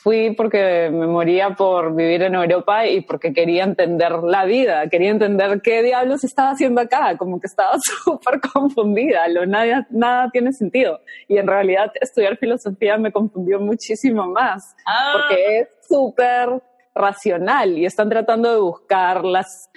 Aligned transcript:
fui 0.00 0.32
porque 0.34 0.90
me 0.92 1.06
moría 1.08 1.50
por 1.50 1.94
vivir 1.94 2.22
en 2.22 2.36
Europa 2.36 2.86
y 2.86 3.00
porque 3.00 3.32
quería 3.32 3.64
entender 3.64 4.12
la 4.22 4.44
vida, 4.44 4.88
quería 4.88 5.10
entender 5.10 5.60
qué 5.60 5.82
diablos 5.82 6.22
estaba 6.22 6.50
haciendo 6.50 6.80
acá, 6.80 7.16
como 7.16 7.40
que 7.40 7.48
estaba 7.48 7.72
súper 8.04 8.40
confundida, 8.40 9.26
lo, 9.28 9.44
nada, 9.44 9.86
nada 9.90 10.30
tiene 10.30 10.52
sentido. 10.52 11.00
Y 11.26 11.38
en 11.38 11.46
realidad 11.48 11.90
estudiar 12.00 12.36
filosofía 12.36 12.96
me 12.96 13.10
confundió 13.12 13.58
muchísimo 13.60 14.26
más, 14.28 14.76
Ah. 14.86 15.12
porque 15.14 15.58
es 15.60 15.68
súper 15.88 16.62
racional 16.94 17.76
y 17.78 17.84
están 17.86 18.08
tratando 18.08 18.52
de 18.52 18.60
buscar 18.60 19.24
las 19.24 19.70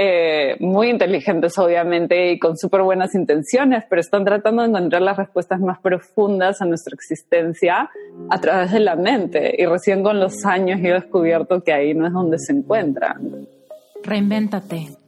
eh, 0.00 0.56
muy 0.60 0.90
inteligentes, 0.90 1.58
obviamente, 1.58 2.30
y 2.30 2.38
con 2.38 2.56
súper 2.56 2.82
buenas 2.82 3.16
intenciones, 3.16 3.82
pero 3.90 4.00
están 4.00 4.24
tratando 4.24 4.62
de 4.62 4.68
encontrar 4.68 5.02
las 5.02 5.16
respuestas 5.16 5.58
más 5.58 5.80
profundas 5.80 6.62
a 6.62 6.66
nuestra 6.66 6.94
existencia 6.94 7.90
a 8.30 8.40
través 8.40 8.70
de 8.70 8.78
la 8.78 8.94
mente. 8.94 9.56
Y 9.58 9.66
recién 9.66 10.04
con 10.04 10.20
los 10.20 10.44
años 10.44 10.78
he 10.84 10.92
descubierto 10.92 11.64
que 11.64 11.72
ahí 11.72 11.94
no 11.94 12.06
es 12.06 12.12
donde 12.12 12.38
se 12.38 12.52
encuentran. 12.52 13.48
Reinvéntate. 14.04 15.07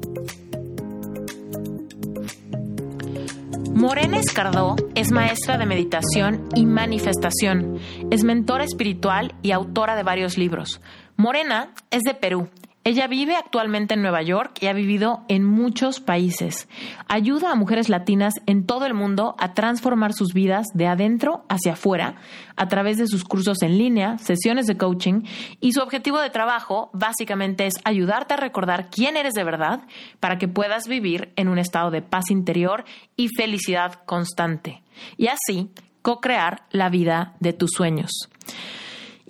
Morena 3.73 4.17
Escardó 4.19 4.75
es 4.95 5.11
maestra 5.11 5.57
de 5.57 5.65
meditación 5.65 6.49
y 6.55 6.65
manifestación. 6.65 7.79
Es 8.11 8.23
mentora 8.23 8.63
espiritual 8.63 9.33
y 9.41 9.51
autora 9.51 9.95
de 9.95 10.03
varios 10.03 10.37
libros. 10.37 10.81
Morena 11.15 11.73
es 11.89 12.01
de 12.01 12.13
Perú. 12.13 12.49
Ella 12.83 13.05
vive 13.05 13.35
actualmente 13.35 13.93
en 13.93 14.01
Nueva 14.01 14.23
York 14.23 14.57
y 14.59 14.65
ha 14.65 14.73
vivido 14.73 15.23
en 15.27 15.43
muchos 15.43 15.99
países. 15.99 16.67
Ayuda 17.07 17.51
a 17.51 17.55
mujeres 17.55 17.89
latinas 17.89 18.33
en 18.47 18.65
todo 18.65 18.87
el 18.87 18.95
mundo 18.95 19.35
a 19.37 19.53
transformar 19.53 20.13
sus 20.13 20.33
vidas 20.33 20.65
de 20.73 20.87
adentro 20.87 21.45
hacia 21.47 21.73
afuera 21.73 22.15
a 22.55 22.67
través 22.69 22.97
de 22.97 23.05
sus 23.05 23.23
cursos 23.23 23.61
en 23.61 23.77
línea, 23.77 24.17
sesiones 24.17 24.65
de 24.65 24.77
coaching 24.77 25.21
y 25.59 25.73
su 25.73 25.81
objetivo 25.81 26.19
de 26.19 26.31
trabajo 26.31 26.89
básicamente 26.93 27.67
es 27.67 27.75
ayudarte 27.83 28.33
a 28.33 28.37
recordar 28.37 28.89
quién 28.89 29.15
eres 29.15 29.33
de 29.33 29.43
verdad 29.43 29.81
para 30.19 30.39
que 30.39 30.47
puedas 30.47 30.87
vivir 30.87 31.33
en 31.35 31.49
un 31.49 31.59
estado 31.59 31.91
de 31.91 32.01
paz 32.01 32.31
interior 32.31 32.83
y 33.15 33.27
felicidad 33.27 33.93
constante 34.05 34.81
y 35.17 35.27
así 35.27 35.69
co-crear 36.01 36.63
la 36.71 36.89
vida 36.89 37.35
de 37.39 37.53
tus 37.53 37.69
sueños. 37.75 38.09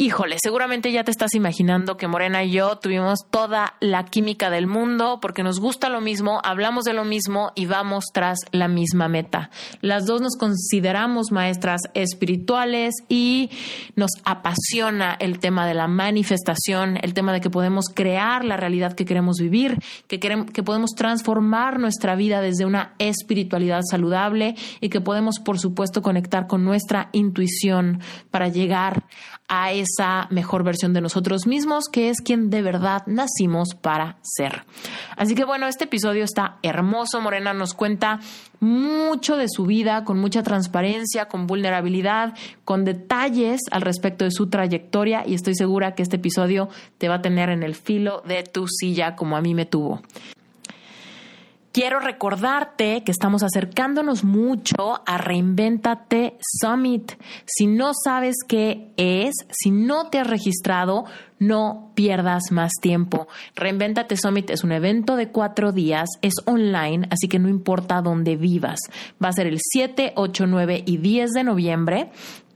Híjole, 0.01 0.37
seguramente 0.41 0.91
ya 0.91 1.03
te 1.03 1.11
estás 1.11 1.35
imaginando 1.35 1.95
que 1.95 2.07
Morena 2.07 2.43
y 2.43 2.53
yo 2.53 2.75
tuvimos 2.77 3.19
toda 3.29 3.75
la 3.81 4.05
química 4.05 4.49
del 4.49 4.65
mundo 4.65 5.19
porque 5.21 5.43
nos 5.43 5.59
gusta 5.59 5.89
lo 5.89 6.01
mismo, 6.01 6.41
hablamos 6.43 6.85
de 6.85 6.93
lo 6.93 7.05
mismo 7.05 7.51
y 7.53 7.67
vamos 7.67 8.05
tras 8.11 8.39
la 8.51 8.67
misma 8.67 9.09
meta. 9.09 9.51
Las 9.81 10.07
dos 10.07 10.19
nos 10.19 10.37
consideramos 10.37 11.31
maestras 11.31 11.81
espirituales 11.93 12.95
y 13.09 13.51
nos 13.95 14.09
apasiona 14.25 15.13
el 15.19 15.37
tema 15.37 15.67
de 15.67 15.75
la 15.75 15.87
manifestación, 15.87 16.97
el 17.03 17.13
tema 17.13 17.31
de 17.31 17.41
que 17.41 17.51
podemos 17.51 17.85
crear 17.93 18.43
la 18.43 18.57
realidad 18.57 18.93
que 18.93 19.05
queremos 19.05 19.37
vivir, 19.37 19.77
que, 20.07 20.19
queremos, 20.19 20.49
que 20.49 20.63
podemos 20.63 20.95
transformar 20.95 21.79
nuestra 21.79 22.15
vida 22.15 22.41
desde 22.41 22.65
una 22.65 22.95
espiritualidad 22.97 23.81
saludable 23.87 24.55
y 24.79 24.89
que 24.89 24.99
podemos, 24.99 25.37
por 25.37 25.59
supuesto, 25.59 26.01
conectar 26.01 26.47
con 26.47 26.65
nuestra 26.65 27.09
intuición 27.11 27.99
para 28.31 28.47
llegar 28.47 29.03
a 29.53 29.73
esa 29.73 30.27
mejor 30.29 30.63
versión 30.63 30.93
de 30.93 31.01
nosotros 31.01 31.45
mismos, 31.45 31.89
que 31.91 32.09
es 32.09 32.21
quien 32.21 32.49
de 32.49 32.61
verdad 32.61 33.03
nacimos 33.05 33.75
para 33.75 34.15
ser. 34.21 34.63
Así 35.17 35.35
que 35.35 35.43
bueno, 35.43 35.67
este 35.67 35.83
episodio 35.83 36.23
está 36.23 36.57
hermoso. 36.63 37.19
Morena 37.19 37.53
nos 37.53 37.73
cuenta 37.73 38.21
mucho 38.61 39.35
de 39.35 39.49
su 39.49 39.65
vida, 39.65 40.05
con 40.05 40.19
mucha 40.19 40.41
transparencia, 40.41 41.25
con 41.25 41.47
vulnerabilidad, 41.47 42.33
con 42.63 42.85
detalles 42.85 43.59
al 43.71 43.81
respecto 43.81 44.23
de 44.23 44.31
su 44.31 44.47
trayectoria 44.47 45.23
y 45.27 45.33
estoy 45.33 45.55
segura 45.55 45.95
que 45.95 46.03
este 46.03 46.15
episodio 46.15 46.69
te 46.97 47.09
va 47.09 47.15
a 47.15 47.21
tener 47.21 47.49
en 47.49 47.63
el 47.63 47.75
filo 47.75 48.21
de 48.25 48.43
tu 48.43 48.67
silla 48.69 49.17
como 49.17 49.35
a 49.35 49.41
mí 49.41 49.53
me 49.53 49.65
tuvo. 49.65 50.01
Quiero 51.73 52.01
recordarte 52.01 53.01
que 53.05 53.13
estamos 53.13 53.43
acercándonos 53.43 54.25
mucho 54.25 55.01
a 55.05 55.17
Reinventate 55.17 56.37
Summit. 56.59 57.13
Si 57.45 57.65
no 57.65 57.93
sabes 57.93 58.35
qué 58.45 58.91
es, 58.97 59.33
si 59.49 59.71
no 59.71 60.09
te 60.09 60.19
has 60.19 60.27
registrado, 60.27 61.05
no 61.39 61.93
pierdas 61.95 62.51
más 62.51 62.73
tiempo. 62.81 63.29
Reinventate 63.55 64.17
Summit 64.17 64.49
es 64.49 64.65
un 64.65 64.73
evento 64.73 65.15
de 65.15 65.29
cuatro 65.29 65.71
días, 65.71 66.09
es 66.21 66.33
online, 66.45 67.07
así 67.09 67.29
que 67.29 67.39
no 67.39 67.47
importa 67.47 68.01
dónde 68.01 68.35
vivas. 68.35 68.79
Va 69.23 69.29
a 69.29 69.33
ser 69.33 69.47
el 69.47 69.57
7, 69.59 70.11
8, 70.17 70.47
9 70.47 70.83
y 70.85 70.97
10 70.97 71.31
de 71.31 71.43
noviembre 71.45 72.11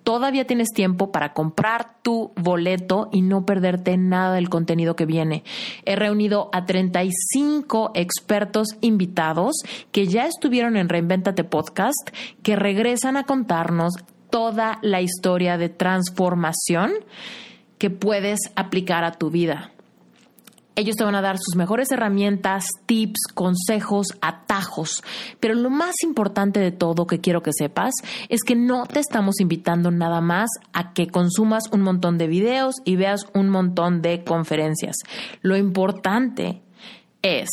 todavía 0.05 0.47
tienes 0.47 0.69
tiempo 0.69 1.11
para 1.11 1.33
comprar 1.33 1.97
tu 2.01 2.31
boleto 2.37 3.09
y 3.11 3.21
no 3.21 3.45
perderte 3.45 3.97
nada 3.97 4.35
del 4.35 4.47
contenido 4.47 4.95
que 4.95 5.05
viene. 5.05 5.43
He 5.83 5.97
reunido 5.97 6.49
a 6.53 6.65
35 6.65 7.91
expertos 7.95 8.69
invitados 8.79 9.55
que 9.91 10.07
ya 10.07 10.27
estuvieron 10.27 10.77
en 10.77 10.87
Reinventate 10.87 11.43
Podcast, 11.43 12.11
que 12.43 12.55
regresan 12.55 13.17
a 13.17 13.23
contarnos 13.23 13.95
toda 14.29 14.79
la 14.81 15.01
historia 15.01 15.57
de 15.57 15.69
transformación 15.69 16.93
que 17.77 17.89
puedes 17.89 18.39
aplicar 18.55 19.03
a 19.03 19.11
tu 19.11 19.31
vida. 19.31 19.74
Ellos 20.75 20.95
te 20.95 21.03
van 21.03 21.15
a 21.15 21.21
dar 21.21 21.37
sus 21.37 21.55
mejores 21.55 21.91
herramientas, 21.91 22.65
tips, 22.85 23.27
consejos, 23.33 24.07
atajos. 24.21 25.03
Pero 25.39 25.53
lo 25.53 25.69
más 25.69 25.95
importante 26.03 26.59
de 26.59 26.71
todo 26.71 27.07
que 27.07 27.21
quiero 27.21 27.41
que 27.41 27.51
sepas 27.53 27.93
es 28.29 28.43
que 28.43 28.55
no 28.55 28.85
te 28.85 28.99
estamos 28.99 29.39
invitando 29.39 29.91
nada 29.91 30.21
más 30.21 30.49
a 30.73 30.93
que 30.93 31.07
consumas 31.07 31.63
un 31.71 31.81
montón 31.81 32.17
de 32.17 32.27
videos 32.27 32.75
y 32.83 32.97
veas 32.97 33.27
un 33.33 33.49
montón 33.49 34.01
de 34.01 34.23
conferencias. 34.23 34.97
Lo 35.41 35.55
importante 35.55 36.61
es 37.21 37.49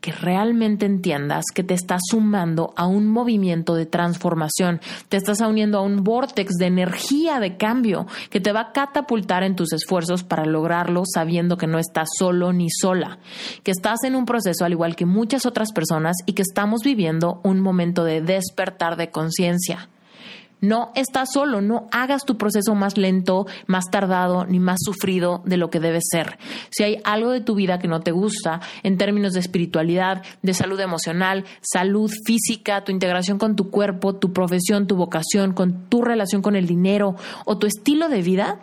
que 0.00 0.12
realmente 0.12 0.86
entiendas 0.86 1.44
que 1.54 1.64
te 1.64 1.74
estás 1.74 2.00
sumando 2.08 2.72
a 2.76 2.86
un 2.86 3.06
movimiento 3.06 3.74
de 3.74 3.86
transformación, 3.86 4.80
te 5.08 5.16
estás 5.16 5.40
uniendo 5.40 5.78
a 5.78 5.82
un 5.82 6.04
vortex 6.04 6.54
de 6.54 6.66
energía 6.66 7.40
de 7.40 7.56
cambio 7.56 8.06
que 8.30 8.40
te 8.40 8.52
va 8.52 8.60
a 8.60 8.72
catapultar 8.72 9.42
en 9.42 9.56
tus 9.56 9.72
esfuerzos 9.72 10.22
para 10.22 10.44
lograrlo 10.44 11.02
sabiendo 11.04 11.56
que 11.56 11.66
no 11.66 11.78
estás 11.78 12.08
solo 12.16 12.52
ni 12.52 12.68
sola, 12.70 13.18
que 13.62 13.70
estás 13.70 14.04
en 14.04 14.14
un 14.14 14.24
proceso 14.24 14.64
al 14.64 14.72
igual 14.72 14.96
que 14.96 15.06
muchas 15.06 15.46
otras 15.46 15.72
personas 15.72 16.16
y 16.26 16.32
que 16.34 16.42
estamos 16.42 16.82
viviendo 16.84 17.40
un 17.42 17.60
momento 17.60 18.04
de 18.04 18.20
despertar 18.20 18.96
de 18.96 19.10
conciencia. 19.10 19.88
No 20.60 20.92
estás 20.94 21.30
solo, 21.32 21.60
no 21.60 21.88
hagas 21.92 22.24
tu 22.24 22.36
proceso 22.36 22.74
más 22.74 22.96
lento, 22.98 23.46
más 23.66 23.84
tardado, 23.90 24.44
ni 24.44 24.58
más 24.58 24.78
sufrido 24.80 25.42
de 25.44 25.56
lo 25.56 25.70
que 25.70 25.80
debe 25.80 26.00
ser. 26.02 26.38
Si 26.70 26.82
hay 26.82 27.00
algo 27.04 27.30
de 27.30 27.40
tu 27.40 27.54
vida 27.54 27.78
que 27.78 27.88
no 27.88 28.00
te 28.00 28.10
gusta 28.10 28.60
en 28.82 28.98
términos 28.98 29.34
de 29.34 29.40
espiritualidad, 29.40 30.22
de 30.42 30.54
salud 30.54 30.80
emocional, 30.80 31.44
salud 31.60 32.10
física, 32.26 32.82
tu 32.84 32.92
integración 32.92 33.38
con 33.38 33.56
tu 33.56 33.70
cuerpo, 33.70 34.16
tu 34.16 34.32
profesión, 34.32 34.86
tu 34.86 34.96
vocación, 34.96 35.52
con 35.52 35.88
tu 35.88 36.02
relación 36.02 36.42
con 36.42 36.56
el 36.56 36.66
dinero 36.66 37.14
o 37.44 37.58
tu 37.58 37.66
estilo 37.66 38.08
de 38.08 38.22
vida, 38.22 38.60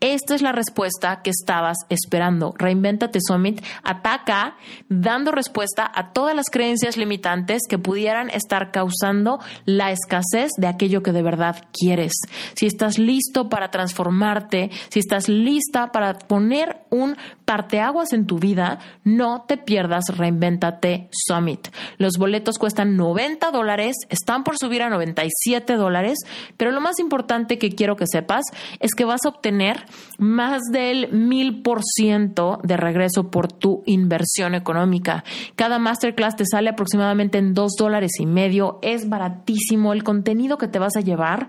esta 0.00 0.34
es 0.34 0.42
la 0.42 0.52
respuesta 0.52 1.20
que 1.22 1.30
estabas 1.30 1.76
esperando. 1.90 2.54
Reinventate 2.56 3.18
Summit 3.20 3.62
ataca 3.82 4.56
dando 4.88 5.30
respuesta 5.30 5.90
a 5.94 6.12
todas 6.12 6.34
las 6.34 6.46
creencias 6.50 6.96
limitantes 6.96 7.62
que 7.68 7.78
pudieran 7.78 8.30
estar 8.30 8.70
causando 8.70 9.40
la 9.66 9.92
escasez 9.92 10.52
de 10.56 10.66
aquello 10.66 11.02
que 11.02 11.12
de 11.12 11.22
verdad 11.22 11.64
quieres. 11.72 12.12
Si 12.54 12.66
estás 12.66 12.98
listo 12.98 13.48
para 13.48 13.70
transformarte, 13.70 14.70
si 14.88 15.00
estás 15.00 15.28
lista 15.28 15.92
para 15.92 16.14
poner 16.14 16.78
un 16.90 17.16
parteaguas 17.44 18.12
en 18.12 18.26
tu 18.26 18.38
vida, 18.38 18.78
no 19.04 19.42
te 19.42 19.56
pierdas 19.56 20.04
Reinventate 20.16 21.08
Summit. 21.10 21.68
Los 21.98 22.14
boletos 22.16 22.58
cuestan 22.58 22.96
90 22.96 23.50
dólares, 23.50 23.96
están 24.08 24.44
por 24.44 24.56
subir 24.56 24.82
a 24.82 24.88
97 24.88 25.74
dólares, 25.74 26.18
pero 26.56 26.70
lo 26.70 26.80
más 26.80 26.98
importante 27.00 27.58
que 27.58 27.70
quiero 27.70 27.96
que 27.96 28.06
sepas 28.06 28.44
es 28.78 28.94
que 28.94 29.04
vas 29.04 29.24
a 29.24 29.28
obtener 29.28 29.84
más 30.18 30.62
del 30.72 31.12
mil 31.12 31.62
por 31.62 31.82
ciento 31.82 32.58
de 32.62 32.76
regreso 32.76 33.30
por 33.30 33.50
tu 33.50 33.82
inversión 33.86 34.54
económica. 34.54 35.24
Cada 35.56 35.78
masterclass 35.78 36.36
te 36.36 36.44
sale 36.46 36.70
aproximadamente 36.70 37.38
en 37.38 37.54
dos 37.54 37.72
dólares 37.78 38.12
y 38.18 38.26
medio. 38.26 38.78
Es 38.82 39.08
baratísimo. 39.08 39.92
El 39.92 40.04
contenido 40.04 40.58
que 40.58 40.68
te 40.68 40.78
vas 40.78 40.96
a 40.96 41.00
llevar 41.00 41.48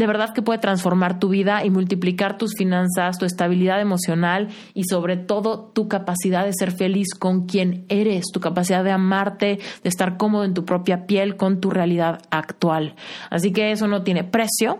de 0.00 0.06
verdad 0.06 0.32
que 0.32 0.40
puede 0.40 0.58
transformar 0.58 1.18
tu 1.18 1.28
vida 1.28 1.62
y 1.62 1.68
multiplicar 1.68 2.38
tus 2.38 2.54
finanzas, 2.56 3.18
tu 3.18 3.26
estabilidad 3.26 3.82
emocional 3.82 4.48
y 4.72 4.84
sobre 4.84 5.18
todo 5.18 5.72
tu 5.74 5.88
capacidad 5.88 6.46
de 6.46 6.54
ser 6.54 6.72
feliz 6.72 7.08
con 7.12 7.44
quien 7.44 7.84
eres, 7.90 8.24
tu 8.32 8.40
capacidad 8.40 8.82
de 8.82 8.92
amarte, 8.92 9.58
de 9.82 9.88
estar 9.88 10.16
cómodo 10.16 10.44
en 10.44 10.54
tu 10.54 10.64
propia 10.64 11.04
piel 11.06 11.36
con 11.36 11.60
tu 11.60 11.68
realidad 11.68 12.22
actual. 12.30 12.94
Así 13.28 13.52
que 13.52 13.72
eso 13.72 13.88
no 13.88 14.02
tiene 14.02 14.24
precio 14.24 14.78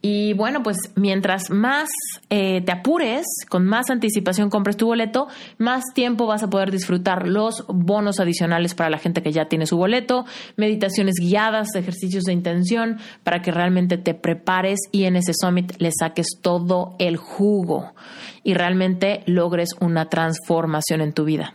y 0.00 0.32
bueno, 0.34 0.62
pues 0.62 0.76
mientras 0.94 1.50
más 1.50 1.88
eh, 2.30 2.62
te 2.64 2.70
apures, 2.70 3.26
con 3.48 3.64
más 3.64 3.90
anticipación 3.90 4.48
compres 4.48 4.76
tu 4.76 4.86
boleto, 4.86 5.26
más 5.58 5.82
tiempo 5.92 6.26
vas 6.26 6.44
a 6.44 6.50
poder 6.50 6.70
disfrutar 6.70 7.26
los 7.26 7.64
bonos 7.66 8.20
adicionales 8.20 8.74
para 8.74 8.90
la 8.90 8.98
gente 8.98 9.22
que 9.22 9.32
ya 9.32 9.46
tiene 9.46 9.66
su 9.66 9.76
boleto, 9.76 10.24
meditaciones 10.56 11.16
guiadas, 11.20 11.74
ejercicios 11.74 12.22
de 12.24 12.32
intención, 12.32 12.98
para 13.24 13.42
que 13.42 13.50
realmente 13.50 13.98
te 13.98 14.14
prepares 14.14 14.78
y 14.92 15.04
en 15.04 15.16
ese 15.16 15.32
summit 15.34 15.72
le 15.78 15.90
saques 15.90 16.38
todo 16.40 16.94
el 17.00 17.16
jugo 17.16 17.92
y 18.48 18.54
realmente 18.54 19.22
logres 19.26 19.72
una 19.78 20.08
transformación 20.08 21.02
en 21.02 21.12
tu 21.12 21.26
vida. 21.26 21.52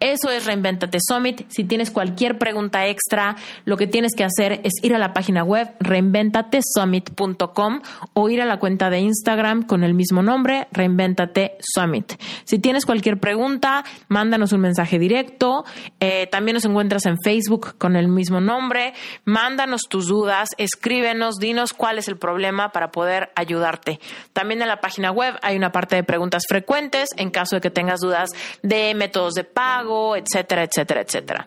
Eso 0.00 0.30
es 0.30 0.44
Reinventate 0.44 0.98
Summit. 1.00 1.46
Si 1.48 1.64
tienes 1.64 1.90
cualquier 1.90 2.36
pregunta 2.36 2.86
extra, 2.86 3.36
lo 3.64 3.78
que 3.78 3.86
tienes 3.86 4.14
que 4.14 4.24
hacer 4.24 4.60
es 4.64 4.74
ir 4.82 4.94
a 4.94 4.98
la 4.98 5.14
página 5.14 5.42
web 5.42 5.70
reinventatesummit.com 5.80 7.80
o 8.12 8.28
ir 8.28 8.42
a 8.42 8.44
la 8.44 8.58
cuenta 8.58 8.90
de 8.90 8.98
Instagram 8.98 9.62
con 9.62 9.84
el 9.84 9.94
mismo 9.94 10.22
nombre, 10.22 10.68
Reinventate 10.72 11.56
Summit. 11.60 12.12
Si 12.44 12.58
tienes 12.58 12.84
cualquier 12.84 13.18
pregunta, 13.18 13.84
mándanos 14.08 14.52
un 14.52 14.60
mensaje 14.60 14.98
directo. 14.98 15.64
Eh, 15.98 16.26
también 16.26 16.56
nos 16.56 16.66
encuentras 16.66 17.06
en 17.06 17.16
Facebook 17.24 17.78
con 17.78 17.96
el 17.96 18.08
mismo 18.08 18.40
nombre. 18.40 18.92
Mándanos 19.24 19.82
tus 19.88 20.08
dudas, 20.08 20.50
escríbenos, 20.58 21.36
dinos 21.36 21.72
cuál 21.72 21.98
es 21.98 22.08
el 22.08 22.18
problema 22.18 22.70
para 22.70 22.90
poder 22.90 23.30
ayudarte. 23.34 23.98
También 24.34 24.60
en 24.60 24.68
la 24.68 24.80
página 24.80 25.10
web 25.10 25.36
hay 25.40 25.56
una 25.56 25.72
parte 25.72 25.96
de 25.96 26.04
preguntas 26.04 26.15
frecuentes 26.48 27.08
en 27.16 27.30
caso 27.30 27.56
de 27.56 27.60
que 27.60 27.70
tengas 27.70 28.00
dudas 28.00 28.30
de 28.62 28.94
métodos 28.94 29.34
de 29.34 29.44
pago, 29.44 30.16
etcétera, 30.16 30.64
etcétera, 30.64 31.00
etcétera. 31.02 31.46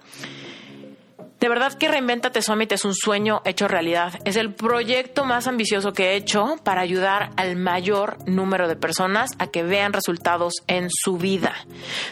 De 1.39 1.47
verdad 1.47 1.73
que 1.73 1.87
Reinventate 1.87 2.41
Summit 2.41 2.73
es 2.73 2.83
un 2.83 2.93
sueño 2.93 3.41
hecho 3.45 3.69
realidad. 3.69 4.19
Es 4.25 4.35
el 4.35 4.53
proyecto 4.53 5.23
más 5.23 5.47
ambicioso 5.47 5.93
que 5.93 6.09
he 6.09 6.15
hecho 6.17 6.57
para 6.63 6.81
ayudar 6.81 7.31
al 7.37 7.55
mayor 7.55 8.17
número 8.27 8.67
de 8.67 8.75
personas 8.75 9.31
a 9.39 9.47
que 9.47 9.63
vean 9.63 9.93
resultados 9.93 10.55
en 10.67 10.89
su 10.91 11.17
vida. 11.17 11.55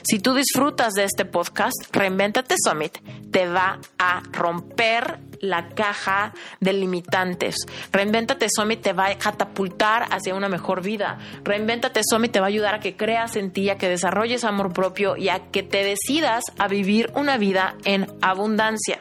Si 0.04 0.20
tú 0.20 0.34
disfrutas 0.34 0.94
de 0.94 1.04
este 1.04 1.26
podcast, 1.26 1.76
Reinventate 1.92 2.56
Summit 2.58 3.00
te 3.30 3.48
va 3.50 3.80
a 4.00 4.24
romper 4.32 5.20
la 5.42 5.70
caja 5.70 6.34
de 6.60 6.74
limitantes. 6.74 7.56
Reinvéntate 7.92 8.48
Summit 8.50 8.82
te 8.82 8.94
va 8.94 9.08
a 9.08 9.18
catapultar 9.18 10.04
hacia 10.12 10.36
una 10.36 10.50
mejor 10.50 10.82
vida. 10.82 11.18
Reinvéntate 11.44 12.02
Summit 12.04 12.32
te 12.32 12.40
va 12.40 12.48
a 12.48 12.50
ayudar 12.50 12.76
a 12.76 12.80
que 12.80 12.96
creas 12.96 13.36
en 13.36 13.52
ti, 13.52 13.70
a 13.70 13.78
que 13.78 13.90
desarrolles 13.90 14.44
amor 14.44 14.74
propio 14.74 15.18
y 15.18 15.30
a 15.30 15.50
que 15.52 15.64
te 15.64 15.84
decidas 15.84 16.44
a 16.58 16.68
vivir 16.68 17.12
una 17.16 17.38
vida 17.38 17.76
en 17.86 18.08
abundancia. 18.22 19.00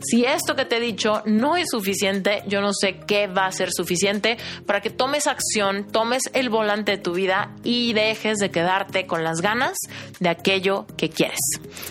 Si 0.00 0.24
esto 0.24 0.54
que 0.54 0.64
te 0.64 0.76
he 0.76 0.80
dicho 0.80 1.22
no 1.26 1.56
es 1.56 1.68
suficiente, 1.70 2.42
yo 2.46 2.60
no 2.60 2.72
sé 2.72 3.00
qué 3.06 3.26
va 3.26 3.46
a 3.46 3.52
ser 3.52 3.70
suficiente 3.72 4.38
para 4.66 4.80
que 4.80 4.90
tomes 4.90 5.26
acción, 5.26 5.88
tomes 5.90 6.22
el 6.32 6.50
volante 6.50 6.92
de 6.92 6.98
tu 6.98 7.14
vida 7.14 7.54
y 7.64 7.92
dejes 7.92 8.38
de 8.38 8.50
quedarte 8.50 9.06
con 9.06 9.24
las 9.24 9.40
ganas 9.40 9.76
de 10.20 10.28
aquello 10.28 10.86
que 10.96 11.10
quieres. 11.10 11.40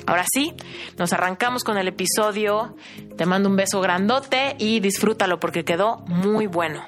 Ahora 0.06 0.26
sí, 0.32 0.54
nos 0.98 1.12
arrancamos 1.14 1.64
con 1.64 1.78
el 1.78 1.88
episodio. 1.88 2.76
Te 3.18 3.26
mando 3.26 3.50
un 3.50 3.56
beso 3.56 3.82
grandote 3.82 4.56
y 4.60 4.80
disfrútalo 4.80 5.40
porque 5.40 5.66
quedó 5.66 6.06
muy 6.08 6.46
bueno. 6.46 6.82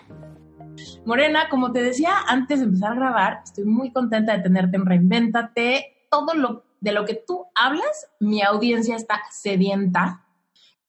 Morena, 1.06 1.50
como 1.50 1.72
te 1.72 1.82
decía 1.82 2.12
antes 2.28 2.60
de 2.60 2.66
empezar 2.66 2.92
a 2.92 2.96
grabar, 2.96 3.40
estoy 3.44 3.66
muy 3.66 3.92
contenta 3.92 4.38
de 4.38 4.44
tenerte 4.44 4.78
en 4.78 4.86
Reinvéntate. 4.86 6.06
Todo 6.12 6.36
lo 6.36 6.66
de 6.82 6.92
lo 6.92 7.06
que 7.06 7.16
tú 7.16 7.48
hablas, 7.56 8.12
mi 8.20 8.42
audiencia 8.44 8.96
está 8.96 9.22
sedienta 9.32 10.26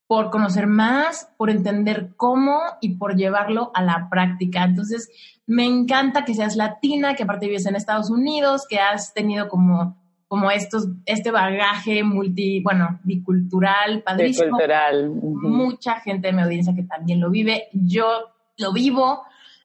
por 0.06 0.30
conocer 0.30 0.66
más, 0.66 1.32
por 1.38 1.50
entender 1.50 2.14
cómo 2.16 2.60
y 2.80 2.96
por 2.96 3.16
llevarlo 3.16 3.70
a 3.74 3.82
la 3.82 4.08
práctica. 4.10 4.64
Entonces, 4.64 5.08
me 5.46 5.64
encanta 5.64 6.24
que 6.24 6.34
seas 6.34 6.56
latina, 6.56 7.14
que 7.14 7.22
aparte 7.22 7.46
vives 7.46 7.66
en 7.66 7.76
Estados 7.76 8.10
Unidos, 8.10 8.66
que 8.68 8.78
has 8.78 9.14
tenido 9.14 9.48
como, 9.48 9.99
como 10.30 10.48
estos, 10.52 10.86
este 11.06 11.32
bagaje 11.32 12.04
multi, 12.04 12.60
bueno, 12.62 13.00
bicultural, 13.02 14.00
padrísimo. 14.04 14.44
Bicultural. 14.44 15.10
Mucha 15.10 15.96
gente 15.96 16.28
de 16.28 16.32
mi 16.32 16.42
audiencia 16.42 16.72
que 16.72 16.84
también 16.84 17.18
lo 17.18 17.30
vive. 17.30 17.64
Yo 17.72 18.30
lo 18.56 18.72
vivo. 18.72 19.24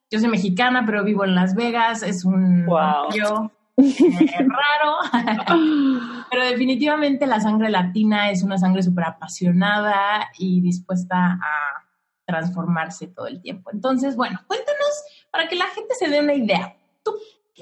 Yo 0.09 0.19
soy 0.19 0.27
mexicana, 0.27 0.81
pero 0.83 1.03
vivo 1.03 1.23
en 1.23 1.35
Las 1.35 1.53
Vegas. 1.53 2.01
Es 2.01 2.25
un 2.25 2.65
wow. 2.65 3.09
raro, 3.77 4.97
pero 6.31 6.45
definitivamente 6.45 7.27
la 7.27 7.39
sangre 7.39 7.69
latina 7.69 8.31
es 8.31 8.41
una 8.41 8.57
sangre 8.57 8.81
súper 8.81 9.03
apasionada 9.03 10.31
y 10.39 10.61
dispuesta 10.61 11.37
a 11.43 11.85
transformarse 12.25 13.05
todo 13.05 13.27
el 13.27 13.39
tiempo. 13.39 13.69
Entonces, 13.71 14.15
bueno, 14.15 14.39
cuéntanos 14.47 15.03
para 15.29 15.47
que 15.47 15.57
la 15.57 15.67
gente 15.67 15.93
se 15.93 16.09
dé 16.09 16.21
una 16.21 16.33
idea. 16.33 16.75
¿Tú 17.03 17.11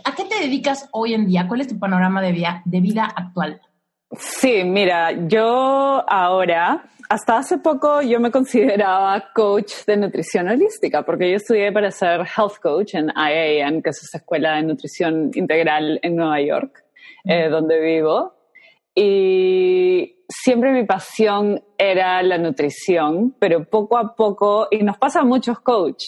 a 0.04 0.16
qué 0.16 0.25
te 0.25 0.40
dedicas 0.40 0.90
hoy 0.92 1.13
en 1.13 1.28
día? 1.28 1.48
¿Cuál 1.48 1.62
es 1.62 1.68
tu 1.68 1.80
panorama 1.80 2.22
de 2.22 2.31
vida, 2.31 2.62
de 2.66 2.80
vida 2.81 3.06
actual? 3.06 3.62
Sí, 4.12 4.63
mira, 4.63 5.12
yo 5.28 6.04
ahora 6.07 6.84
hasta 7.10 7.38
hace 7.38 7.57
poco 7.57 8.01
yo 8.01 8.19
me 8.19 8.31
consideraba 8.31 9.31
coach 9.34 9.86
de 9.86 9.98
nutrición 9.98 10.48
holística, 10.48 11.04
porque 11.04 11.30
yo 11.30 11.38
estudié 11.38 11.72
para 11.72 11.92
ser 11.92 12.22
health 12.22 12.57
coach 12.62 12.95
en 12.95 13.12
IAN, 13.16 13.81
que 13.81 13.90
es 13.90 14.04
esa 14.04 14.18
escuela 14.18 14.56
de 14.56 14.63
nutrición 14.63 15.31
integral 15.34 16.00
en 16.01 16.16
Nueva 16.16 16.42
York, 16.42 16.84
eh, 17.25 17.50
donde 17.50 17.80
vivo. 17.80 18.34
Y 18.96 20.24
siempre 20.28 20.72
mi 20.72 20.86
pasión 20.86 21.63
era 21.78 22.22
la 22.24 22.38
nutrición, 22.38 23.36
pero 23.39 23.63
poco 23.66 23.98
a 23.98 24.16
poco, 24.16 24.68
y 24.72 24.84
nos 24.84 24.98
pasa 24.98 25.22
a 25.22 25.24
muchos 25.24 25.60
coach, 25.60 26.04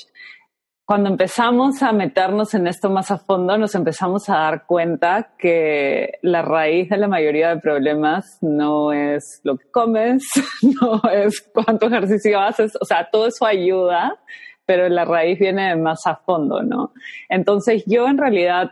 cuando 0.86 1.10
empezamos 1.10 1.82
a 1.82 1.92
meternos 1.92 2.54
en 2.54 2.68
esto 2.68 2.92
más 2.92 3.10
a 3.10 3.18
fondo, 3.18 3.58
nos 3.58 3.74
empezamos 3.74 4.30
a 4.30 4.36
dar 4.36 4.66
cuenta 4.68 5.34
que 5.38 6.20
la 6.22 6.44
raíz 6.44 6.90
de 6.90 6.98
la 6.98 7.08
mayoría 7.08 7.50
de 7.50 7.60
problemas 7.60 8.38
no 8.42 8.94
es 8.94 9.42
lo 9.44 9.58
que 9.58 9.70
comes, 9.72 10.24
no 10.62 11.02
es 11.10 11.42
cuánto 11.52 11.88
ejercicio 11.88 12.40
haces, 12.40 12.78
o 12.80 12.86
sea, 12.86 13.10
todo 13.12 13.28
eso 13.28 13.48
ayuda, 13.48 14.20
pero 14.68 14.88
la 14.88 15.06
raíz 15.06 15.40
viene 15.40 15.76
más 15.76 16.06
a 16.06 16.18
fondo, 16.18 16.62
¿no? 16.62 16.94
Entonces 17.30 17.84
yo 17.88 18.08
en 18.08 18.20
realidad 18.20 18.72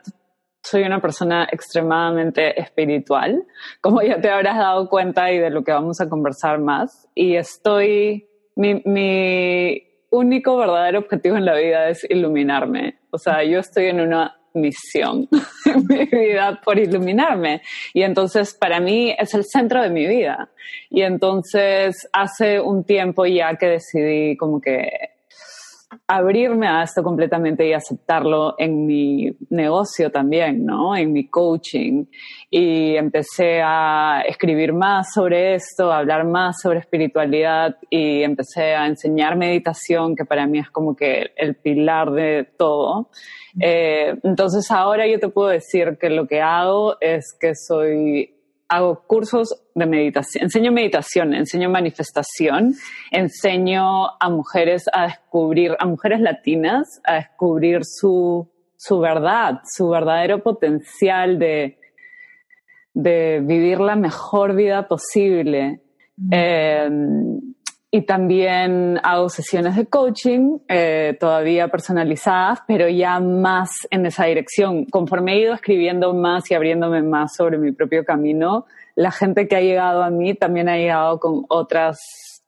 soy 0.62 0.84
una 0.84 1.02
persona 1.02 1.48
extremadamente 1.52 2.60
espiritual, 2.62 3.44
como 3.82 4.04
ya 4.04 4.22
te 4.22 4.30
habrás 4.30 4.58
dado 4.60 4.88
cuenta 4.88 5.32
y 5.32 5.40
de 5.40 5.50
lo 5.50 5.64
que 5.64 5.72
vamos 5.72 6.00
a 6.00 6.08
conversar 6.08 6.60
más, 6.60 7.10
y 7.16 7.36
estoy, 7.36 8.30
mi, 8.56 8.84
mi 8.86 9.93
único 10.14 10.58
verdadero 10.58 11.00
objetivo 11.00 11.38
en 11.38 11.46
la 11.46 11.56
vida 11.56 11.90
es 11.90 12.06
iluminarme. 12.10 13.00
O 13.10 13.18
sea, 13.18 13.44
yo 13.44 13.60
estoy 13.60 13.88
en 13.88 14.00
una 14.00 14.38
misión 14.54 15.28
en 15.66 15.88
mi 15.88 16.06
vida 16.06 16.62
por 16.64 16.78
iluminarme. 16.78 17.62
Y 17.94 18.04
entonces 18.04 18.54
para 18.54 18.80
mí 18.80 19.16
es 19.18 19.34
el 19.34 19.44
centro 19.44 19.82
de 19.82 19.90
mi 19.90 20.08
vida. 20.08 20.50
Y 20.90 21.02
entonces 21.02 22.08
hace 22.14 22.60
un 22.60 22.84
tiempo 22.84 23.26
ya 23.26 23.56
que 23.56 23.66
decidí 23.66 24.38
como 24.38 24.62
que 24.62 25.13
abrirme 26.08 26.68
a 26.68 26.84
esto 26.84 27.04
completamente 27.04 27.68
y 27.68 27.74
aceptarlo 27.74 28.56
en 28.58 28.86
mi 28.86 29.36
negocio 29.50 30.12
también, 30.12 30.66
¿no? 30.66 30.96
En 30.96 31.12
mi 31.12 31.28
coaching. 31.30 32.06
Y 32.50 32.96
empecé 32.96 33.62
a 33.64 34.24
escribir 34.28 34.74
más 34.74 35.14
sobre 35.14 35.56
esto, 35.56 35.92
a 35.92 36.00
hablar 36.00 36.26
más 36.26 36.62
sobre 36.62 36.80
espiritualidad 36.80 37.78
y 37.90 38.24
empecé 38.24 38.76
a 38.76 38.88
enseñar 38.88 39.36
meditación, 39.36 40.16
que 40.16 40.26
para 40.26 40.48
mí 40.48 40.60
es 40.60 40.70
como 40.70 40.96
que 40.96 41.32
el 41.36 41.56
pilar 41.56 42.12
de 42.12 42.48
todo. 42.58 43.10
Eh, 43.60 44.16
entonces 44.24 44.70
ahora 44.72 45.08
yo 45.08 45.20
te 45.20 45.30
puedo 45.30 45.50
decir 45.50 45.98
que 46.00 46.10
lo 46.10 46.28
que 46.28 46.42
hago 46.42 46.98
es 47.00 47.36
que 47.40 47.54
soy 47.56 48.34
hago 48.76 49.04
cursos 49.08 49.56
de 49.76 49.86
meditación, 49.86 50.44
enseño 50.44 50.72
meditación, 50.72 51.34
enseño 51.34 51.70
manifestación, 51.70 52.76
enseño 53.12 54.08
a 54.20 54.30
mujeres 54.30 54.86
a 54.92 55.04
descubrir, 55.04 55.76
a 55.80 55.86
mujeres 55.86 56.20
latinas 56.22 57.02
a 57.04 57.16
descubrir 57.16 57.82
su, 57.84 58.50
su 58.76 59.00
verdad, 59.00 59.62
su 59.66 59.90
verdadero 59.90 60.42
potencial 60.42 61.40
de, 61.40 61.78
de 62.94 63.42
vivir 63.44 63.80
la 63.80 63.96
mejor 63.96 64.56
vida 64.56 64.88
posible. 64.88 65.82
Em, 66.32 67.40
y 67.96 68.02
también 68.02 69.00
hago 69.04 69.30
sesiones 69.30 69.76
de 69.76 69.86
coaching, 69.86 70.58
eh, 70.68 71.16
todavía 71.20 71.68
personalizadas, 71.68 72.62
pero 72.68 72.90
ya 72.90 73.20
más 73.20 73.70
en 73.92 74.08
esa 74.08 74.26
dirección. 74.26 74.86
Conforme 74.86 75.34
he 75.34 75.42
ido 75.42 75.54
escribiendo 75.54 76.12
más 76.16 76.50
y 76.50 76.56
abriéndome 76.56 77.04
más 77.04 77.36
sobre 77.36 77.60
mi 77.60 77.72
propio 77.72 78.04
camino, 78.04 78.66
la 78.96 79.12
gente 79.12 79.48
que 79.48 79.58
ha 79.58 79.62
llegado 79.62 80.02
a 80.02 80.10
mí 80.10 80.34
también 80.34 80.70
ha 80.70 80.78
llegado 80.78 81.20
con 81.20 81.46
otras 81.50 82.00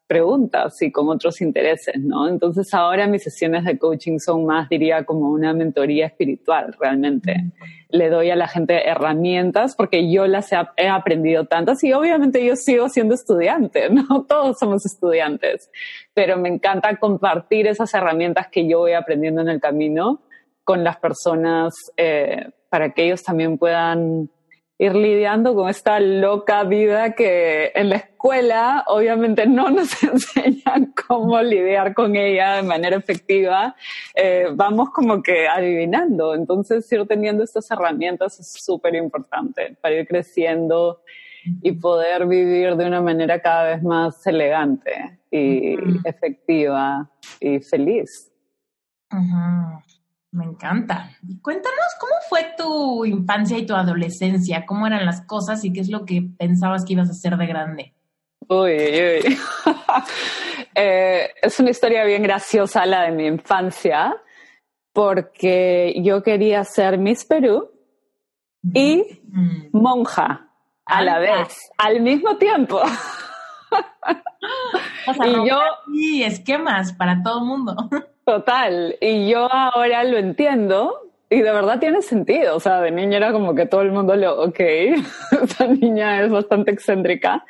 preguntas 0.07 0.79
y 0.81 0.91
con 0.91 1.09
otros 1.09 1.41
intereses, 1.41 1.95
¿no? 1.99 2.27
Entonces 2.27 2.73
ahora 2.73 3.07
mis 3.07 3.23
sesiones 3.23 3.63
de 3.65 3.77
coaching 3.77 4.19
son 4.19 4.45
más, 4.45 4.69
diría, 4.69 5.03
como 5.03 5.31
una 5.31 5.53
mentoría 5.53 6.07
espiritual, 6.07 6.75
realmente. 6.79 7.51
Le 7.89 8.09
doy 8.09 8.29
a 8.29 8.35
la 8.35 8.47
gente 8.47 8.87
herramientas 8.87 9.75
porque 9.75 10.11
yo 10.11 10.27
las 10.27 10.51
he, 10.51 10.87
aprendido 10.87 11.45
tantas 11.45 11.83
y 11.83 11.93
obviamente 11.93 12.45
yo 12.45 12.55
sigo 12.55 12.89
siendo 12.89 13.15
estudiante, 13.15 13.89
¿no? 13.91 14.25
Todos 14.25 14.57
somos 14.59 14.85
estudiantes, 14.85 15.71
pero 16.13 16.37
me 16.37 16.49
encanta 16.49 16.95
compartir 16.97 17.67
esas 17.67 17.93
herramientas 17.93 18.47
que 18.51 18.67
yo 18.67 18.79
voy 18.79 18.93
aprendiendo 18.93 19.41
en 19.41 19.49
el 19.49 19.59
camino 19.59 20.21
con 20.63 20.83
las 20.83 20.97
personas 20.97 21.73
eh, 21.97 22.49
para 22.69 22.91
que 22.91 23.05
ellos 23.05 23.23
también 23.23 23.57
puedan 23.57 24.29
ir 24.77 24.93
lidiando 24.93 25.55
con 25.55 25.69
esta 25.69 25.99
loca 25.99 26.63
vida 26.63 27.13
que 27.13 27.71
en 27.75 27.89
la 27.89 27.95
escuela 27.97 28.83
obviamente 28.87 29.47
no 29.47 29.69
nos 29.71 30.03
enseñan 30.03 30.93
cómo 31.07 31.41
lidiar 31.41 31.93
con 31.93 32.15
ella 32.15 32.55
de 32.55 32.63
manera 32.63 32.97
efectiva. 32.97 33.75
Eh, 34.13 34.47
vamos 34.53 34.89
como 34.89 35.21
que 35.21 35.47
adivinando. 35.47 36.33
Entonces, 36.35 36.91
ir 36.91 37.07
teniendo 37.07 37.43
estas 37.43 37.69
herramientas 37.71 38.39
es 38.39 38.51
súper 38.51 38.95
importante 38.95 39.77
para 39.81 39.95
ir 39.95 40.07
creciendo 40.07 41.01
y 41.61 41.73
poder 41.73 42.25
vivir 42.25 42.75
de 42.75 42.87
una 42.87 43.01
manera 43.01 43.39
cada 43.39 43.75
vez 43.75 43.83
más 43.83 44.25
elegante 44.25 45.19
y 45.29 45.75
efectiva 46.03 47.09
y 47.39 47.59
feliz. 47.59 48.31
Me 50.35 50.43
encanta. 50.43 51.09
cuéntanos 51.41 51.95
cómo 51.97 52.13
fue 52.27 52.53
tu 52.57 53.05
infancia 53.05 53.57
y 53.57 53.65
tu 53.65 53.73
adolescencia, 53.73 54.65
cómo 54.65 54.85
eran 54.85 55.05
las 55.05 55.21
cosas 55.21 55.63
y 55.63 55.71
qué 55.71 55.79
es 55.79 55.89
lo 55.89 56.03
que 56.03 56.27
pensabas 56.37 56.83
que 56.83 56.91
ibas 56.91 57.07
a 57.07 57.11
hacer 57.11 57.37
de 57.37 57.47
grande. 57.47 57.93
Uy, 58.49 58.73
uy. 58.73 59.37
eh, 60.75 61.29
es 61.41 61.57
una 61.61 61.69
historia 61.69 62.03
bien 62.03 62.21
graciosa 62.21 62.85
la 62.85 63.03
de 63.03 63.11
mi 63.11 63.27
infancia, 63.27 64.13
porque 64.91 65.93
yo 66.03 66.21
quería 66.21 66.65
ser 66.65 66.97
Miss 66.97 67.23
Perú 67.23 67.71
y 68.73 69.21
mm. 69.29 69.67
monja 69.71 70.49
a 70.85 71.01
la 71.01 71.19
vez, 71.19 71.71
al 71.77 72.01
mismo 72.01 72.35
tiempo. 72.35 72.81
o 75.07 75.13
sea, 75.13 75.27
y 75.27 75.47
yo 75.47 75.61
y 75.93 76.23
esquemas 76.23 76.91
para 76.91 77.23
todo 77.23 77.39
el 77.39 77.45
mundo. 77.45 77.89
Total, 78.25 78.97
y 78.99 79.29
yo 79.29 79.47
ahora 79.51 80.03
lo 80.03 80.17
entiendo 80.17 81.11
y 81.29 81.41
de 81.41 81.51
verdad 81.51 81.79
tiene 81.79 82.01
sentido, 82.01 82.55
o 82.55 82.59
sea, 82.59 82.81
de 82.81 82.89
niña 82.89 83.17
era 83.17 83.31
como 83.31 83.53
que 83.53 83.67
todo 83.67 83.81
el 83.81 83.91
mundo 83.91 84.15
lo, 84.15 84.41
ok, 84.45 84.59
esta 85.43 85.67
niña 85.67 86.23
es 86.23 86.31
bastante 86.31 86.71
excéntrica, 86.71 87.45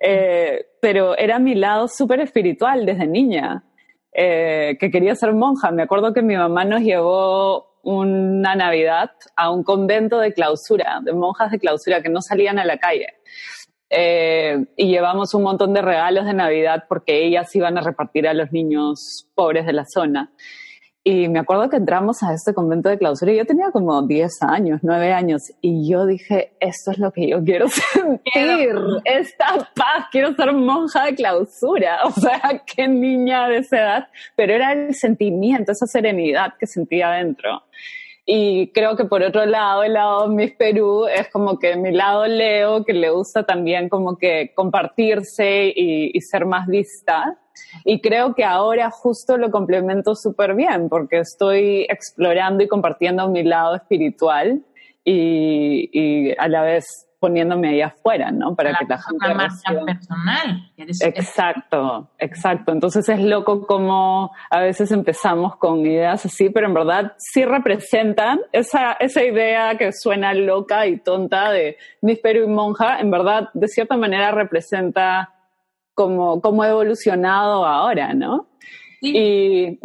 eh, 0.00 0.66
pero 0.80 1.16
era 1.16 1.38
mi 1.38 1.54
lado 1.54 1.86
súper 1.86 2.20
espiritual 2.20 2.86
desde 2.86 3.06
niña, 3.06 3.64
eh, 4.12 4.76
que 4.80 4.90
quería 4.90 5.14
ser 5.14 5.32
monja. 5.32 5.70
Me 5.70 5.82
acuerdo 5.82 6.12
que 6.12 6.22
mi 6.22 6.36
mamá 6.36 6.64
nos 6.64 6.80
llevó 6.80 7.76
una 7.82 8.56
Navidad 8.56 9.12
a 9.36 9.50
un 9.50 9.62
convento 9.62 10.18
de 10.18 10.32
clausura, 10.32 11.00
de 11.04 11.12
monjas 11.12 11.52
de 11.52 11.58
clausura 11.60 12.02
que 12.02 12.08
no 12.08 12.20
salían 12.20 12.58
a 12.58 12.64
la 12.64 12.78
calle. 12.78 13.14
Eh, 13.88 14.66
y 14.76 14.88
llevamos 14.88 15.32
un 15.34 15.44
montón 15.44 15.72
de 15.72 15.82
regalos 15.82 16.24
de 16.24 16.34
Navidad 16.34 16.84
porque 16.88 17.24
ellas 17.24 17.54
iban 17.54 17.78
a 17.78 17.82
repartir 17.82 18.26
a 18.26 18.34
los 18.34 18.50
niños 18.52 19.28
pobres 19.34 19.66
de 19.66 19.72
la 19.72 19.84
zona. 19.84 20.32
Y 21.08 21.28
me 21.28 21.38
acuerdo 21.38 21.70
que 21.70 21.76
entramos 21.76 22.24
a 22.24 22.34
este 22.34 22.52
convento 22.52 22.88
de 22.88 22.98
clausura 22.98 23.30
y 23.32 23.36
yo 23.36 23.46
tenía 23.46 23.70
como 23.70 24.02
10 24.02 24.42
años, 24.42 24.80
9 24.82 25.12
años, 25.12 25.52
y 25.60 25.88
yo 25.88 26.04
dije, 26.04 26.56
esto 26.58 26.90
es 26.90 26.98
lo 26.98 27.12
que 27.12 27.28
yo 27.28 27.44
quiero 27.44 27.68
sentir, 27.94 28.74
esta 29.04 29.70
paz, 29.76 30.06
quiero 30.10 30.34
ser 30.34 30.52
monja 30.52 31.04
de 31.04 31.14
clausura. 31.14 31.98
O 32.06 32.10
sea, 32.10 32.60
qué 32.66 32.88
niña 32.88 33.46
de 33.46 33.58
esa 33.58 33.76
edad, 33.76 34.08
pero 34.34 34.52
era 34.52 34.72
el 34.72 34.96
sentimiento, 34.96 35.70
esa 35.70 35.86
serenidad 35.86 36.54
que 36.58 36.66
sentía 36.66 37.12
adentro. 37.12 37.62
Y 38.28 38.72
creo 38.72 38.96
que 38.96 39.04
por 39.04 39.22
otro 39.22 39.46
lado, 39.46 39.84
el 39.84 39.92
lado 39.92 40.26
Miss 40.26 40.52
Perú 40.52 41.06
es 41.06 41.28
como 41.30 41.60
que 41.60 41.76
mi 41.76 41.92
lado 41.92 42.26
Leo, 42.26 42.84
que 42.84 42.92
le 42.92 43.10
gusta 43.10 43.44
también 43.44 43.88
como 43.88 44.18
que 44.18 44.52
compartirse 44.52 45.72
y, 45.74 46.20
ser 46.20 46.44
más 46.44 46.66
vista. 46.66 47.38
Y 47.84 48.00
creo 48.00 48.34
que 48.34 48.42
ahora 48.42 48.90
justo 48.90 49.36
lo 49.36 49.52
complemento 49.52 50.16
súper 50.16 50.54
bien 50.56 50.88
porque 50.88 51.20
estoy 51.20 51.86
explorando 51.88 52.64
y 52.64 52.68
compartiendo 52.68 53.28
mi 53.28 53.44
lado 53.44 53.76
espiritual 53.76 54.60
y, 55.04 55.88
y 55.92 56.34
a 56.36 56.48
la 56.48 56.62
vez 56.62 57.05
poniéndome 57.26 57.70
ahí 57.70 57.80
afuera, 57.80 58.30
¿no? 58.30 58.54
Para 58.54 58.72
que 58.74 58.84
la 58.88 58.98
gente... 58.98 59.34
marca 59.34 59.84
personal. 59.84 60.70
Exacto, 60.76 62.08
exacto. 62.18 62.70
Entonces 62.70 63.08
es 63.08 63.20
loco 63.20 63.66
como 63.66 64.30
a 64.48 64.60
veces 64.60 64.92
empezamos 64.92 65.56
con 65.56 65.80
ideas 65.80 66.24
así, 66.24 66.50
pero 66.50 66.68
en 66.68 66.74
verdad 66.74 67.14
sí 67.18 67.44
representan 67.44 68.38
esa, 68.52 68.92
esa 68.92 69.24
idea 69.24 69.76
que 69.76 69.90
suena 69.92 70.34
loca 70.34 70.86
y 70.86 71.00
tonta 71.00 71.50
de 71.50 71.78
níspero 72.00 72.44
y 72.44 72.46
monja, 72.46 73.00
en 73.00 73.10
verdad 73.10 73.48
de 73.54 73.66
cierta 73.66 73.96
manera 73.96 74.30
representa 74.30 75.34
como, 75.92 76.40
como 76.40 76.64
evolucionado 76.64 77.66
ahora, 77.66 78.14
¿no? 78.14 78.50
Y... 79.00 79.80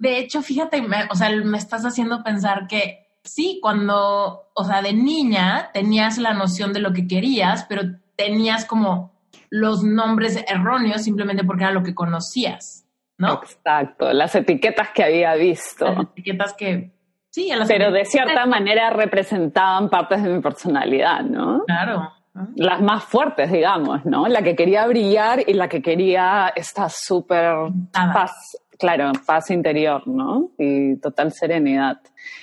De 0.00 0.18
hecho, 0.18 0.42
fíjate, 0.42 0.82
o 1.08 1.14
sea, 1.14 1.30
me 1.30 1.56
estás 1.56 1.84
haciendo 1.84 2.24
pensar 2.24 2.66
que 2.66 3.03
sí, 3.24 3.58
cuando, 3.60 4.50
o 4.54 4.64
sea, 4.64 4.82
de 4.82 4.92
niña 4.92 5.70
tenías 5.72 6.18
la 6.18 6.34
noción 6.34 6.72
de 6.72 6.80
lo 6.80 6.92
que 6.92 7.08
querías, 7.08 7.64
pero 7.68 7.82
tenías 8.16 8.64
como 8.64 9.12
los 9.50 9.82
nombres 9.82 10.44
erróneos 10.46 11.02
simplemente 11.02 11.44
porque 11.44 11.64
era 11.64 11.72
lo 11.72 11.82
que 11.82 11.94
conocías, 11.94 12.86
¿no? 13.18 13.34
Exacto, 13.34 14.12
las 14.12 14.34
etiquetas 14.34 14.90
que 14.90 15.04
había 15.04 15.34
visto. 15.34 15.86
Las 15.86 16.04
etiquetas 16.04 16.54
que, 16.54 16.92
sí, 17.30 17.50
las 17.54 17.66
Pero 17.66 17.90
de 17.90 18.04
cierta 18.04 18.46
manera 18.46 18.90
representaban 18.90 19.88
partes 19.88 20.22
de 20.22 20.28
mi 20.28 20.40
personalidad, 20.40 21.22
¿no? 21.22 21.64
Claro. 21.66 22.12
Las 22.56 22.80
más 22.80 23.04
fuertes, 23.04 23.50
digamos, 23.50 24.04
¿no? 24.04 24.26
La 24.26 24.42
que 24.42 24.56
quería 24.56 24.86
brillar 24.88 25.48
y 25.48 25.54
la 25.54 25.68
que 25.68 25.80
quería 25.80 26.52
estar 26.56 26.90
súper 26.90 27.54
paz, 27.92 28.56
claro, 28.84 29.12
paz 29.24 29.50
interior, 29.50 30.06
¿no? 30.06 30.50
Y 30.58 30.96
total 30.96 31.32
serenidad. 31.32 31.96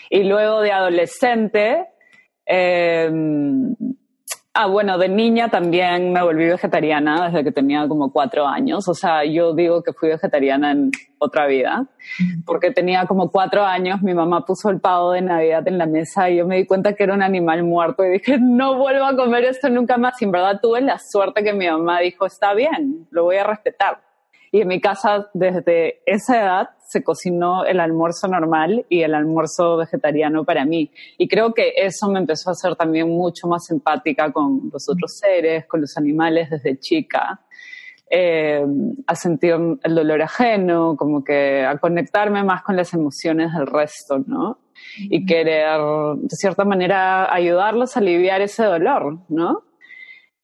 Y 0.09 0.23
luego 0.23 0.61
de 0.61 0.71
adolescente, 0.71 1.85
em, 2.47 3.75
ah, 4.55 4.65
bueno, 4.65 4.97
de 4.97 5.07
niña 5.07 5.49
también 5.49 6.11
me 6.11 6.23
volví 6.23 6.47
vegetariana 6.47 7.27
desde 7.27 7.43
que 7.43 7.51
tenía 7.51 7.87
como 7.87 8.11
cuatro 8.11 8.47
años. 8.47 8.87
O 8.87 8.95
sea, 8.95 9.23
yo 9.23 9.53
digo 9.53 9.83
que 9.83 9.93
fui 9.93 10.09
vegetariana 10.09 10.71
en 10.71 10.89
otra 11.19 11.45
vida, 11.45 11.85
porque 12.43 12.71
tenía 12.71 13.05
como 13.05 13.29
cuatro 13.29 13.63
años, 13.63 14.01
mi 14.01 14.15
mamá 14.15 14.43
puso 14.43 14.71
el 14.71 14.79
pavo 14.81 15.11
de 15.11 15.21
Navidad 15.21 15.67
en 15.67 15.77
la 15.77 15.85
mesa 15.85 16.27
y 16.27 16.37
yo 16.37 16.47
me 16.47 16.57
di 16.57 16.65
cuenta 16.65 16.93
que 16.93 17.03
era 17.03 17.13
un 17.13 17.21
animal 17.21 17.63
muerto 17.63 18.03
y 18.03 18.13
dije, 18.13 18.39
no 18.41 18.77
vuelvo 18.77 19.05
a 19.05 19.15
comer 19.15 19.43
esto 19.43 19.69
nunca 19.69 19.97
más. 19.97 20.19
Y 20.19 20.25
en 20.25 20.31
verdad 20.31 20.59
tuve 20.59 20.81
la 20.81 20.97
suerte 20.97 21.43
que 21.43 21.53
mi 21.53 21.67
mamá 21.67 21.99
dijo, 21.99 22.25
está 22.25 22.55
bien, 22.55 23.07
lo 23.11 23.25
voy 23.25 23.35
a 23.35 23.43
respetar 23.43 24.10
y 24.51 24.61
en 24.61 24.67
mi 24.67 24.81
casa, 24.81 25.29
desde 25.33 26.01
esa 26.05 26.41
edad, 26.41 26.69
se 26.85 27.03
cocinó 27.03 27.63
el 27.63 27.79
almuerzo 27.79 28.27
normal 28.27 28.85
y 28.89 29.01
el 29.01 29.15
almuerzo 29.15 29.77
vegetariano 29.77 30.43
para 30.43 30.65
mí. 30.65 30.91
Y 31.17 31.29
creo 31.29 31.53
que 31.53 31.71
eso 31.77 32.09
me 32.09 32.19
empezó 32.19 32.49
a 32.49 32.51
hacer 32.51 32.75
también 32.75 33.07
mucho 33.09 33.47
más 33.47 33.69
empática 33.71 34.29
con 34.33 34.69
los 34.71 34.89
otros 34.89 35.17
seres, 35.17 35.65
con 35.67 35.79
los 35.79 35.95
animales 35.97 36.49
desde 36.49 36.77
chica. 36.77 37.39
Eh, 38.13 38.61
a 39.07 39.15
sentir 39.15 39.55
el 39.83 39.95
dolor 39.95 40.21
ajeno, 40.21 40.97
como 40.97 41.23
que 41.23 41.65
a 41.65 41.77
conectarme 41.77 42.43
más 42.43 42.61
con 42.61 42.75
las 42.75 42.93
emociones 42.93 43.53
del 43.53 43.67
resto, 43.67 44.19
¿no? 44.27 44.59
Y 44.99 45.25
querer, 45.25 45.79
de 46.17 46.35
cierta 46.35 46.65
manera, 46.65 47.33
ayudarlos 47.33 47.95
a 47.95 48.01
aliviar 48.01 48.41
ese 48.41 48.65
dolor, 48.65 49.19
¿no? 49.29 49.63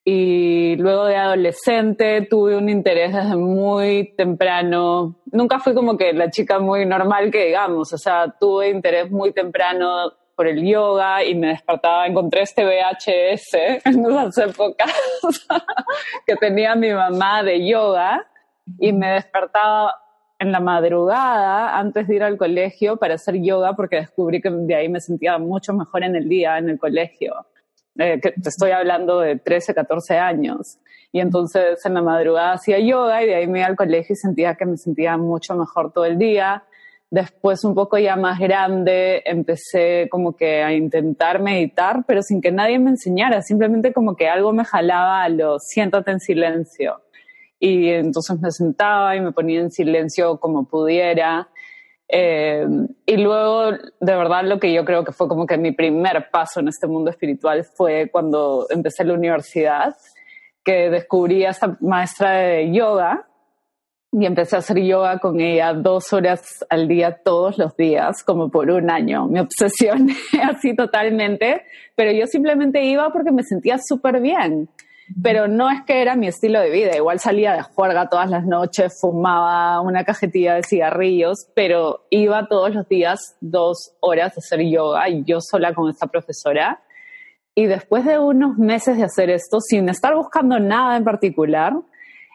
Y 0.10 0.78
luego 0.78 1.04
de 1.04 1.18
adolescente 1.18 2.26
tuve 2.30 2.56
un 2.56 2.70
interés 2.70 3.14
desde 3.14 3.36
muy 3.36 4.14
temprano. 4.16 5.18
Nunca 5.34 5.60
fui 5.60 5.74
como 5.74 5.98
que 5.98 6.14
la 6.14 6.30
chica 6.30 6.60
muy 6.60 6.86
normal 6.86 7.30
que 7.30 7.48
digamos, 7.48 7.92
o 7.92 7.98
sea, 7.98 8.34
tuve 8.40 8.70
interés 8.70 9.12
muy 9.12 9.34
temprano 9.34 10.14
por 10.34 10.48
el 10.48 10.66
yoga 10.66 11.26
y 11.26 11.36
me 11.36 11.48
despertaba, 11.48 12.08
encontré 12.08 12.44
este 12.44 12.64
VHS 12.64 13.54
en 13.86 14.06
esas 14.06 14.38
épocas 14.38 14.94
que 16.26 16.38
tenía 16.38 16.74
mi 16.76 16.94
mamá 16.94 17.44
de 17.44 17.68
yoga 17.68 18.26
y 18.80 18.94
me 18.94 19.12
despertaba 19.12 19.94
en 20.40 20.54
la 20.54 20.62
madrugada 20.62 21.78
antes 21.78 22.08
de 22.08 22.16
ir 22.16 22.24
al 22.24 22.38
colegio 22.38 22.96
para 22.96 23.16
hacer 23.16 23.42
yoga 23.42 23.74
porque 23.74 23.98
descubrí 23.98 24.40
que 24.40 24.52
de 24.52 24.74
ahí 24.74 24.88
me 24.88 25.02
sentía 25.02 25.38
mucho 25.38 25.74
mejor 25.74 26.06
en 26.06 26.16
el 26.16 26.30
día 26.30 26.58
en 26.60 26.70
el 26.70 26.80
colegio 26.80 27.46
eh, 27.98 28.20
que 28.22 28.32
te 28.32 28.50
estoy 28.50 28.72
hablando 28.72 29.20
de 29.20 29.38
13, 29.38 29.74
14 29.74 30.18
años. 30.18 30.78
Y 31.12 31.20
entonces 31.20 31.84
en 31.86 31.94
la 31.94 32.02
madrugada 32.02 32.54
hacía 32.54 32.80
yoga 32.80 33.24
y 33.24 33.28
de 33.28 33.36
ahí 33.36 33.48
me 33.48 33.60
iba 33.60 33.68
al 33.68 33.76
colegio 33.76 34.14
y 34.14 34.18
sentía 34.18 34.56
que 34.56 34.66
me 34.66 34.78
sentía 34.78 35.18
mucho 35.18 35.56
mejor 35.56 35.92
todo 35.92 36.06
el 36.06 36.18
día. 36.18 36.64
Después, 37.10 37.64
un 37.64 37.74
poco 37.74 37.98
ya 37.98 38.18
más 38.18 38.38
grande, 38.38 39.22
empecé 39.26 40.10
como 40.12 40.36
que 40.36 40.62
a 40.62 40.74
intentar 40.74 41.42
meditar, 41.42 42.04
pero 42.06 42.22
sin 42.22 42.42
que 42.42 42.52
nadie 42.52 42.80
me 42.80 42.90
enseñara, 42.90 43.42
simplemente 43.42 43.94
como 43.94 44.18
que 44.18 44.28
algo 44.28 44.52
me 44.52 44.66
jalaba 44.66 45.24
a 45.24 45.30
lo 45.30 45.58
siéntate 45.58 46.12
en 46.12 46.20
silencio. 46.20 47.02
Y 47.60 47.90
entonces 47.90 48.40
me 48.42 48.52
sentaba 48.52 49.16
y 49.16 49.22
me 49.22 49.32
ponía 49.32 49.62
en 49.62 49.72
silencio 49.72 50.38
como 50.40 50.68
pudiera. 50.68 51.48
Eh, 52.10 52.66
y 53.06 53.18
luego, 53.18 53.72
de 53.72 54.16
verdad, 54.16 54.44
lo 54.44 54.60
que 54.60 54.72
yo 54.72 54.86
creo 54.86 55.04
que 55.04 55.12
fue 55.12 55.28
como 55.28 55.46
que 55.46 55.58
mi 55.58 55.72
primer 55.72 56.30
paso 56.32 56.60
en 56.60 56.70
este 56.70 56.88
mundo 56.88 57.12
espiritual 57.12 57.66
fue 57.66 58.10
cuando 58.10 58.66
empecé 58.70 59.04
la 59.04 59.14
universidad, 59.14 59.96
que 60.64 60.90
descubrí 60.90 61.46
a 61.46 61.52
esta 61.52 61.78
maestra 61.82 62.32
de 62.32 62.72
yoga 62.72 63.28
y 64.12 64.26
empecé 64.26 64.56
a 64.56 64.60
hacer 64.60 64.80
yoga 64.80 65.20
con 65.20 65.40
ella 65.40 65.74
dos 65.74 66.12
horas 66.14 66.66
al 66.70 66.88
día 66.88 67.20
todos 67.24 67.58
los 67.58 67.76
días, 67.76 68.24
como 68.24 68.50
por 68.50 68.70
un 68.70 68.90
año. 68.90 69.28
Me 69.28 69.42
obsesioné 69.42 70.16
así 70.44 70.76
totalmente, 70.76 71.64
pero 71.96 72.12
yo 72.12 72.26
simplemente 72.26 72.84
iba 72.84 73.12
porque 73.12 73.32
me 73.32 73.44
sentía 73.44 73.78
súper 73.78 74.22
bien. 74.22 74.70
Pero 75.22 75.48
no 75.48 75.70
es 75.70 75.82
que 75.84 76.02
era 76.02 76.16
mi 76.16 76.28
estilo 76.28 76.60
de 76.60 76.70
vida, 76.70 76.96
igual 76.96 77.20
salía 77.20 77.54
de 77.54 77.62
juerga 77.62 78.10
todas 78.10 78.30
las 78.30 78.46
noches, 78.46 78.98
fumaba 79.00 79.80
una 79.82 80.04
cajetilla 80.04 80.56
de 80.56 80.64
cigarrillos, 80.64 81.48
pero 81.56 82.06
iba 82.10 82.48
todos 82.48 82.76
los 82.76 82.88
días 82.88 83.38
dos 83.40 83.94
horas 84.02 84.34
a 84.36 84.40
hacer 84.40 84.62
yoga 84.68 85.08
y 85.10 85.24
yo 85.24 85.40
sola 85.40 85.74
con 85.74 85.90
esta 85.90 86.08
profesora. 86.08 86.82
Y 87.56 87.66
después 87.66 88.06
de 88.06 88.20
unos 88.20 88.58
meses 88.58 88.98
de 88.98 89.04
hacer 89.04 89.30
esto, 89.30 89.60
sin 89.62 89.90
estar 89.90 90.14
buscando 90.14 90.60
nada 90.60 90.98
en 90.98 91.04
particular, 91.04 91.74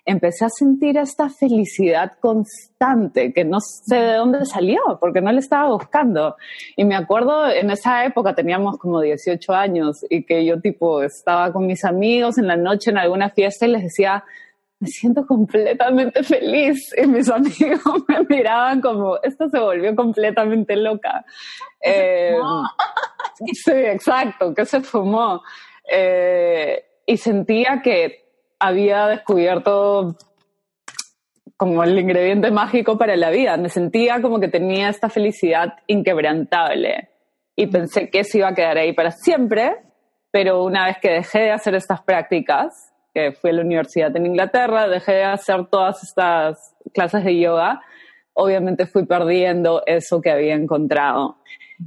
empecé 0.05 0.45
a 0.45 0.49
sentir 0.49 0.97
esta 0.97 1.29
felicidad 1.29 2.13
constante 2.21 3.33
que 3.33 3.45
no 3.45 3.61
sé 3.61 3.97
de 3.97 4.15
dónde 4.15 4.45
salió, 4.45 4.81
porque 5.01 5.21
no 5.21 5.31
la 5.31 5.39
estaba 5.39 5.71
buscando. 5.71 6.37
Y 6.77 6.85
me 6.85 6.97
acuerdo, 6.97 7.49
en 7.49 7.71
esa 7.71 8.05
época 8.05 8.35
teníamos 8.35 8.79
como 8.79 9.01
18 9.01 9.53
años 9.53 10.05
y 10.11 10.25
que 10.25 10.45
yo 10.45 10.61
tipo 10.61 11.03
estaba 11.03 11.53
con 11.53 11.67
mis 11.67 11.85
amigos 11.85 12.39
en 12.39 12.49
la 12.49 12.57
noche 12.57 12.91
en 12.91 12.99
alguna 12.99 13.31
fiesta 13.31 13.67
y 13.67 13.71
les 13.71 13.83
decía, 13.85 14.25
me 14.81 14.89
siento 14.89 15.25
completamente 15.25 16.25
feliz. 16.25 16.93
Y 16.97 17.07
mis 17.07 17.29
amigos 17.31 18.03
me 18.09 18.25
miraban 18.29 18.81
como, 18.81 19.19
esto 19.23 19.49
se 19.49 19.61
volvió 19.61 19.95
completamente 19.95 20.75
loca. 20.75 21.25
Eh, 21.81 22.37
sí, 23.53 23.73
exacto, 23.73 24.53
que 24.53 24.67
se 24.67 24.81
fumó. 24.81 25.43
Eh, 25.89 26.85
y 27.07 27.17
sentía 27.17 27.81
que 27.83 28.22
había 28.63 29.09
descubierto 29.09 30.17
como 31.57 31.83
el 31.83 31.99
ingrediente 31.99 32.53
mágico 32.53 32.97
para 32.97 33.17
la 33.17 33.31
vida. 33.31 33.57
Me 33.57 33.69
sentía 33.69 34.23
como 34.23 34.39
que 34.39 34.47
tenía 34.47 34.89
esta 34.89 35.09
felicidad 35.09 35.75
inquebrantable 35.89 37.09
y 37.57 37.67
pensé 37.67 38.09
que 38.09 38.21
eso 38.21 38.39
iba 38.39 38.49
a 38.49 38.55
quedar 38.55 38.79
ahí 38.79 38.93
para 38.93 39.11
siempre, 39.11 39.79
pero 40.31 40.63
una 40.63 40.87
vez 40.87 40.99
que 41.03 41.11
dejé 41.11 41.41
de 41.41 41.51
hacer 41.51 41.75
estas 41.75 42.03
prácticas, 42.03 42.93
que 43.13 43.33
fui 43.33 43.51
a 43.51 43.55
la 43.55 43.63
universidad 43.63 44.17
en 44.17 44.27
Inglaterra, 44.27 44.89
dejé 44.89 45.13
de 45.13 45.25
hacer 45.25 45.67
todas 45.67 46.03
estas 46.05 46.77
clases 46.95 47.25
de 47.25 47.39
yoga, 47.39 47.81
obviamente 48.33 48.87
fui 48.87 49.07
perdiendo 49.07 49.83
eso 49.87 50.21
que 50.21 50.31
había 50.31 50.55
encontrado 50.55 51.37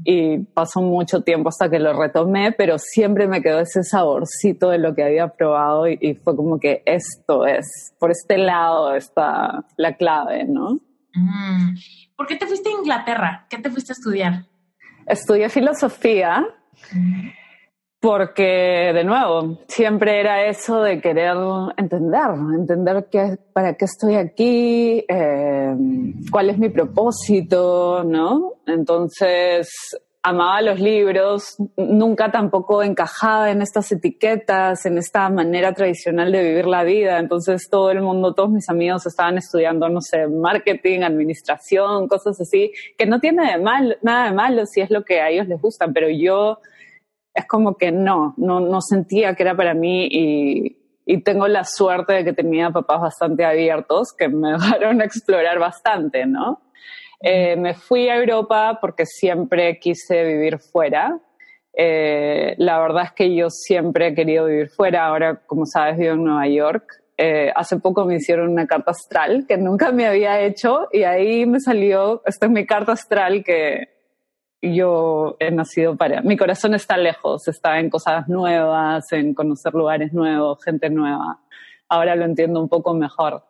y 0.04 0.40
pasó 0.40 0.82
mucho 0.82 1.22
tiempo 1.22 1.50
hasta 1.50 1.70
que 1.70 1.80
lo 1.80 2.00
retomé, 2.00 2.52
pero 2.52 2.78
siempre 2.78 3.28
me 3.28 3.42
quedó 3.42 3.60
ese 3.60 3.84
saborcito 3.84 4.70
de 4.70 4.80
lo 4.80 4.96
que 4.96 5.04
había 5.04 5.28
probado 5.30 5.88
y, 5.88 6.16
fue 6.24 6.36
como 6.36 6.60
que 6.60 6.84
esto 6.86 7.46
es, 7.46 7.94
por 8.00 8.12
este 8.12 8.38
lado 8.38 8.96
está 8.96 9.66
la 9.78 9.96
clave, 9.96 10.46
¿no? 10.46 10.80
Mm. 11.14 11.76
¿Por 12.16 12.28
qué 12.28 12.36
te 12.36 12.48
fuiste 12.48 12.70
a 12.70 12.80
Inglaterra? 12.80 13.48
¿Qué 13.50 13.58
te 13.58 13.70
fuiste 13.70 13.92
a 13.92 13.96
estudiar? 13.96 14.46
Estudié 15.06 15.50
filosofía. 15.50 16.46
Porque, 18.06 18.92
de 18.94 19.04
nuevo, 19.04 19.58
siempre 19.68 20.20
era 20.20 20.46
eso 20.46 20.80
de 20.80 21.02
querer 21.02 21.36
entender, 21.76 22.30
entender 22.56 23.08
qué, 23.12 23.40
para 23.52 23.74
qué 23.74 23.86
estoy 23.86 24.14
aquí, 24.14 25.04
eh, 25.10 25.76
cuál 26.30 26.52
es 26.52 26.60
mi 26.60 26.70
propósito, 26.70 28.04
¿no? 28.04 28.58
Entonces, 28.68 29.98
amaba 30.22 30.62
los 30.62 30.80
libros, 30.80 31.56
nunca 31.78 32.32
tampoco 32.32 32.84
encajaba 32.84 33.50
en 33.50 33.64
estas 33.64 33.92
etiquetas, 33.92 34.86
en 34.86 35.00
esta 35.00 35.28
manera 35.32 35.74
tradicional 35.74 36.32
de 36.32 36.44
vivir 36.44 36.68
la 36.68 36.84
vida. 36.84 37.18
Entonces, 37.18 37.68
todo 37.72 37.90
el 37.90 38.04
mundo, 38.04 38.36
todos 38.36 38.52
mis 38.52 38.70
amigos 38.70 39.08
estaban 39.08 39.40
estudiando, 39.40 39.90
no 39.90 40.02
sé, 40.02 40.28
marketing, 40.28 41.02
administración, 41.02 42.08
cosas 42.08 42.40
así, 42.40 42.72
que 43.00 43.08
no 43.08 43.20
tiene 43.20 43.52
de 43.52 43.58
mal, 43.58 43.98
nada 44.04 44.26
de 44.28 44.34
malo 44.34 44.68
si 44.68 44.82
es 44.82 44.92
lo 44.92 45.04
que 45.04 45.22
a 45.22 45.32
ellos 45.32 45.48
les 45.48 45.60
gusta, 45.60 45.88
pero 45.88 46.08
yo 46.08 46.60
es 47.36 47.46
como 47.46 47.76
que 47.76 47.92
no, 47.92 48.34
no, 48.38 48.62
no 48.62 48.80
sentía 48.82 49.36
que 49.36 49.44
era 49.44 49.56
para 49.56 49.74
mí 49.74 50.08
y, 50.10 50.78
y, 51.06 51.22
tengo 51.22 51.48
la 51.48 51.66
suerte 51.66 52.14
de 52.14 52.24
que 52.24 52.34
tenía 52.34 52.72
papás 52.72 53.02
bastante 53.02 53.44
abiertos 53.44 54.14
que 54.18 54.30
me 54.30 54.52
dejaron 54.54 55.02
explorar 55.02 55.60
bastante, 55.60 56.26
¿no? 56.26 56.62
Eh, 57.20 57.56
me 57.56 57.74
fui 57.74 58.08
a 58.08 58.16
Europa 58.18 58.78
porque 58.80 59.06
siempre 59.06 59.80
quise 59.80 60.24
vivir 60.24 60.60
fuera. 60.60 61.20
Eh, 61.74 62.56
la 62.58 62.80
verdad 62.80 63.06
es 63.06 63.12
que 63.12 63.36
yo 63.36 63.50
siempre 63.50 64.08
he 64.08 64.16
querido 64.16 64.46
vivir 64.46 64.70
fuera. 64.70 65.08
Ahora, 65.08 65.42
como 65.46 65.66
sabes, 65.66 65.98
vivo 65.98 66.14
en 66.14 66.24
Nueva 66.24 66.48
York. 66.48 67.04
Eh, 67.18 67.52
hace 67.56 67.80
poco 67.80 68.06
me 68.06 68.16
hicieron 68.16 68.50
una 68.50 68.68
carta 68.68 68.92
astral 68.92 69.46
que 69.48 69.58
nunca 69.58 69.92
me 69.92 70.06
había 70.06 70.42
hecho 70.42 70.90
y 70.92 71.04
ahí 71.04 71.46
me 71.46 71.62
salió, 71.62 72.22
esta 72.26 72.48
es 72.48 72.52
mi 72.52 72.66
carta 72.66 72.92
astral 72.92 73.42
que 73.46 73.95
yo 74.74 75.36
he 75.40 75.52
nacido 75.52 75.96
para... 75.96 76.22
Mi 76.22 76.38
corazón 76.38 76.74
está 76.74 76.98
lejos, 76.98 77.48
está 77.48 77.80
en 77.80 77.90
cosas 77.90 78.28
nuevas, 78.28 79.12
en 79.12 79.34
conocer 79.34 79.74
lugares 79.74 80.14
nuevos, 80.14 80.64
gente 80.64 80.90
nueva. 80.90 81.40
Ahora 81.90 82.16
lo 82.16 82.26
entiendo 82.26 82.62
un 82.62 82.70
poco 82.70 82.94
mejor. 82.94 83.44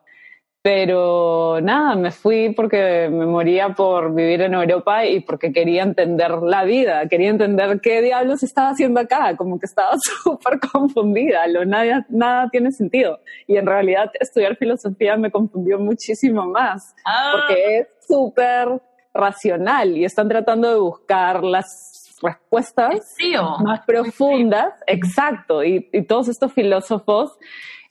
Pero 0.66 1.60
nada, 1.62 1.94
me 1.94 2.10
fui 2.10 2.52
porque 2.52 3.08
me 3.08 3.24
moría 3.24 3.68
por 3.68 4.12
vivir 4.12 4.40
en 4.42 4.54
Europa 4.54 5.06
y 5.06 5.20
porque 5.20 5.52
quería 5.52 5.84
entender 5.84 6.32
la 6.42 6.64
vida, 6.64 7.06
quería 7.06 7.30
entender 7.30 7.80
qué 7.80 8.02
diablos 8.02 8.42
estaba 8.42 8.70
haciendo 8.70 8.98
acá, 8.98 9.36
como 9.36 9.60
que 9.60 9.66
estaba 9.66 9.92
súper 10.24 10.58
confundida, 10.58 11.46
lo, 11.46 11.64
nada, 11.64 12.04
nada 12.08 12.48
tiene 12.50 12.72
sentido. 12.72 13.20
Y 13.46 13.58
en 13.58 13.66
realidad 13.66 14.10
estudiar 14.18 14.56
filosofía 14.56 15.16
me 15.16 15.30
confundió 15.30 15.78
muchísimo 15.78 16.46
más, 16.46 16.96
ah. 17.04 17.30
porque 17.32 17.78
es 17.78 17.86
súper 18.04 18.80
racional 19.16 19.96
y 19.96 20.04
están 20.04 20.28
tratando 20.28 20.70
de 20.70 20.78
buscar 20.78 21.42
las 21.42 21.96
respuestas 22.22 23.14
más 23.62 23.80
profundas. 23.86 24.74
Exacto. 24.86 25.64
Y, 25.64 25.80
todos 26.06 26.28
estos 26.28 26.52
filósofos, 26.52 27.38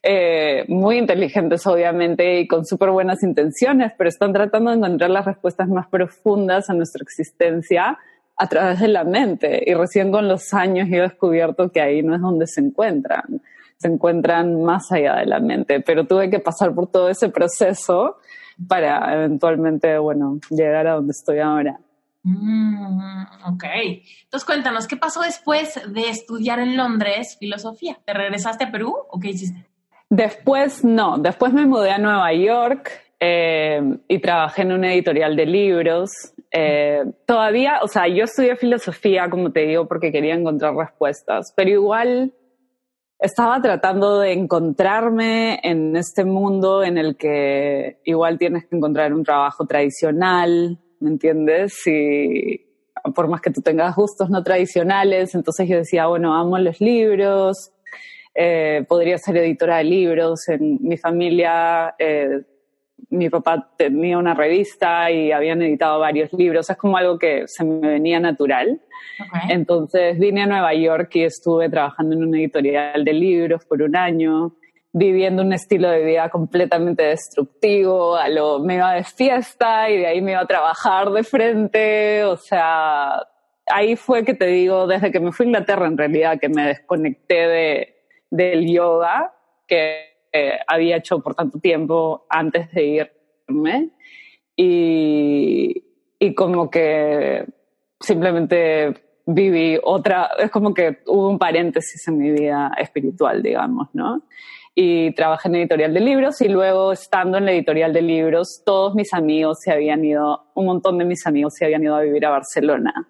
eh, 0.02 0.66
muy 0.68 0.98
inteligentes 0.98 1.66
obviamente 1.66 2.40
y 2.40 2.48
con 2.48 2.66
súper 2.66 2.92
buenas 2.92 3.24
intenciones, 3.24 3.92
pero 3.98 4.08
están 4.08 4.34
tratando 4.34 4.72
de 4.72 4.78
encontrar 4.78 5.10
las 5.10 5.26
respuestas 5.26 5.68
más 5.68 5.88
profundas 5.88 6.70
a 6.70 6.74
nuestra 6.74 7.02
existencia 7.02 7.98
a 8.38 8.48
través 8.48 8.80
de 8.80 8.88
la 8.88 9.04
mente. 9.04 9.64
Y 9.66 9.74
recién 9.74 10.12
con 10.12 10.28
los 10.28 10.54
años 10.54 10.88
he 10.92 11.00
descubierto 11.00 11.72
que 11.72 11.82
ahí 11.82 12.04
no 12.04 12.16
es 12.16 12.22
donde 12.22 12.48
se 12.48 12.62
encuentran, 12.62 13.42
se 13.78 13.88
encuentran 13.88 14.62
más 14.64 14.92
allá 14.92 15.16
de 15.16 15.26
la 15.26 15.40
mente. 15.40 15.82
Pero 15.82 16.06
tuve 16.06 16.30
que 16.30 16.40
pasar 16.40 16.74
por 16.74 16.88
todo 16.88 17.10
ese 17.10 17.30
proceso 17.30 18.18
para 18.68 19.14
eventualmente, 19.16 19.98
bueno, 19.98 20.40
llegar 20.50 20.88
a 20.88 20.94
donde 20.96 21.12
estoy 21.12 21.40
ahora. 21.40 21.80
Mm, 22.24 23.24
ok. 23.54 23.64
Entonces 24.24 24.46
cuéntanos, 24.46 24.88
¿qué 24.88 24.98
pasó 24.98 25.22
después 25.22 25.80
de 25.88 26.10
estudiar 26.10 26.60
en 26.60 26.76
Londres 26.76 27.38
filosofía? 27.40 28.00
¿Te 28.04 28.14
regresaste 28.14 28.66
a 28.66 28.72
Perú 28.72 28.96
o 29.10 29.20
qué 29.20 29.30
hiciste? 29.30 29.66
Después 30.10 30.84
no, 30.84 31.18
después 31.18 31.54
me 31.54 31.66
mudé 31.66 31.92
a 31.92 31.98
Nueva 31.98 32.34
York 32.34 32.92
eh, 33.20 33.98
y 34.08 34.20
trabajé 34.20 34.64
en 34.64 34.72
una 34.72 34.94
editorial 34.94 35.36
de 35.36 35.46
libros. 35.46 36.10
Eh, 36.52 37.04
todavía, 37.26 37.80
o 37.84 37.88
sea, 37.88 38.08
yo 38.08 38.24
estudié 38.24 38.56
filosofía, 38.56 39.30
como 39.30 39.52
te 39.52 39.68
digo, 39.68 39.88
porque 39.88 40.12
quería 40.12 40.34
encontrar 40.34 40.76
respuestas, 40.76 41.54
pero 41.56 41.70
igual 41.70 42.34
estaba 43.26 43.62
tratando 43.62 44.20
de 44.20 44.34
encontrarme 44.34 45.60
en 45.64 45.96
este 45.96 46.26
mundo 46.26 46.84
en 46.84 46.98
el 46.98 47.18
que 47.18 48.00
igual 48.06 48.38
tienes 48.38 48.66
que 48.66 48.76
encontrar 48.76 49.14
un 49.14 49.24
trabajo 49.24 49.66
tradicional, 49.66 50.80
¿me 51.00 51.10
entiendes? 51.10 51.76
Y 51.88 52.66
por 53.14 53.28
más 53.28 53.42
que 53.42 53.52
tú 53.52 53.62
tengas 53.62 53.96
gustos 53.96 54.30
no 54.30 54.44
tradicionales, 54.44 55.36
entonces 55.36 55.68
yo 55.68 55.78
decía, 55.78 56.08
bueno, 56.08 56.36
amo 56.36 56.58
los 56.58 56.80
libros, 56.80 57.72
eh, 58.34 58.86
podría 58.88 59.18
ser 59.18 59.38
editora 59.38 59.78
de 59.78 59.84
libros, 59.86 60.48
en 60.48 60.78
mi 60.82 60.98
familia 60.98 61.96
eh, 61.98 62.42
mi 63.10 63.30
papá 63.30 63.72
tenía 63.78 64.18
una 64.18 64.34
revista 64.34 65.12
y 65.12 65.32
habían 65.32 65.62
editado 65.62 66.00
varios 66.00 66.32
libros. 66.34 66.70
Es 66.70 66.78
como 66.78 66.98
algo 66.98 67.18
que 67.20 67.48
se 67.48 67.64
me 67.64 67.88
venía 67.88 68.20
natural. 68.20 68.82
Entonces 69.50 70.18
vine 70.20 70.44
a 70.44 70.48
Nueva 70.48 70.74
York 70.74 71.16
y 71.16 71.24
estuve 71.24 71.70
trabajando 71.70 72.16
en 72.16 72.24
una 72.24 72.38
editorial 72.38 73.04
de 73.04 73.14
libros 73.14 73.66
por 73.66 73.82
un 73.82 73.96
año, 73.96 74.56
viviendo 74.92 75.44
un 75.44 75.54
estilo 75.54 75.90
de 75.90 76.04
vida 76.04 76.30
completamente 76.30 77.04
destructivo. 77.04 78.16
A 78.16 78.30
lo 78.30 78.60
me 78.60 78.76
iba 78.76 78.94
de 78.94 79.04
fiesta 79.04 79.90
y 79.90 79.98
de 79.98 80.08
ahí 80.08 80.22
me 80.22 80.32
iba 80.32 80.42
a 80.42 80.48
trabajar 80.48 81.12
de 81.12 81.24
frente. 81.24 82.24
O 82.24 82.38
sea, 82.38 83.22
ahí 83.68 83.96
fue 83.96 84.26
que 84.26 84.34
te 84.34 84.48
digo, 84.48 84.88
desde 84.88 85.12
que 85.12 85.20
me 85.20 85.32
fui 85.32 85.46
a 85.46 85.48
Inglaterra 85.48 85.88
en 85.88 85.98
realidad, 85.98 86.40
que 86.40 86.50
me 86.50 86.68
desconecté 86.68 87.48
de, 87.48 87.96
del 88.30 88.72
yoga 88.72 89.32
que 89.68 90.15
había 90.68 90.98
hecho 90.98 91.20
por 91.20 91.36
tanto 91.36 91.60
tiempo 91.60 92.26
antes 92.30 92.72
de 92.72 93.08
irme. 93.48 93.90
Y, 94.56 95.84
y 96.20 96.34
como 96.34 96.70
que 96.70 97.46
simplemente 98.00 98.94
viví 99.26 99.78
otra, 99.84 100.30
es 100.38 100.52
como 100.52 100.74
que 100.74 101.00
hubo 101.08 101.30
un 101.30 101.40
paréntesis 101.40 102.08
en 102.08 102.18
mi 102.18 102.32
vida 102.32 102.72
espiritual, 102.78 103.42
digamos, 103.42 103.90
¿no? 103.94 104.24
Y 104.76 105.14
trabajé 105.14 105.48
en 105.48 105.56
editorial 105.56 105.94
de 105.94 106.00
libros 106.02 106.42
y 106.42 106.50
luego 106.50 106.92
estando 106.92 107.38
en 107.38 107.46
la 107.46 107.54
editorial 107.54 107.94
de 107.94 108.02
libros, 108.02 108.62
todos 108.66 108.94
mis 108.94 109.14
amigos 109.14 109.60
se 109.62 109.72
habían 109.72 110.04
ido, 110.04 110.52
un 110.54 110.66
montón 110.66 110.98
de 110.98 111.06
mis 111.06 111.26
amigos 111.26 111.54
se 111.58 111.66
habían 111.66 111.84
ido 111.84 111.96
a 111.96 112.02
vivir 112.02 112.26
a 112.26 112.30
Barcelona. 112.30 113.10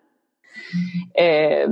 Eh, 1.13 1.67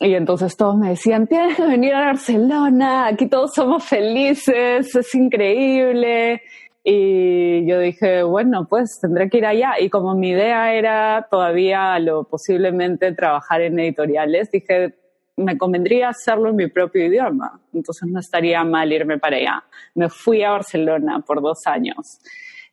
y 0.00 0.14
entonces 0.14 0.56
todos 0.56 0.76
me 0.76 0.90
decían, 0.90 1.26
tienes 1.26 1.56
que 1.56 1.66
venir 1.66 1.94
a 1.94 2.06
Barcelona, 2.06 3.06
aquí 3.06 3.26
todos 3.26 3.52
somos 3.54 3.84
felices, 3.84 4.94
es 4.94 5.14
increíble. 5.14 6.42
Y 6.84 7.66
yo 7.66 7.80
dije, 7.80 8.22
bueno, 8.22 8.66
pues 8.68 8.98
tendré 9.00 9.28
que 9.28 9.38
ir 9.38 9.46
allá. 9.46 9.74
Y 9.78 9.90
como 9.90 10.14
mi 10.14 10.30
idea 10.30 10.72
era 10.72 11.26
todavía 11.30 11.98
lo 11.98 12.24
posiblemente 12.24 13.12
trabajar 13.12 13.60
en 13.60 13.78
editoriales, 13.78 14.50
dije, 14.50 14.94
me 15.36 15.58
convendría 15.58 16.10
hacerlo 16.10 16.50
en 16.50 16.56
mi 16.56 16.68
propio 16.68 17.04
idioma. 17.04 17.60
Entonces 17.74 18.08
no 18.08 18.20
estaría 18.20 18.62
mal 18.64 18.92
irme 18.92 19.18
para 19.18 19.36
allá. 19.36 19.64
Me 19.94 20.08
fui 20.08 20.42
a 20.42 20.52
Barcelona 20.52 21.20
por 21.26 21.42
dos 21.42 21.66
años. 21.66 22.20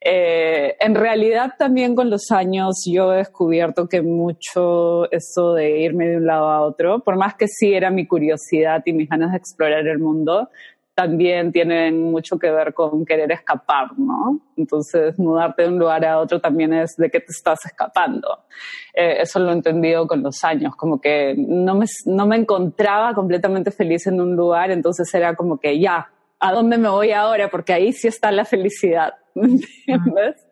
Eh, 0.08 0.78
en 0.80 0.94
realidad 0.94 1.54
también 1.58 1.96
con 1.96 2.12
los 2.12 2.30
años 2.30 2.84
yo 2.86 3.12
he 3.12 3.18
descubierto 3.18 3.90
que 3.90 4.04
mucho 4.04 5.12
eso 5.12 5.56
de 5.56 5.80
irme 5.80 6.06
de 6.08 6.18
un 6.18 6.28
lado 6.28 6.48
a 6.48 6.62
otro, 6.62 7.00
por 7.00 7.18
más 7.18 7.34
que 7.34 7.48
sí 7.48 7.74
era 7.74 7.90
mi 7.90 8.06
curiosidad 8.06 8.84
y 8.86 8.94
mis 8.94 9.10
ganas 9.10 9.32
de 9.32 9.38
explorar 9.38 9.88
el 9.88 9.98
mundo, 9.98 10.52
también 10.94 11.52
tienen 11.52 12.04
mucho 12.04 12.38
que 12.38 12.52
ver 12.52 12.76
con 12.76 13.04
querer 13.04 13.32
escapar, 13.32 13.98
¿no? 13.98 14.42
Entonces, 14.56 15.18
mudarte 15.18 15.64
de 15.64 15.70
un 15.70 15.80
lugar 15.80 16.06
a 16.06 16.20
otro 16.20 16.40
también 16.40 16.72
es 16.72 16.96
de 16.98 17.10
que 17.10 17.20
te 17.20 17.32
estás 17.32 17.66
escapando. 17.66 18.46
Eh, 18.94 19.18
eso 19.22 19.40
lo 19.40 19.50
he 19.50 19.54
entendido 19.54 20.06
con 20.06 20.22
los 20.22 20.44
años, 20.44 20.76
como 20.76 21.02
que 21.02 21.34
no 21.36 21.74
me, 21.74 21.86
no 22.06 22.28
me 22.28 22.38
encontraba 22.38 23.16
completamente 23.16 23.72
feliz 23.72 24.06
en 24.06 24.22
un 24.22 24.36
lugar, 24.36 24.70
entonces 24.70 25.12
era 25.16 25.36
como 25.36 25.58
que 25.58 25.80
ya, 25.80 26.12
¿a 26.40 26.52
dónde 26.52 26.78
me 26.78 26.90
voy 26.90 27.12
ahora? 27.12 27.50
Porque 27.50 27.74
ahí 27.74 27.94
sí 27.94 28.08
está 28.08 28.32
la 28.32 28.46
felicidad, 28.46 29.14
¿me 29.34 29.48
entiendes? 29.48 30.48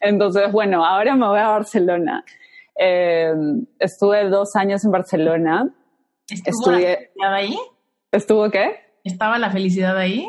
Entonces, 0.00 0.50
bueno, 0.52 0.84
ahora 0.84 1.14
me 1.16 1.26
voy 1.26 1.38
a 1.38 1.48
Barcelona. 1.48 2.24
Eh, 2.78 3.32
estuve 3.78 4.28
dos 4.28 4.56
años 4.56 4.84
en 4.84 4.90
Barcelona. 4.90 5.68
¿Estuvo 6.28 6.72
la 6.72 6.78
felicidad 6.78 7.34
ahí? 7.34 7.56
¿Estuvo 8.10 8.50
qué? 8.50 8.80
¿Estaba 9.04 9.38
la 9.38 9.50
felicidad 9.50 9.96
ahí? 9.96 10.28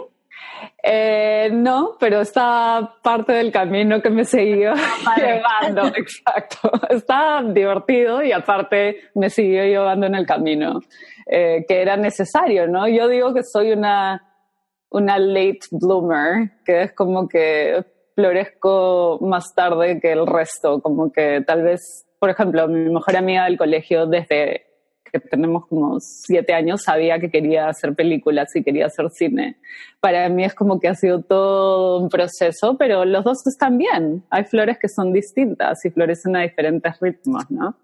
Eh, 0.84 1.50
no, 1.52 1.96
pero 2.00 2.22
está 2.22 2.98
parte 3.02 3.34
del 3.34 3.52
camino 3.52 4.02
que 4.02 4.10
me 4.10 4.24
siguió 4.24 4.74
llevando, 5.18 5.88
exacto. 5.96 6.72
Está 6.90 7.42
divertido 7.44 8.22
y 8.24 8.32
aparte 8.32 9.10
me 9.16 9.30
siguió 9.30 9.64
llevando 9.64 10.06
en 10.06 10.16
el 10.16 10.26
camino, 10.26 10.80
eh, 11.26 11.66
que 11.68 11.82
era 11.82 11.98
necesario, 11.98 12.68
¿no? 12.68 12.88
Yo 12.88 13.08
digo 13.08 13.34
que 13.34 13.44
soy 13.44 13.72
una, 13.72 14.22
una 14.96 15.20
late 15.20 15.60
bloomer, 15.72 16.52
que 16.64 16.84
es 16.84 16.94
como 16.94 17.28
que 17.28 17.84
florezco 18.16 19.20
más 19.22 19.54
tarde 19.54 20.00
que 20.00 20.14
el 20.14 20.26
resto, 20.26 20.82
como 20.82 21.12
que 21.12 21.44
tal 21.46 21.64
vez, 21.64 22.06
por 22.18 22.30
ejemplo, 22.30 22.68
mi 22.70 22.90
mejor 22.90 23.18
amiga 23.18 23.44
del 23.44 23.58
colegio 23.58 24.06
desde 24.06 24.64
que 25.12 25.20
tenemos 25.20 25.68
como 25.68 26.00
siete 26.00 26.54
años, 26.54 26.84
sabía 26.84 27.20
que 27.20 27.30
quería 27.30 27.68
hacer 27.68 27.94
películas 27.94 28.56
y 28.56 28.64
quería 28.64 28.86
hacer 28.88 29.10
cine. 29.12 29.58
Para 30.00 30.30
mí 30.30 30.46
es 30.46 30.54
como 30.54 30.80
que 30.80 30.88
ha 30.88 30.96
sido 30.96 31.22
todo 31.22 32.00
un 32.00 32.10
proceso, 32.10 32.78
pero 32.78 33.04
los 33.06 33.24
dos 33.24 33.46
están 33.48 33.78
bien. 33.78 34.24
Hay 34.30 34.46
flores 34.46 34.78
que 34.80 34.88
son 34.88 35.12
distintas 35.12 35.84
y 35.86 35.90
florecen 35.90 36.36
a 36.38 36.42
diferentes 36.42 37.00
ritmos, 37.00 37.50
¿no? 37.50 37.78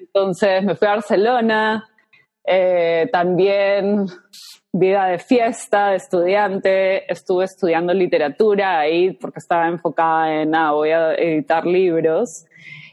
Entonces 0.00 0.62
me 0.64 0.76
fui 0.76 0.86
a 0.86 0.92
Barcelona, 0.92 1.89
eh, 2.44 3.08
también 3.12 4.06
vida 4.72 5.06
de 5.06 5.18
fiesta, 5.18 5.90
de 5.90 5.96
estudiante, 5.96 7.12
estuve 7.12 7.44
estudiando 7.44 7.92
literatura 7.92 8.78
ahí 8.78 9.12
porque 9.12 9.38
estaba 9.38 9.66
enfocada 9.68 10.42
en, 10.42 10.54
ah, 10.54 10.72
voy 10.72 10.90
a 10.90 11.14
editar 11.14 11.66
libros. 11.66 12.44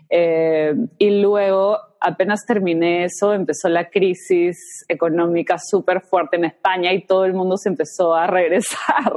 Eh, 0.10 0.74
y 0.98 1.22
luego 1.22 1.78
apenas 2.00 2.46
terminé 2.46 3.06
eso, 3.06 3.34
empezó 3.34 3.70
la 3.70 3.90
crisis 3.90 4.86
económica 4.88 5.58
súper 5.60 6.02
fuerte 6.02 6.38
en 6.38 6.46
España 6.46 6.94
y 6.94 7.06
todo 7.06 7.26
el 7.26 7.34
mundo 7.34 7.58
se 7.58 7.70
empezó 7.70 8.16
a 8.16 8.28
regresar. 8.28 9.14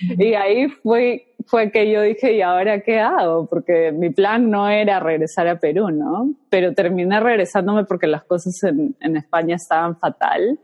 Y 0.00 0.34
ahí 0.34 0.68
fue, 0.68 1.34
fue 1.46 1.70
que 1.70 1.90
yo 1.90 2.02
dije, 2.02 2.32
¿y 2.34 2.42
ahora 2.42 2.80
qué 2.80 3.00
hago? 3.00 3.46
Porque 3.46 3.92
mi 3.92 4.10
plan 4.10 4.50
no 4.50 4.68
era 4.68 5.00
regresar 5.00 5.48
a 5.48 5.58
Perú, 5.58 5.90
¿no? 5.90 6.34
Pero 6.50 6.74
terminé 6.74 7.20
regresándome 7.20 7.84
porque 7.84 8.06
las 8.06 8.24
cosas 8.24 8.62
en, 8.64 8.96
en 9.00 9.16
España 9.16 9.56
estaban 9.56 9.96
fatal. 9.96 10.58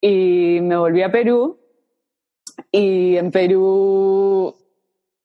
Y 0.00 0.60
me 0.62 0.76
volví 0.76 1.02
a 1.02 1.10
Perú. 1.10 1.58
Y 2.72 3.16
en 3.16 3.30
Perú 3.30 4.54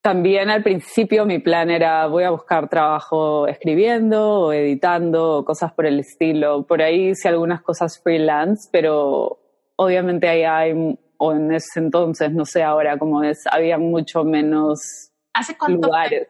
también 0.03 0.49
al 0.49 0.63
principio 0.63 1.25
mi 1.25 1.39
plan 1.39 1.71
era 1.71 2.07
voy 2.07 2.25
a 2.25 2.29
buscar 2.29 2.67
trabajo 2.67 3.47
escribiendo 3.47 4.41
o 4.41 4.53
editando 4.53 5.45
cosas 5.45 5.71
por 5.71 5.85
el 5.85 6.01
estilo. 6.01 6.67
Por 6.67 6.81
ahí 6.81 7.11
hice 7.11 7.29
algunas 7.29 7.61
cosas 7.61 8.01
freelance, 8.03 8.67
pero 8.69 9.39
obviamente 9.77 10.27
ahí 10.27 10.43
hay, 10.43 10.99
o 11.23 11.31
en 11.31 11.53
ese 11.53 11.79
entonces, 11.79 12.33
no 12.33 12.43
sé 12.43 12.63
ahora 12.63 12.97
cómo 12.97 13.23
es, 13.23 13.47
había 13.49 13.77
mucho 13.77 14.25
menos 14.25 15.11
¿Hace 15.33 15.57
cuánto 15.57 15.87
lugares. 15.87 16.27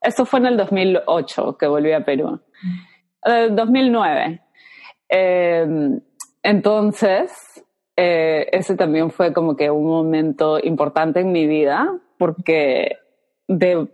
Esto 0.00 0.24
fue 0.24 0.38
en 0.38 0.46
el 0.46 0.56
2008 0.56 1.58
que 1.58 1.66
volví 1.66 1.92
a 1.92 2.04
Perú. 2.04 2.40
2009. 3.22 4.40
Eh, 5.08 5.62
em, 5.62 6.00
entonces, 6.42 7.64
eh, 7.96 8.46
ese 8.52 8.76
también 8.76 9.10
fue 9.10 9.32
como 9.32 9.56
que 9.56 9.68
un 9.68 9.86
momento 9.86 10.60
importante 10.62 11.20
en 11.20 11.32
mi 11.32 11.46
vida 11.48 11.92
porque 12.16 12.98
de, 13.48 13.88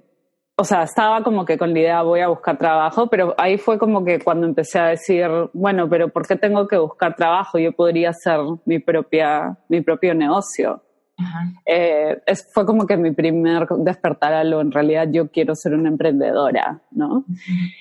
o 0.58 0.64
sea, 0.64 0.84
estaba 0.84 1.22
como 1.22 1.44
que 1.44 1.58
con 1.58 1.74
la 1.74 1.80
idea 1.80 2.02
voy 2.02 2.20
a 2.20 2.28
buscar 2.28 2.56
trabajo, 2.56 3.08
pero 3.08 3.34
ahí 3.36 3.58
fue 3.58 3.78
como 3.78 4.02
que 4.04 4.18
cuando 4.18 4.46
empecé 4.46 4.78
a 4.78 4.86
decir, 4.86 5.28
bueno, 5.52 5.86
pero 5.88 6.08
¿por 6.08 6.26
qué 6.26 6.36
tengo 6.36 6.66
que 6.66 6.78
buscar 6.78 7.14
trabajo? 7.14 7.58
Yo 7.58 7.72
podría 7.72 8.10
hacer 8.10 8.40
mi 8.64 8.78
propia, 8.78 9.58
mi 9.68 9.82
propio 9.82 10.14
negocio. 10.14 10.82
Eh, 11.64 12.22
es, 12.26 12.46
fue 12.52 12.64
como 12.64 12.86
que 12.86 12.96
mi 12.96 13.12
primer 13.12 13.66
despertar 13.78 14.32
a 14.32 14.44
lo, 14.44 14.60
en 14.60 14.70
realidad 14.70 15.08
yo 15.10 15.30
quiero 15.30 15.54
ser 15.54 15.74
una 15.74 15.88
emprendedora, 15.88 16.80
¿no? 16.90 17.24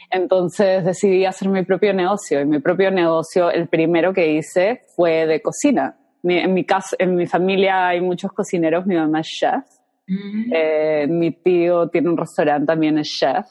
Entonces 0.09 0.83
decidí 0.83 1.25
hacer 1.25 1.49
mi 1.49 1.63
propio 1.63 1.93
negocio 1.93 2.41
y 2.41 2.45
mi 2.45 2.59
propio 2.59 2.91
negocio, 2.91 3.51
el 3.51 3.67
primero 3.67 4.13
que 4.13 4.33
hice 4.33 4.83
fue 4.95 5.25
de 5.25 5.41
cocina. 5.41 5.97
en, 6.23 6.53
mi 6.53 6.65
casa, 6.65 6.95
en 6.99 7.15
mi 7.15 7.25
familia 7.25 7.87
hay 7.87 8.01
muchos 8.01 8.31
cocineros, 8.31 8.85
mi 8.85 8.95
mamá 8.95 9.21
es 9.21 9.27
chef 9.27 9.74
eh, 10.07 11.07
mi 11.09 11.31
tío 11.31 11.87
tiene 11.89 12.09
un 12.09 12.17
restaurante, 12.17 12.67
también 12.67 12.97
es 12.97 13.09
chef. 13.09 13.45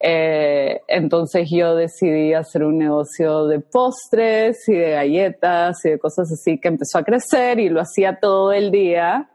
Eh, 0.00 0.80
entonces 0.88 1.48
yo 1.50 1.74
decidí 1.74 2.34
hacer 2.34 2.64
un 2.64 2.78
negocio 2.78 3.46
de 3.46 3.60
postres 3.60 4.68
y 4.68 4.74
de 4.74 4.90
galletas 4.90 5.84
y 5.84 5.90
de 5.90 5.98
cosas 5.98 6.30
así 6.30 6.58
que 6.58 6.68
empezó 6.68 6.98
a 6.98 7.04
crecer 7.04 7.58
y 7.60 7.68
lo 7.68 7.80
hacía 7.80 8.18
todo 8.20 8.52
el 8.52 8.70
día. 8.70 9.30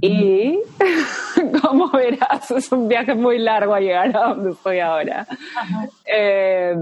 Y 0.00 0.60
como 1.62 1.90
verás, 1.90 2.50
es 2.50 2.70
un 2.70 2.88
viaje 2.88 3.14
muy 3.14 3.38
largo 3.38 3.74
a 3.74 3.80
llegar 3.80 4.16
a 4.16 4.28
donde 4.28 4.52
estoy 4.52 4.78
ahora. 4.78 5.26
Eh, 6.06 6.74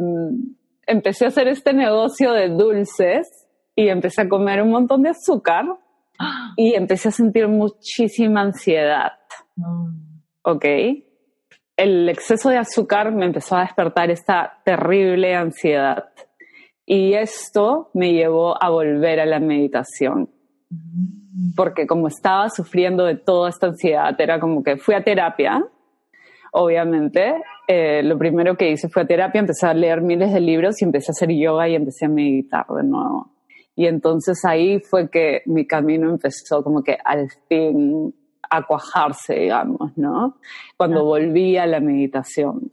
empecé 0.86 1.24
a 1.24 1.28
hacer 1.28 1.48
este 1.48 1.72
negocio 1.72 2.32
de 2.32 2.48
dulces 2.48 3.46
y 3.74 3.88
empecé 3.88 4.22
a 4.22 4.28
comer 4.28 4.62
un 4.62 4.70
montón 4.70 5.02
de 5.02 5.10
azúcar 5.10 5.64
y 6.56 6.74
empecé 6.74 7.08
a 7.08 7.12
sentir 7.12 7.48
muchísima 7.48 8.42
ansiedad. 8.42 9.12
Mm. 9.56 9.88
¿Ok? 10.42 10.64
El 11.76 12.08
exceso 12.08 12.50
de 12.50 12.58
azúcar 12.58 13.12
me 13.12 13.26
empezó 13.26 13.56
a 13.56 13.62
despertar 13.62 14.10
esta 14.10 14.60
terrible 14.64 15.34
ansiedad. 15.34 16.10
Y 16.84 17.14
esto 17.14 17.90
me 17.94 18.12
llevó 18.12 18.62
a 18.62 18.68
volver 18.68 19.20
a 19.20 19.26
la 19.26 19.40
meditación. 19.40 20.28
porque 21.56 21.86
como 21.86 22.08
estaba 22.08 22.50
sufriendo 22.50 23.04
de 23.04 23.16
toda 23.16 23.48
esta 23.48 23.68
ansiedad, 23.68 24.14
era 24.20 24.38
como 24.38 24.62
que 24.62 24.76
fui 24.76 24.94
a 24.94 25.02
terapia, 25.02 25.64
obviamente. 26.52 27.34
Eh, 27.66 28.02
lo 28.02 28.18
primero 28.18 28.56
que 28.56 28.70
hice 28.70 28.88
fue 28.88 29.02
a 29.02 29.06
terapia, 29.06 29.40
empecé 29.40 29.66
a 29.66 29.74
leer 29.74 30.02
miles 30.02 30.32
de 30.32 30.40
libros 30.40 30.80
y 30.80 30.84
empecé 30.84 31.10
a 31.10 31.12
hacer 31.12 31.30
yoga 31.30 31.68
y 31.68 31.74
empecé 31.74 32.06
a 32.06 32.08
meditar 32.08 32.66
de 32.66 32.82
nuevo. 32.82 33.31
Y 33.74 33.86
entonces 33.86 34.44
ahí 34.44 34.80
fue 34.80 35.10
que 35.10 35.42
mi 35.46 35.66
camino 35.66 36.10
empezó 36.10 36.62
como 36.62 36.82
que 36.82 36.98
al 37.04 37.30
fin 37.48 38.14
a 38.50 38.66
cuajarse, 38.66 39.34
digamos, 39.34 39.96
¿no? 39.96 40.36
Cuando 40.76 41.04
volví 41.04 41.56
a 41.56 41.66
la 41.66 41.80
meditación. 41.80 42.70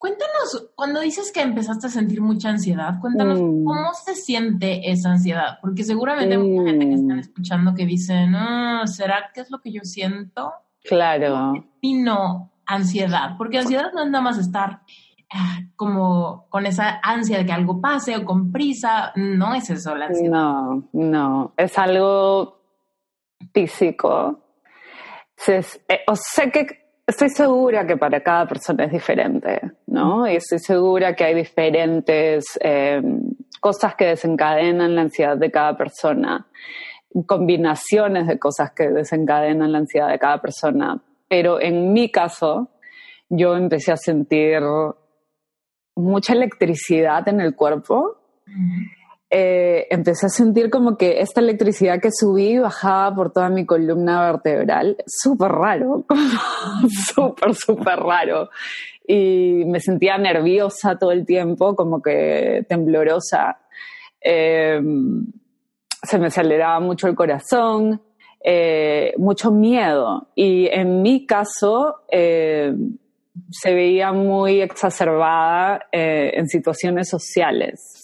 Cuéntanos, 0.00 0.70
cuando 0.74 1.00
dices 1.00 1.30
que 1.30 1.42
empezaste 1.42 1.86
a 1.86 1.90
sentir 1.90 2.22
mucha 2.22 2.48
ansiedad, 2.48 2.98
cuéntanos 3.00 3.38
mm. 3.38 3.64
cómo 3.64 3.92
se 3.92 4.14
siente 4.14 4.90
esa 4.90 5.10
ansiedad, 5.10 5.58
porque 5.60 5.84
seguramente 5.84 6.34
hay 6.34 6.42
mucha 6.42 6.70
gente 6.70 6.88
que 6.88 6.94
están 6.94 7.18
escuchando 7.18 7.74
que 7.74 7.84
dice, 7.84 8.26
no, 8.26 8.86
¿será 8.86 9.30
que 9.34 9.42
es 9.42 9.50
lo 9.50 9.60
que 9.60 9.70
yo 9.70 9.82
siento? 9.84 10.52
Claro. 10.84 11.52
Y 11.82 12.02
no, 12.02 12.50
ansiedad, 12.64 13.36
porque 13.36 13.58
ansiedad 13.58 13.92
no 13.92 14.02
es 14.02 14.10
nada 14.10 14.24
más 14.24 14.38
estar 14.38 14.70
ah, 14.70 14.84
como 15.76 16.46
con 16.48 16.66
esa 16.66 17.00
ansia 17.02 17.38
de 17.38 17.46
que 17.46 17.52
algo 17.52 17.80
pase 17.80 18.16
o 18.16 18.24
con 18.24 18.50
prisa, 18.50 19.12
no 19.16 19.54
es 19.54 19.70
eso 19.70 19.94
la 19.94 20.06
ansiedad. 20.06 20.30
No, 20.30 20.88
no, 20.92 21.54
es 21.56 21.78
algo 21.78 22.60
físico. 23.52 24.40
Eh, 25.46 26.00
o 26.06 26.14
sé 26.14 26.50
que 26.50 26.66
estoy 27.06 27.30
segura 27.30 27.86
que 27.86 27.96
para 27.96 28.22
cada 28.22 28.46
persona 28.46 28.84
es 28.84 28.92
diferente, 28.92 29.60
¿no? 29.86 30.28
Y 30.28 30.36
estoy 30.36 30.58
segura 30.58 31.14
que 31.14 31.24
hay 31.24 31.34
diferentes 31.34 32.58
em, 32.60 33.30
cosas 33.60 33.94
que 33.94 34.06
desencadenan 34.06 34.94
la 34.94 35.02
ansiedad 35.02 35.36
de 35.36 35.50
cada 35.50 35.76
persona, 35.76 36.46
combinaciones 37.26 38.26
de 38.26 38.38
cosas 38.38 38.72
que 38.72 38.88
desencadenan 38.90 39.72
la 39.72 39.78
ansiedad 39.78 40.08
de 40.08 40.18
cada 40.18 40.40
persona. 40.40 41.00
Pero 41.28 41.60
en 41.60 41.92
mi 41.92 42.10
caso, 42.10 42.68
yo 43.28 43.56
empecé 43.56 43.92
a 43.92 43.96
sentir 43.96 44.62
mucha 45.96 46.32
electricidad 46.32 47.26
en 47.28 47.40
el 47.40 47.54
cuerpo. 47.54 48.18
Eh, 49.32 49.86
empecé 49.90 50.26
a 50.26 50.28
sentir 50.28 50.70
como 50.70 50.96
que 50.96 51.20
esta 51.20 51.40
electricidad 51.40 52.00
que 52.00 52.10
subí 52.10 52.54
y 52.54 52.58
bajaba 52.58 53.14
por 53.14 53.32
toda 53.32 53.48
mi 53.48 53.64
columna 53.64 54.32
vertebral, 54.32 54.96
súper 55.06 55.52
raro, 55.52 56.04
súper, 57.14 57.54
súper 57.54 58.00
raro. 58.00 58.50
Y 59.06 59.64
me 59.66 59.78
sentía 59.78 60.18
nerviosa 60.18 60.98
todo 60.98 61.12
el 61.12 61.24
tiempo, 61.24 61.76
como 61.76 62.02
que 62.02 62.64
temblorosa. 62.68 63.58
Em, 64.20 65.26
se 66.02 66.18
me 66.18 66.26
aceleraba 66.26 66.80
mucho 66.80 67.06
el 67.06 67.14
corazón, 67.14 68.02
eh, 68.42 69.14
mucho 69.16 69.52
miedo. 69.52 70.28
Y 70.34 70.66
en 70.66 71.02
mi 71.02 71.26
caso, 71.26 72.02
eh, 72.10 72.74
se 73.50 73.74
veía 73.74 74.12
muy 74.12 74.60
exacerbada 74.60 75.86
en 75.92 76.48
situaciones 76.48 77.08
sociales 77.08 78.00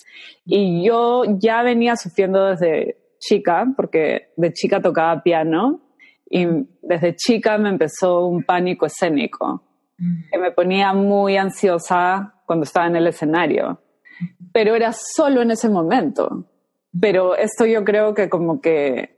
y 0.47 0.85
yo 0.85 1.25
ya 1.39 1.63
venía 1.63 1.97
sufriendo 1.97 2.47
desde 2.47 2.99
chica, 3.19 3.67
porque 3.77 4.29
de 4.37 4.53
chica 4.53 4.81
tocaba 4.81 5.23
piano 5.23 5.81
y 6.31 6.47
desde 6.83 7.17
chica 7.17 7.59
me 7.59 7.69
empezó 7.69 8.27
un 8.27 8.45
pánico 8.45 8.87
escénico, 8.87 9.65
mm. 9.99 10.31
que 10.31 10.39
me 10.39 10.53
ponía 10.53 10.93
muy 10.93 11.37
ansiosa 11.37 12.35
cuando 12.47 12.63
estaba 12.63 12.87
en 12.87 12.97
el 12.97 13.09
escenario. 13.09 13.81
Pero 14.53 14.77
era 14.77 14.93
solo 14.93 15.43
en 15.43 15.51
ese 15.51 15.69
momento. 15.69 16.47
Pero 16.99 17.37
esto 17.37 17.67
yo 17.67 17.85
creo 17.85 18.15
que 18.15 18.29
como 18.29 18.61
que 18.61 19.16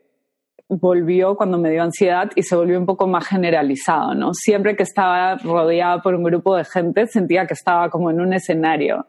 volvió 0.69 1.37
cuando 1.37 1.59
me 1.59 1.71
dio 1.71 1.83
ansiedad 1.83 2.31
y 2.35 2.43
se 2.43 2.55
volvió 2.55 2.79
un 2.79 2.87
poco 2.87 3.07
más 3.07 3.27
generalizado, 3.27 4.15
¿no? 4.15 4.35
Siempre 4.35 4.77
que 4.77 4.83
estaba 4.83 5.37
rodeada 5.37 6.03
por 6.03 6.15
un 6.15 6.25
grupo 6.25 6.57
de 6.57 6.65
gente 6.65 7.07
sentía 7.07 7.47
que 7.47 7.55
estaba 7.55 7.89
como 7.89 8.11
en 8.11 8.21
un 8.21 8.33
escenario 8.35 9.07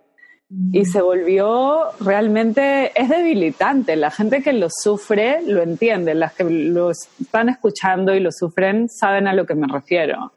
y 0.72 0.86
se 0.86 1.02
volvió 1.02 1.92
realmente, 2.00 2.92
es 3.00 3.08
debilitante. 3.08 3.96
La 3.96 4.10
gente 4.10 4.42
que 4.42 4.52
lo 4.52 4.68
sufre 4.72 5.44
lo 5.46 5.62
entiende, 5.62 6.16
las 6.16 6.34
que 6.34 6.44
lo 6.44 6.90
están 6.90 7.50
escuchando 7.50 8.16
y 8.16 8.20
lo 8.20 8.32
sufren 8.32 8.90
saben 8.90 9.28
a 9.28 9.34
lo 9.34 9.46
que 9.46 9.54
me 9.54 9.68
refiero. 9.68 10.34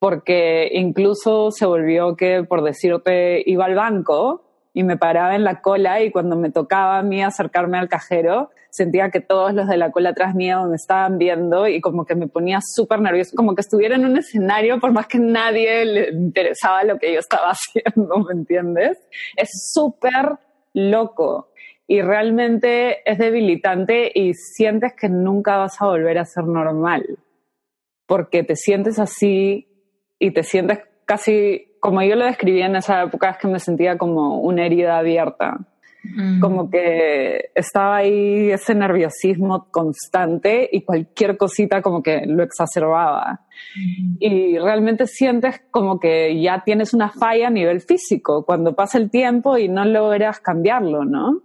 Porque 0.00 0.68
incluso 0.72 1.52
se 1.52 1.64
volvió 1.64 2.16
que, 2.16 2.42
por 2.42 2.64
decirte, 2.64 3.40
iba 3.46 3.66
al 3.66 3.76
banco 3.76 4.51
y 4.74 4.82
me 4.84 4.96
paraba 4.96 5.34
en 5.34 5.44
la 5.44 5.60
cola 5.60 6.02
y 6.02 6.10
cuando 6.10 6.36
me 6.36 6.50
tocaba 6.50 6.98
a 6.98 7.02
mí 7.02 7.22
acercarme 7.22 7.78
al 7.78 7.88
cajero, 7.88 8.50
sentía 8.70 9.10
que 9.10 9.20
todos 9.20 9.52
los 9.52 9.68
de 9.68 9.76
la 9.76 9.90
cola 9.90 10.10
atrás 10.10 10.34
mía 10.34 10.60
me 10.62 10.76
estaban 10.76 11.18
viendo 11.18 11.68
y 11.68 11.80
como 11.80 12.06
que 12.06 12.14
me 12.14 12.26
ponía 12.26 12.60
súper 12.62 13.00
nervioso, 13.00 13.36
como 13.36 13.54
que 13.54 13.60
estuviera 13.60 13.96
en 13.96 14.06
un 14.06 14.16
escenario 14.16 14.80
por 14.80 14.92
más 14.92 15.06
que 15.06 15.18
nadie 15.18 15.84
le 15.84 16.10
interesaba 16.10 16.84
lo 16.84 16.98
que 16.98 17.12
yo 17.12 17.20
estaba 17.20 17.50
haciendo, 17.52 18.18
¿me 18.18 18.32
entiendes? 18.32 18.98
Es 19.36 19.50
súper 19.72 20.38
loco 20.72 21.52
y 21.86 22.00
realmente 22.00 23.08
es 23.10 23.18
debilitante 23.18 24.10
y 24.14 24.32
sientes 24.32 24.94
que 24.94 25.08
nunca 25.08 25.58
vas 25.58 25.80
a 25.80 25.86
volver 25.86 26.18
a 26.18 26.24
ser 26.24 26.44
normal 26.44 27.18
porque 28.06 28.42
te 28.42 28.56
sientes 28.56 28.98
así 28.98 29.68
y 30.18 30.32
te 30.32 30.42
sientes 30.42 30.80
casi 31.06 31.71
como 31.82 32.00
yo 32.00 32.14
lo 32.14 32.26
describía 32.26 32.66
en 32.66 32.76
esa 32.76 33.02
época, 33.02 33.30
es 33.30 33.38
que 33.38 33.48
me 33.48 33.58
sentía 33.58 33.98
como 33.98 34.38
una 34.38 34.64
herida 34.64 34.98
abierta. 34.98 35.58
Mm. 36.04 36.38
Como 36.38 36.70
que 36.70 37.50
estaba 37.56 37.96
ahí 37.96 38.52
ese 38.52 38.76
nerviosismo 38.76 39.66
constante 39.68 40.68
y 40.70 40.82
cualquier 40.82 41.36
cosita 41.36 41.82
como 41.82 42.00
que 42.00 42.24
lo 42.24 42.44
exacerbaba. 42.44 43.40
Mm. 43.76 44.16
Y 44.20 44.58
realmente 44.60 45.08
sientes 45.08 45.60
como 45.72 45.98
que 45.98 46.40
ya 46.40 46.62
tienes 46.64 46.94
una 46.94 47.10
falla 47.10 47.48
a 47.48 47.50
nivel 47.50 47.80
físico 47.80 48.44
cuando 48.46 48.76
pasa 48.76 48.98
el 48.98 49.10
tiempo 49.10 49.58
y 49.58 49.68
no 49.68 49.84
logras 49.84 50.38
cambiarlo, 50.38 51.04
¿no? 51.04 51.42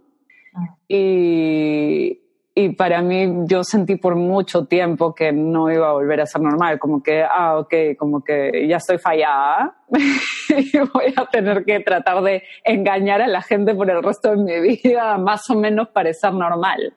Ah. 0.54 0.76
Y, 0.86 2.20
y 2.60 2.70
para 2.70 3.02
mí 3.02 3.44
yo 3.46 3.62
sentí 3.62 3.94
por 3.94 4.16
mucho 4.16 4.64
tiempo 4.64 5.14
que 5.14 5.30
no 5.30 5.70
iba 5.70 5.90
a 5.90 5.92
volver 5.92 6.20
a 6.20 6.26
ser 6.26 6.40
normal, 6.40 6.80
como 6.80 7.00
que, 7.00 7.22
ah, 7.22 7.56
ok, 7.56 7.72
como 7.96 8.24
que 8.24 8.66
ya 8.68 8.78
estoy 8.78 8.98
fallada 8.98 9.76
y 10.48 10.76
voy 10.92 11.14
a 11.16 11.26
tener 11.26 11.64
que 11.64 11.78
tratar 11.78 12.20
de 12.20 12.42
engañar 12.64 13.22
a 13.22 13.28
la 13.28 13.42
gente 13.42 13.76
por 13.76 13.88
el 13.88 14.02
resto 14.02 14.30
de 14.30 14.38
mi 14.38 14.60
vida, 14.60 15.16
más 15.18 15.48
o 15.50 15.54
menos 15.54 15.90
parecer 15.90 16.32
normal. 16.34 16.94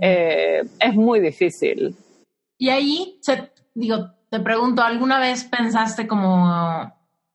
Eh, 0.00 0.62
es 0.80 0.94
muy 0.94 1.20
difícil. 1.20 1.94
Y 2.56 2.70
ahí, 2.70 3.20
digo, 3.74 4.12
te 4.30 4.40
pregunto, 4.40 4.80
¿alguna 4.80 5.18
vez 5.18 5.44
pensaste 5.44 6.06
como, 6.06 6.46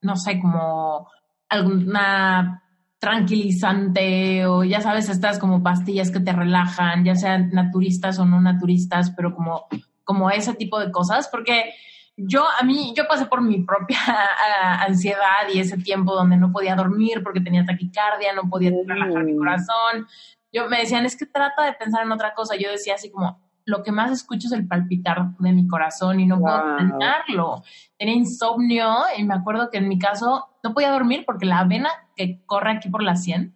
no 0.02 0.16
sé, 0.16 0.40
como 0.40 1.08
alguna 1.50 2.63
tranquilizante 3.04 4.46
o 4.46 4.64
ya 4.64 4.80
sabes, 4.80 5.10
estas 5.10 5.38
como 5.38 5.62
pastillas 5.62 6.10
que 6.10 6.22
te 6.22 6.32
relajan, 6.32 7.04
ya 7.04 7.16
sean 7.16 7.50
naturistas 7.52 8.18
o 8.18 8.26
no 8.26 8.40
naturistas, 8.40 9.12
pero 9.12 9.36
como, 9.36 9.66
como 10.06 10.32
ese 10.32 10.54
tipo 10.54 10.80
de 10.80 10.90
cosas, 10.90 11.28
porque 11.28 11.74
yo, 12.16 12.46
a 12.58 12.64
mí, 12.64 12.94
yo 12.96 13.06
pasé 13.06 13.26
por 13.26 13.42
mi 13.42 13.62
propia 13.62 13.98
ansiedad 14.80 15.50
y 15.54 15.60
ese 15.60 15.78
tiempo 15.80 16.16
donde 16.16 16.38
no 16.38 16.54
podía 16.54 16.78
dormir 16.78 17.22
porque 17.24 17.42
tenía 17.42 17.66
taquicardia, 17.66 18.32
no 18.32 18.50
podía 18.50 18.72
relajar 18.88 19.26
mi 19.26 19.36
corazón. 19.36 20.08
Yo 20.54 20.70
me 20.70 20.80
decían, 20.80 21.06
es 21.06 21.18
que 21.18 21.26
trata 21.26 21.66
de 21.66 21.74
pensar 21.74 22.04
en 22.04 22.12
otra 22.14 22.34
cosa. 22.34 22.56
Yo 22.56 22.72
decía 22.72 22.96
así 22.96 23.12
como, 23.12 23.43
lo 23.66 23.84
que 23.84 23.92
más 23.92 24.12
escucho 24.12 24.48
es 24.48 24.54
el 24.54 24.68
palpitar 24.68 25.36
de 25.38 25.54
mi 25.54 25.68
corazón 25.68 26.20
y 26.20 26.26
no 26.26 26.40
puedo 26.40 26.58
wow. 26.58 27.64
Tenía 27.98 28.16
insomnio 28.16 28.94
y 29.18 29.24
me 29.24 29.36
acuerdo 29.36 29.70
que 29.70 29.78
en 29.78 29.88
mi 29.88 29.98
caso 29.98 30.50
no 30.64 30.74
podía 30.74 30.92
dormir 30.92 31.24
porque 31.26 31.46
la 31.46 31.64
vena 31.64 31.90
que 32.16 32.44
corre 32.46 32.72
aquí 32.72 32.90
por 32.90 33.04
la 33.04 33.16
sien 33.16 33.56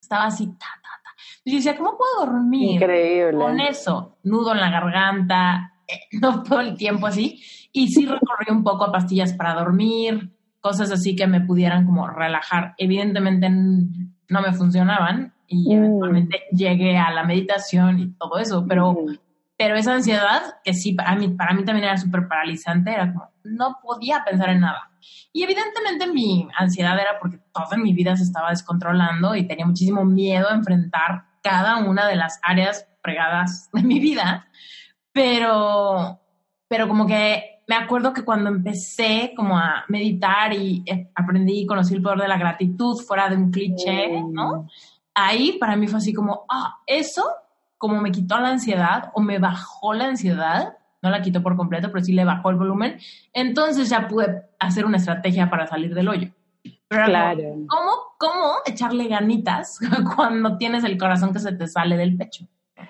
estaba 0.00 0.26
así, 0.26 0.46
ta, 0.46 0.66
ta, 0.82 0.90
ta. 1.02 1.10
Y 1.44 1.50
yo 1.50 1.56
decía, 1.56 1.76
¿cómo 1.76 1.96
puedo 1.96 2.26
dormir? 2.26 2.76
Increíble. 2.82 3.38
Con 3.38 3.60
eso, 3.60 4.18
nudo 4.22 4.52
en 4.52 4.60
la 4.60 4.70
garganta, 4.70 5.74
eh, 5.86 6.00
no 6.20 6.42
todo 6.42 6.60
el 6.60 6.76
tiempo 6.76 7.06
así. 7.06 7.42
Y 7.72 7.88
sí 7.88 8.06
recorrí 8.06 8.50
un 8.50 8.62
poco 8.62 8.84
a 8.84 8.92
pastillas 8.92 9.32
para 9.34 9.54
dormir, 9.54 10.32
cosas 10.60 10.90
así 10.90 11.14
que 11.14 11.26
me 11.26 11.40
pudieran 11.40 11.84
como 11.84 12.08
relajar. 12.08 12.74
Evidentemente 12.78 13.48
no 13.50 14.42
me 14.42 14.52
funcionaban, 14.52 15.34
y 15.48 15.74
mm. 15.74 15.78
eventualmente 15.78 16.42
llegué 16.52 16.96
a 16.96 17.10
la 17.10 17.24
meditación 17.24 17.98
y 18.00 18.12
todo 18.12 18.38
eso, 18.38 18.64
pero, 18.66 18.92
mm. 18.92 19.18
pero 19.56 19.76
esa 19.76 19.94
ansiedad, 19.94 20.42
que 20.64 20.74
sí, 20.74 20.92
para 20.92 21.14
mí, 21.16 21.28
para 21.28 21.54
mí 21.54 21.64
también 21.64 21.84
era 21.88 21.96
súper 21.96 22.28
paralizante, 22.28 22.92
era 22.92 23.12
como, 23.12 23.30
no 23.44 23.78
podía 23.82 24.24
pensar 24.24 24.50
en 24.50 24.60
nada. 24.60 24.90
Y 25.32 25.42
evidentemente 25.42 26.06
mi 26.06 26.48
ansiedad 26.56 26.98
era 26.98 27.18
porque 27.20 27.38
toda 27.52 27.76
mi 27.76 27.92
vida 27.92 28.16
se 28.16 28.24
estaba 28.24 28.50
descontrolando 28.50 29.34
y 29.34 29.46
tenía 29.46 29.66
muchísimo 29.66 30.04
miedo 30.04 30.48
a 30.48 30.54
enfrentar 30.54 31.24
cada 31.42 31.76
una 31.78 32.08
de 32.08 32.16
las 32.16 32.40
áreas 32.42 32.88
fregadas 33.02 33.70
de 33.72 33.82
mi 33.82 34.00
vida, 34.00 34.48
pero, 35.12 36.20
pero 36.68 36.88
como 36.88 37.06
que 37.06 37.56
me 37.68 37.74
acuerdo 37.74 38.12
que 38.12 38.24
cuando 38.24 38.48
empecé 38.48 39.32
como 39.36 39.58
a 39.58 39.84
meditar 39.88 40.52
y 40.52 40.82
eh, 40.86 41.10
aprendí 41.14 41.60
y 41.60 41.66
conocí 41.66 41.94
el 41.94 42.02
poder 42.02 42.20
de 42.20 42.28
la 42.28 42.38
gratitud 42.38 42.96
fuera 43.00 43.28
de 43.28 43.36
un 43.36 43.50
cliché, 43.50 44.22
¿no? 44.22 44.68
Ahí 45.16 45.56
para 45.58 45.74
mí 45.74 45.88
fue 45.88 45.98
así 45.98 46.12
como, 46.12 46.44
ah, 46.48 46.78
eso 46.86 47.24
como 47.78 48.00
me 48.00 48.12
quitó 48.12 48.38
la 48.38 48.50
ansiedad 48.50 49.10
o 49.14 49.20
me 49.20 49.38
bajó 49.38 49.92
la 49.92 50.06
ansiedad, 50.06 50.76
no 51.02 51.10
la 51.10 51.22
quitó 51.22 51.42
por 51.42 51.56
completo, 51.56 51.88
pero 51.90 52.04
sí 52.04 52.12
le 52.12 52.24
bajó 52.24 52.50
el 52.50 52.56
volumen, 52.56 52.98
entonces 53.32 53.88
ya 53.88 54.08
pude 54.08 54.42
hacer 54.58 54.84
una 54.86 54.96
estrategia 54.98 55.50
para 55.50 55.66
salir 55.66 55.94
del 55.94 56.08
hoyo. 56.08 56.28
claro. 56.88 57.42
¿cómo, 57.66 57.90
¿Cómo 58.18 58.52
echarle 58.64 59.08
ganitas 59.08 59.78
cuando 60.16 60.56
tienes 60.56 60.84
el 60.84 60.96
corazón 60.96 61.32
que 61.32 61.38
se 61.38 61.52
te 61.52 61.66
sale 61.66 61.96
del 61.96 62.16
pecho? 62.16 62.46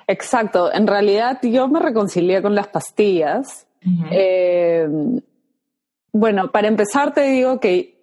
Exacto. 0.07 0.73
En 0.73 0.87
realidad 0.87 1.41
yo 1.43 1.69
me 1.69 1.81
reconcilié 1.81 2.43
con 2.43 2.55
las 2.55 2.69
pastillas. 2.69 3.67
Eh, 4.11 4.89
bueno, 6.13 6.51
para 6.51 6.67
empezar 6.67 7.13
te 7.13 7.23
digo 7.23 7.61
que 7.61 7.96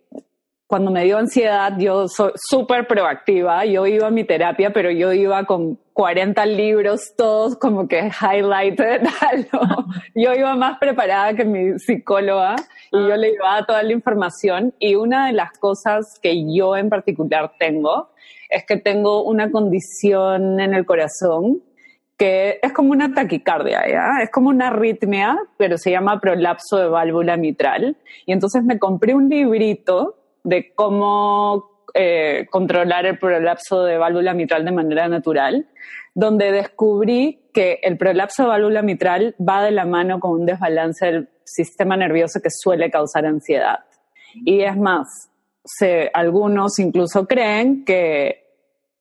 cuando 0.73 0.89
me 0.89 1.03
dio 1.03 1.19
ansiedad, 1.19 1.77
yo 1.77 2.07
soy 2.07 2.31
súper 2.33 2.87
proactiva. 2.87 3.63
Yo 3.63 3.85
iba 3.85 4.07
a 4.07 4.09
mi 4.09 4.23
terapia, 4.23 4.73
pero 4.73 4.89
yo 4.89 5.13
iba 5.13 5.45
con 5.45 5.77
40 5.93 6.43
libros, 6.47 7.13
todos 7.15 7.55
como 7.57 7.87
que 7.87 8.09
highlighted. 8.09 9.03
Yo 10.15 10.33
iba 10.33 10.55
más 10.55 10.79
preparada 10.79 11.35
que 11.35 11.45
mi 11.45 11.77
psicóloga 11.77 12.55
y 12.91 13.07
yo 13.07 13.15
le 13.15 13.33
llevaba 13.33 13.63
toda 13.67 13.83
la 13.83 13.93
información. 13.93 14.73
Y 14.79 14.95
una 14.95 15.27
de 15.27 15.33
las 15.33 15.51
cosas 15.59 16.19
que 16.19 16.43
yo 16.51 16.75
en 16.75 16.89
particular 16.89 17.51
tengo 17.59 18.09
es 18.49 18.65
que 18.65 18.77
tengo 18.77 19.23
una 19.25 19.51
condición 19.51 20.59
en 20.59 20.73
el 20.73 20.87
corazón 20.87 21.61
que 22.17 22.57
es 22.63 22.73
como 22.73 22.93
una 22.93 23.13
taquicardia, 23.13 23.87
¿ya? 23.87 24.23
Es 24.23 24.31
como 24.31 24.49
una 24.49 24.69
arritmia, 24.69 25.37
pero 25.57 25.77
se 25.77 25.91
llama 25.91 26.19
prolapso 26.19 26.77
de 26.77 26.87
válvula 26.87 27.37
mitral. 27.37 27.95
Y 28.25 28.31
entonces 28.31 28.63
me 28.63 28.79
compré 28.79 29.13
un 29.13 29.29
librito 29.29 30.15
de 30.43 30.73
cómo 30.73 31.85
eh, 31.93 32.47
controlar 32.49 33.05
el 33.05 33.19
prolapso 33.19 33.83
de 33.83 33.97
válvula 33.97 34.33
mitral 34.33 34.65
de 34.65 34.71
manera 34.71 35.07
natural, 35.07 35.67
donde 36.15 36.51
descubrí 36.51 37.49
que 37.53 37.79
el 37.83 37.97
prolapso 37.97 38.43
de 38.43 38.49
válvula 38.49 38.81
mitral 38.81 39.35
va 39.39 39.63
de 39.63 39.71
la 39.71 39.85
mano 39.85 40.19
con 40.19 40.31
un 40.31 40.45
desbalance 40.45 41.05
del 41.05 41.29
sistema 41.43 41.95
nervioso 41.97 42.39
que 42.41 42.49
suele 42.49 42.89
causar 42.89 43.25
ansiedad. 43.25 43.79
Y 44.45 44.61
es 44.61 44.75
más, 44.77 45.29
algunos 46.13 46.79
incluso 46.79 47.27
creen 47.27 47.85
que 47.85 48.43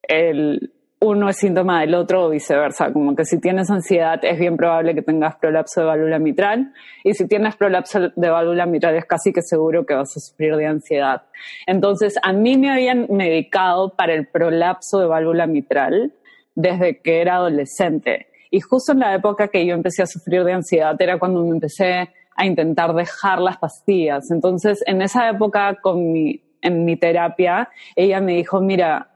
el, 0.02 0.72
uno 1.02 1.28
es 1.28 1.38
síntoma 1.38 1.80
del 1.80 1.96
otro 1.96 2.26
o 2.26 2.30
viceversa, 2.30 2.92
como 2.92 3.16
que 3.16 3.24
si 3.24 3.40
tienes 3.40 3.68
ansiedad 3.70 4.20
es 4.24 4.38
bien 4.38 4.56
probable 4.56 4.94
que 4.94 5.02
tengas 5.02 5.34
prolapso 5.34 5.80
de 5.80 5.86
válvula 5.88 6.20
mitral 6.20 6.72
y 7.02 7.14
si 7.14 7.26
tienes 7.26 7.56
prolapso 7.56 8.10
de 8.14 8.30
válvula 8.30 8.66
mitral 8.66 8.94
es 8.94 9.04
casi 9.04 9.32
que 9.32 9.42
seguro 9.42 9.84
que 9.84 9.94
vas 9.94 10.16
a 10.16 10.20
sufrir 10.20 10.54
de 10.54 10.66
ansiedad. 10.66 11.22
Entonces, 11.66 12.14
a 12.22 12.32
mí 12.32 12.56
me 12.56 12.70
habían 12.70 13.08
medicado 13.10 13.96
para 13.96 14.14
el 14.14 14.28
prolapso 14.28 15.00
de 15.00 15.06
válvula 15.08 15.48
mitral 15.48 16.14
desde 16.54 17.00
que 17.00 17.20
era 17.20 17.34
adolescente 17.34 18.28
y 18.52 18.60
justo 18.60 18.92
en 18.92 19.00
la 19.00 19.12
época 19.12 19.48
que 19.48 19.66
yo 19.66 19.74
empecé 19.74 20.02
a 20.02 20.06
sufrir 20.06 20.44
de 20.44 20.52
ansiedad 20.52 20.94
era 21.00 21.18
cuando 21.18 21.42
me 21.42 21.50
empecé 21.50 22.10
a 22.36 22.46
intentar 22.46 22.94
dejar 22.94 23.40
las 23.40 23.58
pastillas. 23.58 24.30
Entonces, 24.30 24.84
en 24.86 25.02
esa 25.02 25.28
época 25.28 25.78
con 25.82 26.12
mi 26.12 26.40
en 26.62 26.84
mi 26.84 26.96
terapia, 26.96 27.68
ella 27.96 28.20
me 28.20 28.34
dijo, 28.34 28.60
mira, 28.60 29.12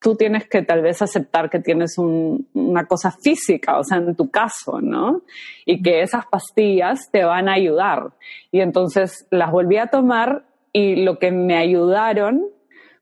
tú 0.00 0.14
tienes 0.14 0.48
que 0.48 0.62
tal 0.62 0.82
vez 0.82 1.02
aceptar 1.02 1.50
que 1.50 1.60
tienes 1.60 1.96
una 1.98 2.86
cosa 2.86 3.10
física, 3.10 3.78
o 3.78 3.84
sea, 3.84 3.98
en 3.98 4.14
tu 4.14 4.30
caso, 4.30 4.80
¿no? 4.80 5.22
Y 5.66 5.82
que 5.82 6.02
esas 6.02 6.26
pastillas 6.26 7.10
te 7.10 7.24
van 7.24 7.48
a 7.48 7.54
ayudar. 7.54 8.12
Y 8.52 8.60
entonces 8.60 9.26
las 9.30 9.50
volví 9.50 9.76
a 9.78 9.88
tomar 9.88 10.44
y 10.72 10.96
lo 10.96 11.18
que 11.18 11.32
me 11.32 11.56
ayudaron 11.56 12.44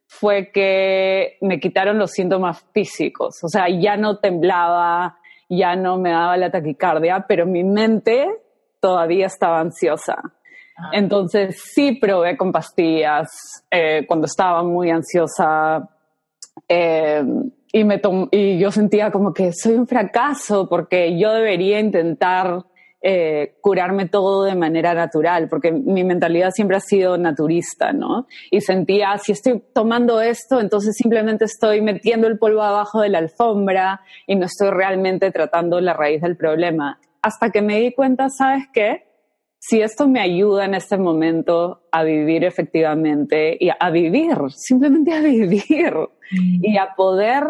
fue 0.06 0.50
que 0.52 1.36
me 1.40 1.58
quitaron 1.58 1.98
los 1.98 2.12
síntomas 2.12 2.64
físicos, 2.72 3.42
o 3.42 3.48
sea, 3.48 3.66
ya 3.68 3.96
no 3.96 4.18
temblaba, 4.18 5.18
ya 5.48 5.74
no 5.74 5.98
me 5.98 6.10
daba 6.10 6.36
la 6.36 6.50
taquicardia, 6.50 7.24
pero 7.28 7.44
mi 7.44 7.64
mente 7.64 8.28
todavía 8.80 9.26
estaba 9.26 9.60
ansiosa. 9.60 10.16
Ah. 10.76 10.90
Entonces 10.92 11.60
sí 11.74 11.98
probé 12.00 12.36
con 12.36 12.52
pastillas 12.52 13.64
eh, 13.70 14.04
cuando 14.06 14.26
estaba 14.26 14.62
muy 14.62 14.90
ansiosa, 14.90 15.88
eh, 16.68 17.22
y, 17.72 17.84
me 17.84 18.00
y 18.30 18.58
yo 18.58 18.70
sentía 18.70 19.10
como 19.10 19.32
que 19.32 19.52
soy 19.52 19.74
un 19.74 19.86
fracaso 19.86 20.68
porque 20.68 21.18
yo 21.18 21.32
debería 21.32 21.80
intentar 21.80 22.64
eh, 23.08 23.54
curarme 23.60 24.08
todo 24.08 24.44
de 24.44 24.56
manera 24.56 24.92
natural, 24.92 25.48
porque 25.48 25.70
mi 25.70 26.02
mentalidad 26.02 26.50
siempre 26.50 26.76
ha 26.76 26.80
sido 26.80 27.16
naturista, 27.16 27.92
¿no? 27.92 28.26
Y 28.50 28.62
sentía, 28.62 29.16
si 29.18 29.30
estoy 29.30 29.62
tomando 29.72 30.20
esto, 30.20 30.60
entonces 30.60 30.96
simplemente 30.96 31.44
estoy 31.44 31.82
metiendo 31.82 32.26
el 32.26 32.38
polvo 32.38 32.62
abajo 32.62 33.02
de 33.02 33.10
la 33.10 33.18
alfombra 33.18 34.00
y 34.26 34.34
no 34.34 34.46
estoy 34.46 34.70
realmente 34.70 35.30
tratando 35.30 35.80
la 35.80 35.92
raíz 35.92 36.20
del 36.20 36.36
problema. 36.36 36.98
Hasta 37.22 37.50
que 37.50 37.62
me 37.62 37.78
di 37.78 37.92
cuenta, 37.92 38.28
¿sabes 38.28 38.64
qué? 38.72 39.05
Si 39.58 39.80
esto 39.80 40.06
me 40.06 40.20
ayuda 40.20 40.64
en 40.64 40.74
este 40.74 40.96
momento 40.96 41.88
a 41.90 42.02
vivir 42.02 42.44
efectivamente 42.44 43.56
y 43.58 43.70
a 43.70 43.90
vivir, 43.90 44.36
simplemente 44.50 45.12
a 45.12 45.20
vivir 45.22 45.94
y 46.30 46.76
a 46.76 46.94
poder 46.94 47.44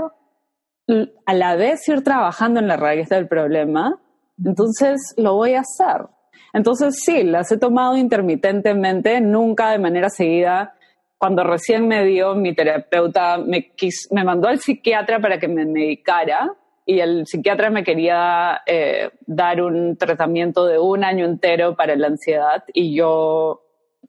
a 1.26 1.34
la 1.34 1.56
vez 1.56 1.88
ir 1.88 2.02
trabajando 2.02 2.60
en 2.60 2.68
la 2.68 2.76
raíz 2.76 3.08
del 3.08 3.26
problema, 3.26 4.00
entonces 4.42 5.14
lo 5.16 5.34
voy 5.34 5.54
a 5.54 5.60
hacer. 5.60 6.06
Entonces 6.52 7.00
sí, 7.04 7.24
las 7.24 7.50
he 7.50 7.58
tomado 7.58 7.96
intermitentemente, 7.96 9.20
nunca 9.20 9.72
de 9.72 9.78
manera 9.78 10.08
seguida. 10.08 10.74
Cuando 11.18 11.42
recién 11.44 11.88
me 11.88 12.04
dio 12.04 12.34
mi 12.34 12.54
terapeuta, 12.54 13.38
me, 13.38 13.72
me 14.10 14.24
mandó 14.24 14.48
al 14.48 14.60
psiquiatra 14.60 15.18
para 15.18 15.38
que 15.38 15.48
me 15.48 15.64
medicara 15.64 16.50
y 16.86 17.00
el 17.00 17.26
psiquiatra 17.26 17.68
me 17.68 17.82
quería 17.82 18.62
eh, 18.64 19.10
dar 19.26 19.60
un 19.60 19.96
tratamiento 19.96 20.64
de 20.66 20.78
un 20.78 21.02
año 21.02 21.24
entero 21.24 21.74
para 21.74 21.96
la 21.96 22.06
ansiedad 22.06 22.62
y 22.72 22.94
yo 22.94 23.64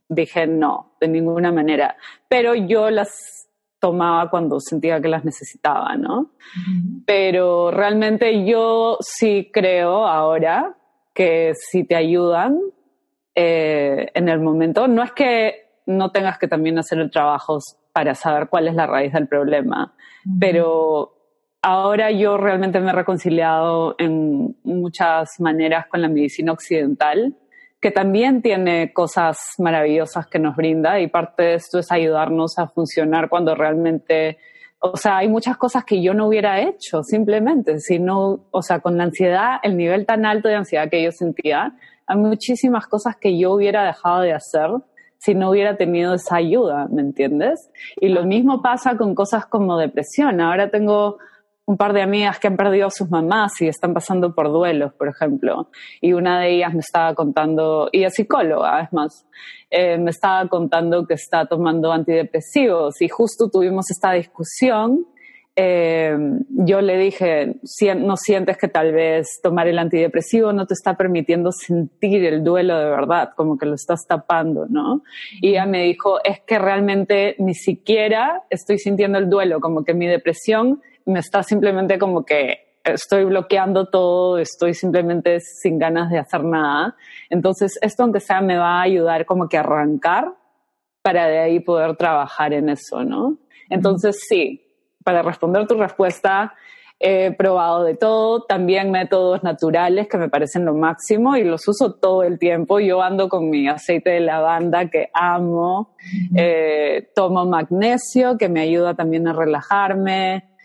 dije 0.08 0.46
no, 0.46 0.94
de 1.02 1.08
ninguna 1.08 1.52
manera. 1.52 1.98
Pero 2.30 2.54
yo 2.54 2.92
las 2.92 3.50
tomaba 3.80 4.30
cuando 4.30 4.60
sentía 4.60 5.02
que 5.02 5.08
las 5.08 5.26
necesitaba, 5.26 5.96
¿no? 5.98 6.32
Pero 7.06 7.72
realmente 7.72 8.46
yo 8.46 8.98
sí 9.02 9.50
creo 9.52 10.06
ahora 10.06 10.78
que 11.14 11.54
si 11.56 11.84
te 11.84 11.96
ayudan 11.96 12.60
eh, 13.34 14.12
en 14.14 14.30
el 14.30 14.40
momento, 14.40 14.88
no 14.88 15.04
es 15.04 15.12
que 15.14 15.68
no 15.88 16.12
tengas 16.12 16.38
que 16.38 16.48
también 16.48 16.78
hacer 16.78 17.00
el 17.00 17.10
trabajo 17.10 17.60
para 17.92 18.14
saber 18.14 18.50
cuál 18.50 18.68
es 18.68 18.76
la 18.76 18.86
raíz 18.86 19.14
del 19.14 19.28
problema, 19.28 19.96
pero 20.40 21.17
ahora 21.68 22.12
yo 22.12 22.38
realmente 22.38 22.80
me 22.80 22.92
he 22.92 22.94
reconciliado 22.94 23.96
en 23.98 24.56
muchas 24.64 25.38
maneras 25.42 25.88
con 25.88 26.02
la 26.02 26.08
medicina 26.08 26.54
occidental, 26.54 27.36
que 27.82 27.92
también 27.92 28.42
tiene 28.42 28.94
cosas 28.94 29.38
maravillosas 29.58 30.28
que 30.28 30.40
nos 30.40 30.56
brinda 30.56 30.98
y 31.02 31.08
parte 31.08 31.44
de 31.44 31.54
esto 31.56 31.80
es 31.80 31.92
ayudarnos 31.92 32.58
a 32.58 32.70
funcionar 32.70 33.28
cuando 33.28 33.54
realmente, 33.54 34.38
o 34.80 34.96
sea, 34.96 35.18
hay 35.18 35.28
muchas 35.28 35.58
cosas 35.58 35.84
que 35.84 36.02
yo 36.02 36.14
no 36.14 36.28
hubiera 36.28 36.62
hecho 36.62 37.04
simplemente, 37.04 37.82
si 37.82 38.00
no, 38.00 38.48
o 38.50 38.62
sea, 38.62 38.80
con 38.80 38.98
la 38.98 39.04
ansiedad, 39.04 39.60
el 39.62 39.76
nivel 39.76 40.06
tan 40.06 40.26
alto 40.26 40.48
de 40.48 40.56
ansiedad 40.56 40.90
que 40.90 41.04
yo 41.04 41.12
sentía, 41.12 41.76
hay 42.06 42.18
muchísimas 42.18 42.88
cosas 42.88 43.18
que 43.18 43.38
yo 43.38 43.52
hubiera 43.52 43.84
dejado 43.84 44.22
de 44.22 44.32
hacer 44.32 44.70
si 45.18 45.36
no 45.36 45.50
hubiera 45.50 45.76
tenido 45.76 46.14
esa 46.14 46.38
ayuda, 46.38 46.88
¿me 46.90 47.02
entiendes? 47.02 47.70
Y 48.00 48.08
lo 48.08 48.24
mismo 48.24 48.62
pasa 48.62 48.96
con 48.96 49.16
cosas 49.16 49.48
como 49.48 49.78
depresión. 49.78 50.40
Ahora 50.40 50.70
tengo 50.70 51.18
un 51.68 51.76
par 51.76 51.92
de 51.92 52.02
amigas 52.02 52.40
que 52.40 52.48
han 52.48 52.56
perdido 52.56 52.88
a 52.88 52.92
sus 52.92 53.10
mamás 53.10 53.62
y 53.62 53.68
están 53.68 53.94
pasando 53.94 54.34
por 54.34 54.48
duelos, 54.48 54.94
por 54.94 55.10
ejemplo. 55.10 55.70
Y 56.00 56.14
una 56.14 56.40
de 56.40 56.56
ellas 56.56 56.74
me 56.74 56.80
estaba 56.80 57.14
contando, 57.14 57.90
y 57.92 58.06
es 58.06 58.14
psicóloga, 58.14 58.82
es 58.84 58.94
más, 58.94 59.28
eh, 59.70 59.98
me 59.98 60.12
estaba 60.12 60.48
contando 60.48 61.06
que 61.06 61.16
está 61.16 61.46
tomando 61.46 61.92
antidepresivos 61.92 63.02
y 63.02 63.10
justo 63.10 63.50
tuvimos 63.50 63.92
esta 63.92 64.14
discusión. 64.14 65.06
Eh, 65.58 66.16
yo 66.52 66.80
le 66.80 66.98
dije, 67.00 67.56
no 67.98 68.16
sientes 68.16 68.58
que 68.58 68.70
tal 68.70 68.94
vez 68.94 69.40
tomar 69.44 69.68
el 69.68 69.80
antidepresivo 69.80 70.54
no 70.54 70.68
te 70.68 70.74
está 70.74 70.96
permitiendo 70.96 71.52
sentir 71.52 72.24
el 72.24 72.46
duelo 72.46 72.78
de 72.78 72.86
verdad, 72.86 73.32
como 73.36 73.58
que 73.58 73.66
lo 73.66 73.74
estás 73.74 74.06
tapando, 74.08 74.68
¿no? 74.70 75.02
Y 75.42 75.50
ella 75.50 75.66
me 75.66 75.84
dijo, 75.84 76.24
es 76.24 76.40
que 76.42 76.60
realmente 76.60 77.36
ni 77.40 77.56
siquiera 77.56 78.44
estoy 78.50 78.78
sintiendo 78.78 79.18
el 79.18 79.30
duelo, 79.30 79.60
como 79.60 79.84
que 79.84 79.94
mi 79.94 80.08
depresión 80.08 80.82
me 81.08 81.20
está 81.20 81.42
simplemente 81.42 81.98
como 81.98 82.24
que 82.24 82.68
estoy 82.84 83.26
bloqueando 83.26 83.90
todo, 83.90 84.38
estoy 84.38 84.74
simplemente 84.74 85.40
sin 85.40 85.80
ganas 85.80 86.10
de 86.10 86.20
hacer 86.20 86.44
nada. 86.44 86.96
Entonces, 87.30 87.78
esto 87.82 88.04
aunque 88.04 88.20
sea 88.20 88.42
me 88.42 88.58
va 88.58 88.80
a 88.80 88.84
ayudar 88.84 89.26
como 89.26 89.50
que 89.50 89.58
arrancar 89.58 90.34
para 91.02 91.28
de 91.28 91.40
ahí 91.40 91.60
poder 91.60 91.96
trabajar 91.96 92.54
en 92.54 92.70
eso, 92.70 93.04
¿no? 93.04 93.38
Entonces, 93.70 94.20
sí, 94.28 94.62
para 95.04 95.22
responder 95.22 95.68
tu 95.68 95.76
respuesta, 95.76 96.54
he 97.00 97.32
probado 97.32 97.84
de 97.84 97.96
todo, 97.96 98.44
también 98.44 98.92
métodos 98.92 99.44
naturales 99.44 100.08
que 100.08 100.18
me 100.18 100.30
parecen 100.30 100.66
lo 100.66 100.74
máximo 100.74 101.38
y 101.38 101.44
los 101.44 101.68
uso 101.68 101.94
todo 101.94 102.24
el 102.24 102.40
tiempo. 102.40 102.80
Yo 102.80 103.02
ando 103.02 103.30
con 103.30 103.50
mi 103.50 103.68
aceite 103.68 104.12
de 104.12 104.20
lavanda 104.20 104.90
que 104.90 105.10
amo, 105.14 105.96
eh, 106.36 107.10
tomo 107.14 107.46
magnesio 107.46 108.38
que 108.38 108.50
me 108.50 108.62
ayuda 108.62 108.96
también 108.96 109.28
a 109.28 109.34
relajarme, 109.34 110.57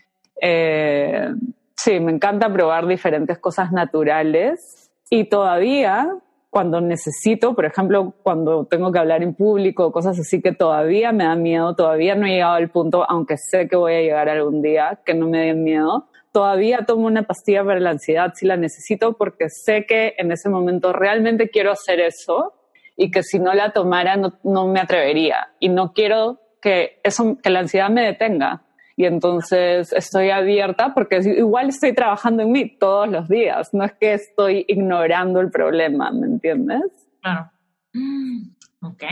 eh, 0.45 1.29
sí, 1.73 2.01
me 2.01 2.11
encanta 2.11 2.51
probar 2.51 2.85
diferentes 2.85 3.39
cosas 3.39 3.71
naturales 3.71 4.91
y 5.09 5.29
todavía 5.29 6.09
cuando 6.49 6.81
necesito, 6.81 7.55
por 7.55 7.63
ejemplo, 7.63 8.13
cuando 8.21 8.65
tengo 8.65 8.91
que 8.91 8.99
hablar 8.99 9.23
en 9.23 9.35
público, 9.35 9.93
cosas 9.93 10.19
así 10.19 10.41
que 10.41 10.51
todavía 10.51 11.13
me 11.13 11.23
da 11.23 11.35
miedo, 11.35 11.75
todavía 11.75 12.15
no 12.15 12.25
he 12.25 12.31
llegado 12.31 12.55
al 12.55 12.69
punto, 12.69 13.09
aunque 13.09 13.37
sé 13.37 13.69
que 13.69 13.77
voy 13.77 13.93
a 13.93 14.01
llegar 14.01 14.27
algún 14.27 14.61
día, 14.61 14.99
que 15.05 15.13
no 15.13 15.29
me 15.29 15.45
den 15.45 15.63
miedo, 15.63 16.09
todavía 16.33 16.79
tomo 16.85 17.07
una 17.07 17.23
pastilla 17.23 17.63
para 17.63 17.79
la 17.79 17.91
ansiedad 17.91 18.33
si 18.35 18.45
la 18.45 18.57
necesito 18.57 19.13
porque 19.13 19.47
sé 19.47 19.85
que 19.85 20.13
en 20.17 20.29
ese 20.33 20.49
momento 20.49 20.91
realmente 20.91 21.49
quiero 21.49 21.71
hacer 21.71 22.01
eso 22.01 22.53
y 22.97 23.11
que 23.11 23.23
si 23.23 23.39
no 23.39 23.53
la 23.53 23.71
tomara 23.71 24.17
no, 24.17 24.33
no 24.43 24.67
me 24.67 24.81
atrevería. 24.81 25.53
Y 25.59 25.69
no 25.69 25.93
quiero 25.93 26.41
que 26.61 26.99
eso 27.01 27.37
que 27.41 27.49
la 27.49 27.61
ansiedad 27.61 27.89
me 27.89 28.03
detenga 28.03 28.61
y 28.95 29.05
entonces 29.05 29.91
estoy 29.93 30.29
abierta 30.29 30.93
porque 30.93 31.17
igual 31.17 31.69
estoy 31.69 31.93
trabajando 31.93 32.43
en 32.43 32.51
mí 32.51 32.77
todos 32.77 33.07
los 33.07 33.27
días, 33.27 33.73
no 33.73 33.83
es 33.83 33.93
que 33.93 34.13
estoy 34.13 34.65
ignorando 34.67 35.39
el 35.39 35.49
problema, 35.49 36.11
¿me 36.11 36.27
entiendes? 36.27 36.83
Claro. 37.21 37.51
Mm, 37.93 38.49
ok. 38.81 39.03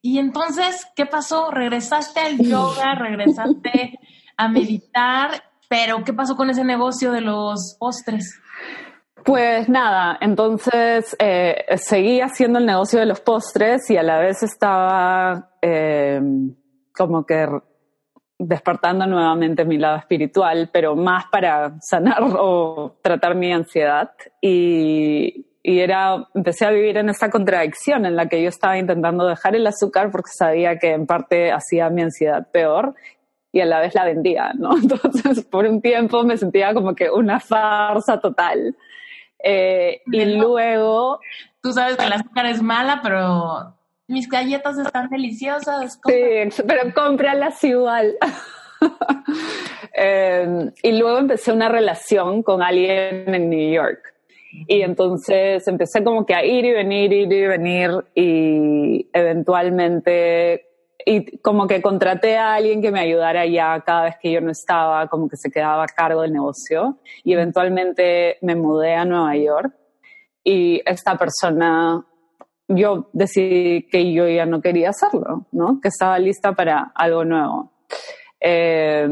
Y 0.00 0.18
entonces, 0.18 0.86
¿qué 0.96 1.06
pasó? 1.06 1.50
¿Regresaste 1.50 2.20
al 2.20 2.38
yoga? 2.38 2.94
¿Regresaste 2.94 3.98
a 4.36 4.48
meditar? 4.48 5.30
Pero, 5.68 6.02
¿qué 6.04 6.12
pasó 6.12 6.36
con 6.36 6.50
ese 6.50 6.64
negocio 6.64 7.12
de 7.12 7.20
los 7.20 7.76
postres? 7.78 8.40
Pues 9.24 9.68
nada, 9.68 10.18
entonces 10.20 11.16
eh, 11.20 11.64
seguí 11.76 12.20
haciendo 12.20 12.58
el 12.58 12.66
negocio 12.66 12.98
de 12.98 13.06
los 13.06 13.20
postres 13.20 13.88
y 13.88 13.96
a 13.96 14.02
la 14.02 14.18
vez 14.18 14.42
estaba 14.42 15.52
eh, 15.62 16.20
como 16.92 17.24
que 17.24 17.46
despertando 18.46 19.06
nuevamente 19.06 19.64
mi 19.64 19.78
lado 19.78 19.98
espiritual, 19.98 20.70
pero 20.72 20.96
más 20.96 21.26
para 21.30 21.80
sanar 21.80 22.22
o 22.38 22.96
tratar 23.02 23.34
mi 23.34 23.52
ansiedad. 23.52 24.10
Y, 24.40 25.46
y, 25.62 25.78
era, 25.80 26.28
empecé 26.34 26.66
a 26.66 26.70
vivir 26.70 26.96
en 26.96 27.08
esta 27.08 27.30
contradicción 27.30 28.04
en 28.06 28.16
la 28.16 28.28
que 28.28 28.42
yo 28.42 28.48
estaba 28.48 28.78
intentando 28.78 29.26
dejar 29.26 29.54
el 29.54 29.66
azúcar 29.66 30.10
porque 30.10 30.30
sabía 30.32 30.78
que 30.78 30.90
en 30.92 31.06
parte 31.06 31.52
hacía 31.52 31.88
mi 31.90 32.02
ansiedad 32.02 32.48
peor 32.50 32.94
y 33.52 33.60
a 33.60 33.66
la 33.66 33.80
vez 33.80 33.94
la 33.94 34.04
vendía, 34.04 34.52
¿no? 34.54 34.76
Entonces, 34.82 35.44
por 35.44 35.66
un 35.66 35.80
tiempo 35.80 36.24
me 36.24 36.36
sentía 36.36 36.74
como 36.74 36.94
que 36.94 37.10
una 37.10 37.38
farsa 37.38 38.20
total. 38.20 38.76
Eh, 39.42 40.02
y 40.06 40.24
luego... 40.24 41.20
Tú 41.62 41.72
sabes 41.72 41.96
que 41.96 42.04
el 42.04 42.12
azúcar 42.12 42.46
es 42.46 42.60
mala, 42.60 43.00
pero 43.04 43.76
mis 44.08 44.28
galletas 44.28 44.78
están 44.78 45.08
deliciosas. 45.08 45.98
Sí, 46.06 46.62
pero 46.66 46.92
cómpralas 46.94 47.62
igual. 47.64 48.16
Em, 49.94 50.72
y 50.82 50.92
luego 50.92 51.18
empecé 51.18 51.52
una 51.52 51.68
relación 51.68 52.42
con 52.42 52.62
alguien 52.62 53.32
en 53.32 53.50
New 53.50 53.72
York. 53.72 54.00
Y 54.66 54.82
entonces 54.82 55.66
empecé 55.68 56.02
como 56.02 56.26
que 56.26 56.34
a 56.34 56.44
ir 56.44 56.64
y 56.64 56.72
venir, 56.72 57.12
ir 57.12 57.32
y 57.32 57.46
venir 57.46 57.90
y 58.14 59.08
eventualmente, 59.12 60.66
y 61.04 61.38
como 61.38 61.66
que 61.66 61.80
contraté 61.80 62.36
a 62.38 62.54
alguien 62.54 62.82
que 62.82 62.90
me 62.90 63.00
ayudara 63.00 63.46
ya 63.46 63.82
cada 63.84 64.04
vez 64.04 64.16
que 64.20 64.32
yo 64.32 64.40
no 64.40 64.50
estaba, 64.50 65.08
como 65.08 65.28
que 65.28 65.36
se 65.36 65.50
quedaba 65.50 65.84
a 65.84 65.86
cargo 65.86 66.22
del 66.22 66.32
negocio. 66.32 66.98
Y 67.22 67.34
eventualmente 67.34 68.38
me 68.40 68.56
mudé 68.56 68.94
a 68.94 69.04
Nueva 69.04 69.36
York 69.36 69.74
y 70.42 70.82
esta 70.84 71.16
persona 71.16 72.04
yo 72.74 73.08
decidí 73.12 73.88
que 73.88 74.12
yo 74.12 74.28
ya 74.28 74.46
no 74.46 74.60
quería 74.60 74.90
hacerlo, 74.90 75.46
¿no? 75.52 75.80
Que 75.80 75.88
estaba 75.88 76.18
lista 76.18 76.52
para 76.52 76.92
algo 76.94 77.24
nuevo. 77.24 77.72
Eh, 78.40 79.08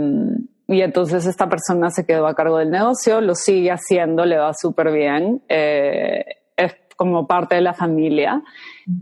y 0.70 0.82
entonces 0.82 1.26
esta 1.26 1.48
persona 1.48 1.90
se 1.90 2.06
quedó 2.06 2.28
a 2.28 2.34
cargo 2.34 2.58
del 2.58 2.70
negocio, 2.70 3.20
lo 3.20 3.34
sigue 3.34 3.72
haciendo, 3.72 4.24
le 4.24 4.38
va 4.38 4.52
súper 4.54 4.92
bien, 4.92 5.42
eh, 5.48 6.24
es 6.56 6.76
como 6.96 7.26
parte 7.26 7.56
de 7.56 7.60
la 7.60 7.74
familia. 7.74 8.40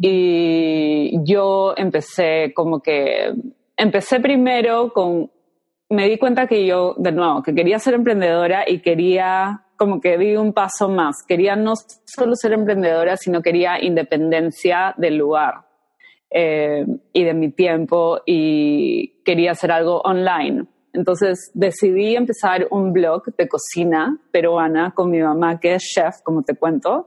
Y 0.00 1.12
yo 1.24 1.74
empecé 1.76 2.52
como 2.54 2.80
que, 2.80 3.34
empecé 3.76 4.18
primero 4.18 4.94
con, 4.94 5.30
me 5.90 6.08
di 6.08 6.16
cuenta 6.16 6.46
que 6.46 6.64
yo, 6.64 6.94
de 6.96 7.12
nuevo, 7.12 7.42
que 7.42 7.54
quería 7.54 7.78
ser 7.78 7.92
emprendedora 7.92 8.64
y 8.66 8.80
quería 8.80 9.66
como 9.78 10.00
que 10.00 10.18
di 10.18 10.36
un 10.36 10.52
paso 10.52 10.88
más. 10.88 11.24
Quería 11.26 11.56
no 11.56 11.74
solo 12.04 12.34
ser 12.34 12.52
emprendedora, 12.52 13.16
sino 13.16 13.40
quería 13.40 13.82
independencia 13.82 14.94
del 14.98 15.16
lugar 15.16 15.66
eh, 16.30 16.84
y 17.12 17.24
de 17.24 17.32
mi 17.32 17.52
tiempo 17.52 18.20
y 18.26 19.22
quería 19.24 19.52
hacer 19.52 19.70
algo 19.72 20.00
online. 20.00 20.66
Entonces 20.92 21.50
decidí 21.54 22.16
empezar 22.16 22.66
un 22.70 22.92
blog 22.92 23.24
de 23.36 23.48
cocina 23.48 24.18
peruana 24.32 24.92
con 24.94 25.10
mi 25.10 25.20
mamá, 25.20 25.60
que 25.60 25.74
es 25.74 25.82
chef, 25.84 26.16
como 26.24 26.42
te 26.42 26.56
cuento, 26.56 27.06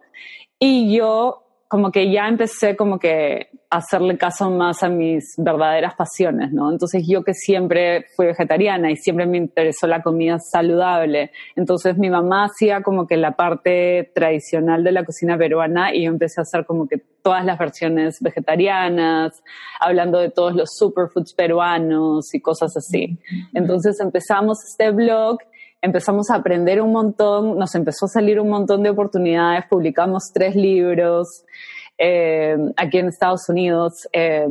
y 0.57 0.95
yo 0.95 1.43
como 1.67 1.91
que 1.91 2.11
ya 2.11 2.27
empecé 2.27 2.75
como 2.75 2.99
que 2.99 3.49
hacerle 3.71 4.17
caso 4.17 4.51
más 4.51 4.83
a 4.83 4.89
mis 4.89 5.33
verdaderas 5.37 5.95
pasiones, 5.95 6.51
¿no? 6.51 6.69
Entonces 6.69 7.05
yo 7.07 7.23
que 7.23 7.33
siempre 7.33 8.05
fui 8.17 8.25
vegetariana 8.25 8.91
y 8.91 8.97
siempre 8.97 9.25
me 9.25 9.37
interesó 9.37 9.87
la 9.87 10.03
comida 10.03 10.37
saludable, 10.39 11.31
entonces 11.55 11.97
mi 11.97 12.09
mamá 12.09 12.45
hacía 12.45 12.83
como 12.83 13.07
que 13.07 13.15
la 13.15 13.31
parte 13.31 14.11
tradicional 14.13 14.83
de 14.83 14.91
la 14.91 15.05
cocina 15.05 15.37
peruana 15.37 15.95
y 15.95 16.03
yo 16.03 16.11
empecé 16.11 16.41
a 16.41 16.43
hacer 16.43 16.65
como 16.65 16.85
que 16.85 16.97
todas 17.23 17.45
las 17.45 17.57
versiones 17.57 18.17
vegetarianas, 18.19 19.41
hablando 19.79 20.19
de 20.19 20.29
todos 20.29 20.53
los 20.53 20.71
superfoods 20.75 21.33
peruanos 21.33 22.33
y 22.33 22.41
cosas 22.41 22.75
así. 22.75 23.17
Entonces 23.53 23.99
empezamos 24.01 24.57
este 24.69 24.91
blog 24.91 25.37
empezamos 25.83 26.29
a 26.29 26.35
aprender 26.35 26.79
un 26.79 26.91
montón, 26.91 27.57
nos 27.57 27.73
empezó 27.73 28.05
a 28.05 28.09
salir 28.09 28.39
un 28.39 28.49
montón 28.49 28.83
de 28.83 28.91
oportunidades, 28.91 29.65
publicamos 29.67 30.31
tres 30.31 30.55
libros 30.55 31.43
eh, 31.97 32.57
aquí 32.77 32.97
en 32.97 33.07
Estados 33.07 33.47
Unidos. 33.49 34.07
Eh, 34.11 34.47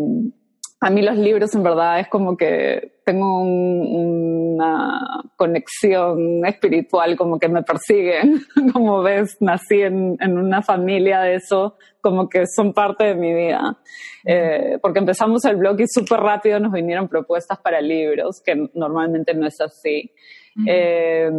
a 0.83 0.89
mí 0.89 1.03
los 1.03 1.17
libros 1.19 1.55
en 1.55 1.63
verdad 1.63 2.01
es 2.01 2.09
como 2.09 2.39
que 2.39 3.01
tengo 3.05 3.43
una 3.43 5.01
conexión 5.37 6.47
espiritual, 6.47 7.17
como 7.17 7.39
que 7.39 7.49
me 7.49 7.63
persiguen. 7.63 8.41
como 8.73 9.03
ves, 9.03 9.37
nací 9.41 9.83
en, 9.83 10.17
una 10.23 10.63
familia 10.63 11.21
de 11.21 11.35
eso, 11.35 11.77
como 12.01 12.31
que 12.31 12.45
son 12.47 12.73
parte 12.73 13.05
de 13.05 13.15
mi 13.15 13.35
vida. 13.35 13.79
Eh, 14.25 14.79
porque 14.81 15.01
empezamos 15.01 15.45
el 15.45 15.57
blog 15.57 15.81
y 15.81 15.87
súper 15.87 16.21
rápido 16.21 16.59
nos 16.59 16.73
vinieron 16.73 17.09
propuestas 17.09 17.59
para 17.59 17.83
libros, 17.83 18.41
que 18.43 18.55
normalmente 18.73 19.35
no 19.35 19.47
es 19.47 19.61
así. 19.61 20.11
Eh, 20.67 21.31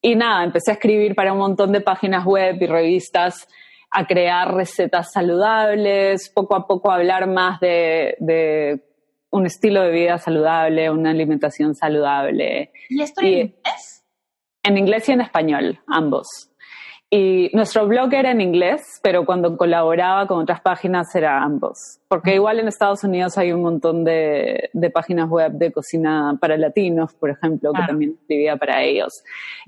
y 0.00 0.14
nada, 0.14 0.44
empecé 0.44 0.70
a 0.70 0.74
escribir 0.74 1.14
para 1.14 1.32
un 1.32 1.40
montón 1.40 1.72
de 1.72 1.80
páginas 1.80 2.24
web 2.24 2.56
y 2.60 2.66
revistas, 2.66 3.46
a 3.98 4.06
crear 4.06 4.54
recetas 4.54 5.10
saludables, 5.10 6.28
poco 6.28 6.54
a 6.54 6.66
poco 6.66 6.92
hablar 6.92 7.26
más 7.26 7.58
de, 7.60 8.82
un 9.30 9.46
estilo 9.46 9.82
de 9.82 9.90
vida 9.90 10.18
saludable, 10.18 10.90
una 10.90 11.10
alimentación 11.12 11.74
saludable. 11.74 12.72
¿Y 12.90 13.00
esto 13.00 13.22
en 13.22 13.28
inglés? 13.28 14.04
En 14.62 14.76
inglés 14.76 15.08
y 15.08 15.12
en 15.12 15.22
español, 15.22 15.80
ambos. 15.86 16.26
Y 17.08 17.48
nuestro 17.54 17.86
blog 17.86 18.12
era 18.12 18.32
en 18.32 18.42
inglés, 18.42 18.82
pero 19.02 19.24
cuando 19.24 19.56
colaboraba 19.56 20.26
con 20.26 20.40
otras 20.40 20.60
páginas 20.60 21.14
era 21.14 21.42
ambos. 21.42 21.78
Porque 22.08 22.34
igual 22.34 22.60
en 22.60 22.68
Estados 22.68 23.02
Unidos 23.02 23.38
hay 23.38 23.52
un 23.52 23.62
montón 23.62 24.04
de, 24.04 24.68
páginas 24.92 25.30
web 25.30 25.52
de 25.52 25.72
cocina 25.72 26.36
para 26.38 26.58
latinos, 26.58 27.14
por 27.14 27.30
ejemplo, 27.30 27.72
que 27.72 27.82
también 27.86 28.18
escribía 28.20 28.56
para 28.56 28.82
ellos. 28.82 29.22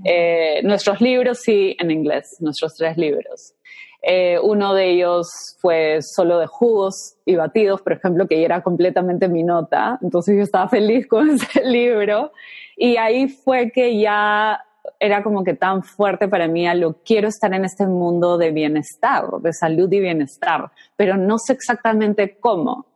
Eh, 0.04 0.60
nuestros 0.64 1.00
libros 1.00 1.38
sí 1.40 1.74
en 1.78 1.90
inglés, 1.90 2.36
nuestros 2.40 2.74
tres 2.74 2.98
libros. 2.98 3.54
Eh, 4.02 4.38
uno 4.40 4.74
de 4.74 4.90
ellos 4.90 5.56
fue 5.60 6.00
solo 6.02 6.38
de 6.38 6.46
jugos 6.46 7.16
y 7.24 7.36
batidos, 7.36 7.82
por 7.82 7.92
ejemplo, 7.92 8.28
que 8.28 8.44
era 8.44 8.62
completamente 8.62 9.28
mi 9.28 9.42
nota. 9.42 9.98
Entonces 10.02 10.36
yo 10.36 10.42
estaba 10.42 10.68
feliz 10.68 11.06
con 11.06 11.30
ese 11.30 11.64
libro. 11.64 12.32
Y 12.76 12.96
ahí 12.96 13.28
fue 13.28 13.70
que 13.72 13.98
ya 13.98 14.64
era 14.98 15.22
como 15.22 15.44
que 15.44 15.54
tan 15.54 15.82
fuerte 15.82 16.28
para 16.28 16.48
mí 16.48 16.66
a 16.66 16.74
lo 16.74 17.02
quiero 17.02 17.28
estar 17.28 17.52
en 17.54 17.64
este 17.64 17.86
mundo 17.86 18.38
de 18.38 18.50
bienestar, 18.50 19.24
de 19.40 19.52
salud 19.52 19.90
y 19.92 20.00
bienestar, 20.00 20.70
pero 20.96 21.16
no 21.16 21.38
sé 21.38 21.52
exactamente 21.52 22.38
cómo. 22.38 22.86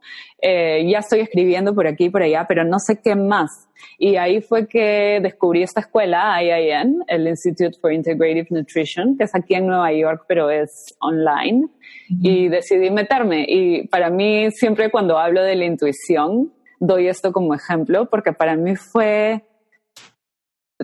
Eh, 0.40 0.84
ya 0.90 0.98
estoy 0.98 1.20
escribiendo 1.20 1.74
por 1.74 1.86
aquí 1.86 2.06
y 2.06 2.10
por 2.10 2.22
allá, 2.22 2.44
pero 2.48 2.64
no 2.64 2.78
sé 2.78 3.00
qué 3.02 3.14
más. 3.14 3.68
Y 3.98 4.16
ahí 4.16 4.40
fue 4.40 4.66
que 4.66 5.20
descubrí 5.22 5.62
esta 5.62 5.80
escuela, 5.80 6.42
IIN, 6.42 7.04
el 7.06 7.28
Institute 7.28 7.78
for 7.80 7.92
Integrative 7.92 8.48
Nutrition, 8.50 9.16
que 9.16 9.24
es 9.24 9.34
aquí 9.34 9.54
en 9.54 9.66
Nueva 9.66 9.92
York, 9.92 10.24
pero 10.26 10.50
es 10.50 10.96
online. 11.00 11.68
Y 12.08 12.48
decidí 12.48 12.90
meterme. 12.90 13.44
Y 13.48 13.86
para 13.86 14.10
mí, 14.10 14.50
siempre 14.50 14.90
cuando 14.90 15.18
hablo 15.18 15.42
de 15.42 15.54
la 15.54 15.64
intuición, 15.64 16.52
doy 16.80 17.06
esto 17.06 17.32
como 17.32 17.54
ejemplo, 17.54 18.10
porque 18.10 18.32
para 18.32 18.56
mí 18.56 18.74
fue 18.74 19.44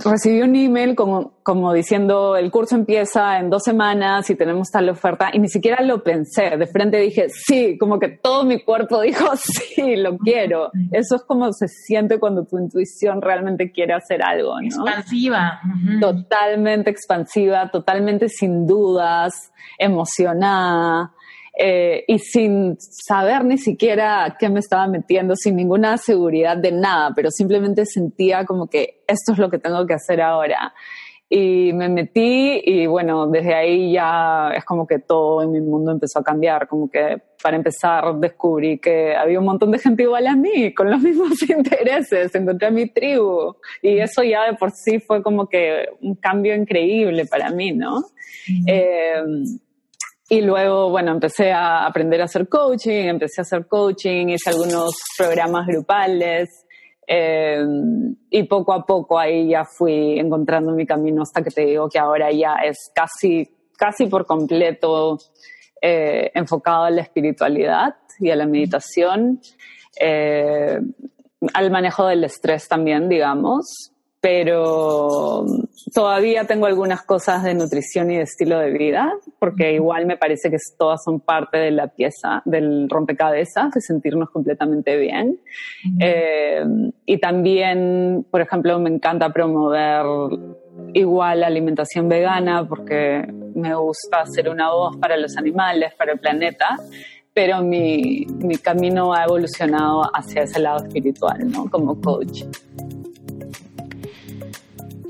recibí 0.04 0.42
un 0.42 0.54
email 0.54 0.94
como, 0.94 1.32
como 1.42 1.72
diciendo 1.72 2.36
el 2.36 2.50
curso 2.50 2.74
empieza 2.74 3.38
en 3.38 3.50
dos 3.50 3.62
semanas 3.62 4.28
y 4.30 4.34
tenemos 4.34 4.70
tal 4.70 4.88
oferta 4.88 5.30
y 5.32 5.38
ni 5.38 5.48
siquiera 5.48 5.82
lo 5.82 6.02
pensé. 6.02 6.56
De 6.56 6.66
frente 6.66 6.98
dije, 6.98 7.28
sí, 7.28 7.76
como 7.78 7.98
que 7.98 8.08
todo 8.08 8.44
mi 8.44 8.62
cuerpo 8.62 9.00
dijo, 9.02 9.26
sí, 9.36 9.96
lo 9.96 10.16
quiero. 10.18 10.70
Eso 10.92 11.16
es 11.16 11.22
como 11.24 11.52
se 11.52 11.68
siente 11.68 12.18
cuando 12.18 12.44
tu 12.44 12.58
intuición 12.58 13.22
realmente 13.22 13.72
quiere 13.72 13.94
hacer 13.94 14.22
algo, 14.22 14.60
¿no? 14.60 14.66
Expansiva. 14.66 15.60
Totalmente 16.00 16.90
expansiva, 16.90 17.70
totalmente 17.70 18.28
sin 18.28 18.66
dudas, 18.66 19.52
emocionada. 19.78 21.12
Eh, 21.60 22.04
y 22.06 22.20
sin 22.20 22.76
saber 22.78 23.44
ni 23.44 23.58
siquiera 23.58 24.36
qué 24.38 24.48
me 24.48 24.60
estaba 24.60 24.86
metiendo, 24.86 25.34
sin 25.34 25.56
ninguna 25.56 25.98
seguridad 25.98 26.56
de 26.56 26.70
nada, 26.70 27.12
pero 27.16 27.32
simplemente 27.32 27.84
sentía 27.84 28.44
como 28.44 28.68
que 28.68 29.02
esto 29.08 29.32
es 29.32 29.38
lo 29.38 29.50
que 29.50 29.58
tengo 29.58 29.84
que 29.84 29.94
hacer 29.94 30.20
ahora. 30.22 30.72
Y 31.28 31.72
me 31.72 31.88
metí 31.88 32.62
y 32.64 32.86
bueno, 32.86 33.26
desde 33.26 33.54
ahí 33.54 33.92
ya 33.92 34.52
es 34.56 34.64
como 34.64 34.86
que 34.86 35.00
todo 35.00 35.42
en 35.42 35.50
mi 35.50 35.60
mundo 35.60 35.90
empezó 35.90 36.20
a 36.20 36.24
cambiar, 36.24 36.68
como 36.68 36.88
que 36.88 37.20
para 37.42 37.56
empezar 37.56 38.14
descubrí 38.14 38.78
que 38.78 39.16
había 39.16 39.40
un 39.40 39.44
montón 39.44 39.72
de 39.72 39.80
gente 39.80 40.04
igual 40.04 40.28
a 40.28 40.36
mí, 40.36 40.72
con 40.72 40.88
los 40.88 41.00
mismos 41.02 41.42
intereses, 41.42 42.32
encontré 42.36 42.68
a 42.68 42.70
mi 42.70 42.86
tribu 42.88 43.56
y 43.82 43.98
eso 43.98 44.22
ya 44.22 44.44
de 44.44 44.56
por 44.56 44.70
sí 44.70 45.00
fue 45.00 45.24
como 45.24 45.48
que 45.48 45.88
un 46.00 46.14
cambio 46.14 46.54
increíble 46.54 47.26
para 47.26 47.50
mí, 47.50 47.72
¿no? 47.72 48.04
Y 50.30 50.42
luego, 50.42 50.90
bueno, 50.90 51.12
empecé 51.12 51.52
a 51.52 51.86
aprender 51.86 52.20
a 52.20 52.24
hacer 52.24 52.48
coaching, 52.48 53.08
empecé 53.08 53.40
a 53.40 53.42
hacer 53.42 53.66
coaching, 53.66 54.28
hice 54.28 54.50
algunos 54.50 54.94
programas 55.16 55.66
grupales 55.66 56.66
eh, 57.06 57.64
y 58.28 58.42
poco 58.42 58.74
a 58.74 58.84
poco 58.84 59.18
ahí 59.18 59.48
ya 59.48 59.64
fui 59.64 60.18
encontrando 60.18 60.72
mi 60.72 60.84
camino 60.84 61.22
hasta 61.22 61.42
que 61.42 61.50
te 61.50 61.64
digo 61.64 61.88
que 61.88 61.98
ahora 61.98 62.30
ya 62.30 62.56
es 62.56 62.90
casi, 62.94 63.48
casi 63.78 64.06
por 64.06 64.26
completo 64.26 65.16
eh, 65.80 66.30
enfocado 66.34 66.84
a 66.84 66.90
la 66.90 67.00
espiritualidad 67.00 67.94
y 68.20 68.30
a 68.30 68.36
la 68.36 68.44
meditación, 68.44 69.40
eh, 69.98 70.78
al 71.54 71.70
manejo 71.70 72.06
del 72.06 72.24
estrés 72.24 72.68
también, 72.68 73.08
digamos, 73.08 73.92
pero 74.20 75.46
todavía 75.94 76.44
tengo 76.44 76.66
algunas 76.66 77.02
cosas 77.02 77.44
de 77.44 77.54
nutrición 77.54 78.10
y 78.10 78.16
de 78.16 78.22
estilo 78.22 78.58
de 78.58 78.70
vida, 78.72 79.12
porque 79.38 79.74
igual 79.74 80.06
me 80.06 80.16
parece 80.16 80.50
que 80.50 80.56
todas 80.76 81.02
son 81.04 81.20
parte 81.20 81.58
de 81.58 81.70
la 81.70 81.88
pieza, 81.88 82.42
del 82.44 82.88
rompecabezas, 82.88 83.72
de 83.72 83.80
sentirnos 83.80 84.30
completamente 84.30 84.96
bien. 84.96 85.38
Eh, 86.00 86.64
y 87.06 87.18
también, 87.18 88.26
por 88.28 88.40
ejemplo, 88.40 88.78
me 88.80 88.90
encanta 88.90 89.32
promover 89.32 90.04
igual 90.94 91.40
la 91.40 91.46
alimentación 91.46 92.08
vegana, 92.08 92.66
porque 92.68 93.24
me 93.54 93.74
gusta 93.74 94.26
ser 94.26 94.48
una 94.48 94.72
voz 94.72 94.96
para 94.96 95.16
los 95.16 95.36
animales, 95.36 95.94
para 95.94 96.12
el 96.12 96.18
planeta 96.18 96.76
pero 97.34 97.62
mi, 97.62 98.26
mi 98.40 98.56
camino 98.56 99.14
ha 99.14 99.22
evolucionado 99.22 100.02
hacia 100.12 100.42
ese 100.42 100.58
lado 100.58 100.84
espiritual, 100.84 101.48
¿no? 101.48 101.70
Como 101.70 102.00
coach. 102.00 102.42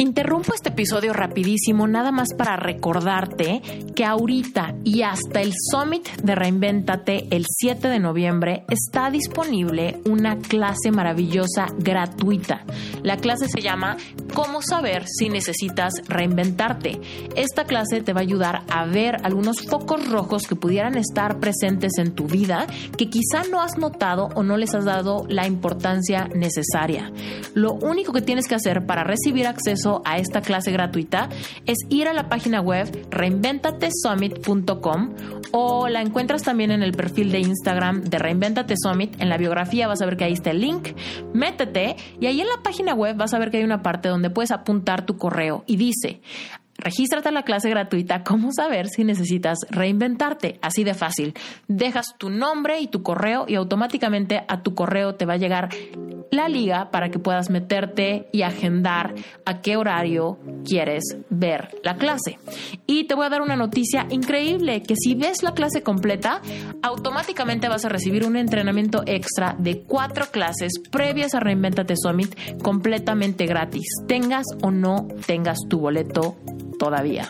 Interrumpo 0.00 0.54
este 0.54 0.68
episodio 0.68 1.12
rapidísimo 1.12 1.88
nada 1.88 2.12
más 2.12 2.28
para 2.32 2.54
recordarte 2.54 3.60
que 3.96 4.04
ahorita 4.04 4.76
y 4.84 5.02
hasta 5.02 5.40
el 5.40 5.52
Summit 5.72 6.08
de 6.22 6.36
Reinventate 6.36 7.26
el 7.32 7.44
7 7.48 7.88
de 7.88 7.98
noviembre 7.98 8.64
está 8.70 9.10
disponible 9.10 10.00
una 10.08 10.38
clase 10.38 10.92
maravillosa 10.92 11.66
gratuita. 11.76 12.64
La 13.02 13.16
clase 13.16 13.48
se 13.48 13.60
llama 13.60 13.96
Cómo 14.34 14.62
saber 14.62 15.04
si 15.08 15.30
necesitas 15.30 15.94
reinventarte. 16.06 17.00
Esta 17.34 17.64
clase 17.64 18.00
te 18.00 18.12
va 18.12 18.20
a 18.20 18.22
ayudar 18.22 18.62
a 18.70 18.84
ver 18.84 19.16
algunos 19.24 19.62
focos 19.62 20.08
rojos 20.08 20.44
que 20.46 20.54
pudieran 20.54 20.96
estar 20.96 21.40
presentes 21.40 21.98
en 21.98 22.14
tu 22.14 22.28
vida 22.28 22.68
que 22.96 23.10
quizá 23.10 23.42
no 23.50 23.60
has 23.60 23.78
notado 23.78 24.28
o 24.36 24.44
no 24.44 24.56
les 24.56 24.76
has 24.76 24.84
dado 24.84 25.26
la 25.28 25.48
importancia 25.48 26.28
necesaria. 26.36 27.10
Lo 27.54 27.72
único 27.72 28.12
que 28.12 28.22
tienes 28.22 28.46
que 28.46 28.54
hacer 28.54 28.86
para 28.86 29.02
recibir 29.02 29.48
a 30.04 30.18
esta 30.18 30.40
clase 30.40 30.72
gratuita 30.72 31.28
es 31.66 31.78
ir 31.88 32.08
a 32.08 32.12
la 32.12 32.28
página 32.28 32.60
web 32.60 33.06
reinventatesummit.com 33.10 35.14
o 35.52 35.88
la 35.88 36.02
encuentras 36.02 36.42
también 36.42 36.70
en 36.70 36.82
el 36.82 36.92
perfil 36.92 37.32
de 37.32 37.40
Instagram 37.40 38.04
de 38.04 38.18
Reinventate 38.18 38.74
Summit. 38.76 39.20
En 39.20 39.28
la 39.28 39.38
biografía 39.38 39.88
vas 39.88 40.02
a 40.02 40.06
ver 40.06 40.16
que 40.16 40.24
ahí 40.24 40.32
está 40.32 40.50
el 40.50 40.60
link. 40.60 40.88
Métete 41.32 41.96
y 42.20 42.26
ahí 42.26 42.40
en 42.40 42.46
la 42.46 42.62
página 42.62 42.94
web 42.94 43.16
vas 43.16 43.34
a 43.34 43.38
ver 43.38 43.50
que 43.50 43.58
hay 43.58 43.64
una 43.64 43.82
parte 43.82 44.08
donde 44.08 44.30
puedes 44.30 44.50
apuntar 44.50 45.06
tu 45.06 45.16
correo 45.16 45.64
y 45.66 45.76
dice 45.76 46.20
Regístrate 46.78 47.28
a 47.28 47.32
la 47.32 47.42
clase 47.42 47.68
gratuita 47.68 48.22
Cómo 48.22 48.52
saber 48.52 48.86
si 48.88 49.02
necesitas 49.02 49.58
reinventarte. 49.68 50.58
Así 50.62 50.84
de 50.84 50.94
fácil. 50.94 51.34
Dejas 51.66 52.14
tu 52.18 52.30
nombre 52.30 52.80
y 52.80 52.86
tu 52.86 53.02
correo 53.02 53.46
y 53.48 53.56
automáticamente 53.56 54.44
a 54.46 54.62
tu 54.62 54.74
correo 54.76 55.16
te 55.16 55.26
va 55.26 55.34
a 55.34 55.38
llegar 55.38 55.70
la 56.30 56.48
liga 56.48 56.90
para 56.90 57.10
que 57.10 57.18
puedas 57.18 57.50
meterte 57.50 58.28
y 58.32 58.42
agendar 58.42 59.14
a 59.44 59.60
qué 59.60 59.76
horario 59.76 60.38
quieres 60.64 61.16
ver 61.30 61.76
la 61.82 61.96
clase. 61.96 62.38
Y 62.86 63.04
te 63.04 63.14
voy 63.14 63.26
a 63.26 63.30
dar 63.30 63.42
una 63.42 63.56
noticia 63.56 64.06
increíble, 64.10 64.82
que 64.82 64.94
si 64.96 65.14
ves 65.14 65.42
la 65.42 65.54
clase 65.54 65.82
completa, 65.82 66.40
automáticamente 66.82 67.68
vas 67.68 67.84
a 67.84 67.88
recibir 67.88 68.24
un 68.26 68.36
entrenamiento 68.36 69.02
extra 69.06 69.56
de 69.58 69.82
cuatro 69.82 70.26
clases 70.30 70.72
previas 70.90 71.34
a 71.34 71.40
Reinventate 71.40 71.94
Summit 71.96 72.58
completamente 72.62 73.46
gratis, 73.46 73.86
tengas 74.06 74.44
o 74.62 74.70
no 74.70 75.08
tengas 75.26 75.58
tu 75.68 75.80
boleto 75.80 76.36
todavía. 76.78 77.28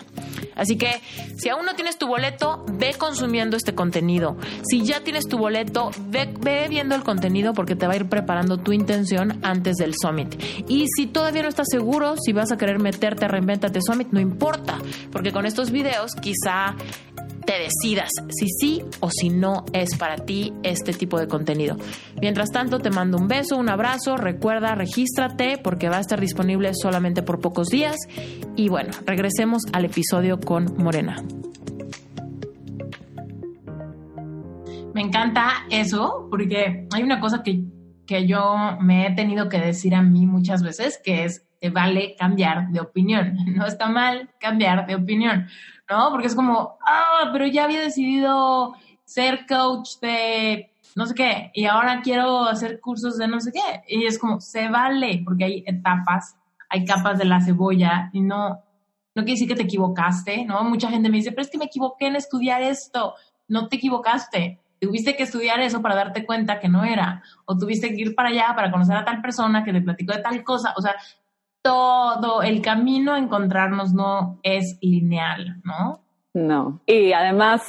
Así 0.55 0.77
que 0.77 1.01
si 1.37 1.49
aún 1.49 1.65
no 1.65 1.75
tienes 1.75 1.99
tu 1.99 2.09
boleto, 2.09 2.65
ve 2.73 2.95
consumiendo 2.99 3.57
este 3.57 3.75
contenido. 3.75 4.37
Si 4.69 4.85
ya 4.85 5.01
tienes 5.01 5.29
tu 5.29 5.39
boleto, 5.39 5.91
ve, 6.09 6.67
viendo 6.69 6.97
el 6.97 7.05
contenido 7.05 7.55
porque 7.55 7.77
te 7.77 7.87
va 7.87 7.93
a 7.93 7.97
ir 7.97 8.09
preparando 8.09 8.59
tu 8.59 8.73
intención 8.73 9.39
antes 9.43 9.77
del 9.77 9.95
Summit. 10.01 10.35
Y 10.69 10.87
si 10.97 11.07
todavía 11.07 11.43
no 11.43 11.49
estás 11.49 11.69
seguro 11.71 12.17
si 12.17 12.33
vas 12.33 12.51
a 12.51 12.59
querer 12.59 12.81
meterte 12.81 13.25
a 13.25 13.29
Reinventate 13.29 13.81
Summit, 13.81 14.09
no 14.11 14.21
importa, 14.21 14.79
porque 15.13 15.33
con 15.33 15.47
estos 15.47 15.71
videos 15.71 16.13
quizá 16.21 16.75
te 17.49 17.59
decidas 17.59 18.11
si 18.29 18.47
sí 18.49 18.83
o 19.01 19.09
si 19.11 19.31
no 19.31 19.65
es 19.73 19.97
para 19.97 20.17
ti 20.17 20.53
este 20.63 20.93
tipo 20.93 21.19
de 21.19 21.29
contenido. 21.29 21.79
Mientras 22.21 22.51
tanto, 22.51 22.79
te 22.79 22.91
mando 22.91 23.17
un 23.17 23.27
beso, 23.27 23.57
un 23.57 23.71
abrazo, 23.71 24.19
recuerda, 24.19 24.75
regístrate 24.75 25.57
porque 25.57 25.89
va 25.89 25.97
a 25.97 26.01
estar 26.01 26.21
disponible 26.21 26.73
solamente 26.75 27.23
por 27.23 27.41
pocos 27.41 27.69
días. 27.69 27.97
Y 28.55 28.69
bueno, 28.69 28.91
regresemos 29.07 29.63
al 29.73 29.87
episodio 29.87 30.39
con 30.39 30.77
Morena. 30.77 31.25
Me 34.93 35.01
encanta 35.01 35.65
eso 35.71 36.29
porque 36.31 36.87
hay 36.93 37.03
una 37.03 37.19
cosa 37.19 37.43
que, 37.43 37.63
que 38.07 38.27
yo 38.27 38.77
me 38.79 39.07
he 39.07 39.15
tenido 39.15 39.49
que 39.49 39.59
decir 39.59 39.95
a 39.95 40.03
mí 40.03 40.27
muchas 40.27 40.63
veces, 40.63 41.01
que 41.03 41.25
es, 41.25 41.47
te 41.61 41.71
vale 41.71 42.15
cambiar 42.19 42.69
de 42.69 42.81
opinión. 42.81 43.39
No 43.57 43.65
está 43.65 43.89
mal 43.89 44.29
cambiar 44.39 44.87
de 44.87 44.97
opinión 44.97 45.47
¿no? 45.89 46.11
Porque 46.11 46.27
es 46.27 46.35
como, 46.35 46.79
ah, 46.87 47.31
pero 47.33 47.47
ya 47.47 47.65
había 47.65 47.81
decidido 47.81 48.75
ser 49.05 49.47
coach 49.47 49.99
de 50.03 50.71
no 50.95 51.07
sé 51.07 51.15
qué 51.15 51.51
y 51.55 51.65
ahora 51.65 52.01
quiero 52.03 52.45
hacer 52.45 52.81
cursos 52.81 53.17
de 53.19 53.29
no 53.29 53.41
sé 53.41 53.53
qué. 53.53 53.83
Y 53.89 54.05
es 54.05 54.19
como, 54.19 54.41
se 54.41 54.69
vale, 54.69 55.23
porque 55.25 55.45
hay 55.45 55.65
etapas, 55.67 56.37
hay 56.69 56.85
capas 56.85 57.19
de 57.19 57.25
la 57.25 57.41
cebolla 57.41 58.11
y 58.13 58.21
no, 58.21 58.49
no 58.49 59.25
quiere 59.25 59.33
decir 59.33 59.49
que 59.49 59.57
te 59.57 59.63
equivocaste, 59.63 60.45
¿no? 60.45 60.63
Mucha 60.65 60.91
gente 60.91 61.09
me 61.09 61.17
dice, 61.19 61.31
pero 61.31 61.43
es 61.43 61.51
que 61.51 61.59
me 61.59 61.67
equivoqué 61.67 62.07
en 62.07 62.17
estudiar 62.17 62.63
esto. 62.63 63.15
No 63.49 63.69
te 63.69 63.77
equivocaste. 63.77 64.61
Tuviste 64.81 65.17
que 65.17 65.25
estudiar 65.25 65.59
eso 65.61 65.83
para 65.83 65.97
darte 65.97 66.25
cuenta 66.25 66.61
que 66.61 66.69
no 66.69 66.85
era. 66.85 67.23
O 67.47 67.57
tuviste 67.57 67.89
que 67.89 68.01
ir 68.01 68.15
para 68.15 68.29
allá 68.29 68.53
para 68.55 68.71
conocer 68.71 68.97
a 68.97 69.05
tal 69.05 69.21
persona 69.21 69.65
que 69.65 69.73
te 69.73 69.81
platicó 69.81 70.13
de 70.13 70.23
tal 70.23 70.45
cosa. 70.45 70.75
O 70.77 70.83
sea, 70.83 70.95
todo 71.63 72.43
el 72.43 72.63
camino 72.63 73.15
a 73.15 73.19
encontrarnos 73.19 73.93
no 73.93 74.39
es 74.43 74.79
lineal, 74.81 75.61
¿no? 75.65 76.01
No. 76.35 76.81
Y 76.87 77.13
además, 77.13 77.63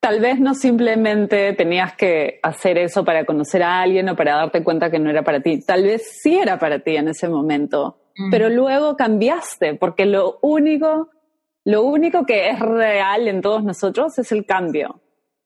tal 0.00 0.20
vez 0.20 0.40
no 0.40 0.54
simplemente 0.54 1.52
tenías 1.52 1.94
que 1.94 2.40
hacer 2.42 2.78
eso 2.78 3.04
para 3.04 3.24
conocer 3.24 3.62
a 3.62 3.80
alguien 3.80 4.08
o 4.08 4.16
para 4.16 4.36
darte 4.36 4.64
cuenta 4.64 4.90
que 4.90 4.98
no 4.98 5.10
era 5.10 5.22
para 5.22 5.40
ti. 5.40 5.64
Tal 5.64 5.82
vez 5.82 6.20
sí 6.22 6.38
era 6.38 6.58
para 6.58 6.80
ti 6.80 6.96
en 6.96 7.08
ese 7.08 7.28
momento, 7.28 7.98
pero 8.30 8.48
luego 8.48 8.96
cambiaste, 8.96 9.74
porque 9.74 10.04
lo 10.04 10.38
único, 10.42 11.10
lo 11.64 11.82
único 11.82 12.26
que 12.26 12.50
es 12.50 12.58
real 12.58 13.28
en 13.28 13.40
todos 13.40 13.62
nosotros 13.62 14.18
es 14.18 14.32
el 14.32 14.44
cambio 14.44 15.00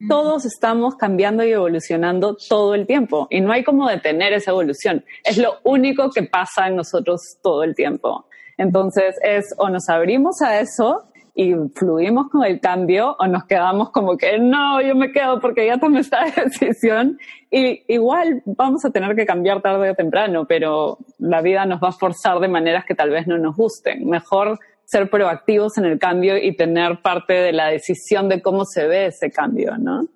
todos 0.09 0.45
estamos 0.45 0.97
cambiando 0.97 1.45
y 1.45 1.53
evolucionando 1.53 2.37
todo 2.49 2.75
el 2.75 2.87
tiempo 2.87 3.27
y 3.31 3.41
no 3.41 3.53
hay 3.53 3.65
como 3.65 3.89
detener 3.89 4.33
esa 4.33 4.51
evolución. 4.51 5.05
Es 5.25 5.39
lo 5.39 5.55
único 5.65 6.11
que 6.11 6.23
pasa 6.23 6.69
en 6.69 6.77
nosotros 6.77 7.39
todo 7.43 7.63
el 7.63 7.75
tiempo. 7.75 8.27
Entonces 8.59 9.17
es 9.23 9.55
o 9.59 9.69
nos 9.69 9.89
abrimos 9.89 10.43
a 10.43 10.61
eso 10.61 11.05
y 11.35 11.55
fluimos 11.75 12.29
con 12.29 12.45
el 12.45 12.61
cambio 12.61 13.17
o 13.19 13.27
nos 13.27 13.45
quedamos 13.45 13.91
como 13.91 14.19
que 14.19 14.39
no, 14.39 14.83
yo 14.83 14.95
me 14.95 15.13
quedo 15.13 15.41
porque 15.41 15.67
ya 15.67 15.79
tomé 15.79 16.01
esta 16.01 16.25
decisión 16.37 17.19
y 17.51 17.83
igual 17.93 18.43
vamos 18.45 18.85
a 18.85 18.91
tener 18.91 19.17
que 19.17 19.25
cambiar 19.25 19.63
tarde 19.63 19.91
o 19.91 19.95
temprano, 19.95 20.47
pero 20.47 20.99
la 21.19 21.41
vida 21.41 21.65
nos 21.65 21.83
va 21.83 21.89
a 21.89 21.93
forzar 21.93 22.39
de 22.41 22.49
maneras 22.49 22.85
que 22.85 22.95
tal 22.95 23.11
vez 23.11 23.27
no 23.27 23.39
nos 23.39 23.57
gusten. 23.57 24.07
Mejor 24.09 24.59
ser 24.85 25.11
proactivos 25.11 25.79
en 25.79 25.85
el 25.85 25.99
cambio 25.99 26.37
y 26.37 26.57
tener 26.57 27.01
parte 27.01 27.35
de 27.35 27.53
la 27.53 27.69
decisión 27.69 28.29
de 28.29 28.43
cómo 28.43 28.65
se 28.65 28.87
ve 28.87 29.07
ese 29.07 29.31
cambio, 29.31 29.77
¿no? 29.79 30.07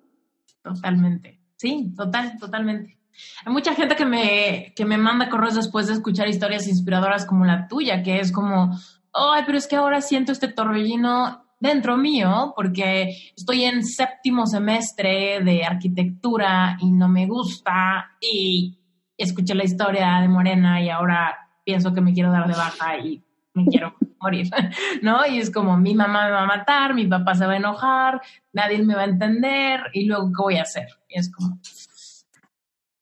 Totalmente. 0.61 1.39
Sí, 1.55 1.93
total, 1.95 2.37
totalmente. 2.39 2.97
Hay 3.45 3.51
mucha 3.51 3.73
gente 3.73 3.95
que 3.95 4.05
me, 4.05 4.73
que 4.75 4.85
me 4.85 4.97
manda 4.97 5.29
correos 5.29 5.55
después 5.55 5.87
de 5.87 5.93
escuchar 5.93 6.27
historias 6.27 6.67
inspiradoras 6.67 7.25
como 7.25 7.45
la 7.45 7.67
tuya, 7.67 8.03
que 8.03 8.19
es 8.19 8.31
como, 8.31 8.77
ay, 9.13 9.43
pero 9.45 9.57
es 9.57 9.67
que 9.67 9.75
ahora 9.75 10.01
siento 10.01 10.31
este 10.31 10.47
torbellino 10.47 11.43
dentro 11.59 11.97
mío 11.97 12.53
porque 12.55 13.15
estoy 13.35 13.63
en 13.63 13.83
séptimo 13.83 14.45
semestre 14.45 15.43
de 15.43 15.63
arquitectura 15.63 16.77
y 16.79 16.91
no 16.91 17.07
me 17.09 17.25
gusta 17.25 18.11
y 18.21 18.77
escuché 19.17 19.55
la 19.55 19.63
historia 19.63 20.19
de 20.21 20.27
Morena 20.27 20.81
y 20.81 20.89
ahora 20.89 21.35
pienso 21.63 21.93
que 21.93 22.01
me 22.01 22.13
quiero 22.13 22.31
dar 22.31 22.47
de 22.47 22.53
baja 22.53 22.97
y 22.99 23.23
me 23.53 23.65
quiero 23.65 23.95
morir, 24.21 24.49
¿no? 25.01 25.25
Y 25.25 25.39
es 25.39 25.51
como 25.51 25.77
mi 25.77 25.95
mamá 25.95 26.25
me 26.25 26.31
va 26.31 26.43
a 26.43 26.47
matar, 26.47 26.93
mi 26.93 27.07
papá 27.07 27.35
se 27.35 27.45
va 27.45 27.53
a 27.53 27.57
enojar, 27.57 28.21
nadie 28.53 28.83
me 28.83 28.95
va 28.95 29.01
a 29.01 29.05
entender 29.05 29.81
y 29.93 30.05
luego 30.05 30.27
¿qué 30.27 30.41
voy 30.43 30.57
a 30.57 30.63
hacer? 30.63 30.87
Y 31.07 31.19
es 31.19 31.31
como, 31.31 31.59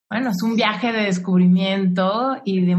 bueno, 0.09 0.29
es 0.29 0.41
un 0.43 0.55
viaje 0.55 0.91
de 0.91 1.03
descubrimiento 1.03 2.37
y 2.45 2.61
de, 2.61 2.75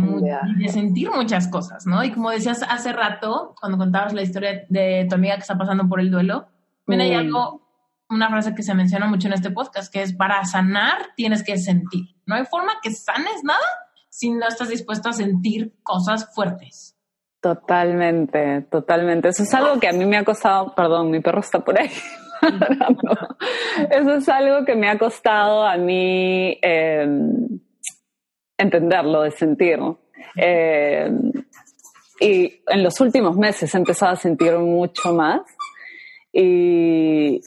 de 0.58 0.68
sentir 0.68 1.10
muchas 1.10 1.48
cosas, 1.48 1.86
¿no? 1.86 2.02
Y 2.04 2.12
como 2.12 2.30
decías 2.30 2.62
hace 2.62 2.92
rato, 2.92 3.54
cuando 3.60 3.78
contabas 3.78 4.14
la 4.14 4.22
historia 4.22 4.64
de 4.68 5.06
tu 5.08 5.16
amiga 5.16 5.34
que 5.34 5.42
está 5.42 5.58
pasando 5.58 5.88
por 5.88 6.00
el 6.00 6.10
duelo, 6.10 6.46
mira, 6.86 7.04
hay 7.04 7.14
algo, 7.14 7.62
una 8.08 8.28
frase 8.28 8.54
que 8.54 8.62
se 8.62 8.74
menciona 8.74 9.06
mucho 9.06 9.26
en 9.26 9.34
este 9.34 9.50
podcast, 9.50 9.92
que 9.92 10.02
es 10.02 10.14
para 10.14 10.44
sanar 10.44 11.08
tienes 11.16 11.42
que 11.42 11.58
sentir. 11.58 12.06
No 12.26 12.36
hay 12.36 12.44
forma 12.46 12.74
que 12.82 12.92
sanes 12.92 13.42
nada 13.42 13.66
si 14.08 14.30
no 14.30 14.46
estás 14.48 14.70
dispuesto 14.70 15.10
a 15.10 15.12
sentir 15.12 15.76
cosas 15.82 16.32
fuertes. 16.34 16.95
Totalmente, 17.46 18.62
totalmente. 18.62 19.28
Eso 19.28 19.44
es 19.44 19.54
algo 19.54 19.78
que 19.78 19.86
a 19.86 19.92
mí 19.92 20.04
me 20.04 20.16
ha 20.16 20.24
costado, 20.24 20.74
perdón, 20.74 21.12
mi 21.12 21.20
perro 21.20 21.38
está 21.38 21.60
por 21.60 21.80
ahí. 21.80 21.88
Eso 23.90 24.14
es 24.14 24.28
algo 24.28 24.64
que 24.64 24.74
me 24.74 24.88
ha 24.88 24.98
costado 24.98 25.64
a 25.64 25.76
mí 25.76 26.58
em, 26.60 27.60
entenderlo, 28.58 29.22
de 29.22 29.30
sentir. 29.30 29.78
Em, 30.34 31.30
y 32.18 32.62
en 32.66 32.82
los 32.82 33.00
últimos 33.00 33.36
meses 33.36 33.72
he 33.72 33.78
empezado 33.78 34.14
a 34.14 34.16
sentir 34.16 34.54
mucho 34.54 35.14
más. 35.14 35.42
Y 36.32 37.40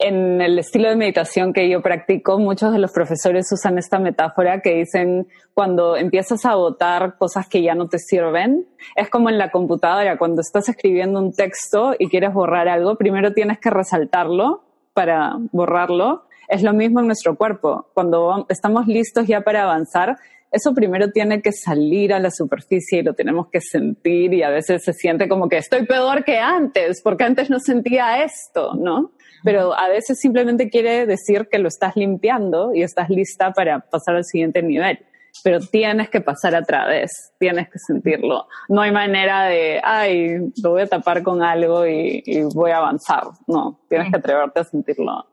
en 0.00 0.40
el 0.40 0.58
estilo 0.58 0.88
de 0.88 0.96
meditación 0.96 1.52
que 1.52 1.68
yo 1.68 1.82
practico, 1.82 2.38
muchos 2.38 2.72
de 2.72 2.78
los 2.78 2.90
profesores 2.90 3.52
usan 3.52 3.76
esta 3.76 3.98
metáfora 3.98 4.62
que 4.62 4.74
dicen 4.74 5.28
cuando 5.52 5.94
empiezas 5.94 6.46
a 6.46 6.54
votar 6.54 7.18
cosas 7.18 7.46
que 7.46 7.62
ya 7.62 7.74
no 7.74 7.86
te 7.86 7.98
sirven, 7.98 8.66
es 8.96 9.10
como 9.10 9.28
en 9.28 9.36
la 9.36 9.50
computadora, 9.50 10.16
cuando 10.16 10.40
estás 10.40 10.70
escribiendo 10.70 11.20
un 11.20 11.34
texto 11.34 11.94
y 11.98 12.08
quieres 12.08 12.32
borrar 12.32 12.66
algo, 12.66 12.96
primero 12.96 13.34
tienes 13.34 13.58
que 13.60 13.68
resaltarlo 13.68 14.64
para 14.94 15.36
borrarlo. 15.52 16.24
Es 16.48 16.62
lo 16.62 16.72
mismo 16.72 17.00
en 17.00 17.06
nuestro 17.06 17.36
cuerpo. 17.36 17.86
Cuando 17.92 18.46
estamos 18.48 18.86
listos 18.86 19.26
ya 19.26 19.42
para 19.42 19.64
avanzar, 19.64 20.16
eso 20.50 20.74
primero 20.74 21.12
tiene 21.12 21.42
que 21.42 21.52
salir 21.52 22.12
a 22.14 22.18
la 22.18 22.30
superficie 22.30 23.00
y 23.00 23.02
lo 23.02 23.12
tenemos 23.14 23.48
que 23.48 23.60
sentir 23.60 24.32
y 24.32 24.42
a 24.42 24.50
veces 24.50 24.82
se 24.82 24.94
siente 24.94 25.28
como 25.28 25.48
que 25.48 25.58
estoy 25.58 25.86
peor 25.86 26.24
que 26.24 26.38
antes, 26.38 27.02
porque 27.02 27.24
antes 27.24 27.50
no 27.50 27.60
sentía 27.60 28.24
esto, 28.24 28.74
¿no? 28.74 29.12
Pero 29.42 29.74
a 29.74 29.88
veces 29.88 30.18
simplemente 30.20 30.70
quiere 30.70 31.06
decir 31.06 31.48
que 31.50 31.58
lo 31.58 31.68
estás 31.68 31.96
limpiando 31.96 32.74
y 32.74 32.82
estás 32.82 33.08
lista 33.10 33.52
para 33.52 33.80
pasar 33.80 34.16
al 34.16 34.24
siguiente 34.24 34.62
nivel. 34.62 34.98
Pero 35.44 35.60
tienes 35.60 36.10
que 36.10 36.20
pasar 36.20 36.54
a 36.54 36.62
través, 36.62 37.32
tienes 37.38 37.68
que 37.70 37.78
sentirlo. 37.78 38.48
No 38.68 38.80
hay 38.80 38.90
manera 38.90 39.44
de, 39.44 39.80
ay, 39.82 40.52
lo 40.62 40.70
voy 40.70 40.82
a 40.82 40.86
tapar 40.86 41.22
con 41.22 41.42
algo 41.42 41.86
y, 41.86 42.22
voy 42.52 42.72
a 42.72 42.78
avanzar. 42.78 43.24
No, 43.46 43.80
tienes 43.88 44.10
que 44.10 44.16
atreverte 44.16 44.60
a 44.60 44.64
sentirlo. 44.64 45.26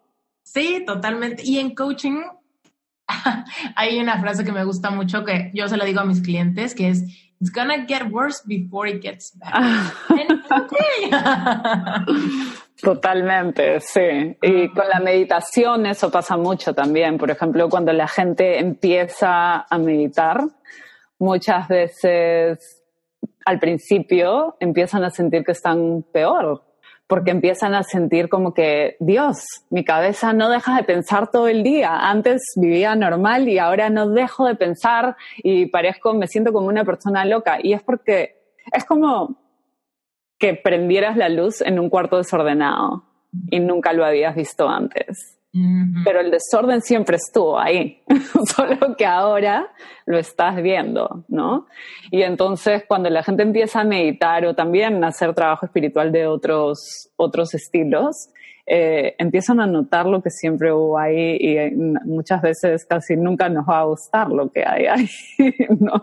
Sí, 0.44 0.84
totalmente. 0.86 1.44
Y 1.44 1.60
en 1.60 1.74
coaching 1.74 2.22
hay 3.76 4.00
una 4.00 4.20
frase 4.20 4.46
que 4.46 4.52
me 4.52 4.64
gusta 4.64 4.92
mucho 4.92 5.26
que 5.26 5.52
yo 5.54 5.68
se 5.68 5.78
la 5.78 5.86
digo 5.86 6.00
a 6.00 6.06
mis 6.06 6.22
clientes, 6.22 6.76
que 6.76 6.90
es, 6.90 7.04
it's 7.40 7.52
gonna 7.52 7.86
get 7.88 8.12
worse 8.12 8.42
before 8.46 8.90
it 8.90 9.02
gets 9.02 9.34
better. 9.38 9.94
Totalmente, 12.82 13.80
sí. 13.80 14.38
Y 14.42 14.70
con 14.70 14.88
la 14.88 15.00
meditación 15.00 15.86
eso 15.86 16.12
pasa 16.12 16.38
mucho 16.38 16.74
también. 16.74 17.18
Por 17.18 17.32
ejemplo, 17.32 17.70
cuando 17.70 17.92
la 17.92 18.08
gente 18.08 18.60
empieza 18.60 19.66
a 19.70 19.78
meditar, 19.78 20.42
muchas 21.18 21.68
veces 21.68 22.84
al 23.46 23.60
principio 23.60 24.58
empiezan 24.60 25.04
a 25.04 25.10
sentir 25.10 25.44
que 25.44 25.54
están 25.54 26.04
peor, 26.12 26.64
porque 27.08 27.32
empiezan 27.32 27.74
a 27.74 27.84
sentir 27.84 28.30
como 28.30 28.54
que, 28.54 28.98
Dios, 29.00 29.38
mi 29.70 29.84
cabeza 29.86 30.34
no 30.34 30.50
deja 30.50 30.76
de 30.76 30.84
pensar 30.84 31.32
todo 31.32 31.48
el 31.48 31.64
día. 31.64 32.10
Antes 32.10 32.44
vivía 32.58 32.96
normal 32.96 33.48
y 33.48 33.58
ahora 33.58 33.90
no 33.90 34.10
dejo 34.10 34.46
de 34.46 34.56
pensar 34.56 35.16
y 35.38 35.68
parezco, 35.68 36.14
me 36.14 36.28
siento 36.28 36.52
como 36.52 36.68
una 36.68 36.84
persona 36.84 37.26
loca. 37.26 37.58
Y 37.64 37.74
es 37.74 37.82
porque 37.82 38.36
es 38.72 38.84
como 38.84 39.47
que 40.38 40.54
prendieras 40.54 41.18
la 41.18 41.30
luz 41.30 41.62
en 41.62 41.80
un 41.80 41.90
cuarto 41.90 42.18
desordenado 42.18 43.04
y 43.50 43.60
nunca 43.60 43.94
lo 43.94 44.06
habías 44.06 44.36
visto 44.36 44.68
antes. 44.68 45.38
Pero 46.04 46.20
el 46.20 46.30
desorden 46.30 46.82
siempre 46.82 47.16
estuvo 47.16 47.60
ahí, 47.60 48.04
solo 48.56 48.96
que 48.96 49.08
ahora 49.08 49.72
lo 50.06 50.20
estás 50.20 50.62
viendo, 50.62 51.26
¿no? 51.30 51.66
Y 52.12 52.22
entonces 52.22 52.84
cuando 52.88 53.10
la 53.10 53.24
gente 53.24 53.42
empieza 53.42 53.82
a 53.82 53.84
meditar 53.84 54.46
o 54.46 54.54
también 54.54 55.04
a 55.04 55.08
hacer 55.08 55.34
trabajo 55.34 55.66
espiritual 55.66 56.12
de 56.12 56.28
otros, 56.28 57.10
otros 57.16 57.56
estilos, 57.56 58.30
eh, 58.68 59.16
empiezan 59.18 59.60
a 59.60 59.66
notar 59.66 60.06
lo 60.06 60.22
que 60.22 60.30
siempre 60.30 60.72
hubo 60.74 61.00
ahí 61.00 61.38
y 61.40 61.58
eh, 61.58 61.74
muchas 61.74 62.42
veces 62.42 62.86
casi 62.86 63.16
nunca 63.16 63.50
nos 63.50 63.66
va 63.66 63.80
a 63.80 63.86
gustar 63.86 64.30
lo 64.30 64.52
que 64.52 64.64
hay 64.64 64.86
ahí, 64.86 65.10
¿no? 65.80 66.02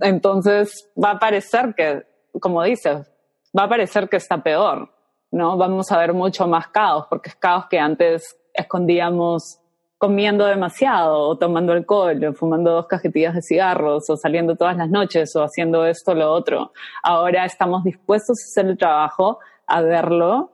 Entonces 0.00 0.88
va 1.02 1.12
a 1.12 1.18
parecer 1.18 1.74
que, 1.74 2.04
como 2.38 2.62
dices, 2.62 3.10
va 3.56 3.64
a 3.64 3.68
parecer 3.68 4.08
que 4.08 4.16
está 4.16 4.42
peor, 4.42 4.90
¿no? 5.30 5.56
Vamos 5.56 5.90
a 5.92 5.98
ver 5.98 6.12
mucho 6.12 6.46
más 6.46 6.68
caos, 6.68 7.06
porque 7.08 7.30
es 7.30 7.36
caos 7.36 7.66
que 7.66 7.78
antes 7.78 8.36
escondíamos 8.52 9.60
comiendo 9.98 10.44
demasiado, 10.44 11.28
o 11.28 11.38
tomando 11.38 11.72
alcohol, 11.72 12.22
o 12.22 12.34
fumando 12.34 12.70
dos 12.72 12.86
cajetillas 12.86 13.34
de 13.34 13.42
cigarros, 13.42 14.10
o 14.10 14.16
saliendo 14.16 14.56
todas 14.56 14.76
las 14.76 14.90
noches, 14.90 15.34
o 15.36 15.42
haciendo 15.42 15.86
esto 15.86 16.12
o 16.12 16.14
lo 16.14 16.30
otro. 16.30 16.72
Ahora 17.02 17.46
estamos 17.46 17.82
dispuestos 17.82 18.38
a 18.38 18.44
hacer 18.44 18.70
el 18.70 18.76
trabajo, 18.76 19.38
a 19.66 19.80
verlo, 19.80 20.50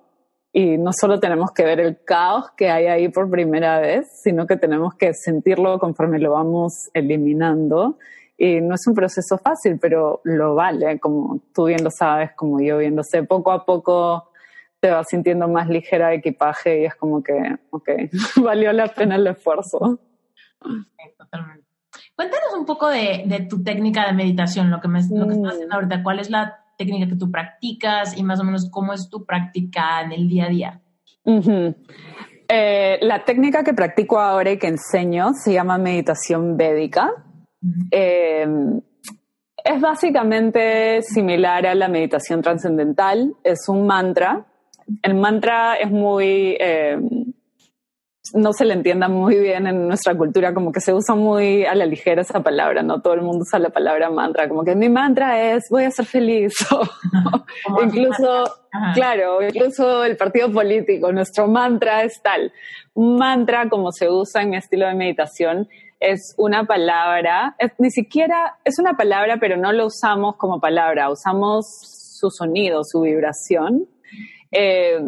y 0.53 0.76
no 0.76 0.92
solo 0.92 1.18
tenemos 1.18 1.50
que 1.53 1.64
ver 1.64 1.80
el 1.80 2.05
caos 2.05 2.50
que 2.57 2.70
hay 2.70 2.86
ahí 2.86 3.09
por 3.09 3.30
primera 3.30 3.80
vez, 3.80 4.20
sino 4.22 4.46
que 4.46 4.57
tenemos 4.57 4.94
que 4.94 5.14
sentirlo 5.14 5.78
conforme 5.78 6.18
lo 6.18 6.32
vamos 6.32 6.90
eliminando 6.92 7.96
y 8.36 8.60
no 8.60 8.74
es 8.74 8.86
un 8.86 8.94
proceso 8.94 9.38
fácil, 9.38 9.78
pero 9.80 10.20
lo 10.24 10.54
vale, 10.54 10.98
como 10.98 11.40
tú 11.54 11.66
bien 11.66 11.84
lo 11.84 11.90
sabes, 11.90 12.32
como 12.34 12.60
yo 12.60 12.78
bien 12.78 12.96
lo 12.96 13.02
sé. 13.02 13.22
Poco 13.22 13.52
a 13.52 13.64
poco 13.64 14.30
te 14.80 14.90
vas 14.90 15.06
sintiendo 15.08 15.46
más 15.48 15.68
ligera 15.68 16.08
de 16.08 16.16
equipaje 16.16 16.82
y 16.82 16.84
es 16.86 16.94
como 16.96 17.22
que, 17.22 17.56
ok, 17.70 17.88
valió 18.42 18.72
la 18.72 18.88
pena 18.88 19.16
el 19.16 19.26
esfuerzo. 19.28 20.00
totalmente. 21.16 21.66
Cuéntanos 22.14 22.54
un 22.58 22.66
poco 22.66 22.88
de, 22.88 23.46
tu 23.48 23.62
técnica 23.62 24.06
de 24.06 24.12
meditación, 24.12 24.70
lo 24.70 24.80
que, 24.80 24.88
me, 24.88 25.00
lo 25.08 25.26
que 25.26 25.34
estás 25.34 25.52
haciendo 25.52 25.74
mm. 25.74 25.76
ahorita. 25.76 26.02
¿Cuál 26.02 26.18
es 26.18 26.30
la 26.30 26.64
técnica 26.76 27.06
que 27.06 27.16
tú 27.16 27.30
practicas 27.30 28.16
y 28.16 28.22
más 28.22 28.40
o 28.40 28.44
menos 28.44 28.68
cómo 28.70 28.92
es 28.92 29.08
tu 29.08 29.24
práctica 29.24 30.02
en 30.02 30.12
el 30.12 30.28
día 30.28 30.46
a 30.46 30.48
día? 30.48 30.80
Eh, 32.48 32.98
la 33.00 33.24
técnica 33.24 33.64
que 33.64 33.72
practico 33.72 34.20
ahora 34.20 34.50
y 34.50 34.58
que 34.58 34.68
enseño 34.68 35.32
se 35.34 35.52
llama 35.52 35.78
meditación 35.78 36.56
védica. 36.56 37.12
Eh, 37.90 38.46
es 39.64 39.80
básicamente 39.80 41.02
similar 41.02 41.66
a 41.66 41.74
la 41.74 41.88
meditación 41.88 42.42
trascendental, 42.42 43.34
es 43.44 43.68
un 43.68 43.86
mantra. 43.86 44.44
El 45.02 45.14
mantra 45.14 45.76
es 45.76 45.90
muy, 45.90 46.56
eh, 46.58 46.98
no 48.34 48.52
se 48.52 48.64
le 48.64 48.74
entienda 48.74 49.08
muy 49.08 49.38
bien 49.38 49.66
en 49.66 49.86
nuestra 49.86 50.16
cultura, 50.16 50.52
como 50.52 50.72
que 50.72 50.80
se 50.80 50.92
usa 50.92 51.14
muy 51.14 51.64
a 51.64 51.74
la 51.74 51.86
ligera 51.86 52.22
esa 52.22 52.42
palabra, 52.42 52.82
no 52.82 53.00
todo 53.00 53.14
el 53.14 53.22
mundo 53.22 53.42
usa 53.42 53.58
la 53.58 53.70
palabra 53.70 54.10
mantra, 54.10 54.48
como 54.48 54.64
que 54.64 54.74
mi 54.74 54.88
mantra 54.88 55.52
es 55.52 55.64
voy 55.70 55.84
a 55.84 55.90
ser 55.90 56.06
feliz. 56.06 56.54
incluso, 57.82 58.44
claro, 58.94 59.42
incluso 59.42 60.04
el 60.04 60.16
partido 60.16 60.50
político, 60.50 61.12
nuestro 61.12 61.46
mantra 61.46 62.02
es 62.02 62.20
tal. 62.22 62.52
Un 62.94 63.16
mantra, 63.16 63.68
como 63.68 63.92
se 63.92 64.10
usa 64.10 64.42
en 64.42 64.50
mi 64.50 64.56
estilo 64.56 64.86
de 64.86 64.94
meditación, 64.94 65.68
es 66.03 66.34
una 66.36 66.64
palabra, 66.64 67.57
ni 67.78 67.90
siquiera 67.90 68.59
es 68.64 68.78
una 68.78 68.94
palabra, 68.96 69.38
pero 69.40 69.57
no 69.57 69.72
lo 69.72 69.86
usamos 69.86 70.36
como 70.36 70.61
palabra, 70.61 71.11
usamos 71.11 71.66
su 72.18 72.30
sonido, 72.30 72.82
su 72.84 73.00
vibración. 73.00 73.88
eh, 74.53 75.00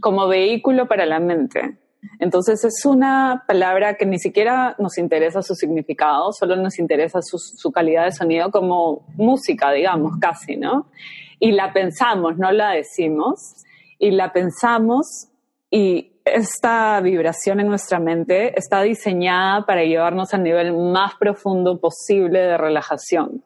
como 0.00 0.28
vehículo 0.28 0.86
para 0.86 1.06
la 1.06 1.20
mente. 1.20 1.78
Entonces 2.18 2.64
es 2.64 2.84
una 2.84 3.44
palabra 3.46 3.94
que 3.94 4.06
ni 4.06 4.18
siquiera 4.18 4.76
nos 4.78 4.98
interesa 4.98 5.42
su 5.42 5.54
significado, 5.54 6.32
solo 6.32 6.56
nos 6.56 6.78
interesa 6.78 7.20
su, 7.22 7.38
su, 7.38 7.72
calidad 7.72 8.04
de 8.04 8.12
sonido 8.12 8.50
como 8.50 9.06
música, 9.16 9.72
digamos, 9.72 10.18
casi, 10.20 10.56
¿no? 10.56 10.90
Y 11.38 11.52
la 11.52 11.72
pensamos, 11.72 12.36
no 12.36 12.52
la 12.52 12.70
decimos, 12.70 13.64
y 13.98 14.10
la 14.10 14.32
pensamos 14.32 15.28
y 15.70 16.13
esta 16.24 17.00
vibración 17.00 17.60
en 17.60 17.68
nuestra 17.68 17.98
mente 17.98 18.58
está 18.58 18.82
diseñada 18.82 19.66
para 19.66 19.84
llevarnos 19.84 20.32
al 20.32 20.42
nivel 20.42 20.72
más 20.72 21.14
profundo 21.16 21.78
posible 21.78 22.40
de 22.40 22.56
relajación, 22.56 23.44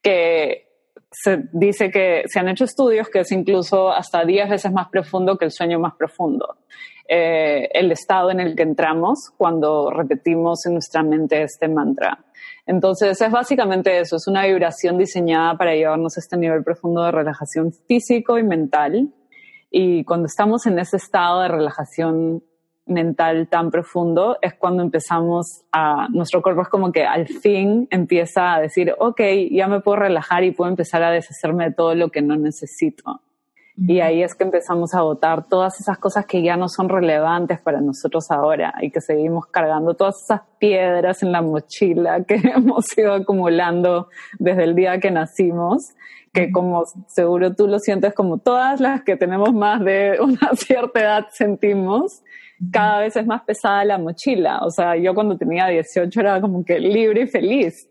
que 0.00 0.68
se 1.10 1.44
dice 1.52 1.90
que 1.90 2.22
se 2.26 2.38
han 2.38 2.48
hecho 2.48 2.64
estudios 2.64 3.08
que 3.08 3.20
es 3.20 3.32
incluso 3.32 3.90
hasta 3.90 4.24
10 4.24 4.50
veces 4.50 4.72
más 4.72 4.88
profundo 4.88 5.36
que 5.36 5.44
el 5.44 5.50
sueño 5.50 5.78
más 5.78 5.94
profundo. 5.94 6.56
Eh, 7.06 7.68
el 7.74 7.92
estado 7.92 8.30
en 8.30 8.40
el 8.40 8.54
que 8.56 8.62
entramos 8.62 9.30
cuando 9.36 9.90
repetimos 9.90 10.64
en 10.64 10.74
nuestra 10.74 11.02
mente 11.02 11.42
este 11.42 11.68
mantra. 11.68 12.24
Entonces 12.64 13.20
es 13.20 13.30
básicamente 13.30 13.98
eso, 13.98 14.16
es 14.16 14.26
una 14.28 14.46
vibración 14.46 14.96
diseñada 14.96 15.58
para 15.58 15.74
llevarnos 15.74 16.16
a 16.16 16.20
este 16.20 16.36
nivel 16.36 16.62
profundo 16.62 17.02
de 17.02 17.10
relajación 17.10 17.72
físico 17.72 18.38
y 18.38 18.44
mental 18.44 19.12
y 19.72 20.04
cuando 20.04 20.26
estamos 20.26 20.66
en 20.66 20.78
ese 20.78 20.98
estado 20.98 21.40
de 21.40 21.48
relajación 21.48 22.42
mental 22.84 23.48
tan 23.48 23.70
profundo 23.70 24.36
es 24.42 24.54
cuando 24.54 24.82
empezamos 24.82 25.62
a, 25.72 26.08
nuestro 26.10 26.42
cuerpo 26.42 26.62
es 26.62 26.68
como 26.68 26.92
que 26.92 27.04
al 27.04 27.26
fin 27.26 27.88
empieza 27.90 28.54
a 28.54 28.60
decir, 28.60 28.94
ok, 28.98 29.20
ya 29.50 29.68
me 29.68 29.80
puedo 29.80 29.96
relajar 29.96 30.44
y 30.44 30.50
puedo 30.50 30.70
empezar 30.70 31.02
a 31.02 31.10
deshacerme 31.10 31.64
de 31.64 31.74
todo 31.74 31.94
lo 31.94 32.10
que 32.10 32.20
no 32.20 32.36
necesito. 32.36 33.22
Y 33.74 34.00
ahí 34.00 34.22
es 34.22 34.34
que 34.34 34.44
empezamos 34.44 34.92
a 34.94 35.00
votar 35.00 35.48
todas 35.48 35.80
esas 35.80 35.96
cosas 35.96 36.26
que 36.26 36.42
ya 36.42 36.58
no 36.58 36.68
son 36.68 36.90
relevantes 36.90 37.58
para 37.58 37.80
nosotros 37.80 38.30
ahora 38.30 38.74
y 38.82 38.90
que 38.90 39.00
seguimos 39.00 39.46
cargando 39.46 39.94
todas 39.94 40.22
esas 40.22 40.42
piedras 40.58 41.22
en 41.22 41.32
la 41.32 41.40
mochila 41.40 42.22
que 42.24 42.34
hemos 42.54 42.86
ido 42.98 43.14
acumulando 43.14 44.08
desde 44.38 44.64
el 44.64 44.74
día 44.74 45.00
que 45.00 45.10
nacimos 45.10 45.94
que 46.32 46.50
como 46.50 46.84
seguro 47.08 47.54
tú 47.54 47.66
lo 47.66 47.78
sientes 47.78 48.14
como 48.14 48.38
todas 48.38 48.80
las 48.80 49.02
que 49.02 49.16
tenemos 49.16 49.52
más 49.52 49.84
de 49.84 50.18
una 50.20 50.50
cierta 50.56 51.00
edad 51.00 51.26
sentimos, 51.30 52.22
cada 52.70 53.00
vez 53.00 53.16
es 53.16 53.26
más 53.26 53.42
pesada 53.42 53.84
la 53.84 53.98
mochila. 53.98 54.60
O 54.62 54.70
sea, 54.70 54.96
yo 54.96 55.14
cuando 55.14 55.36
tenía 55.36 55.66
18 55.66 56.20
era 56.20 56.40
como 56.40 56.64
que 56.64 56.78
libre 56.78 57.22
y 57.22 57.26
feliz. 57.26 57.88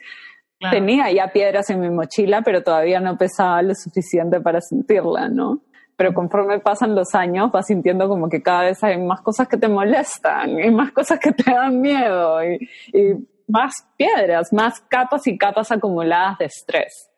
Tenía 0.72 1.12
ya 1.12 1.32
piedras 1.32 1.70
en 1.72 1.80
mi 1.80 1.90
mochila, 1.90 2.44
pero 2.44 2.62
todavía 2.62 3.00
no 3.00 3.18
pesaba 3.18 3.64
lo 3.64 3.74
suficiente 3.74 4.40
para 4.40 4.62
sentirla, 4.62 5.28
¿no? 5.28 5.64
Pero 5.98 6.14
conforme 6.14 6.60
pasan 6.60 6.96
los 6.96 7.16
años 7.16 7.52
vas 7.52 7.66
sintiendo 7.66 8.08
como 8.08 8.30
que 8.30 8.44
cada 8.44 8.66
vez 8.66 8.84
hay 8.84 9.00
más 9.00 9.22
cosas 9.22 9.48
que 9.48 9.58
te 9.58 9.68
molestan 9.68 10.60
y 10.60 10.70
más 10.70 10.92
cosas 10.92 11.20
que 11.20 11.32
te 11.32 11.52
dan 11.52 11.82
miedo 11.82 12.44
y, 12.44 12.70
y 12.94 13.28
más 13.48 13.74
piedras, 13.98 14.54
más 14.54 14.82
capas 14.82 15.26
y 15.28 15.38
capas 15.38 15.72
acumuladas 15.72 16.38
de 16.38 16.46
estrés. 16.46 17.11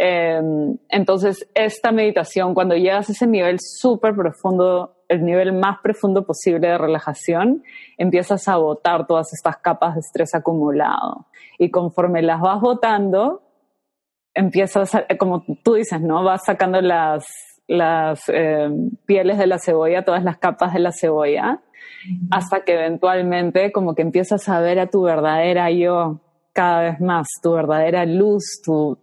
Em, 0.00 0.78
entonces, 0.90 1.50
esta 1.54 1.90
meditación, 1.90 2.54
cuando 2.54 2.76
llegas 2.76 3.08
a 3.08 3.12
ese 3.12 3.26
nivel 3.26 3.58
súper 3.60 4.14
profundo, 4.14 4.94
el 5.08 5.24
nivel 5.24 5.52
más 5.52 5.78
profundo 5.82 6.24
posible 6.24 6.68
de 6.68 6.78
relajación, 6.78 7.64
empiezas 7.96 8.46
a 8.46 8.58
botar 8.58 9.08
todas 9.08 9.32
estas 9.32 9.56
capas 9.56 9.94
de 9.94 10.00
estrés 10.00 10.36
acumulado. 10.36 11.26
Y 11.58 11.72
conforme 11.72 12.22
las 12.22 12.40
vas 12.40 12.60
botando, 12.60 13.42
empiezas, 14.34 14.92
como 15.18 15.44
tú 15.64 15.74
dices, 15.74 16.00
¿no? 16.00 16.22
Vas 16.22 16.44
sacando 16.44 16.80
las, 16.80 17.26
las 17.66 18.22
em, 18.28 18.90
pieles 19.04 19.36
de 19.36 19.48
la 19.48 19.58
cebolla, 19.58 20.04
todas 20.04 20.22
las 20.22 20.38
capas 20.38 20.74
de 20.74 20.78
la 20.78 20.92
cebolla, 20.92 21.60
hasta 22.30 22.60
que 22.60 22.74
eventualmente 22.74 23.72
como 23.72 23.96
que 23.96 24.02
empiezas 24.02 24.48
a 24.48 24.60
ver 24.60 24.78
a 24.78 24.86
tu 24.86 25.02
verdadera 25.02 25.72
yo 25.72 26.20
cada 26.52 26.82
vez 26.82 27.00
más, 27.00 27.26
tu 27.42 27.52
verdadera 27.52 28.06
luz, 28.06 28.60
tu, 28.64 28.96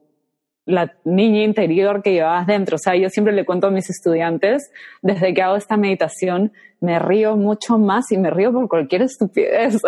la 0.66 0.94
niña 1.04 1.44
interior 1.44 2.02
que 2.02 2.14
llevabas 2.14 2.48
dentro. 2.48 2.76
O 2.76 2.80
sea, 2.80 2.96
yo 2.96 3.10
siempre 3.10 3.34
le 3.34 3.46
cuento 3.46 3.68
a 3.68 3.72
mis 3.72 3.90
estudiantes, 3.90 4.72
desde 5.02 5.34
que 5.34 5.42
hago 5.42 5.56
esta 5.56 5.78
meditación, 5.78 6.52
me 6.82 7.00
río 7.00 7.36
mucho 7.36 7.78
más 7.78 8.12
y 8.12 8.18
me 8.18 8.30
río 8.30 8.52
por 8.52 8.68
cualquier 8.68 9.04
estupidez, 9.04 9.82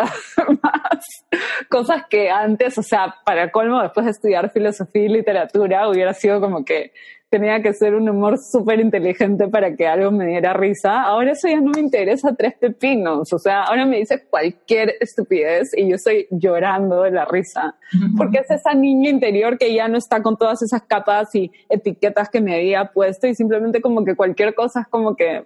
cosas 1.70 2.04
que 2.10 2.30
antes, 2.30 2.78
o 2.78 2.84
sea, 2.84 3.16
para 3.26 3.52
colmo, 3.52 3.82
después 3.82 4.06
de 4.06 4.12
estudiar 4.12 4.52
filosofía 4.52 5.06
y 5.06 5.10
literatura, 5.10 5.90
hubiera 5.90 6.14
sido 6.14 6.40
como 6.40 6.64
que 6.64 6.94
tenía 7.30 7.62
que 7.62 7.74
ser 7.74 7.94
un 7.94 8.10
humor 8.10 8.38
súper 8.38 8.80
inteligente 8.80 9.48
para 9.48 9.76
que 9.76 9.86
algo 9.86 10.12
me 10.12 10.28
diera 10.28 10.54
risa. 10.54 11.02
Ahora 11.02 11.32
eso 11.32 11.48
ya 11.48 11.60
no 11.60 11.72
me 11.72 11.82
interesa 11.82 12.34
tres 12.36 12.54
pepinos. 12.60 13.34
O 13.34 13.40
sea, 13.40 13.64
ahora 13.64 13.86
me 13.86 13.98
dice 13.98 14.26
cualquier 14.30 14.96
estupidez 15.02 15.72
y 15.76 15.90
yo 15.90 15.96
estoy 15.96 16.28
llorando 16.32 17.04
de 17.04 17.12
la 17.12 17.26
risa. 17.26 17.76
Porque 18.16 18.40
es 18.40 18.50
esa 18.50 18.74
niña 18.74 19.10
interior 19.10 19.58
que 19.58 19.74
ya 19.74 19.88
no 19.88 19.98
está 19.98 20.22
con 20.22 20.38
todas 20.38 20.62
esas 20.62 20.84
capas 20.84 21.34
y 21.36 21.52
etiquetas 21.70 22.30
que 22.30 22.40
me 22.40 22.56
había 22.56 22.92
puesto 22.92 23.28
y 23.28 23.36
simplemente 23.36 23.82
como 23.82 24.06
que 24.06 24.16
cualquier 24.16 24.56
cosa 24.56 24.82
es 24.82 24.88
como 24.88 25.16
que 25.16 25.46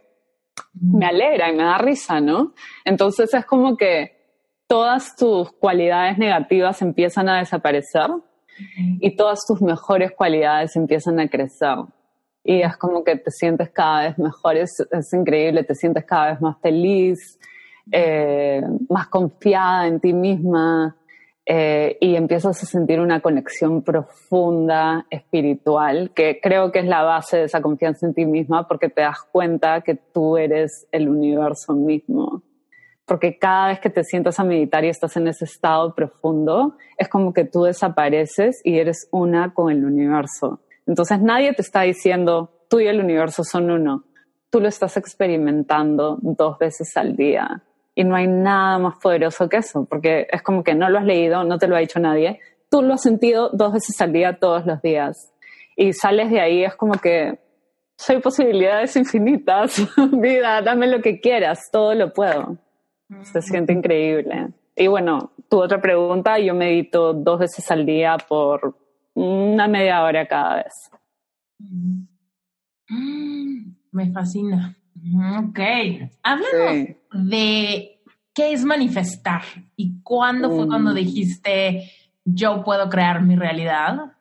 me 0.73 1.05
alegra 1.07 1.49
y 1.49 1.55
me 1.55 1.63
da 1.63 1.79
risa, 1.79 2.21
¿no? 2.21 2.53
Entonces 2.85 3.33
es 3.33 3.45
como 3.45 3.75
que 3.75 4.21
todas 4.67 5.15
tus 5.15 5.51
cualidades 5.53 6.17
negativas 6.17 6.81
empiezan 6.81 7.27
a 7.27 7.39
desaparecer 7.39 8.09
y 8.99 9.15
todas 9.15 9.45
tus 9.45 9.61
mejores 9.61 10.11
cualidades 10.11 10.75
empiezan 10.75 11.19
a 11.19 11.27
crecer. 11.27 11.77
Y 12.43 12.61
es 12.61 12.75
como 12.77 13.03
que 13.03 13.15
te 13.17 13.31
sientes 13.31 13.69
cada 13.69 14.03
vez 14.03 14.17
mejor, 14.17 14.57
es, 14.57 14.83
increíble, 15.13 15.63
te 15.63 15.75
sientes 15.75 16.05
cada 16.05 16.31
vez 16.31 16.41
más 16.41 16.57
feliz, 16.59 17.39
eh, 17.91 18.61
más 18.89 19.07
confiada 19.07 19.87
en 19.87 19.99
ti 19.99 20.13
misma 20.13 20.95
eh, 21.45 21.97
y 21.99 22.15
empiezas 22.15 22.61
a 22.61 22.65
sentir 22.65 22.99
una 22.99 23.19
conexión 23.19 23.83
profunda, 23.83 25.05
espiritual, 25.09 26.11
que 26.15 26.39
creo 26.41 26.71
que 26.71 26.79
es 26.79 26.85
la 26.85 27.03
base 27.03 27.37
de 27.37 27.43
esa 27.45 27.61
confianza 27.61 28.07
en 28.07 28.13
ti 28.13 28.25
misma 28.25 28.67
porque 28.67 28.89
te 28.89 29.01
das 29.01 29.21
cuenta 29.31 29.81
que 29.81 29.95
tú 29.95 30.37
eres 30.37 30.87
el 30.91 31.09
universo 31.09 31.73
mismo 31.73 32.43
porque 33.11 33.37
cada 33.37 33.67
vez 33.67 33.81
que 33.81 33.89
te 33.89 34.05
sientas 34.05 34.39
a 34.39 34.45
meditar 34.45 34.85
y 34.85 34.87
estás 34.87 35.17
en 35.17 35.27
ese 35.27 35.43
estado 35.43 35.93
profundo, 35.93 36.77
es 36.97 37.09
como 37.09 37.33
que 37.33 37.43
tú 37.43 37.63
desapareces 37.63 38.61
y 38.63 38.79
eres 38.79 39.09
una 39.11 39.53
con 39.53 39.69
el 39.69 39.83
universo. 39.83 40.61
Entonces 40.87 41.19
nadie 41.19 41.51
te 41.51 41.61
está 41.61 41.81
diciendo, 41.81 42.63
tú 42.69 42.79
y 42.79 42.87
el 42.87 43.01
universo 43.01 43.43
son 43.43 43.69
uno. 43.69 44.05
Tú 44.49 44.61
lo 44.61 44.69
estás 44.69 44.95
experimentando 44.95 46.19
dos 46.21 46.57
veces 46.57 46.95
al 46.95 47.17
día. 47.17 47.61
Y 47.95 48.05
no 48.05 48.15
hay 48.15 48.27
nada 48.27 48.79
más 48.79 48.97
poderoso 49.03 49.49
que 49.49 49.57
eso, 49.57 49.83
porque 49.83 50.27
es 50.31 50.41
como 50.41 50.63
que 50.63 50.73
no 50.73 50.89
lo 50.89 50.97
has 50.97 51.05
leído, 51.05 51.43
no 51.43 51.57
te 51.57 51.67
lo 51.67 51.75
ha 51.75 51.79
dicho 51.79 51.99
nadie. 51.99 52.39
Tú 52.69 52.81
lo 52.81 52.93
has 52.93 53.01
sentido 53.01 53.49
dos 53.49 53.73
veces 53.73 53.99
al 53.99 54.13
día, 54.13 54.39
todos 54.39 54.65
los 54.65 54.81
días. 54.81 55.33
Y 55.75 55.91
sales 55.91 56.31
de 56.31 56.39
ahí, 56.39 56.63
es 56.63 56.75
como 56.75 56.93
que 56.93 57.39
soy 57.97 58.21
posibilidades 58.21 58.95
infinitas. 58.95 59.85
Vida, 60.13 60.61
dame 60.61 60.87
lo 60.87 61.01
que 61.01 61.19
quieras, 61.19 61.59
todo 61.73 61.93
lo 61.93 62.13
puedo. 62.13 62.57
Se 63.23 63.41
siente 63.41 63.73
increíble. 63.73 64.49
Y 64.75 64.87
bueno, 64.87 65.31
tu 65.49 65.61
otra 65.61 65.81
pregunta, 65.81 66.39
yo 66.39 66.53
medito 66.53 67.13
dos 67.13 67.39
veces 67.39 67.69
al 67.71 67.85
día 67.85 68.17
por 68.17 68.77
una 69.13 69.67
media 69.67 70.03
hora 70.03 70.27
cada 70.27 70.55
vez. 70.57 70.73
Mm, 72.89 73.71
me 73.91 74.11
fascina. 74.11 74.77
Ok. 75.39 75.59
Háblanos 76.23 76.95
de 77.13 78.01
qué 78.33 78.53
es 78.53 78.63
manifestar 78.63 79.41
y 79.75 80.01
cuándo 80.01 80.49
fue 80.51 80.67
cuando 80.67 80.91
mm. 80.91 80.95
dijiste 80.95 81.91
yo 82.25 82.63
puedo 82.63 82.89
crear 82.89 83.21
mi 83.21 83.35
realidad. 83.35 84.13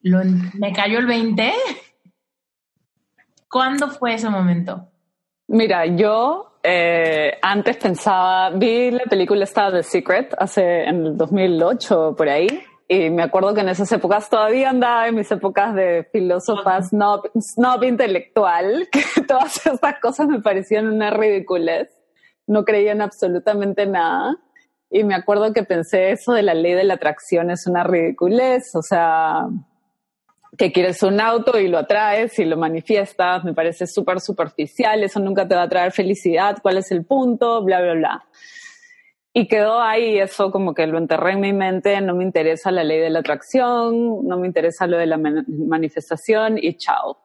Lo, 0.00 0.20
me 0.54 0.72
cayó 0.72 0.98
el 0.98 1.06
20. 1.06 1.52
¿Cuándo 3.50 3.88
fue 3.88 4.14
ese 4.14 4.28
momento? 4.28 4.88
Mira, 5.48 5.86
yo 5.86 6.55
eh, 6.66 7.38
antes 7.40 7.76
pensaba, 7.76 8.50
vi 8.50 8.90
la 8.90 9.04
película 9.04 9.44
esta 9.44 9.70
The 9.70 9.82
Secret 9.82 10.34
hace 10.36 10.82
en 10.82 11.06
el 11.06 11.16
2008 11.16 12.14
por 12.16 12.28
ahí 12.28 12.48
y 12.88 13.10
me 13.10 13.22
acuerdo 13.22 13.52
que 13.52 13.62
en 13.62 13.68
esas 13.68 13.90
épocas 13.92 14.30
todavía 14.30 14.70
andaba 14.70 15.08
en 15.08 15.16
mis 15.16 15.30
épocas 15.30 15.74
de 15.74 16.08
filósofa 16.12 16.82
snob, 16.82 17.30
snob 17.40 17.82
intelectual, 17.82 18.88
que 18.92 19.02
todas 19.22 19.66
estas 19.66 19.98
cosas 20.00 20.28
me 20.28 20.40
parecían 20.40 20.86
una 20.86 21.10
ridiculez, 21.10 21.88
no 22.46 22.64
creía 22.64 22.92
en 22.92 23.02
absolutamente 23.02 23.86
nada. 23.86 24.36
Y 24.88 25.02
me 25.02 25.16
acuerdo 25.16 25.52
que 25.52 25.64
pensé 25.64 26.12
eso 26.12 26.32
de 26.32 26.42
la 26.42 26.54
ley 26.54 26.74
de 26.74 26.84
la 26.84 26.94
atracción 26.94 27.50
es 27.50 27.66
una 27.66 27.82
ridiculez, 27.82 28.72
o 28.74 28.82
sea, 28.82 29.46
que 30.56 30.72
quieres 30.72 31.02
un 31.02 31.20
auto 31.20 31.58
y 31.58 31.68
lo 31.68 31.78
atraes 31.78 32.38
y 32.38 32.44
lo 32.44 32.56
manifiestas, 32.56 33.44
me 33.44 33.54
parece 33.54 33.86
súper 33.86 34.20
superficial, 34.20 35.02
eso 35.02 35.20
nunca 35.20 35.46
te 35.46 35.54
va 35.54 35.62
a 35.62 35.68
traer 35.68 35.92
felicidad, 35.92 36.58
cuál 36.62 36.78
es 36.78 36.90
el 36.92 37.04
punto, 37.04 37.62
bla, 37.62 37.80
bla, 37.80 37.94
bla. 37.94 38.24
Y 39.32 39.48
quedó 39.48 39.80
ahí 39.80 40.18
eso 40.18 40.50
como 40.50 40.72
que 40.72 40.86
lo 40.86 40.96
enterré 40.96 41.32
en 41.32 41.40
mi 41.40 41.52
mente, 41.52 42.00
no 42.00 42.14
me 42.14 42.24
interesa 42.24 42.70
la 42.70 42.84
ley 42.84 42.98
de 42.98 43.10
la 43.10 43.18
atracción, 43.18 44.26
no 44.26 44.38
me 44.38 44.46
interesa 44.46 44.86
lo 44.86 44.96
de 44.96 45.06
la 45.06 45.18
manifestación 45.18 46.56
y 46.58 46.74
chao. 46.78 47.18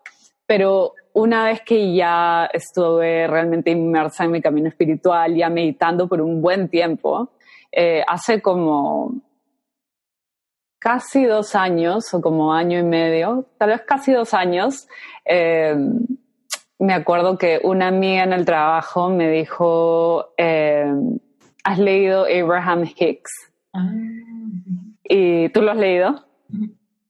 pero 0.46 0.94
una 1.14 1.46
vez 1.46 1.62
que 1.62 1.94
ya 1.94 2.50
estuve 2.52 3.28
realmente 3.28 3.72
inmersa 3.72 4.26
en 4.26 4.32
mi 4.32 4.42
camino 4.42 4.68
espiritual, 4.68 5.36
ya 5.36 5.50
meditando 5.50 6.08
por 6.08 6.22
un 6.22 6.42
buen 6.42 6.68
tiempo, 6.70 7.32
eh, 7.72 8.04
hace 8.06 8.42
como 8.42 9.14
casi 10.82 11.26
dos 11.26 11.54
años 11.54 12.12
o 12.12 12.22
como 12.22 12.54
año 12.54 12.80
y 12.80 12.84
medio, 12.84 13.46
tal 13.60 13.70
vez 13.70 13.82
casi 13.84 14.12
dos 14.12 14.34
años, 14.34 14.88
eh, 15.24 15.76
me 16.80 16.94
acuerdo 16.96 17.38
que 17.38 17.62
una 17.64 17.90
amiga 17.90 18.24
en 18.24 18.34
el 18.34 18.46
trabajo 18.46 19.08
me 19.10 19.30
dijo, 19.30 20.34
eh, 20.38 20.92
¿has 21.64 21.78
leído 21.78 22.26
Abraham 22.26 22.86
Hicks? 22.98 23.52
Ah. 23.74 23.92
¿Y 25.04 25.50
tú 25.50 25.62
lo 25.62 25.72
has 25.72 25.78
leído? 25.78 26.26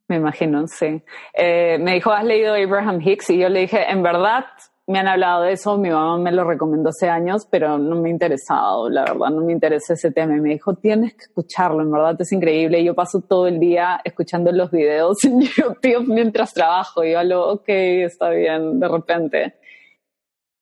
Me 0.09 0.17
imagino, 0.17 0.67
sí. 0.67 1.01
Eh, 1.34 1.78
me 1.80 1.93
dijo, 1.93 2.11
¿has 2.11 2.26
leído 2.26 2.53
Abraham 2.53 2.99
Hicks? 2.99 3.30
Y 3.30 3.38
yo 3.38 3.47
le 3.47 3.61
dije, 3.61 3.89
en 3.89 4.03
verdad, 4.03 4.47
me 4.92 5.00
han 5.00 5.08
hablado 5.08 5.44
de 5.44 5.54
eso, 5.54 5.78
mi 5.78 5.89
mamá 5.89 6.18
me 6.18 6.32
lo 6.32 6.44
recomendó 6.44 6.89
hace 6.89 7.10
años, 7.10 7.48
pero 7.50 7.78
no 7.78 7.96
me 7.96 8.10
ha 8.10 8.12
interesado, 8.12 8.89
la 8.89 9.02
verdad, 9.02 9.30
no 9.30 9.42
me 9.42 9.54
interesa 9.54 9.94
ese 9.94 10.12
tema. 10.12 10.36
Y 10.36 10.42
me 10.42 10.50
dijo, 10.50 10.76
tienes 10.76 11.14
que 11.14 11.24
escucharlo, 11.24 11.82
en 11.82 11.92
verdad 11.92 12.16
es 12.20 12.32
increíble. 12.32 12.84
yo 12.84 12.94
paso 12.94 13.22
todo 13.22 13.48
el 13.48 13.60
día 13.60 14.02
escuchando 14.04 14.52
los 14.52 14.70
videos 14.70 15.24
en 15.24 15.42
YouTube 15.58 16.08
mientras 16.08 16.54
trabajo. 16.54 17.04
Y 17.04 17.14
yo 17.14 17.24
lo, 17.24 17.54
ok, 17.54 17.70
está 17.70 18.30
bien, 18.30 18.80
de 18.80 18.88
repente 18.88 19.56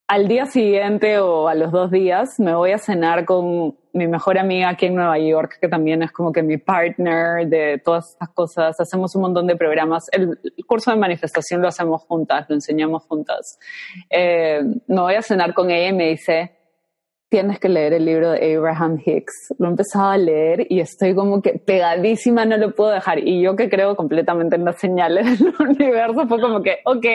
al 0.09 0.27
día 0.27 0.47
siguiente 0.47 1.19
o 1.19 1.47
a 1.47 1.53
los 1.53 1.71
dos 1.71 1.91
días 1.91 2.39
me 2.39 2.55
voy 2.55 2.71
a 2.71 2.79
cenar 2.79 3.25
con 3.25 3.77
mi 3.93 4.07
mejor 4.07 4.37
amiga 4.37 4.69
aquí 4.69 4.85
en 4.85 4.95
Nueva 4.95 5.17
York, 5.17 5.57
que 5.59 5.67
también 5.67 6.03
es 6.03 6.11
como 6.11 6.31
que 6.31 6.43
mi 6.43 6.57
partner 6.57 7.47
de 7.47 7.81
todas 7.83 8.11
estas 8.11 8.29
cosas. 8.29 8.79
Hacemos 8.79 9.15
un 9.15 9.23
montón 9.23 9.47
de 9.47 9.55
programas. 9.55 10.07
El, 10.11 10.39
curso 10.67 10.91
de 10.91 10.97
manifestación 10.97 11.61
lo 11.61 11.67
hacemos 11.67 12.03
juntas, 12.03 12.45
lo 12.49 12.55
enseñamos 12.55 13.03
juntas. 13.05 13.57
Eh, 14.09 14.61
me 14.87 15.01
voy 15.01 15.15
a 15.15 15.21
cenar 15.21 15.53
con 15.53 15.71
ella 15.71 15.89
y 15.89 15.93
me 15.93 16.09
dice, 16.09 16.59
tienes 17.29 17.59
que 17.59 17.69
leer 17.69 17.93
el 17.93 18.05
libro 18.05 18.31
de 18.31 18.55
Abraham 18.55 18.99
Hicks. 19.03 19.55
Lo 19.57 19.67
he 19.67 19.69
empezado 19.69 20.09
a 20.09 20.17
leer 20.17 20.65
y 20.69 20.79
estoy 20.79 21.15
como 21.15 21.41
que 21.41 21.53
pegadísima, 21.53 22.45
no 22.45 22.57
lo 22.57 22.73
puedo 22.75 22.91
dejar. 22.91 23.19
Y 23.19 23.41
yo 23.41 23.55
que 23.55 23.69
creo 23.69 23.95
completamente 23.95 24.55
en 24.55 24.65
las 24.65 24.79
señales 24.79 25.39
del 25.39 25.53
universo, 25.59 26.27
fue 26.27 26.41
como 26.41 26.61
que, 26.61 26.79
ok, 26.85 27.05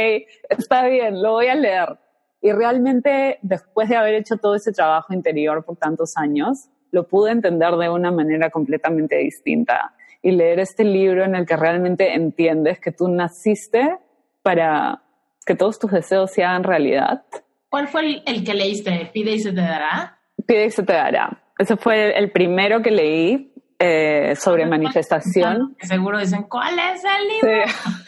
está 0.49 0.87
bien, 0.87 1.23
lo 1.23 1.33
voy 1.33 1.49
a 1.49 1.55
leer. 1.55 2.04
Y 2.45 2.53
realmente, 2.53 3.39
después 3.41 3.89
de 3.89 3.97
haber 3.97 4.17
hecho 4.17 4.37
todo 4.37 4.55
ese 4.55 4.71
trabajo 4.71 5.15
interior 5.15 5.65
por 5.65 5.79
tantos 5.79 6.19
años, 6.19 6.69
lo 6.91 7.09
pude 7.09 7.31
entender 7.33 7.75
de 7.77 7.89
una 7.89 8.11
manera 8.11 8.51
completamente 8.51 9.17
distinta 9.17 9.95
y 10.21 10.31
leer 10.31 10.61
este 10.61 10.85
libro 10.85 11.25
en 11.25 11.37
el 11.37 11.47
que 11.47 11.57
realmente 11.57 12.13
entiendes 12.13 12.79
que 12.81 12.93
tú 12.93 13.09
naciste 13.09 13.97
para 14.43 15.01
que 15.47 15.55
todos 15.55 15.79
tus 15.79 15.91
deseos 15.91 16.33
se 16.33 16.45
hagan 16.45 16.65
realidad. 16.65 17.25
¿Cuál 17.71 17.89
fue 17.89 18.23
el, 18.27 18.45
que 18.45 18.53
leíste? 18.53 19.11
¿Pide 19.15 19.31
y 19.31 19.41
se 19.41 19.53
te 19.53 19.63
dará? 19.63 20.19
Pide 20.47 20.67
y 20.67 20.71
se 20.71 20.83
te 20.83 20.93
dará. 20.93 21.43
Ese 21.59 21.79
fue 21.79 22.15
el 22.19 22.31
primero 22.31 22.83
que 22.83 22.91
leí 22.91 23.55
eh, 23.79 24.37
sobre 24.37 24.67
manifestación. 24.67 25.75
Seguro 25.81 26.19
dicen, 26.19 26.43
¿cuál 26.43 26.75
es 26.79 27.03
el 27.05 27.27
libro? 27.27 27.73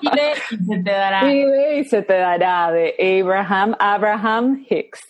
Pide 0.00 0.32
y 0.50 0.56
se 0.66 0.82
te 0.82 0.90
dará. 0.90 1.20
Pide 1.22 1.78
y 1.78 1.84
se 1.84 2.02
te 2.02 2.14
dará 2.14 2.70
de 2.70 2.94
Abraham, 3.22 3.76
Abraham 3.78 4.64
Hicks. 4.68 5.00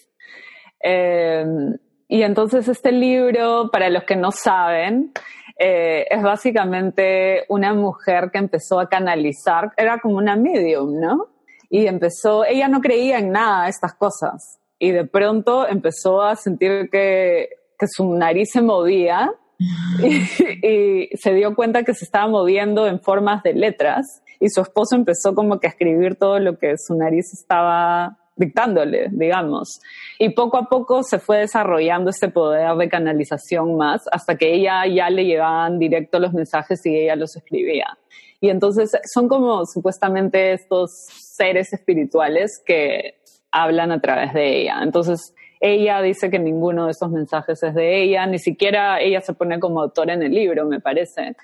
Em, 0.81 1.77
y 2.09 2.23
entonces 2.23 2.69
este 2.69 2.93
libro, 2.93 3.71
para 3.73 3.91
los 3.91 4.05
que 4.05 4.17
no 4.17 4.31
saben, 4.31 5.13
eh, 5.59 6.07
es 6.11 6.23
básicamente 6.23 7.45
una 7.49 7.75
mujer 7.75 8.31
que 8.31 8.39
empezó 8.39 8.79
a 8.79 8.89
canalizar, 8.89 9.73
era 9.77 9.99
como 9.99 10.17
una 10.17 10.37
medium, 10.37 11.01
¿no? 11.01 11.29
Y 11.71 11.87
empezó, 11.87 12.45
ella 12.45 12.69
no 12.69 12.81
creía 12.81 13.19
en 13.19 13.33
nada 13.33 13.65
de 13.65 13.71
estas 13.71 13.95
cosas. 13.95 14.61
Y 14.79 14.91
de 14.91 15.05
pronto 15.05 15.67
empezó 15.67 16.23
a 16.23 16.37
sentir 16.37 16.91
que, 16.91 17.49
que 17.79 17.87
su 17.89 18.13
nariz 18.15 18.51
se 18.53 18.61
movía 18.61 19.33
y, 20.03 20.67
y, 20.67 21.09
se 21.17 21.33
dio 21.33 21.57
cuenta 21.57 21.83
que 21.83 21.95
se 21.95 22.05
estaba 22.05 22.29
moviendo 22.29 22.87
en 22.87 23.01
formas 23.01 23.43
de 23.43 23.55
letras 23.55 24.23
y 24.41 24.49
su 24.49 24.61
esposo 24.61 24.97
empezó 24.97 25.35
como 25.35 25.59
que 25.61 25.67
a 25.67 25.71
escribir 25.71 26.17
todo 26.17 26.39
lo 26.39 26.59
que 26.59 26.75
su 26.79 26.95
nariz 26.95 27.33
estaba 27.33 28.19
dictándole, 28.37 29.09
digamos. 29.11 29.81
Y 30.19 30.31
poco 30.31 30.59
a 30.59 30.69
poco 30.69 31.03
se 31.03 31.19
fue 31.19 31.39
desarrollando 31.39 32.11
este 32.11 32.29
poder 32.29 32.77
de 32.77 32.89
canalización 32.89 33.77
más 33.77 34.05
hasta 34.13 34.37
que 34.37 34.55
ella 34.55 34.87
ya 34.87 35.11
le 35.11 35.25
llevaban 35.25 35.79
directo 35.79 36.19
los 36.19 36.33
mensajes 36.33 36.85
y 36.85 36.95
ella 36.95 37.17
los 37.17 37.35
escribía. 37.37 37.99
Y 38.41 38.51
entonces 38.51 38.93
son 39.13 39.29
como 39.29 39.65
supuestamente 39.65 40.53
estos 40.53 40.91
seres 41.09 41.73
espirituales 41.73 42.63
que 42.65 43.15
hablan 43.51 43.91
a 43.91 44.01
través 44.01 44.35
de 44.35 44.61
ella. 44.61 44.81
Entonces 44.83 45.35
ella 45.61 46.03
dice 46.03 46.31
que 46.31 46.39
ninguno 46.39 46.85
de 46.85 46.91
esos 46.91 47.11
mensajes 47.11 47.63
es 47.63 47.75
de 47.75 48.03
ella, 48.03 48.27
ni 48.27 48.39
siquiera 48.39 49.01
ella 49.01 49.23
se 49.23 49.33
pone 49.33 49.59
como 49.59 49.81
autora 49.81 50.13
en 50.13 50.23
el 50.23 50.33
libro, 50.33 50.67
me 50.67 50.81
parece. 50.81 51.35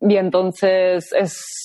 Y 0.00 0.16
entonces 0.16 1.10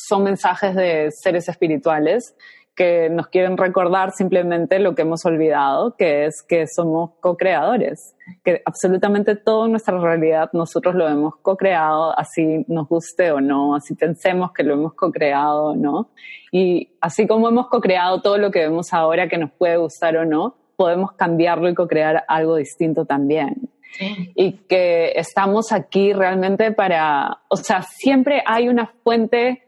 son 0.08 0.24
mensajes 0.24 0.76
de 0.76 1.10
seres 1.12 1.48
espirituales 1.48 2.36
que 2.76 3.10
nos 3.10 3.28
quieren 3.28 3.56
recordar 3.56 4.12
simplemente 4.12 4.80
lo 4.80 4.96
que 4.96 5.04
hemos 5.04 5.26
olvidado, 5.26 5.96
que 5.96 6.26
es 6.26 6.44
que 6.46 6.68
somos 6.68 7.12
co-creadores, 7.22 8.16
que 8.44 8.62
absolutamente 8.66 9.38
toda 9.38 9.70
nuestra 9.70 9.98
realidad 9.98 10.50
nosotros 10.52 10.94
lo 10.94 11.08
hemos 11.08 11.38
co-creado, 11.38 12.18
así 12.20 12.66
nos 12.68 12.90
guste 12.90 13.32
o 13.32 13.40
no, 13.40 13.76
así 13.76 13.96
pensemos 13.96 14.52
que 14.52 14.64
lo 14.64 14.74
hemos 14.74 14.94
co-creado 14.94 15.68
o 15.68 15.76
no. 15.76 16.10
Y 16.52 16.90
así 17.00 17.26
como 17.28 17.48
hemos 17.48 17.68
co-creado 17.68 18.22
todo 18.22 18.38
lo 18.38 18.52
que 18.52 18.60
vemos 18.60 18.92
ahora 18.92 19.30
que 19.30 19.38
nos 19.38 19.52
puede 19.52 19.78
gustar 19.78 20.18
o 20.18 20.26
no, 20.26 20.58
podemos 20.76 21.14
cambiarlo 21.14 21.70
y 21.70 21.76
co-crear 21.76 22.26
algo 22.28 22.58
distinto 22.58 23.06
también 23.06 23.70
y 24.00 24.54
que 24.68 25.12
estamos 25.16 25.72
aquí 25.72 26.14
realmente 26.14 26.72
para, 26.72 27.42
o 27.50 27.58
sea, 27.58 27.82
siempre 27.84 28.44
hay 28.46 28.68
una 28.68 28.88
fuente 29.04 29.64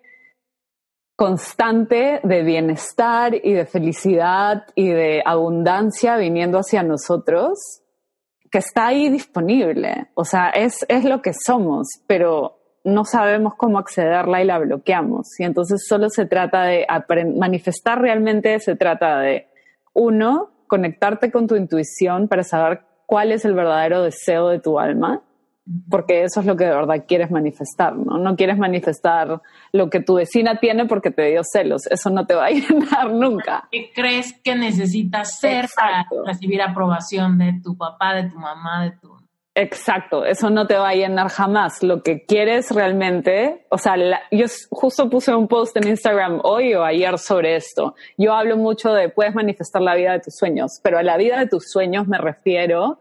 constante 1.15 2.19
de 2.23 2.43
bienestar 2.43 3.33
y 3.35 3.53
de 3.53 3.65
felicidad 3.65 4.65
y 4.75 4.89
de 4.89 5.23
abundancia 5.25 6.15
viniendo 6.17 6.59
hacia 6.59 6.83
nosotros 6.83 7.81
que 8.51 8.59
está 8.59 8.87
ahí 8.87 9.09
disponible. 9.09 10.09
O 10.13 10.23
sea, 10.23 10.49
es, 10.49 10.85
es 10.87 11.03
lo 11.03 11.21
que 11.21 11.33
somos, 11.33 11.87
pero 12.05 12.59
no 12.83 13.03
sabemos 13.03 13.55
cómo 13.55 13.79
accederla 13.79 14.41
y 14.41 14.45
la 14.45 14.59
bloqueamos. 14.59 15.39
Y 15.39 15.43
entonces 15.43 15.85
solo 15.87 16.09
se 16.09 16.25
trata 16.25 16.63
de 16.63 16.85
manifestar 17.35 17.99
realmente, 18.01 18.59
se 18.59 18.75
trata 18.75 19.19
de, 19.19 19.47
uno, 19.93 20.51
conectarte 20.67 21.31
con 21.31 21.47
tu 21.47 21.55
intuición 21.55 22.27
para 22.27 22.43
saber 22.43 22.81
cuál 23.07 23.31
es 23.31 23.45
el 23.45 23.55
verdadero 23.55 24.03
deseo 24.03 24.49
de 24.49 24.59
tu 24.59 24.79
alma, 24.79 25.21
porque 25.89 26.23
eso 26.23 26.41
es 26.41 26.45
lo 26.45 26.55
que 26.55 26.65
de 26.65 26.75
verdad 26.75 27.05
quieres 27.07 27.31
manifestar, 27.31 27.95
¿no? 27.95 28.17
No 28.17 28.35
quieres 28.35 28.57
manifestar 28.57 29.41
lo 29.71 29.89
que 29.89 30.01
tu 30.01 30.15
vecina 30.15 30.59
tiene 30.59 30.85
porque 30.85 31.09
te 31.09 31.23
dio 31.23 31.41
celos, 31.43 31.87
eso 31.87 32.09
no 32.09 32.25
te 32.25 32.35
va 32.35 32.45
a 32.45 32.49
llenar 32.51 33.11
nunca. 33.11 33.67
¿Qué 33.71 33.91
crees 33.95 34.33
que 34.43 34.55
necesitas 34.55 35.39
ser 35.39 35.67
para 35.75 36.05
recibir 36.25 36.61
aprobación 36.61 37.37
de 37.37 37.59
tu 37.63 37.75
papá, 37.75 38.13
de 38.13 38.29
tu 38.29 38.37
mamá, 38.37 38.83
de 38.83 38.91
tu 38.91 39.16
Exacto, 39.59 40.23
eso 40.23 40.51
no 40.51 40.67
te 40.67 40.77
va 40.77 40.89
a 40.89 40.93
llenar 40.93 41.29
jamás. 41.29 41.81
Lo 41.81 42.03
que 42.03 42.23
quieres 42.27 42.69
realmente, 42.69 43.65
o 43.69 43.79
sea, 43.79 43.95
yo 44.29 44.45
justo 44.69 45.09
puse 45.09 45.33
un 45.33 45.47
post 45.47 45.75
en 45.77 45.87
Instagram 45.87 46.41
hoy 46.43 46.75
o 46.75 46.83
ayer 46.83 47.17
sobre 47.17 47.55
esto. 47.55 47.95
Yo 48.19 48.35
hablo 48.35 48.55
mucho 48.55 48.93
de 48.93 49.09
puedes 49.09 49.33
manifestar 49.33 49.81
la 49.81 49.95
vida 49.95 50.11
de 50.11 50.19
tus 50.19 50.35
sueños, 50.35 50.79
pero 50.83 50.99
a 50.99 51.03
la 51.03 51.17
vida 51.17 51.39
de 51.39 51.47
tus 51.47 51.71
sueños 51.71 52.07
me 52.07 52.19
refiero 52.19 52.99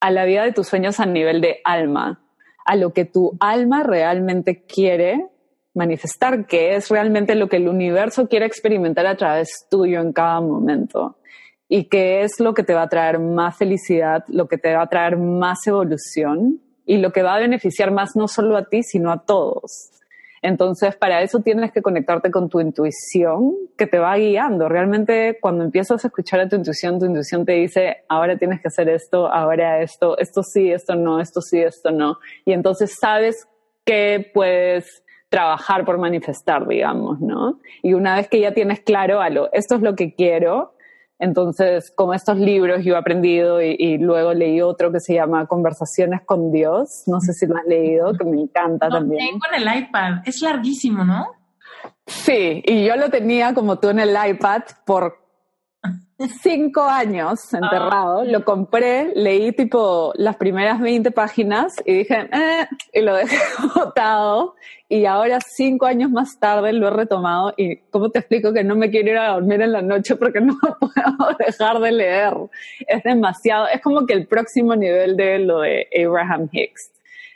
a 0.00 0.10
la 0.10 0.24
vida 0.24 0.44
de 0.44 0.52
tus 0.52 0.68
sueños 0.68 1.00
a 1.00 1.04
nivel 1.04 1.42
de 1.42 1.60
alma, 1.64 2.24
a 2.64 2.74
lo 2.74 2.94
que 2.94 3.04
tu 3.04 3.36
alma 3.38 3.82
realmente 3.82 4.64
quiere 4.64 5.26
manifestar, 5.74 6.46
que 6.46 6.76
es 6.76 6.88
realmente 6.88 7.34
lo 7.34 7.50
que 7.50 7.56
el 7.56 7.68
universo 7.68 8.26
quiere 8.26 8.46
experimentar 8.46 9.06
a 9.06 9.18
través 9.18 9.66
tuyo 9.70 10.00
en 10.00 10.14
cada 10.14 10.40
momento 10.40 11.18
y 11.74 11.84
qué 11.84 12.20
es 12.20 12.38
lo 12.38 12.52
que 12.52 12.64
te 12.64 12.74
va 12.74 12.82
a 12.82 12.88
traer 12.90 13.18
más 13.18 13.56
felicidad, 13.56 14.24
lo 14.28 14.46
que 14.46 14.58
te 14.58 14.74
va 14.74 14.82
a 14.82 14.88
traer 14.88 15.16
más 15.16 15.66
evolución 15.66 16.60
y 16.84 16.98
lo 16.98 17.12
que 17.12 17.22
va 17.22 17.36
a 17.36 17.38
beneficiar 17.38 17.90
más 17.90 18.14
no 18.14 18.28
solo 18.28 18.58
a 18.58 18.66
ti, 18.66 18.82
sino 18.82 19.10
a 19.10 19.24
todos. 19.24 19.90
Entonces, 20.42 20.96
para 20.96 21.22
eso 21.22 21.40
tienes 21.40 21.72
que 21.72 21.80
conectarte 21.80 22.30
con 22.30 22.50
tu 22.50 22.60
intuición 22.60 23.54
que 23.78 23.86
te 23.86 23.98
va 23.98 24.14
guiando. 24.16 24.68
Realmente, 24.68 25.38
cuando 25.40 25.64
empiezas 25.64 26.04
a 26.04 26.08
escuchar 26.08 26.40
a 26.40 26.48
tu 26.50 26.56
intuición, 26.56 26.98
tu 26.98 27.06
intuición 27.06 27.46
te 27.46 27.52
dice, 27.52 28.04
ahora 28.06 28.36
tienes 28.36 28.60
que 28.60 28.68
hacer 28.68 28.90
esto, 28.90 29.32
ahora 29.32 29.80
esto, 29.80 30.18
esto 30.18 30.42
sí, 30.42 30.70
esto 30.70 30.94
no, 30.94 31.20
esto 31.20 31.40
sí, 31.40 31.58
esto 31.58 31.90
no. 31.90 32.18
Y 32.44 32.52
entonces 32.52 32.98
sabes 33.00 33.48
que 33.86 34.30
puedes 34.34 35.02
trabajar 35.30 35.86
por 35.86 35.96
manifestar, 35.96 36.68
digamos, 36.68 37.18
¿no? 37.22 37.60
Y 37.82 37.94
una 37.94 38.16
vez 38.16 38.28
que 38.28 38.40
ya 38.40 38.52
tienes 38.52 38.80
claro 38.80 39.22
esto 39.54 39.76
es 39.76 39.80
lo 39.80 39.94
que 39.94 40.14
quiero, 40.14 40.74
entonces, 41.22 41.92
con 41.94 42.12
estos 42.12 42.36
libros 42.36 42.84
yo 42.84 42.94
he 42.94 42.98
aprendido 42.98 43.62
y, 43.62 43.96
luego 43.98 44.34
leí 44.34 44.60
otro 44.60 44.90
que 44.90 44.98
se 44.98 45.14
llama 45.14 45.46
Conversaciones 45.46 46.22
con 46.26 46.50
Dios. 46.50 47.04
No 47.06 47.20
sé 47.20 47.32
si 47.32 47.46
lo 47.46 47.56
has 47.56 47.64
leído, 47.64 48.12
que 48.14 48.24
me 48.24 48.40
encanta 48.40 48.88
también. 48.88 49.24
Tengo 49.24 49.44
en 49.52 49.62
el 49.62 49.82
iPad. 49.84 50.14
Es 50.26 50.42
larguísimo, 50.42 51.04
¿no? 51.04 51.26
Sí, 52.08 52.60
y 52.66 52.84
yo 52.84 52.96
lo 52.96 53.08
tenía 53.08 53.54
como 53.54 53.78
tú 53.78 53.90
en 53.90 54.00
el 54.00 54.16
iPad 54.30 54.62
por 54.84 55.21
cinco 56.42 56.82
años 56.82 57.52
enterrado. 57.52 58.20
Ah. 58.20 58.24
Lo 58.24 58.44
compré, 58.44 59.12
leí 59.14 59.52
tipo 59.52 60.12
las 60.16 60.36
primeras 60.36 60.80
20 60.80 61.10
páginas 61.10 61.74
y 61.84 61.98
dije, 61.98 62.28
eh, 62.32 62.66
y 62.92 63.00
lo 63.00 63.14
dejé 63.14 63.36
botado. 63.74 64.54
Y 64.88 65.06
ahora, 65.06 65.38
cinco 65.40 65.86
años 65.86 66.10
más 66.10 66.38
tarde, 66.38 66.72
lo 66.72 66.88
he 66.88 66.90
retomado. 66.90 67.54
Y 67.56 67.78
cómo 67.90 68.10
te 68.10 68.18
explico 68.18 68.52
que 68.52 68.62
no 68.62 68.76
me 68.76 68.90
quiero 68.90 69.10
ir 69.10 69.18
a 69.18 69.32
dormir 69.32 69.62
en 69.62 69.72
la 69.72 69.82
noche 69.82 70.16
porque 70.16 70.40
no 70.40 70.54
puedo 70.80 71.36
dejar 71.38 71.78
de 71.80 71.92
leer. 71.92 72.34
Es 72.86 73.02
demasiado, 73.02 73.68
es 73.68 73.80
como 73.80 74.06
que 74.06 74.12
el 74.12 74.26
próximo 74.26 74.76
nivel 74.76 75.16
de 75.16 75.38
lo 75.38 75.60
de 75.60 75.88
Abraham 76.04 76.48
Hicks. 76.52 76.90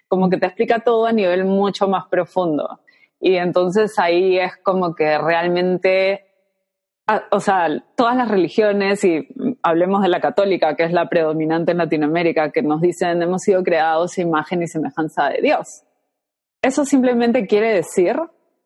Como 0.09 0.29
que 0.29 0.37
te 0.37 0.47
explica 0.47 0.81
todo 0.81 1.07
a 1.07 1.13
nivel 1.13 1.45
mucho 1.45 1.89
más 1.89 2.07
profundo. 2.09 2.81
Y 3.19 3.37
entonces 3.37 3.99
ahí 3.99 4.39
es 4.39 4.57
como 4.63 4.95
que 4.95 5.17
realmente 5.19 6.26
o 7.31 7.41
sea, 7.41 7.69
todas 7.95 8.17
las 8.17 8.29
religiones, 8.29 9.05
y 9.05 9.29
hablemos 9.63 10.03
de 10.03 10.09
la 10.09 10.21
católica, 10.21 10.75
que 10.75 10.85
es 10.85 10.93
la 10.93 11.09
predominante 11.09 11.73
en 11.73 11.79
Latinoamérica, 11.79 12.51
que 12.51 12.63
nos 12.63 12.81
dicen 12.81 13.23
hemos 13.23 13.43
sido 13.43 13.63
creados 13.63 14.19
a 14.19 14.23
imagen 14.23 14.63
y 14.63 14.67
semejanza 14.67 15.29
de 15.29 15.41
Dios. 15.41 15.83
Eso 16.63 16.85
simplemente 16.85 17.47
quiere 17.47 17.73
decir, 17.73 18.17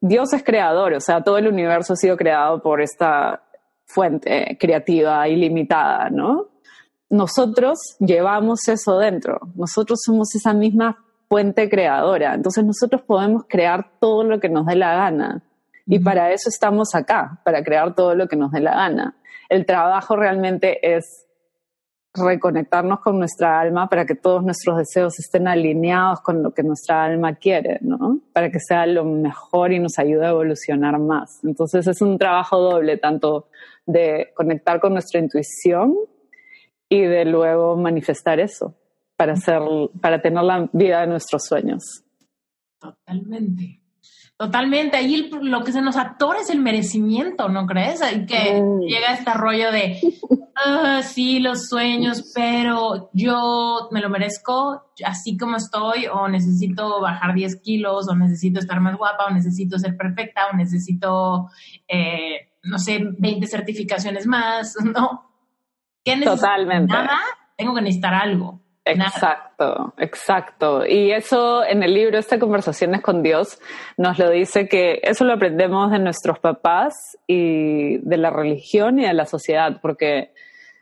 Dios 0.00 0.32
es 0.32 0.42
creador, 0.42 0.94
o 0.94 1.00
sea, 1.00 1.22
todo 1.22 1.36
el 1.36 1.48
universo 1.48 1.92
ha 1.92 1.96
sido 1.96 2.16
creado 2.16 2.62
por 2.62 2.80
esta 2.80 3.42
fuente 3.84 4.56
creativa 4.58 5.28
ilimitada, 5.28 6.08
¿no? 6.08 6.46
Nosotros 7.10 7.96
llevamos 7.98 8.66
eso 8.68 8.98
dentro, 8.98 9.40
nosotros 9.54 10.00
somos 10.02 10.34
esa 10.34 10.54
misma 10.54 11.04
fuente 11.28 11.68
creadora, 11.68 12.34
entonces 12.34 12.64
nosotros 12.64 13.02
podemos 13.02 13.44
crear 13.48 13.90
todo 14.00 14.24
lo 14.24 14.40
que 14.40 14.48
nos 14.48 14.64
dé 14.64 14.76
la 14.76 14.94
gana. 14.94 15.42
Y 15.86 15.98
para 15.98 16.32
eso 16.32 16.48
estamos 16.48 16.94
acá, 16.94 17.40
para 17.44 17.62
crear 17.62 17.94
todo 17.94 18.14
lo 18.14 18.28
que 18.28 18.36
nos 18.36 18.52
dé 18.52 18.60
la 18.60 18.74
gana. 18.74 19.16
El 19.48 19.66
trabajo 19.66 20.16
realmente 20.16 20.96
es 20.96 21.26
reconectarnos 22.14 23.00
con 23.00 23.18
nuestra 23.18 23.60
alma 23.60 23.88
para 23.88 24.04
que 24.04 24.16
todos 24.16 24.42
nuestros 24.42 24.78
deseos 24.78 25.18
estén 25.18 25.46
alineados 25.46 26.20
con 26.20 26.42
lo 26.42 26.52
que 26.52 26.62
nuestra 26.62 27.04
alma 27.04 27.36
quiere, 27.36 27.78
¿no? 27.82 28.20
Para 28.32 28.50
que 28.50 28.58
sea 28.58 28.86
lo 28.86 29.04
mejor 29.04 29.72
y 29.72 29.78
nos 29.78 29.98
ayude 29.98 30.26
a 30.26 30.30
evolucionar 30.30 30.98
más. 30.98 31.38
Entonces 31.44 31.86
es 31.86 32.02
un 32.02 32.18
trabajo 32.18 32.58
doble, 32.58 32.96
tanto 32.96 33.48
de 33.86 34.32
conectar 34.34 34.80
con 34.80 34.92
nuestra 34.92 35.20
intuición 35.20 35.94
y 36.88 37.02
de 37.02 37.24
luego 37.24 37.76
manifestar 37.76 38.40
eso 38.40 38.74
para 39.16 39.34
hacer, 39.34 39.60
para 40.00 40.20
tener 40.20 40.42
la 40.42 40.68
vida 40.72 41.02
de 41.02 41.06
nuestros 41.06 41.44
sueños. 41.44 42.02
Totalmente. 42.80 43.79
Totalmente, 44.40 44.96
ahí 44.96 45.14
el- 45.16 45.50
lo 45.50 45.62
que 45.64 45.70
se 45.70 45.82
nos 45.82 45.98
atora 45.98 46.40
es 46.40 46.48
el 46.48 46.60
merecimiento, 46.60 47.50
¿no 47.50 47.66
crees? 47.66 48.00
Que 48.26 48.58
Mm. 48.62 48.80
llega 48.88 49.12
este 49.12 49.34
rollo 49.34 49.70
de, 49.70 50.00
ah, 50.56 51.02
sí, 51.02 51.40
los 51.40 51.68
sueños, 51.68 52.32
pero 52.34 53.10
yo 53.12 53.88
me 53.90 54.00
lo 54.00 54.08
merezco 54.08 54.82
así 55.04 55.36
como 55.36 55.56
estoy, 55.58 56.06
o 56.06 56.26
necesito 56.26 57.02
bajar 57.02 57.34
10 57.34 57.60
kilos, 57.60 58.08
o 58.08 58.14
necesito 58.16 58.60
estar 58.60 58.80
más 58.80 58.96
guapa, 58.96 59.26
o 59.26 59.30
necesito 59.30 59.78
ser 59.78 59.94
perfecta, 59.98 60.46
o 60.50 60.56
necesito, 60.56 61.50
eh, 61.86 62.48
no 62.62 62.78
sé, 62.78 62.98
20 63.18 63.46
certificaciones 63.46 64.26
más, 64.26 64.74
¿no? 64.96 65.30
¿Qué 66.02 66.12
necesito? 66.16 66.36
Totalmente. 66.36 66.90
Nada, 66.94 67.18
tengo 67.58 67.74
que 67.74 67.82
necesitar 67.82 68.14
algo. 68.14 68.59
Exacto, 68.84 69.94
exacto. 69.98 70.86
Y 70.86 71.12
eso 71.12 71.64
en 71.64 71.82
el 71.82 71.94
libro, 71.94 72.18
esta 72.18 72.38
Conversaciones 72.38 73.02
con 73.02 73.22
Dios, 73.22 73.58
nos 73.96 74.18
lo 74.18 74.30
dice 74.30 74.68
que 74.68 75.00
eso 75.02 75.24
lo 75.24 75.34
aprendemos 75.34 75.90
de 75.90 75.98
nuestros 75.98 76.38
papás 76.38 77.18
y 77.26 77.98
de 77.98 78.16
la 78.16 78.30
religión 78.30 78.98
y 78.98 79.04
de 79.04 79.12
la 79.12 79.26
sociedad, 79.26 79.78
porque 79.82 80.32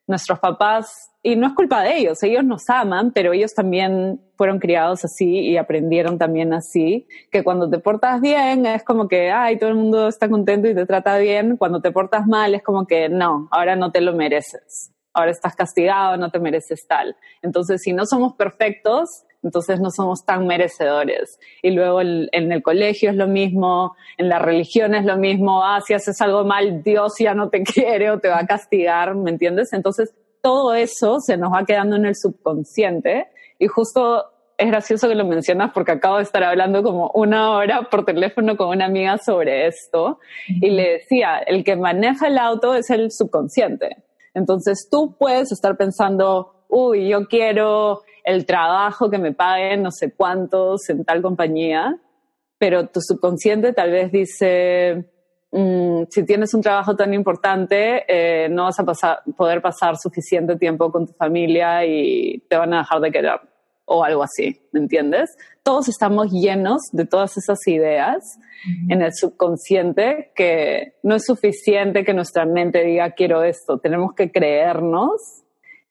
nuestros 0.07 0.39
papás, 0.39 1.11
y 1.23 1.37
no 1.37 1.49
es 1.49 1.53
culpa 1.53 1.83
de 1.83 1.99
ellos, 1.99 2.23
ellos 2.23 2.45
nos 2.45 2.71
aman, 2.71 3.13
pero 3.13 3.33
ellos 3.33 3.53
también 3.53 4.21
fueron 4.37 4.59
criados 4.59 5.05
así 5.05 5.41
y 5.41 5.57
aprendieron 5.57 6.17
también 6.17 6.55
así, 6.55 7.07
que 7.31 7.45
cuando 7.45 7.69
te 7.69 7.79
portas 7.79 8.21
bien 8.21 8.65
es 8.65 8.85
como 8.85 9.09
que, 9.09 9.31
ay, 9.31 9.59
todo 9.59 9.69
el 9.69 9.77
mundo 9.77 10.09
está 10.09 10.29
contento 10.31 10.69
y 10.69 10.75
te 10.75 10.87
trata 10.87 11.19
bien, 11.19 11.57
cuando 11.57 11.83
te 11.83 11.91
portas 11.91 12.27
mal 12.27 12.55
es 12.55 12.63
como 12.63 12.87
que, 12.87 13.09
no, 13.09 13.49
ahora 13.51 13.77
no 13.77 13.91
te 13.91 14.01
lo 14.01 14.15
mereces 14.15 14.95
ahora 15.19 15.31
estás 15.31 15.55
castigado, 15.57 16.17
no 16.17 16.31
te 16.31 16.39
mereces 16.39 16.87
tal. 16.87 17.17
Entonces, 17.43 17.83
si 17.83 17.93
no 17.93 18.07
somos 18.07 18.35
perfectos, 18.35 19.25
entonces 19.43 19.81
no 19.81 19.91
somos 19.91 20.25
tan 20.25 20.47
merecedores. 20.47 21.39
Y 21.63 21.71
luego 21.71 22.01
el- 22.01 22.29
en 22.33 22.51
el 22.51 22.63
colegio 22.63 23.11
es 23.11 23.17
lo 23.17 23.27
mismo, 23.29 23.95
en 24.17 24.29
la 24.29 24.39
religión 24.39 24.95
es 24.95 25.05
lo 25.05 25.17
mismo, 25.17 25.63
ah, 25.65 25.81
si 25.81 25.95
haces 25.95 26.21
algo 26.21 26.45
mal, 26.45 26.83
Dios 26.83 27.15
ya 27.19 27.35
no 27.35 27.49
te 27.49 27.63
quiere 27.99 28.11
o 28.11 28.19
te 28.19 28.29
va 28.29 28.41
a 28.41 28.47
castigar, 28.47 29.15
¿me 29.15 29.31
entiendes? 29.31 29.73
Entonces, 29.73 30.13
todo 30.43 30.75
eso 30.75 31.21
se 31.21 31.37
nos 31.37 31.53
va 31.53 31.65
quedando 31.65 31.97
en 31.97 32.07
el 32.07 32.15
subconsciente 32.17 33.29
y 33.59 33.67
justo 33.67 34.25
es 34.57 34.67
gracioso 34.67 35.09
que 35.09 35.15
lo 35.15 35.25
mencionas 35.25 35.71
porque 35.73 35.93
acabo 35.93 36.17
de 36.17 36.25
estar 36.25 36.43
hablando 36.43 36.83
como 36.83 37.11
una 37.15 37.53
hora 37.53 37.83
por 37.89 38.05
teléfono 38.05 38.57
con 38.57 38.69
una 38.71 38.87
amiga 38.87 39.17
sobre 39.19 39.69
esto 39.69 40.19
y 40.49 40.71
le 40.71 40.95
decía, 40.95 41.39
el 41.39 41.63
que 41.63 41.77
maneja 41.77 42.27
el 42.27 42.39
auto 42.39 42.75
es 42.75 42.91
el 42.91 43.13
subconsciente. 43.13 43.97
Entonces 44.39 44.89
tú 44.91 45.17
puedes 45.19 45.53
estar 45.53 45.77
pensando, 45.77 46.65
uy, 46.69 47.09
yo 47.09 47.27
quiero 47.27 48.03
el 48.25 48.47
trabajo 48.47 49.11
que 49.11 49.19
me 49.19 49.33
paguen 49.33 49.83
no 49.83 49.91
sé 49.91 50.13
cuántos 50.13 50.89
en 50.89 51.05
tal 51.05 51.23
compañía, 51.23 51.99
pero 52.59 52.87
tu 52.89 53.01
subconsciente 53.01 53.73
tal 53.73 53.91
vez 53.91 54.13
dice, 54.13 55.11
mm, 55.53 56.03
si 56.11 56.25
tienes 56.25 56.53
un 56.55 56.63
trabajo 56.63 56.95
tan 56.97 57.15
importante, 57.15 58.05
eh, 58.09 58.49
no 58.49 58.65
vas 58.65 59.05
a 59.05 59.23
poder 59.37 59.63
pasar 59.63 59.97
suficiente 59.97 60.57
tiempo 60.57 60.91
con 60.91 61.07
tu 61.07 61.13
familia 61.13 61.85
y 61.87 62.45
te 62.49 62.57
van 62.57 62.75
a 62.75 62.79
dejar 62.79 63.01
de 63.01 63.11
querer 63.11 63.41
o 63.89 64.05
algo 64.05 64.23
así, 64.23 64.61
¿me 64.73 64.81
entiendes? 64.81 65.35
Todos 65.69 65.91
estamos 65.91 66.31
llenos 66.31 66.81
de 66.93 67.05
todas 67.05 67.37
esas 67.37 67.59
ideas 67.67 68.39
en 68.89 69.03
el 69.03 69.13
subconsciente 69.13 70.33
que 70.35 70.95
no 71.03 71.17
es 71.17 71.27
suficiente 71.27 72.07
que 72.07 72.15
nuestra 72.15 72.47
mente 72.47 72.83
diga 72.83 73.11
quiero 73.11 73.43
esto, 73.43 73.79
tenemos 73.79 74.15
que 74.15 74.33
creernos 74.33 75.21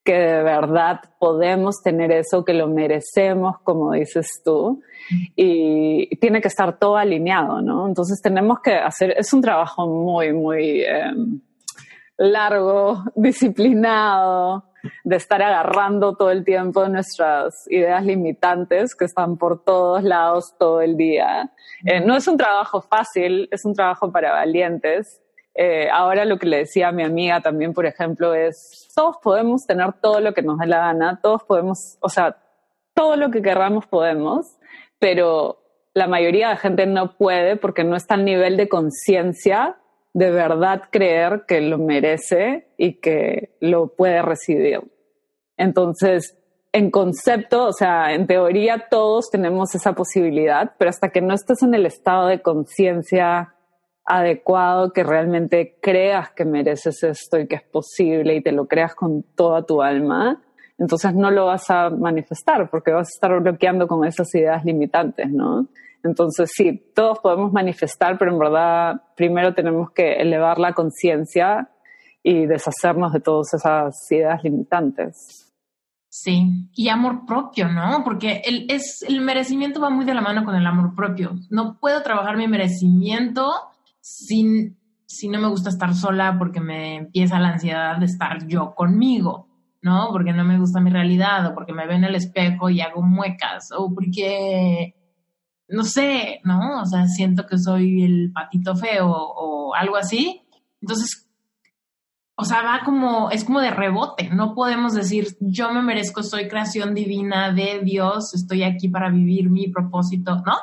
que 0.04 0.14
de 0.14 0.42
verdad 0.42 1.02
podemos 1.20 1.84
tener 1.84 2.12
eso, 2.12 2.44
que 2.44 2.56
lo 2.56 2.68
merecemos, 2.68 3.58
como 3.64 3.92
dices 3.92 4.42
tú, 4.44 4.82
y 5.36 6.10
tiene 6.16 6.42
que 6.42 6.48
estar 6.48 6.80
todo 6.80 6.98
alineado, 6.98 7.62
¿no? 7.62 7.88
Entonces 7.88 8.20
tenemos 8.20 8.62
que 8.62 8.74
hacer, 8.74 9.14
es 9.16 9.32
un 9.32 9.44
trabajo 9.44 9.86
muy, 9.86 10.34
muy 10.34 10.82
eh, 10.82 11.14
largo, 12.18 13.04
disciplinado, 13.16 14.72
de 15.04 15.16
estar 15.16 15.42
agarrando 15.42 16.16
todo 16.16 16.32
el 16.32 16.44
tiempo 16.44 16.88
nuestras 16.90 17.66
ideas 17.70 18.06
limitantes 18.06 18.96
que 18.96 19.06
están 19.06 19.38
por 19.38 19.64
todos 19.64 20.04
lados 20.04 20.56
todo 20.58 20.82
el 20.82 20.98
día. 20.98 21.52
Eh, 21.86 22.00
no 22.00 22.16
es 22.16 22.28
un 22.28 22.38
trabajo 22.38 22.82
fácil, 22.82 23.48
es 23.52 23.66
un 23.66 23.74
trabajo 23.74 24.12
para 24.12 24.32
valientes. 24.32 25.22
Eh, 25.54 25.90
ahora 25.92 26.26
lo 26.26 26.38
que 26.38 26.46
le 26.46 26.58
decía 26.58 26.90
a 26.90 26.92
mi 26.92 27.04
amiga 27.04 27.42
también, 27.42 27.74
por 27.74 27.86
ejemplo, 27.86 28.34
es, 28.34 28.92
todos 28.96 29.18
podemos 29.24 29.66
tener 29.66 29.94
todo 29.94 30.20
lo 30.20 30.34
que 30.34 30.44
nos 30.44 30.60
dé 30.60 30.68
la 30.68 30.80
gana, 30.80 31.20
todos 31.22 31.44
podemos, 31.44 31.98
o 32.00 32.10
sea, 32.10 32.38
todo 32.94 33.16
lo 33.16 33.32
que 33.32 33.42
querramos 33.42 33.88
podemos, 33.88 34.58
pero 35.00 35.60
la 35.94 36.08
mayoría 36.08 36.50
de 36.50 36.58
gente 36.58 36.86
no 36.86 37.18
puede 37.18 37.56
porque 37.56 37.84
no 37.84 37.96
está 37.96 38.14
al 38.14 38.26
nivel 38.26 38.56
de 38.56 38.70
conciencia 38.70 39.78
de 40.18 40.32
verdad 40.32 40.82
creer 40.90 41.44
que 41.48 41.62
lo 41.62 41.78
merece 41.78 42.70
y 42.76 42.94
que 42.94 43.56
lo 43.60 43.90
puede 43.90 44.24
recibir. 44.24 44.82
Entonces, 45.58 46.36
en 46.72 46.90
concepto, 46.90 47.66
o 47.68 47.72
sea, 47.72 48.16
en 48.16 48.26
teoría 48.26 48.88
todos 48.90 49.30
tenemos 49.30 49.76
esa 49.76 49.94
posibilidad, 49.94 50.72
pero 50.80 50.90
hasta 50.90 51.10
que 51.10 51.22
no 51.22 51.36
estés 51.36 51.62
en 51.62 51.76
el 51.76 51.86
estado 51.86 52.26
de 52.26 52.42
conciencia 52.42 53.54
adecuado, 54.06 54.92
que 54.92 55.04
realmente 55.04 55.78
creas 55.84 56.32
que 56.32 56.46
mereces 56.46 57.04
esto 57.04 57.38
y 57.38 57.48
que 57.48 57.58
es 57.58 57.64
posible 57.64 58.34
y 58.38 58.42
te 58.42 58.52
lo 58.54 58.66
creas 58.68 58.96
con 58.96 59.22
toda 59.22 59.68
tu 59.68 59.84
alma, 59.84 60.42
entonces 60.80 61.14
no 61.14 61.30
lo 61.30 61.46
vas 61.46 61.70
a 61.70 61.92
manifestar 61.92 62.72
porque 62.72 62.90
vas 62.90 63.10
a 63.10 63.14
estar 63.14 63.40
bloqueando 63.40 63.88
con 63.88 64.04
esas 64.04 64.34
ideas 64.34 64.66
limitantes, 64.66 65.30
¿no? 65.30 65.68
Entonces 66.08 66.50
sí, 66.54 66.92
todos 66.96 67.20
podemos 67.20 67.52
manifestar, 67.54 68.18
pero 68.18 68.32
en 68.32 68.40
verdad 68.40 69.02
primero 69.16 69.54
tenemos 69.54 69.92
que 69.92 70.14
elevar 70.14 70.58
la 70.58 70.74
conciencia 70.74 71.70
y 72.24 72.46
deshacernos 72.46 73.14
de 73.14 73.20
todas 73.20 73.54
esas 73.54 73.96
ideas 74.12 74.44
limitantes. 74.44 75.48
Sí, 76.10 76.70
y 76.74 76.90
amor 76.90 77.26
propio, 77.26 77.68
¿no? 77.70 78.02
Porque 78.04 78.42
el, 78.44 78.68
el 79.08 79.22
merecimiento 79.22 79.80
va 79.80 79.90
muy 79.90 80.04
de 80.04 80.16
la 80.16 80.22
mano 80.22 80.44
con 80.44 80.56
el 80.56 80.66
amor 80.66 80.96
propio. 80.96 81.36
No 81.50 81.78
puedo 81.80 82.02
trabajar 82.02 82.38
mi 82.38 82.48
merecimiento 82.48 83.52
sin, 84.02 84.78
si 85.06 85.30
no 85.30 85.40
me 85.40 85.48
gusta 85.48 85.70
estar 85.70 85.94
sola 85.94 86.38
porque 86.40 86.60
me 86.60 86.96
empieza 86.96 87.40
la 87.40 87.50
ansiedad 87.50 87.98
de 87.98 88.06
estar 88.06 88.48
yo 88.48 88.74
conmigo, 88.74 89.48
¿no? 89.82 90.10
Porque 90.12 90.34
no 90.34 90.44
me 90.44 90.58
gusta 90.58 90.82
mi 90.82 90.90
realidad 90.90 91.46
o 91.46 91.54
porque 91.54 91.74
me 91.74 91.86
veo 91.86 91.98
en 91.98 92.06
el 92.06 92.16
espejo 92.16 92.70
y 92.70 92.82
hago 92.82 93.02
muecas 93.04 93.70
o 93.78 93.94
porque 93.94 94.96
no 95.70 95.84
sé, 95.84 96.42
¿no? 96.44 96.82
O 96.82 96.86
sea, 96.86 97.08
siento 97.08 97.46
que 97.46 97.58
soy 97.58 98.04
el 98.04 98.32
patito 98.34 98.76
feo 98.76 99.10
o 99.10 99.74
algo 99.76 99.98
así. 99.98 100.42
Entonces, 100.82 101.28
o 102.40 102.46
sea, 102.46 102.62
va 102.62 102.82
como, 102.86 103.32
es 103.32 103.44
como 103.44 103.60
de 103.62 103.72
rebote. 103.72 104.30
No 104.30 104.54
podemos 104.54 104.94
decir, 104.94 105.26
yo 105.40 105.72
me 105.72 105.82
merezco, 105.82 106.22
soy 106.22 106.48
creación 106.48 106.94
divina 106.94 107.52
de 107.52 107.80
Dios, 107.84 108.36
estoy 108.36 108.62
aquí 108.62 108.90
para 108.90 109.10
vivir 109.10 109.50
mi 109.50 109.70
propósito, 109.70 110.36
¿no? 110.46 110.54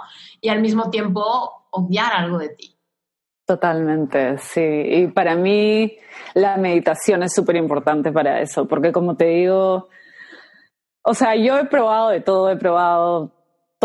Y 0.41 0.51
al 0.51 0.61
mismo 0.61 0.89
tiempo 0.89 1.67
odiar 1.71 2.13
algo 2.13 2.39
de 2.39 2.51
ti. 2.51 2.79
Totalmente, 3.45 4.39
sí. 4.39 4.63
Y 4.63 5.07
para 5.09 5.35
mí 5.35 5.97
la 6.35 6.57
meditación 6.59 7.25
es 7.25 7.35
súper 7.35 7.57
importante 7.57 8.13
para 8.13 8.41
eso, 8.41 8.69
porque 8.69 8.93
como 8.93 9.17
te 9.17 9.27
digo, 9.27 9.89
o 11.03 11.13
sea, 11.13 11.35
yo 11.35 11.59
he 11.59 11.65
probado 11.67 12.11
de 12.11 12.21
todo, 12.21 12.51
he 12.51 12.57
probado 12.57 13.33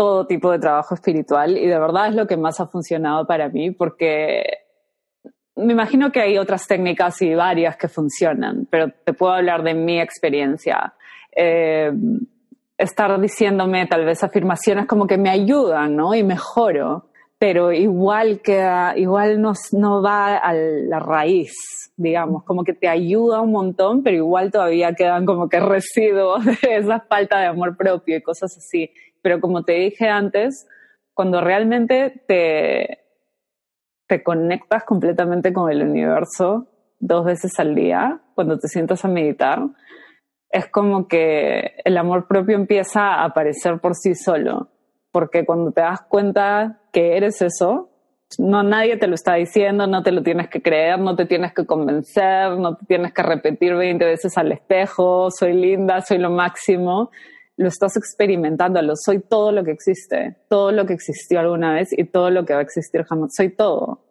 todo 0.00 0.26
tipo 0.26 0.50
de 0.50 0.58
trabajo 0.58 0.94
espiritual 0.94 1.58
y 1.58 1.66
de 1.66 1.78
verdad 1.78 2.08
es 2.08 2.14
lo 2.14 2.26
que 2.26 2.38
más 2.38 2.58
ha 2.58 2.66
funcionado 2.66 3.26
para 3.26 3.50
mí 3.50 3.70
porque 3.70 4.44
me 5.56 5.74
imagino 5.74 6.10
que 6.10 6.22
hay 6.22 6.38
otras 6.38 6.66
técnicas 6.66 7.20
y 7.20 7.34
varias 7.34 7.76
que 7.76 7.86
funcionan, 7.86 8.66
pero 8.70 8.90
te 9.04 9.12
puedo 9.12 9.34
hablar 9.34 9.62
de 9.62 9.74
mi 9.74 10.00
experiencia. 10.00 10.94
Eh, 11.36 11.92
estar 12.78 13.20
diciéndome 13.20 13.84
tal 13.88 14.06
vez 14.06 14.24
afirmaciones 14.24 14.86
como 14.86 15.06
que 15.06 15.18
me 15.18 15.28
ayudan, 15.28 15.96
¿no? 15.96 16.14
Y 16.14 16.24
mejoro, 16.24 17.10
pero 17.38 17.70
igual 17.70 18.40
queda, 18.40 18.96
igual 18.96 19.42
no, 19.42 19.52
no 19.72 20.00
va 20.00 20.38
a 20.38 20.54
la 20.54 20.98
raíz, 20.98 21.52
digamos, 21.98 22.44
como 22.44 22.64
que 22.64 22.72
te 22.72 22.88
ayuda 22.88 23.42
un 23.42 23.52
montón, 23.52 24.02
pero 24.02 24.16
igual 24.16 24.50
todavía 24.50 24.94
quedan 24.94 25.26
como 25.26 25.46
que 25.50 25.60
residuos 25.60 26.42
de 26.46 26.56
esa 26.62 27.00
falta 27.00 27.38
de 27.38 27.48
amor 27.48 27.76
propio 27.76 28.16
y 28.16 28.22
cosas 28.22 28.56
así. 28.56 28.90
Pero 29.22 29.40
como 29.40 29.64
te 29.64 29.72
dije 29.72 30.08
antes, 30.08 30.66
cuando 31.14 31.40
realmente 31.40 32.22
te, 32.26 33.00
te 34.06 34.22
conectas 34.22 34.84
completamente 34.84 35.52
con 35.52 35.70
el 35.70 35.82
universo 35.82 36.66
dos 36.98 37.24
veces 37.24 37.58
al 37.58 37.74
día, 37.74 38.20
cuando 38.34 38.58
te 38.58 38.68
sientas 38.68 39.04
a 39.04 39.08
meditar, 39.08 39.60
es 40.50 40.66
como 40.68 41.08
que 41.08 41.76
el 41.84 41.96
amor 41.96 42.26
propio 42.26 42.56
empieza 42.56 43.14
a 43.14 43.24
aparecer 43.24 43.78
por 43.80 43.94
sí 43.94 44.14
solo, 44.14 44.68
porque 45.12 45.44
cuando 45.46 45.72
te 45.72 45.80
das 45.80 46.00
cuenta 46.02 46.80
que 46.92 47.16
eres 47.16 47.40
eso, 47.40 47.88
no 48.38 48.62
nadie 48.62 48.96
te 48.96 49.06
lo 49.06 49.14
está 49.14 49.34
diciendo, 49.34 49.86
no 49.86 50.02
te 50.02 50.12
lo 50.12 50.22
tienes 50.22 50.48
que 50.48 50.62
creer, 50.62 50.98
no 50.98 51.16
te 51.16 51.26
tienes 51.26 51.52
que 51.52 51.66
convencer, 51.66 52.50
no 52.58 52.76
te 52.76 52.86
tienes 52.86 53.12
que 53.12 53.22
repetir 53.22 53.74
20 53.74 54.04
veces 54.04 54.36
al 54.38 54.52
espejo, 54.52 55.30
soy 55.30 55.52
linda, 55.54 56.00
soy 56.00 56.18
lo 56.18 56.30
máximo, 56.30 57.10
lo 57.60 57.68
estás 57.68 57.94
experimentando, 57.98 58.80
lo 58.80 58.94
soy 58.96 59.20
todo 59.20 59.52
lo 59.52 59.62
que 59.62 59.72
existe, 59.72 60.34
todo 60.48 60.72
lo 60.72 60.86
que 60.86 60.94
existió 60.94 61.40
alguna 61.40 61.74
vez 61.74 61.90
y 61.92 62.04
todo 62.04 62.30
lo 62.30 62.46
que 62.46 62.54
va 62.54 62.60
a 62.60 62.62
existir 62.62 63.04
jamás, 63.04 63.34
soy 63.36 63.50
todo. 63.50 64.06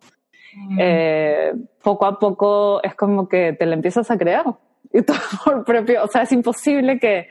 Mm. 0.55 0.77
Eh, 0.79 1.53
poco 1.81 2.05
a 2.05 2.19
poco 2.19 2.79
es 2.83 2.93
como 2.93 3.27
que 3.27 3.53
te 3.53 3.65
lo 3.65 3.73
empiezas 3.73 4.11
a 4.11 4.19
creer 4.19 4.43
y 4.93 5.01
todo 5.01 5.17
por 5.43 5.65
propio, 5.65 6.03
o 6.03 6.07
sea, 6.07 6.21
es 6.21 6.31
imposible 6.31 6.99
que, 6.99 7.27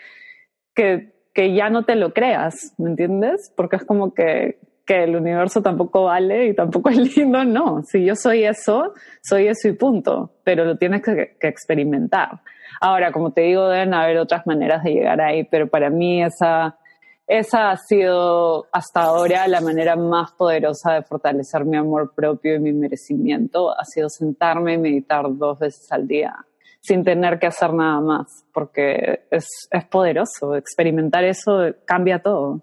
que, 0.74 1.12
que 1.32 1.54
ya 1.54 1.70
no 1.70 1.84
te 1.84 1.94
lo 1.94 2.12
creas, 2.12 2.74
¿me 2.78 2.90
entiendes? 2.90 3.52
Porque 3.56 3.76
es 3.76 3.84
como 3.84 4.12
que, 4.12 4.58
que 4.84 5.04
el 5.04 5.14
universo 5.14 5.62
tampoco 5.62 6.06
vale 6.06 6.48
y 6.48 6.54
tampoco 6.54 6.88
es 6.90 7.16
lindo, 7.16 7.44
no. 7.44 7.84
Si 7.84 8.04
yo 8.04 8.16
soy 8.16 8.42
eso, 8.42 8.92
soy 9.22 9.46
eso 9.46 9.68
y 9.68 9.74
punto, 9.74 10.32
pero 10.42 10.64
lo 10.64 10.76
tienes 10.76 11.00
que, 11.00 11.36
que 11.38 11.46
experimentar. 11.46 12.40
Ahora, 12.81 13.12
como 13.12 13.33
te 13.33 13.43
digo, 13.43 13.68
deben 13.68 13.95
haber 13.95 14.18
otras 14.18 14.47
maneras 14.47 14.83
de 14.83 14.93
llegar 14.93 15.20
ahí, 15.20 15.45
pero 15.45 15.68
para 15.68 15.91
mí 15.91 16.22
esa, 16.22 16.79
esa 17.26 17.70
ha 17.70 17.76
sido 17.76 18.66
hasta 18.72 19.03
ahora 19.03 19.49
la 19.49 19.61
manera 19.61 19.97
más 19.97 20.33
poderosa 20.33 20.93
de 20.93 21.03
fortalecer 21.03 21.64
mi 21.64 21.76
amor 21.76 22.14
propio 22.14 22.55
y 22.55 22.61
mi 22.61 22.72
merecimiento. 22.72 23.70
Ha 23.79 23.85
sido 23.85 24.09
sentarme 24.09 24.74
y 24.74 24.79
meditar 24.79 25.24
dos 25.29 25.59
veces 25.59 25.91
al 25.91 26.07
día 26.07 26.35
sin 26.81 27.05
tener 27.05 27.39
que 27.39 27.49
hacer 27.49 27.74
nada 27.74 28.01
más, 28.01 28.45
porque 28.53 29.26
es, 29.31 29.47
es 29.70 29.85
poderoso. 29.87 30.55
Experimentar 30.55 31.24
eso 31.24 31.74
cambia 31.85 32.22
todo. 32.22 32.62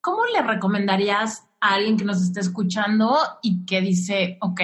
¿Cómo 0.00 0.24
le 0.26 0.42
recomendarías 0.42 1.46
a 1.60 1.74
alguien 1.74 1.96
que 1.96 2.04
nos 2.04 2.20
esté 2.20 2.40
escuchando 2.40 3.14
y 3.40 3.64
que 3.64 3.80
dice, 3.80 4.36
ok, 4.40 4.60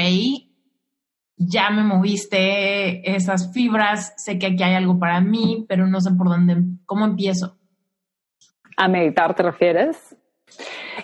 ya 1.38 1.70
me 1.70 1.84
moviste 1.84 3.14
esas 3.14 3.52
fibras, 3.52 4.12
sé 4.16 4.38
que 4.38 4.46
aquí 4.46 4.62
hay 4.62 4.74
algo 4.74 4.98
para 4.98 5.20
mí, 5.20 5.64
pero 5.68 5.86
no 5.86 6.00
sé 6.00 6.10
por 6.12 6.28
dónde, 6.28 6.56
¿cómo 6.84 7.04
empiezo? 7.04 7.56
¿A 8.76 8.88
meditar 8.88 9.34
te 9.34 9.44
refieres? 9.44 10.16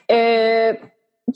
Eh, 0.08 0.78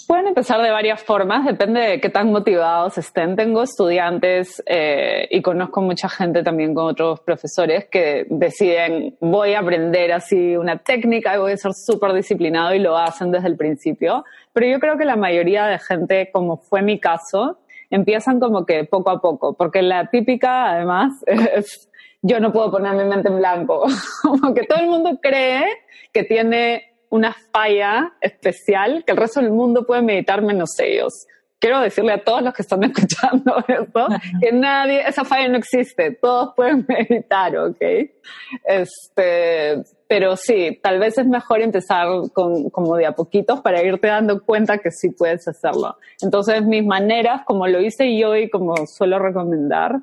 pueden 0.07 0.27
empezar 0.27 0.61
de 0.63 0.71
varias 0.71 1.03
formas, 1.03 1.45
depende 1.47 1.81
de 1.81 2.01
qué 2.01 2.11
tan 2.11 2.31
motivados 2.31 2.99
estén. 2.99 3.37
Tengo 3.37 3.63
estudiantes 3.63 4.63
eh, 4.67 5.29
y 5.31 5.43
conozco 5.43 5.81
mucha 5.81 6.09
gente 6.09 6.43
también 6.43 6.75
con 6.75 6.87
otros 6.87 7.21
profesores 7.21 7.87
que 7.87 8.27
deciden, 8.29 9.17
voy 9.21 9.55
a 9.55 9.61
aprender 9.61 10.13
así 10.13 10.57
una 10.57 10.79
técnica 10.79 11.35
y 11.35 11.39
voy 11.39 11.53
a 11.53 11.57
ser 11.57 11.73
súper 11.73 12.13
disciplinado 12.13 12.75
y 12.75 12.81
lo 12.81 12.97
hacen 12.97 13.31
desde 13.31 13.49
el 13.49 13.57
principio. 13.57 14.25
Pero 14.53 14.67
yo 14.67 14.81
creo 14.81 14.99
que 14.99 15.05
la 15.05 15.17
mayoría 15.17 15.67
de 15.67 15.79
gente, 15.79 16.31
como 16.33 16.57
fue 16.57 16.83
mi 16.83 16.99
caso, 16.99 17.59
empiezan 17.91 18.41
como 18.41 18.67
que 18.67 18.85
poco 18.85 19.11
a 19.11 19.21
poco, 19.21 19.55
porque 19.55 19.83
la 19.83 20.11
típica, 20.11 20.73
además, 20.73 21.15
es 21.27 21.89
yo 22.23 22.41
no 22.41 22.53
puedo 22.53 22.71
poner 22.71 22.95
mi 22.95 23.05
mente 23.05 23.29
en 23.29 23.39
blanco. 23.39 23.85
como 24.23 24.55
que 24.55 24.65
todo 24.65 24.81
el 24.81 24.87
mundo 24.87 25.19
cree 25.23 25.65
que 26.13 26.25
tiene 26.25 26.85
una 27.11 27.35
falla 27.53 28.13
especial, 28.21 29.05
que 29.05 29.13
el 29.13 29.19
resto 29.19 29.41
del 29.41 29.51
mundo 29.51 29.87
puede 29.87 30.03
meditar 30.03 30.43
menos 30.43 30.79
ellos. 30.79 31.27
Quiero 31.59 31.81
decirle 31.81 32.13
a 32.13 32.23
todos 32.23 32.43
los 32.43 32.55
que 32.55 32.63
están 32.63 32.85
escuchando 32.85 33.65
esto 33.67 34.09
que 34.41 34.53
nadie, 34.53 35.03
esa 35.07 35.25
falla 35.25 35.49
no 35.49 35.59
existe, 35.59 36.13
todos 36.13 36.55
pueden 36.55 36.85
meditar, 36.89 37.57
¿ok? 37.57 37.81
Este, 38.65 39.83
pero 40.09 40.37
sí, 40.37 40.81
tal 40.83 40.99
vez 40.99 41.19
es 41.19 41.27
mejor 41.27 41.61
empezar 41.61 42.09
con, 42.33 42.71
como 42.71 42.97
de 42.97 43.05
a 43.05 43.13
poquitos 43.13 43.61
para 43.61 43.83
irte 43.83 44.09
dando 44.09 44.43
cuenta 44.43 44.79
que 44.79 44.91
sí 44.91 45.11
puedes 45.11 45.47
hacerlo. 45.47 45.99
Entonces, 46.23 46.65
mis 46.65 46.85
maneras, 46.85 47.43
como 47.45 47.69
lo 47.69 47.81
hice 47.81 48.17
yo 48.17 48.35
y 48.35 48.49
como 48.49 48.75
suelo 48.87 49.19
recomendar, 49.19 49.97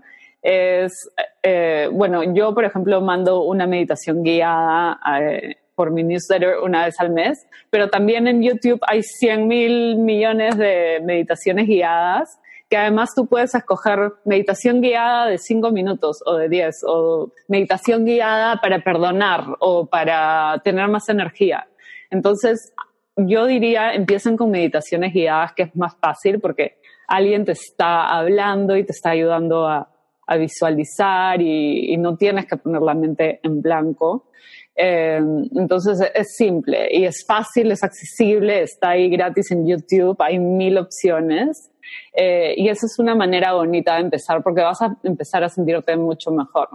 es, 0.43 1.09
eh, 1.41 1.89
bueno, 1.91 2.23
yo, 2.35 2.53
por 2.53 2.65
ejemplo, 2.65 3.01
mando 3.01 3.41
una 3.41 3.65
meditación 3.65 4.21
guiada 4.21 4.99
eh, 5.19 5.55
por 5.73 5.89
mi 5.89 6.03
newsletter 6.03 6.59
una 6.63 6.85
vez 6.85 6.99
al 6.99 7.09
mes, 7.09 7.47
pero 7.71 7.89
también 7.89 8.27
en 8.27 8.43
YouTube 8.43 8.79
hay 8.87 9.01
100 9.01 9.47
mil 9.47 9.97
millones 9.97 10.55
de 10.55 11.01
meditaciones 11.03 11.65
guiadas 11.65 12.39
que 12.69 12.77
además 12.77 13.13
tú 13.15 13.27
puedes 13.27 13.53
escoger 13.53 14.13
meditación 14.25 14.81
guiada 14.81 15.27
de 15.27 15.37
5 15.37 15.71
minutos 15.71 16.21
o 16.25 16.35
de 16.35 16.49
10 16.49 16.83
o 16.87 17.31
meditación 17.47 18.05
guiada 18.05 18.59
para 18.61 18.83
perdonar 18.83 19.45
o 19.59 19.85
para 19.85 20.59
tener 20.63 20.87
más 20.87 21.07
energía. 21.09 21.67
Entonces, 22.09 22.73
yo 23.17 23.45
diría, 23.45 23.93
empiecen 23.93 24.35
con 24.35 24.51
meditaciones 24.51 25.13
guiadas, 25.13 25.53
que 25.53 25.63
es 25.63 25.75
más 25.75 25.95
fácil 25.97 26.39
porque 26.39 26.77
alguien 27.07 27.45
te 27.45 27.53
está 27.53 28.07
hablando 28.07 28.75
y 28.75 28.83
te 28.83 28.91
está 28.91 29.11
ayudando 29.11 29.67
a, 29.67 29.91
visualizar 30.39 31.39
y, 31.39 31.95
no 31.97 32.17
tienes 32.17 32.47
que 32.47 32.57
poner 32.57 32.81
la 32.81 32.95
mente 32.95 33.39
en 33.43 33.61
blanco. 33.61 34.25
Eh, 34.75 35.21
entonces 35.55 36.01
es 36.15 36.35
simple 36.35 36.87
y 36.91 37.05
es 37.05 37.23
fácil, 37.27 37.71
es 37.71 37.83
accesible, 37.83 38.63
está 38.63 38.89
ahí 38.89 39.07
gratis 39.07 39.51
en 39.51 39.67
YouTube, 39.67 40.17
hay 40.19 40.39
mil 40.39 40.79
opciones. 40.79 41.71
Eh, 42.13 42.53
y 42.57 42.69
esa 42.69 42.85
es 42.85 42.99
una 42.99 43.15
manera 43.15 43.53
bonita 43.53 43.95
de 43.95 44.01
empezar 44.01 44.41
porque 44.43 44.61
vas 44.61 44.81
a 44.81 44.97
empezar 45.03 45.43
a 45.43 45.49
sentirte 45.49 45.95
mucho 45.97 46.31
mejor. 46.31 46.69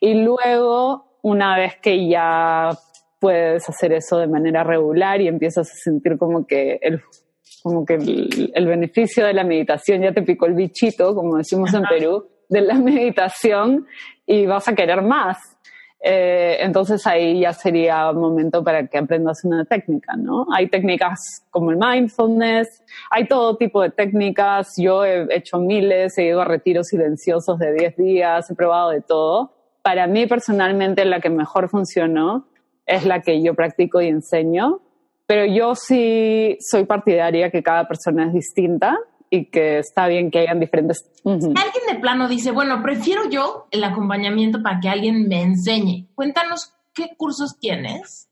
Y 0.00 0.14
luego, 0.14 1.18
una 1.22 1.56
vez 1.56 1.76
que 1.80 2.08
ya 2.08 2.70
puedes 3.18 3.68
hacer 3.68 3.92
eso 3.92 4.18
de 4.18 4.26
manera 4.26 4.64
regular 4.64 5.20
y 5.20 5.28
empiezas 5.28 5.70
a 5.70 5.74
sentir 5.74 6.18
como 6.18 6.46
que 6.46 6.78
el, 6.82 7.00
como 7.62 7.86
que 7.86 7.94
el, 7.94 8.66
beneficio 8.66 9.24
de 9.24 9.32
la 9.32 9.44
meditación 9.44 10.02
ya 10.02 10.12
te 10.12 10.20
picó 10.20 10.44
el 10.44 10.52
bichito, 10.52 11.14
como 11.14 11.38
decimos 11.38 11.72
en 11.72 11.84
Perú, 11.84 12.28
de 12.50 12.60
la 12.60 12.74
meditación 12.78 13.86
y 14.26 14.44
vas 14.44 14.68
a 14.68 14.74
querer 14.74 15.00
más. 15.00 15.38
Eh, 16.06 16.58
entonces 16.60 17.06
ahí 17.06 17.40
ya 17.40 17.54
sería 17.54 18.12
momento 18.12 18.62
para 18.62 18.86
que 18.86 18.98
aprendas 18.98 19.42
una 19.42 19.64
técnica, 19.64 20.14
¿no? 20.16 20.46
Hay 20.52 20.68
técnicas 20.68 21.46
como 21.48 21.70
el 21.70 21.78
mindfulness, 21.78 22.84
hay 23.10 23.26
todo 23.26 23.56
tipo 23.56 23.80
de 23.80 23.88
técnicas, 23.88 24.74
yo 24.76 25.02
he 25.02 25.26
hecho 25.34 25.58
miles, 25.58 26.18
he 26.18 26.24
ido 26.24 26.42
a 26.42 26.44
retiros 26.44 26.88
silenciosos 26.88 27.58
de 27.58 27.72
10 27.72 27.96
días, 27.96 28.50
he 28.50 28.54
probado 28.54 28.90
de 28.90 29.00
todo. 29.00 29.54
Para 29.80 30.06
mí 30.06 30.26
personalmente 30.26 31.06
la 31.06 31.20
que 31.20 31.30
mejor 31.30 31.70
funcionó 31.70 32.48
es 32.84 33.06
la 33.06 33.22
que 33.22 33.42
yo 33.42 33.54
practico 33.54 34.02
y 34.02 34.08
enseño, 34.08 34.82
pero 35.24 35.46
yo 35.46 35.74
sí 35.74 36.58
soy 36.60 36.84
partidaria 36.84 37.50
que 37.50 37.62
cada 37.62 37.88
persona 37.88 38.26
es 38.26 38.34
distinta 38.34 38.98
y 39.34 39.46
que 39.46 39.78
está 39.78 40.06
bien 40.06 40.30
que 40.30 40.40
hayan 40.40 40.60
diferentes. 40.60 41.10
Alguien 41.24 41.84
de 41.90 41.98
plano 42.00 42.28
dice, 42.28 42.50
bueno, 42.50 42.82
prefiero 42.82 43.28
yo 43.28 43.66
el 43.70 43.84
acompañamiento 43.84 44.62
para 44.62 44.80
que 44.80 44.88
alguien 44.88 45.28
me 45.28 45.42
enseñe. 45.42 46.08
Cuéntanos 46.14 46.72
qué 46.94 47.10
cursos 47.16 47.58
tienes 47.58 48.28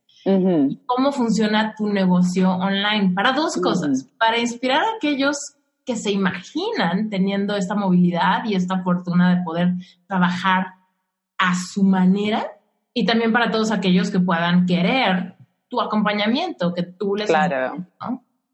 cómo 0.86 1.12
funciona 1.12 1.74
tu 1.76 1.88
negocio 1.88 2.50
online. 2.50 3.12
Para 3.14 3.32
dos 3.32 3.56
cosas, 3.56 4.08
para 4.18 4.38
inspirar 4.38 4.82
a 4.82 4.96
aquellos 4.96 5.36
que 5.84 5.96
se 5.96 6.12
imaginan 6.12 7.10
teniendo 7.10 7.56
esta 7.56 7.74
movilidad 7.74 8.44
y 8.44 8.54
esta 8.54 8.82
fortuna 8.82 9.34
de 9.34 9.42
poder 9.42 9.74
trabajar 10.06 10.74
a 11.38 11.54
su 11.54 11.82
manera 11.82 12.46
y 12.94 13.04
también 13.04 13.32
para 13.32 13.50
todos 13.50 13.72
aquellos 13.72 14.10
que 14.10 14.20
puedan 14.20 14.66
querer 14.66 15.34
tu 15.68 15.80
acompañamiento, 15.80 16.72
que 16.72 16.84
tú 16.84 17.16
les... 17.16 17.26
Claro, 17.26 17.84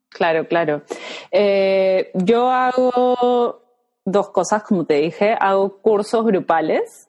claro, 0.08 0.46
claro. 0.46 0.82
Eh, 1.30 2.10
yo 2.14 2.50
hago 2.50 3.62
dos 4.04 4.30
cosas, 4.30 4.62
como 4.62 4.84
te 4.84 4.94
dije, 4.94 5.36
hago 5.38 5.80
cursos 5.80 6.24
grupales 6.24 7.08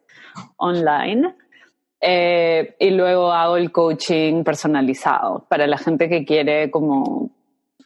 online 0.57 1.35
eh, 2.01 2.75
y 2.79 2.91
luego 2.91 3.31
hago 3.31 3.57
el 3.57 3.71
coaching 3.71 4.43
personalizado 4.43 5.45
para 5.49 5.67
la 5.67 5.77
gente 5.77 6.07
que 6.07 6.25
quiere 6.25 6.71
como 6.71 7.31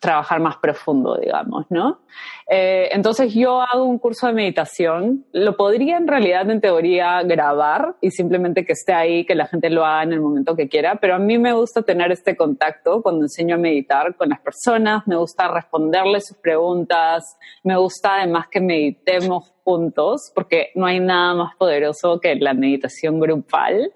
trabajar 0.03 0.41
más 0.41 0.57
profundo, 0.57 1.17
digamos, 1.17 1.65
¿no? 1.69 2.01
Eh, 2.49 2.89
entonces 2.91 3.33
yo 3.33 3.61
hago 3.61 3.85
un 3.85 3.97
curso 3.97 4.27
de 4.27 4.33
meditación, 4.33 5.25
lo 5.31 5.55
podría 5.55 5.95
en 5.95 6.09
realidad 6.09 6.49
en 6.51 6.59
teoría 6.59 7.23
grabar 7.23 7.95
y 8.01 8.11
simplemente 8.11 8.65
que 8.65 8.73
esté 8.73 8.91
ahí, 8.91 9.25
que 9.25 9.33
la 9.33 9.47
gente 9.47 9.69
lo 9.69 9.85
haga 9.85 10.03
en 10.03 10.11
el 10.11 10.19
momento 10.19 10.57
que 10.57 10.67
quiera, 10.67 10.95
pero 10.95 11.15
a 11.15 11.19
mí 11.19 11.37
me 11.37 11.53
gusta 11.53 11.83
tener 11.83 12.11
este 12.11 12.35
contacto 12.35 13.01
cuando 13.01 13.23
enseño 13.23 13.55
a 13.55 13.57
meditar 13.57 14.17
con 14.17 14.27
las 14.27 14.41
personas, 14.41 15.07
me 15.07 15.15
gusta 15.15 15.47
responderles 15.47 16.27
sus 16.27 16.37
preguntas, 16.37 17.37
me 17.63 17.77
gusta 17.77 18.17
además 18.17 18.47
que 18.51 18.59
meditemos 18.59 19.53
juntos, 19.63 20.33
porque 20.35 20.71
no 20.75 20.85
hay 20.85 20.99
nada 20.99 21.33
más 21.33 21.55
poderoso 21.55 22.19
que 22.19 22.35
la 22.35 22.53
meditación 22.53 23.21
grupal 23.21 23.93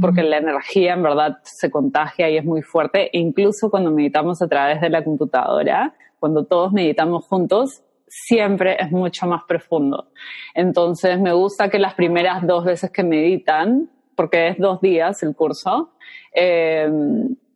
porque 0.00 0.22
la 0.22 0.38
energía 0.38 0.94
en 0.94 1.02
verdad 1.02 1.38
se 1.42 1.70
contagia 1.70 2.30
y 2.30 2.36
es 2.36 2.44
muy 2.44 2.62
fuerte, 2.62 3.10
e 3.12 3.18
incluso 3.18 3.70
cuando 3.70 3.90
meditamos 3.90 4.42
a 4.42 4.48
través 4.48 4.80
de 4.80 4.90
la 4.90 5.04
computadora, 5.04 5.94
cuando 6.18 6.44
todos 6.44 6.72
meditamos 6.72 7.26
juntos, 7.26 7.82
siempre 8.08 8.76
es 8.80 8.90
mucho 8.90 9.26
más 9.26 9.42
profundo. 9.44 10.08
Entonces 10.54 11.20
me 11.20 11.32
gusta 11.32 11.68
que 11.68 11.78
las 11.78 11.94
primeras 11.94 12.46
dos 12.46 12.64
veces 12.64 12.90
que 12.90 13.02
meditan, 13.02 13.90
porque 14.14 14.48
es 14.48 14.58
dos 14.58 14.80
días 14.80 15.22
el 15.22 15.34
curso, 15.34 15.92
eh, 16.32 16.88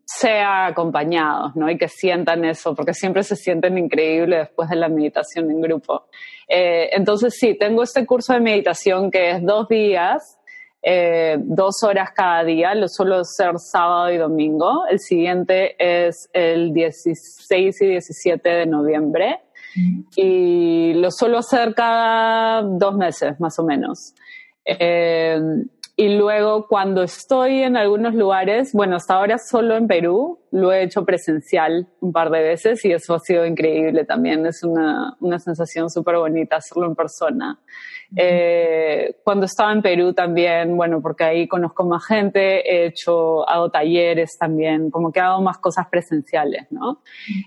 sea 0.04 0.66
acompañados, 0.66 1.54
¿no? 1.54 1.70
Y 1.70 1.78
que 1.78 1.86
sientan 1.86 2.44
eso, 2.44 2.74
porque 2.74 2.94
siempre 2.94 3.22
se 3.22 3.36
sienten 3.36 3.78
increíbles 3.78 4.40
después 4.40 4.68
de 4.68 4.74
la 4.74 4.88
meditación 4.88 5.50
en 5.50 5.60
grupo. 5.60 6.06
Eh, 6.48 6.90
entonces 6.92 7.36
sí, 7.38 7.56
tengo 7.56 7.84
este 7.84 8.04
curso 8.04 8.32
de 8.32 8.40
meditación 8.40 9.10
que 9.10 9.30
es 9.30 9.42
dos 9.44 9.68
días 9.68 10.39
eh, 10.82 11.36
dos 11.40 11.82
horas 11.82 12.10
cada 12.12 12.44
día, 12.44 12.74
lo 12.74 12.88
suelo 12.88 13.16
hacer 13.16 13.58
sábado 13.58 14.10
y 14.12 14.16
domingo. 14.16 14.86
El 14.90 14.98
siguiente 14.98 15.76
es 15.78 16.30
el 16.32 16.72
16 16.72 17.82
y 17.82 17.86
17 17.86 18.48
de 18.48 18.66
noviembre 18.66 19.40
y 20.16 20.94
lo 20.94 21.10
suelo 21.10 21.38
hacer 21.38 21.74
cada 21.74 22.62
dos 22.62 22.96
meses 22.96 23.38
más 23.40 23.58
o 23.58 23.64
menos. 23.64 24.14
Eh, 24.64 25.40
y 26.00 26.08
luego 26.16 26.66
cuando 26.66 27.02
estoy 27.02 27.62
en 27.62 27.76
algunos 27.76 28.14
lugares, 28.14 28.72
bueno, 28.72 28.96
hasta 28.96 29.16
ahora 29.16 29.36
solo 29.36 29.76
en 29.76 29.86
Perú, 29.86 30.38
lo 30.50 30.72
he 30.72 30.82
hecho 30.82 31.04
presencial 31.04 31.88
un 32.00 32.10
par 32.10 32.30
de 32.30 32.40
veces 32.40 32.82
y 32.86 32.92
eso 32.92 33.14
ha 33.14 33.18
sido 33.18 33.44
increíble 33.44 34.06
también. 34.06 34.46
Es 34.46 34.64
una, 34.64 35.14
una 35.20 35.38
sensación 35.38 35.90
súper 35.90 36.16
bonita 36.16 36.56
hacerlo 36.56 36.86
en 36.86 36.94
persona. 36.94 37.60
Eh, 38.16 39.16
cuando 39.22 39.46
estaba 39.46 39.72
en 39.72 39.82
Perú 39.82 40.12
también, 40.12 40.76
bueno, 40.76 41.00
porque 41.00 41.22
ahí 41.22 41.46
conozco 41.46 41.84
más 41.84 42.04
gente, 42.04 42.68
he 42.68 42.86
hecho, 42.86 43.48
hago 43.48 43.70
talleres 43.70 44.36
también, 44.38 44.90
como 44.90 45.12
que 45.12 45.20
hago 45.20 45.40
más 45.40 45.58
cosas 45.58 45.86
presenciales, 45.88 46.66
¿no? 46.70 47.02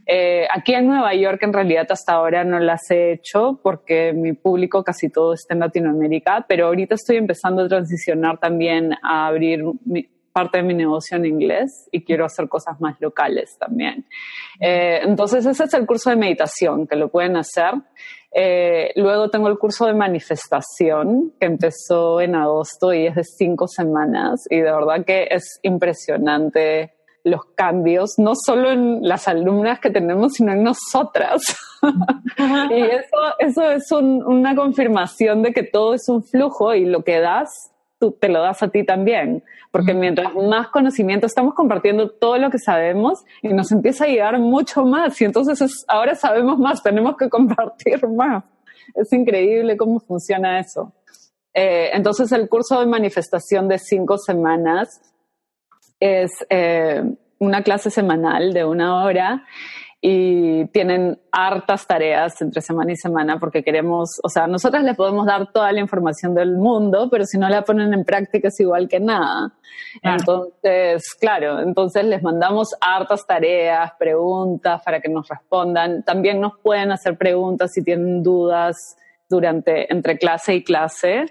Eh, 0.05 0.47
aquí 0.53 0.73
en 0.73 0.88
Nueva 0.88 1.13
York 1.15 1.41
en 1.43 1.51
realidad 1.51 1.88
hasta 1.89 2.13
ahora 2.13 2.45
no 2.45 2.59
las 2.59 2.89
he 2.91 3.11
hecho 3.11 3.59
porque 3.61 4.13
mi 4.13 4.34
público 4.34 4.84
casi 4.84 5.09
todo 5.09 5.34
está 5.34 5.53
en 5.53 5.59
Latinoamérica, 5.59 6.45
pero 6.47 6.67
ahorita 6.67 6.95
estoy 6.95 7.17
empezando 7.17 7.63
a 7.63 7.67
transicionar 7.67 8.39
también 8.44 8.94
a 9.02 9.28
abrir 9.28 9.64
parte 10.34 10.57
de 10.57 10.64
mi 10.64 10.74
negocio 10.74 11.15
en 11.15 11.26
inglés 11.26 11.88
y 11.94 12.03
quiero 12.03 12.26
hacer 12.26 12.49
cosas 12.49 12.82
más 12.82 12.99
locales 12.99 13.56
también. 13.57 14.06
Eh, 14.60 14.99
entonces 15.02 15.45
ese 15.45 15.64
es 15.64 15.74
el 15.74 15.86
curso 15.86 16.10
de 16.10 16.18
meditación 16.18 16.86
que 16.86 16.98
lo 16.98 17.07
pueden 17.07 17.38
hacer. 17.38 17.76
Eh, 18.36 18.91
luego 18.98 19.30
tengo 19.30 19.48
el 19.48 19.57
curso 19.57 19.86
de 19.86 19.94
manifestación 19.94 21.32
que 21.40 21.45
empezó 21.45 22.20
en 22.20 22.36
agosto 22.36 22.94
y 22.94 23.07
es 23.07 23.15
de 23.15 23.24
cinco 23.24 23.65
semanas 23.70 24.44
y 24.49 24.57
de 24.57 24.72
verdad 24.74 25.06
que 25.06 25.30
es 25.32 25.60
impresionante 25.61 26.95
los 27.24 27.45
cambios, 27.56 28.15
no 28.18 28.34
solo 28.36 28.72
en 28.72 29.07
las 29.07 29.30
alumnas 29.30 29.80
que 29.80 29.90
tenemos, 29.90 30.34
sino 30.34 30.52
en 30.52 30.64
nosotras. 30.64 31.41
y 32.70 32.82
eso, 32.82 33.18
eso 33.40 33.72
es 33.72 33.90
una 33.94 34.53
confirmación 34.53 35.41
de 35.44 35.53
que 35.53 35.64
todo 35.64 35.94
es 35.94 36.10
un 36.10 36.22
flujo 36.22 36.74
y 36.74 36.84
lo 36.84 37.06
que 37.06 37.22
das 37.22 37.73
tú 38.03 38.11
te 38.11 38.27
lo 38.27 38.41
das 38.41 38.61
a 38.61 38.67
ti 38.67 38.84
también, 38.84 39.45
porque 39.71 39.93
mientras 39.93 40.35
más 40.35 40.67
conocimiento 40.67 41.25
estamos 41.25 41.53
compartiendo 41.53 42.09
todo 42.09 42.38
lo 42.38 42.49
que 42.49 42.59
sabemos 42.59 43.23
y 43.41 43.53
nos 43.53 43.71
empieza 43.71 44.03
a 44.03 44.07
llegar 44.07 44.38
mucho 44.39 44.84
más 44.84 45.21
y 45.21 45.23
entonces 45.23 45.85
ahora 45.88 46.13
sabemos 46.15 46.59
más, 46.59 46.84
tenemos 46.84 47.15
que 47.15 47.30
compartir 47.38 48.05
más. 48.09 48.43
Es 48.93 49.13
increíble 49.13 49.77
cómo 49.77 50.01
funciona 50.01 50.59
eso. 50.59 50.91
Eh, 51.53 51.91
entonces 51.93 52.30
el 52.34 52.49
curso 52.49 52.77
de 52.81 52.88
manifestación 52.88 53.69
de 53.69 53.80
cinco 53.80 54.17
semanas 54.17 54.99
es 55.97 56.30
eh, 56.49 57.03
una 57.39 57.63
clase 57.63 57.89
semanal 57.89 58.51
de 58.51 58.65
una 58.65 59.05
hora 59.05 59.45
y 60.05 60.65
tienen 60.65 61.17
hartas 61.31 61.88
tareas 61.88 62.41
entre 62.41 62.61
semana 62.61 62.91
y 62.91 62.97
semana 62.97 63.39
porque 63.39 63.63
queremos, 63.63 64.19
o 64.21 64.27
sea, 64.27 64.47
nosotras 64.47 64.84
les 64.84 64.97
podemos 64.97 65.25
dar 65.25 65.49
toda 65.53 65.71
la 65.71 65.80
información 65.80 66.35
del 66.35 66.57
mundo, 66.57 67.07
pero 67.09 67.23
si 67.23 67.38
no 67.38 67.47
la 67.47 67.61
ponen 67.61 67.93
en 67.93 68.03
práctica 68.03 68.49
es 68.49 68.59
igual 68.59 68.89
que 68.89 68.99
nada. 68.99 69.53
Entonces, 70.01 71.05
claro, 71.21 71.61
entonces 71.61 72.03
les 72.03 72.21
mandamos 72.21 72.75
hartas 72.81 73.25
tareas, 73.25 73.93
preguntas 73.97 74.81
para 74.84 74.99
que 74.99 75.07
nos 75.07 75.25
respondan. 75.30 76.03
También 76.03 76.41
nos 76.41 76.59
pueden 76.61 76.91
hacer 76.91 77.17
preguntas 77.17 77.71
si 77.73 77.81
tienen 77.81 78.23
dudas 78.23 78.75
durante, 79.30 79.89
entre 79.89 80.17
clase 80.17 80.55
y 80.55 80.65
clase. 80.65 81.27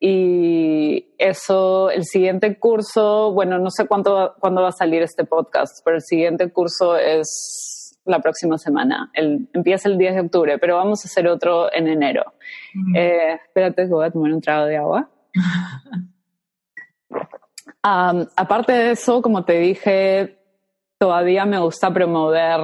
Y 0.00 1.14
eso, 1.18 1.90
el 1.90 2.04
siguiente 2.04 2.58
curso, 2.58 3.32
bueno, 3.32 3.58
no 3.58 3.70
sé 3.70 3.86
cuánto, 3.86 4.36
cuándo 4.40 4.62
va 4.62 4.68
a 4.68 4.72
salir 4.72 5.02
este 5.02 5.26
podcast, 5.26 5.82
pero 5.84 5.96
el 5.96 6.02
siguiente 6.02 6.50
curso 6.50 6.96
es 6.96 7.75
la 8.06 8.20
próxima 8.20 8.58
semana. 8.58 9.10
El, 9.12 9.48
empieza 9.52 9.88
el 9.88 9.98
10 9.98 10.14
de 10.14 10.20
octubre, 10.20 10.58
pero 10.58 10.76
vamos 10.76 11.04
a 11.04 11.08
hacer 11.08 11.28
otro 11.28 11.72
en 11.72 11.88
enero. 11.88 12.34
Eh, 12.94 13.38
espérate 13.44 13.82
que 13.82 13.88
voy 13.88 14.06
a 14.06 14.10
tomar 14.10 14.32
un 14.32 14.40
trago 14.40 14.66
de 14.66 14.76
agua. 14.76 15.10
aparte 17.82 18.72
de 18.72 18.90
eso, 18.92 19.22
como 19.22 19.44
te 19.44 19.58
dije, 19.58 20.38
todavía 20.98 21.44
me 21.44 21.58
gusta 21.58 21.92
promover 21.92 22.60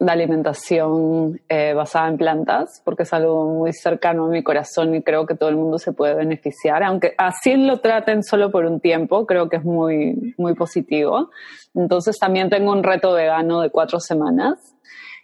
la 0.00 0.12
alimentación 0.12 1.40
eh, 1.48 1.72
basada 1.74 2.08
en 2.08 2.16
plantas, 2.18 2.82
porque 2.84 3.04
es 3.04 3.12
algo 3.12 3.46
muy 3.46 3.72
cercano 3.72 4.26
a 4.26 4.28
mi 4.28 4.42
corazón 4.42 4.94
y 4.94 5.02
creo 5.02 5.26
que 5.26 5.36
todo 5.36 5.48
el 5.48 5.56
mundo 5.56 5.78
se 5.78 5.92
puede 5.92 6.14
beneficiar, 6.14 6.82
aunque 6.82 7.14
así 7.16 7.54
lo 7.56 7.80
traten 7.80 8.24
solo 8.24 8.50
por 8.50 8.64
un 8.64 8.80
tiempo, 8.80 9.26
creo 9.26 9.48
que 9.48 9.56
es 9.56 9.64
muy, 9.64 10.34
muy 10.36 10.54
positivo. 10.54 11.30
Entonces 11.74 12.18
también 12.18 12.50
tengo 12.50 12.72
un 12.72 12.82
reto 12.82 13.12
vegano 13.12 13.60
de 13.60 13.70
cuatro 13.70 14.00
semanas 14.00 14.74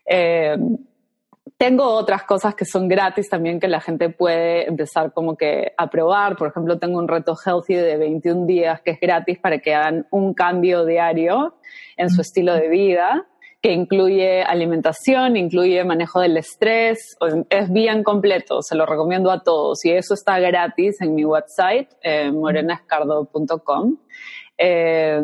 eh, 0.06 0.56
tengo 1.58 1.84
otras 1.84 2.24
cosas 2.24 2.54
que 2.54 2.64
son 2.64 2.86
gratis 2.86 3.28
también 3.28 3.58
que 3.58 3.68
la 3.68 3.80
gente 3.80 4.10
puede 4.10 4.68
empezar 4.68 5.12
como 5.12 5.36
que 5.36 5.72
a 5.76 5.88
probar. 5.88 6.36
Por 6.36 6.48
ejemplo, 6.48 6.78
tengo 6.78 6.98
un 6.98 7.08
reto 7.08 7.34
healthy 7.34 7.74
de 7.74 7.96
21 7.96 8.46
días 8.46 8.82
que 8.82 8.92
es 8.92 9.00
gratis 9.00 9.38
para 9.38 9.58
que 9.58 9.74
hagan 9.74 10.06
un 10.10 10.34
cambio 10.34 10.84
diario 10.84 11.54
en 11.96 12.10
su 12.10 12.20
estilo 12.20 12.54
de 12.54 12.68
vida 12.68 13.26
que 13.62 13.72
incluye 13.72 14.42
alimentación, 14.42 15.36
incluye 15.36 15.82
manejo 15.84 16.20
del 16.20 16.36
estrés, 16.36 17.16
es 17.50 17.72
bien 17.72 18.04
completo, 18.04 18.62
se 18.62 18.76
lo 18.76 18.86
recomiendo 18.86 19.30
a 19.30 19.42
todos 19.42 19.84
y 19.84 19.92
eso 19.92 20.14
está 20.14 20.38
gratis 20.38 21.00
en 21.00 21.14
mi 21.14 21.24
website, 21.24 21.88
eh, 22.02 22.30
morenascardo.com. 22.30 23.96
Eh, 24.58 25.20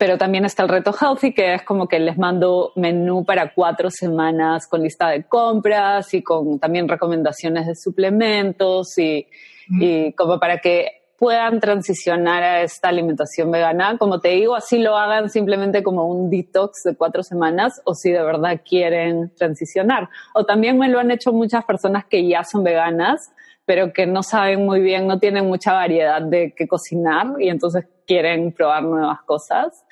pero 0.00 0.16
también 0.16 0.46
está 0.46 0.62
el 0.62 0.70
reto 0.70 0.94
Healthy, 0.98 1.34
que 1.34 1.52
es 1.52 1.62
como 1.62 1.86
que 1.86 1.98
les 1.98 2.16
mando 2.16 2.72
menú 2.74 3.22
para 3.24 3.52
cuatro 3.52 3.90
semanas 3.90 4.66
con 4.66 4.82
lista 4.82 5.10
de 5.10 5.24
compras 5.24 6.14
y 6.14 6.22
con 6.22 6.58
también 6.58 6.88
recomendaciones 6.88 7.66
de 7.66 7.74
suplementos 7.74 8.96
y, 8.96 9.26
y 9.68 10.14
como 10.14 10.40
para 10.40 10.58
que 10.58 10.99
puedan 11.20 11.60
transicionar 11.60 12.42
a 12.42 12.62
esta 12.62 12.88
alimentación 12.88 13.50
vegana. 13.50 13.98
Como 13.98 14.20
te 14.20 14.28
digo, 14.30 14.54
así 14.54 14.78
lo 14.78 14.96
hagan 14.96 15.28
simplemente 15.28 15.82
como 15.82 16.06
un 16.06 16.30
detox 16.30 16.82
de 16.82 16.96
cuatro 16.96 17.22
semanas 17.22 17.82
o 17.84 17.94
si 17.94 18.10
de 18.10 18.22
verdad 18.22 18.62
quieren 18.66 19.30
transicionar. 19.36 20.08
O 20.34 20.46
también 20.46 20.78
me 20.78 20.88
lo 20.88 20.98
han 20.98 21.10
hecho 21.10 21.30
muchas 21.30 21.66
personas 21.66 22.06
que 22.06 22.26
ya 22.26 22.42
son 22.42 22.64
veganas, 22.64 23.32
pero 23.66 23.92
que 23.92 24.06
no 24.06 24.22
saben 24.22 24.64
muy 24.64 24.80
bien, 24.80 25.06
no 25.06 25.18
tienen 25.18 25.46
mucha 25.46 25.74
variedad 25.74 26.22
de 26.22 26.54
qué 26.56 26.66
cocinar 26.66 27.34
y 27.38 27.50
entonces 27.50 27.84
quieren 28.06 28.52
probar 28.52 28.84
nuevas 28.84 29.20
cosas. 29.20 29.84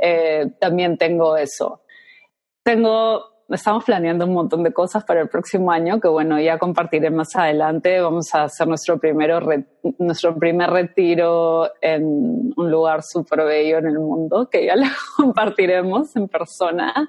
Eh, 0.00 0.50
también 0.58 0.98
tengo 0.98 1.36
eso. 1.36 1.82
Tengo 2.64 3.31
estamos 3.52 3.84
planeando 3.84 4.26
un 4.26 4.32
montón 4.32 4.62
de 4.62 4.72
cosas 4.72 5.04
para 5.04 5.20
el 5.20 5.28
próximo 5.28 5.70
año 5.70 6.00
que 6.00 6.08
bueno, 6.08 6.40
ya 6.40 6.58
compartiré 6.58 7.10
más 7.10 7.36
adelante. 7.36 8.00
Vamos 8.00 8.34
a 8.34 8.44
hacer 8.44 8.66
nuestro, 8.66 8.98
primero 8.98 9.40
nuestro 9.98 10.34
primer 10.36 10.70
retiro 10.70 11.70
en 11.80 12.52
un 12.56 12.70
lugar 12.70 13.02
súper 13.02 13.44
bello 13.44 13.78
en 13.78 13.86
el 13.86 13.98
mundo, 13.98 14.48
que 14.50 14.66
ya 14.66 14.76
lo 14.76 14.86
compartiremos 15.16 16.14
en 16.16 16.28
persona, 16.28 17.08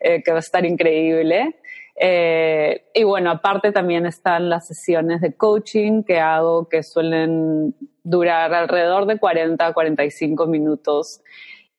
eh, 0.00 0.22
que 0.22 0.30
va 0.30 0.38
a 0.38 0.40
estar 0.40 0.64
increíble. 0.64 1.56
Eh, 1.94 2.84
y 2.94 3.04
bueno, 3.04 3.30
aparte 3.30 3.70
también 3.70 4.06
están 4.06 4.48
las 4.48 4.66
sesiones 4.66 5.20
de 5.20 5.34
coaching 5.34 6.02
que 6.02 6.20
hago 6.20 6.68
que 6.68 6.82
suelen 6.82 7.74
durar 8.02 8.52
alrededor 8.54 9.06
de 9.06 9.18
40 9.18 9.66
a 9.66 9.72
45 9.72 10.46
minutos 10.46 11.20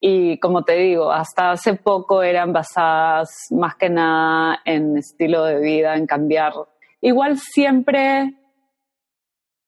y 0.06 0.38
como 0.40 0.66
te 0.66 0.74
digo, 0.74 1.14
hasta 1.14 1.52
hace 1.52 1.76
poco 1.76 2.24
eran 2.24 2.52
basadas 2.52 3.30
más 3.52 3.76
que 3.76 3.90
nada 3.90 4.60
en 4.66 4.98
estilo 4.98 5.46
de 5.46 5.62
vida, 5.62 5.96
en 5.96 6.06
cambiar. 6.06 6.52
Igual 7.00 7.38
siempre 7.38 8.34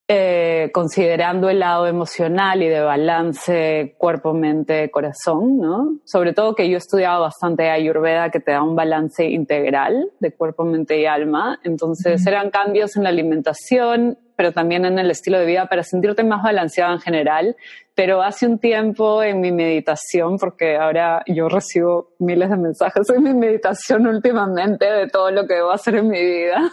eh, 0.08 0.70
considerando 0.74 1.50
el 1.50 1.60
lado 1.60 1.88
emocional 1.88 2.62
y 2.62 2.68
de 2.68 2.82
balance 2.82 3.96
cuerpo, 3.98 4.34
mente, 4.34 4.92
corazón, 4.92 5.58
¿no? 5.58 5.98
Sobre 6.06 6.34
todo 6.34 6.54
que 6.54 6.70
yo 6.70 6.76
he 6.76 6.78
estudiado 6.78 7.22
bastante 7.22 7.70
Ayurveda 7.70 8.30
que 8.30 8.40
te 8.40 8.52
da 8.52 8.62
un 8.62 8.76
balance 8.76 9.26
integral 9.26 10.12
de 10.20 10.32
cuerpo, 10.32 10.64
mente 10.64 11.00
y 11.00 11.06
alma. 11.06 11.60
Entonces 11.64 12.26
eran 12.28 12.52
cambios 12.52 12.96
en 12.96 13.04
la 13.04 13.10
alimentación, 13.10 14.20
pero 14.36 14.52
también 14.52 14.86
en 14.86 15.00
el 15.00 15.10
estilo 15.10 15.40
de 15.40 15.46
vida 15.46 15.66
para 15.68 15.82
sentirte 15.82 16.24
más 16.24 16.44
balanceado 16.44 16.94
en 16.94 17.00
general 17.00 17.56
pero 17.96 18.22
hace 18.22 18.46
un 18.46 18.60
tiempo 18.60 19.24
en 19.24 19.40
mi 19.40 19.54
meditación, 19.54 20.38
porque 20.38 20.76
ahora 20.76 21.24
yo 21.28 21.48
recibo 21.48 22.10
miles 22.20 22.50
de 22.50 22.58
mensajes 22.58 23.10
en 23.10 23.24
mi 23.24 23.34
meditación 23.34 24.06
últimamente 24.06 24.86
de 24.86 25.08
todo 25.08 25.32
lo 25.32 25.48
que 25.48 25.56
debo 25.56 25.72
hacer 25.72 25.96
en 25.96 26.10
mi 26.10 26.22
vida. 26.22 26.72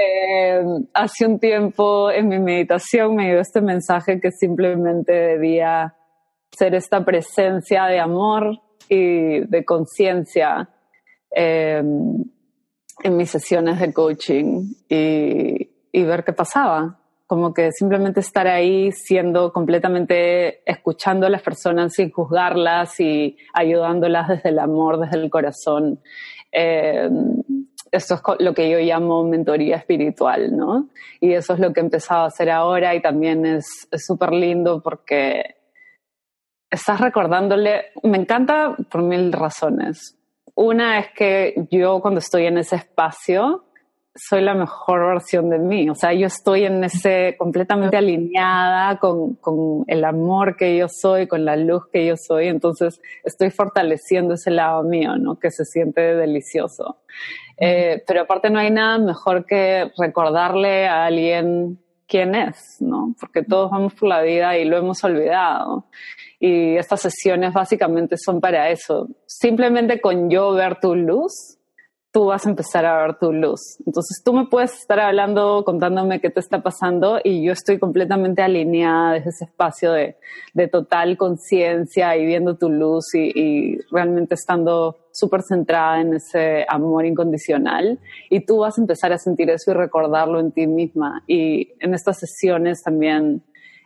Eh, 0.00 0.64
hace 0.92 1.26
un 1.26 1.38
tiempo 1.38 2.10
en 2.10 2.28
mi 2.28 2.38
meditación 2.38 3.14
me 3.14 3.30
dio 3.30 3.40
este 3.40 3.60
mensaje 3.60 4.20
que 4.20 4.32
simplemente 4.32 5.12
debía 5.12 5.94
ser 6.50 6.74
esta 6.74 7.04
presencia 7.04 7.86
de 7.86 8.00
amor 8.00 8.60
y 8.88 9.40
de 9.40 9.64
conciencia 9.64 10.68
eh, 11.30 11.82
en 13.02 13.16
mis 13.16 13.30
sesiones 13.30 13.78
de 13.80 13.92
coaching 13.92 14.64
y 14.88 16.02
ver 16.02 16.24
qué 16.24 16.32
pasaba 16.32 16.98
como 17.26 17.52
que 17.52 17.72
simplemente 17.72 18.20
estar 18.20 18.46
ahí 18.46 18.92
siendo 18.92 19.52
completamente 19.52 20.62
escuchando 20.70 21.26
a 21.26 21.30
las 21.30 21.42
personas 21.42 21.94
sin 21.94 22.10
juzgarlas 22.10 23.00
y 23.00 23.36
ayudándolas 23.52 24.28
desde 24.28 24.50
el 24.50 24.60
amor, 24.60 25.00
desde 25.00 25.16
el 25.16 25.28
corazón. 25.28 26.00
Eh, 26.52 27.10
esto 27.90 28.14
es 28.14 28.20
lo 28.40 28.54
que 28.54 28.70
yo 28.70 28.78
llamo 28.78 29.24
mentoría 29.24 29.76
espiritual, 29.76 30.56
¿no? 30.56 30.88
Y 31.20 31.32
eso 31.32 31.54
es 31.54 31.60
lo 31.60 31.72
que 31.72 31.80
he 31.80 31.84
empezado 31.84 32.22
a 32.22 32.26
hacer 32.26 32.50
ahora 32.50 32.94
y 32.94 33.02
también 33.02 33.46
es 33.46 33.88
súper 33.96 34.32
lindo 34.32 34.82
porque 34.82 35.56
estás 36.70 37.00
recordándole, 37.00 37.86
me 38.02 38.18
encanta 38.18 38.76
por 38.90 39.02
mil 39.02 39.32
razones. 39.32 40.16
Una 40.54 40.98
es 40.98 41.08
que 41.12 41.66
yo 41.70 42.00
cuando 42.00 42.20
estoy 42.20 42.46
en 42.46 42.58
ese 42.58 42.76
espacio, 42.76 43.64
soy 44.16 44.40
la 44.40 44.54
mejor 44.54 45.06
versión 45.06 45.50
de 45.50 45.58
mí. 45.58 45.90
O 45.90 45.94
sea, 45.94 46.12
yo 46.12 46.26
estoy 46.26 46.64
en 46.64 46.82
ese 46.82 47.36
completamente 47.38 47.96
alineada 47.96 48.98
con, 48.98 49.34
con, 49.34 49.84
el 49.86 50.04
amor 50.04 50.56
que 50.56 50.76
yo 50.76 50.86
soy, 50.88 51.26
con 51.26 51.44
la 51.44 51.56
luz 51.56 51.84
que 51.92 52.06
yo 52.06 52.14
soy. 52.16 52.48
Entonces, 52.48 53.00
estoy 53.24 53.50
fortaleciendo 53.50 54.34
ese 54.34 54.50
lado 54.50 54.82
mío, 54.82 55.16
¿no? 55.18 55.38
Que 55.38 55.50
se 55.50 55.64
siente 55.64 56.00
delicioso. 56.00 56.96
Eh, 57.58 58.02
pero 58.06 58.22
aparte 58.22 58.50
no 58.50 58.58
hay 58.58 58.70
nada 58.70 58.98
mejor 58.98 59.46
que 59.46 59.90
recordarle 59.96 60.86
a 60.86 61.06
alguien 61.06 61.78
quién 62.06 62.34
es, 62.34 62.76
¿no? 62.80 63.14
Porque 63.18 63.42
todos 63.42 63.70
vamos 63.70 63.94
por 63.94 64.08
la 64.08 64.22
vida 64.22 64.56
y 64.56 64.64
lo 64.64 64.76
hemos 64.76 65.02
olvidado. 65.04 65.86
Y 66.38 66.76
estas 66.76 67.00
sesiones 67.00 67.52
básicamente 67.52 68.16
son 68.16 68.40
para 68.40 68.70
eso. 68.70 69.08
Simplemente 69.26 70.00
con 70.00 70.30
yo 70.30 70.52
ver 70.52 70.78
tu 70.80 70.94
luz, 70.94 71.56
tú 72.12 72.26
vas 72.26 72.46
a 72.46 72.50
empezar 72.50 72.86
a 72.86 73.02
ver 73.02 73.18
tu 73.18 73.32
luz. 73.32 73.60
Entonces 73.84 74.22
tú 74.24 74.32
me 74.32 74.46
puedes 74.46 74.72
estar 74.72 75.00
hablando, 75.00 75.64
contándome 75.64 76.20
qué 76.20 76.30
te 76.30 76.40
está 76.40 76.62
pasando 76.62 77.20
y 77.22 77.44
yo 77.44 77.52
estoy 77.52 77.78
completamente 77.78 78.42
alineada 78.42 79.14
desde 79.14 79.30
ese 79.30 79.44
espacio 79.46 79.92
de, 79.92 80.16
de 80.54 80.68
total 80.68 81.16
conciencia 81.16 82.16
y 82.16 82.24
viendo 82.24 82.56
tu 82.56 82.70
luz 82.70 83.14
y, 83.14 83.32
y 83.34 83.78
realmente 83.90 84.34
estando 84.34 84.96
súper 85.16 85.42
centrada 85.42 86.00
en 86.00 86.14
ese 86.14 86.64
amor 86.68 87.06
incondicional 87.06 87.98
y 88.30 88.40
tú 88.40 88.58
vas 88.58 88.78
a 88.78 88.80
empezar 88.80 89.12
a 89.12 89.18
sentir 89.18 89.50
eso 89.50 89.70
y 89.70 89.74
recordarlo 89.74 90.40
en 90.40 90.52
ti 90.52 90.66
misma. 90.66 91.22
Y 91.26 91.72
en 91.80 91.94
estas 91.94 92.18
sesiones 92.18 92.82
también 92.82 93.42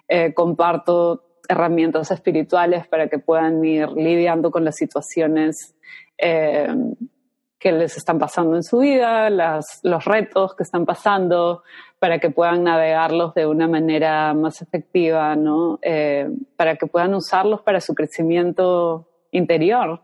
eh, 0.09 0.35
comparto 0.35 1.25
herramientas 1.49 2.11
espirituales 2.11 2.87
para 2.87 3.09
que 3.09 3.19
puedan 3.19 3.65
ir 3.65 3.89
lidiando 3.91 4.51
con 4.51 4.65
las 4.65 4.77
situaciones 4.77 5.75
eh, 6.19 6.69
que 7.61 7.73
les 7.73 7.97
están 7.97 8.19
pasando 8.19 8.57
en 8.57 8.63
su 8.63 8.79
vida, 8.79 9.29
los 9.29 10.05
retos 10.07 10.55
que 10.55 10.63
están 10.63 10.87
pasando, 10.87 11.63
para 11.99 12.19
que 12.19 12.31
puedan 12.31 12.65
navegarlos 12.65 13.35
de 13.35 13.47
una 13.47 13.69
manera 13.69 14.33
más 14.33 14.63
efectiva, 14.63 15.37
¿no? 15.37 15.79
Eh, 15.83 16.31
para 16.57 16.77
que 16.77 16.87
puedan 16.87 17.15
usarlos 17.15 17.61
para 17.61 17.83
su 17.83 17.95
crecimiento 17.95 19.11
interior, 19.31 20.01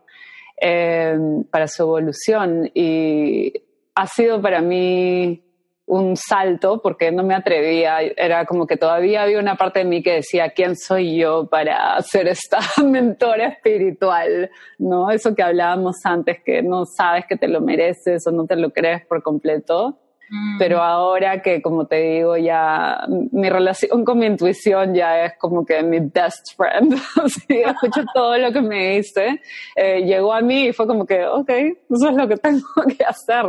eh, 0.61 1.17
para 1.51 1.67
su 1.67 1.83
evolución. 1.83 2.69
Y 2.73 3.53
ha 3.95 4.07
sido 4.07 4.41
para 4.41 4.61
mí 4.61 5.43
un 5.87 6.17
salto 6.17 6.81
porque 6.81 7.11
no 7.11 7.23
me 7.23 7.33
atrevía, 7.33 8.01
era 8.01 8.45
como 8.45 8.67
que 8.67 8.75
todavía 8.75 9.23
había 9.23 9.39
una 9.39 9.55
parte 9.55 9.79
de 9.79 9.85
mí 9.85 10.03
que 10.03 10.15
decía, 10.15 10.49
¿quién 10.49 10.75
soy 10.75 11.17
yo 11.17 11.47
para 11.47 11.99
ser 12.01 12.27
esta 12.27 12.59
mentora 12.83 13.47
espiritual? 13.47 14.51
¿No? 14.77 15.09
Eso 15.09 15.33
que 15.33 15.43
hablábamos 15.43 15.95
antes, 16.03 16.43
que 16.43 16.61
no 16.61 16.85
sabes 16.85 17.25
que 17.25 17.37
te 17.37 17.47
lo 17.47 17.61
mereces 17.61 18.27
o 18.27 18.31
no 18.31 18.45
te 18.45 18.57
lo 18.57 18.71
crees 18.71 19.05
por 19.05 19.23
completo. 19.23 19.97
Mm. 20.29 20.57
Pero 20.57 20.81
ahora 20.81 21.41
que, 21.41 21.61
como 21.61 21.85
te 21.85 21.95
digo, 21.97 22.37
ya 22.37 23.05
mi 23.31 23.49
relación 23.49 24.03
con 24.03 24.19
mi 24.19 24.25
intuición 24.25 24.93
ya 24.93 25.25
es 25.25 25.33
como 25.37 25.65
que 25.65 25.81
mi 25.83 25.99
best 25.99 26.55
friend. 26.55 26.93
Así, 27.23 27.61
escucho 27.61 28.03
todo 28.13 28.37
lo 28.37 28.51
que 28.51 28.61
me 28.61 28.97
dice. 28.97 29.41
Eh, 29.75 30.03
llegó 30.03 30.33
a 30.33 30.41
mí 30.41 30.67
y 30.67 30.73
fue 30.73 30.87
como 30.87 31.05
que, 31.05 31.25
ok, 31.25 31.49
eso 31.49 32.09
es 32.09 32.15
lo 32.15 32.27
que 32.27 32.37
tengo 32.37 32.65
que 32.97 33.03
hacer. 33.03 33.45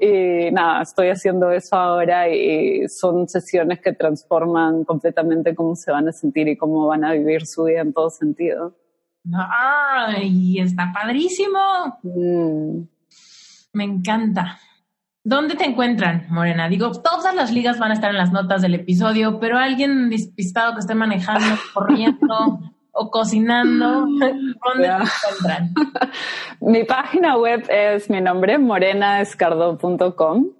Y 0.00 0.50
nada, 0.50 0.82
estoy 0.82 1.08
haciendo 1.08 1.50
eso 1.52 1.76
ahora 1.76 2.28
y 2.28 2.88
son 2.88 3.28
sesiones 3.28 3.80
que 3.80 3.92
transforman 3.92 4.84
completamente 4.84 5.54
cómo 5.54 5.76
se 5.76 5.92
van 5.92 6.08
a 6.08 6.12
sentir 6.12 6.48
y 6.48 6.56
cómo 6.56 6.86
van 6.86 7.04
a 7.04 7.12
vivir 7.12 7.46
su 7.46 7.64
vida 7.64 7.80
en 7.80 7.92
todo 7.92 8.10
sentido. 8.10 8.74
¡Ay! 9.32 10.58
Está 10.58 10.92
padrísimo. 10.92 11.58
Mm. 12.02 12.82
Me 13.72 13.84
encanta. 13.84 14.58
¿Dónde 15.26 15.54
te 15.54 15.64
encuentran, 15.64 16.26
Morena? 16.28 16.68
Digo, 16.68 16.92
todas 16.92 17.34
las 17.34 17.50
ligas 17.50 17.78
van 17.78 17.90
a 17.90 17.94
estar 17.94 18.10
en 18.10 18.18
las 18.18 18.30
notas 18.30 18.60
del 18.60 18.74
episodio, 18.74 19.40
pero 19.40 19.56
alguien 19.56 20.10
despistado 20.10 20.74
que 20.74 20.80
esté 20.80 20.94
manejando, 20.94 21.46
corriendo, 21.72 22.60
o 22.92 23.10
cocinando, 23.10 24.00
¿dónde 24.06 24.86
encuentran? 24.86 25.72
mi 26.60 26.84
página 26.84 27.38
web 27.38 27.64
es 27.70 28.10
mi 28.10 28.20
nombre, 28.20 28.58
morenaescardo.com. 28.58 30.50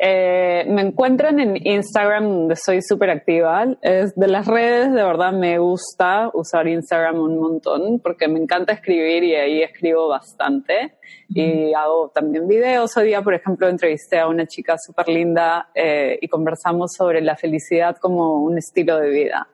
Eh, 0.00 0.64
me 0.68 0.82
encuentran 0.82 1.40
en 1.40 1.56
Instagram, 1.66 2.24
donde 2.24 2.56
soy 2.56 2.80
súper 2.82 3.10
activa. 3.10 3.66
Es 3.82 4.14
de 4.14 4.28
las 4.28 4.46
redes, 4.46 4.92
de 4.92 5.02
verdad 5.02 5.32
me 5.32 5.58
gusta 5.58 6.30
usar 6.32 6.68
Instagram 6.68 7.18
un 7.18 7.38
montón 7.38 7.98
porque 7.98 8.28
me 8.28 8.38
encanta 8.38 8.72
escribir 8.72 9.24
y 9.24 9.34
ahí 9.34 9.62
escribo 9.62 10.08
bastante. 10.08 10.94
Y 11.30 11.74
hago 11.74 12.10
también 12.14 12.46
videos. 12.46 12.96
Hoy 12.96 13.08
día, 13.08 13.22
por 13.22 13.34
ejemplo, 13.34 13.68
entrevisté 13.68 14.18
a 14.18 14.28
una 14.28 14.46
chica 14.46 14.76
súper 14.78 15.08
linda 15.08 15.68
eh, 15.74 16.18
y 16.20 16.28
conversamos 16.28 16.92
sobre 16.96 17.20
la 17.20 17.36
felicidad 17.36 17.96
como 17.96 18.42
un 18.42 18.56
estilo 18.56 18.98
de 18.98 19.10
vida. 19.10 19.48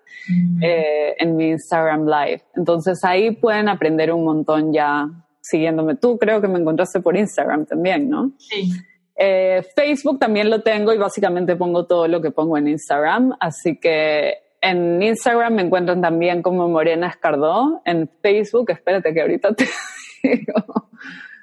Eh, 0.63 1.17
en 1.19 1.37
mi 1.37 1.49
Instagram 1.49 2.07
Live. 2.07 2.43
Entonces 2.55 3.03
ahí 3.05 3.33
pueden 3.33 3.69
aprender 3.69 4.13
un 4.13 4.25
montón 4.25 4.73
ya 4.73 5.07
siguiéndome. 5.41 5.97
Tú 5.97 6.19
creo 6.19 6.41
que 6.41 6.49
me 6.49 6.59
encontraste 6.59 7.01
por 7.01 7.17
Instagram 7.17 7.67
también, 7.67 8.09
¿no? 8.09 8.33
Sí. 8.39 8.73
Eh, 9.17 9.63
Facebook 9.75 10.19
también 10.19 10.51
lo 10.51 10.63
tengo 10.63 10.93
y 10.93 10.99
básicamente 10.99 11.57
pongo 11.57 11.87
todo 11.87 12.09
lo 12.09 12.21
que 12.21 12.31
pongo 12.31 12.59
en 12.59 12.69
Instagram. 12.69 13.37
Así 13.41 13.77
que 13.79 14.35
en 14.61 15.03
Instagram 15.03 15.55
me 15.55 15.63
encuentran 15.63 16.01
también 16.01 16.43
como 16.43 16.69
Morena 16.69 17.09
Escardó. 17.09 17.83
En 17.85 18.09
Facebook, 18.23 18.71
espérate 18.71 19.13
que 19.13 19.21
ahorita 19.21 19.55
te 19.55 19.69
digo. 20.23 20.91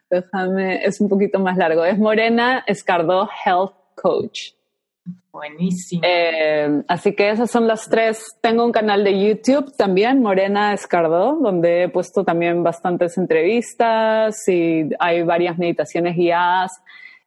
Déjame, 0.10 0.84
es 0.84 1.00
un 1.00 1.08
poquito 1.08 1.40
más 1.40 1.56
largo. 1.58 1.86
Es 1.86 1.98
Morena 1.98 2.64
Escardó 2.68 3.30
Health 3.46 3.74
Coach. 3.96 4.54
Buenísimo. 5.32 6.02
Eh, 6.04 6.84
así 6.90 7.16
que 7.16 7.30
esas 7.30 7.50
son 7.50 7.66
las 7.66 7.88
tres. 7.88 8.36
Tengo 8.42 8.66
un 8.66 8.74
canal 8.74 9.04
de 9.06 9.18
YouTube 9.18 9.74
también, 9.78 10.22
Morena 10.22 10.74
Escardó, 10.74 11.38
donde 11.42 11.84
he 11.84 11.90
puesto 11.90 12.26
también 12.26 12.64
bastantes 12.64 13.18
entrevistas 13.18 14.46
y 14.50 14.90
hay 15.00 15.24
varias 15.24 15.58
meditaciones 15.58 16.18
guiadas. 16.18 16.72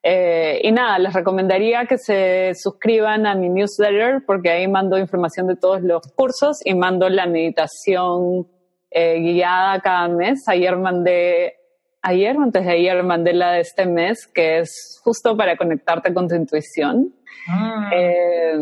Eh, 0.07 0.61
y 0.63 0.71
nada, 0.71 0.99
les 0.99 1.15
recomendaría 1.15 1.87
que 1.87 1.97
se 1.97 2.53
suscriban 2.55 3.27
a 3.27 3.35
mi 3.35 3.49
newsletter 3.49 4.23
porque 4.27 4.51
ahí 4.51 4.69
mando 4.69 4.99
información 4.99 5.47
de 5.47 5.57
todos 5.57 5.81
los 5.81 6.03
cursos 6.15 6.61
y 6.63 6.75
mando 6.75 7.09
la 7.09 7.27
meditación 7.27 8.47
eh, 8.91 9.19
guiada 9.21 9.81
cada 9.81 10.09
mes. 10.09 10.47
Ayer 10.47 10.77
mandé, 10.77 11.55
ayer 12.03 12.37
antes 12.37 12.67
de 12.67 12.73
ayer 12.73 13.03
mandé 13.03 13.33
la 13.33 13.53
de 13.53 13.61
este 13.61 13.87
mes, 13.87 14.27
que 14.27 14.59
es 14.59 15.01
justo 15.03 15.39
para 15.39 15.57
conectarte 15.57 16.13
con 16.13 16.29
tu 16.29 16.35
intuición. 16.35 17.15
Ah. 17.49 17.89
Eh, 17.95 18.59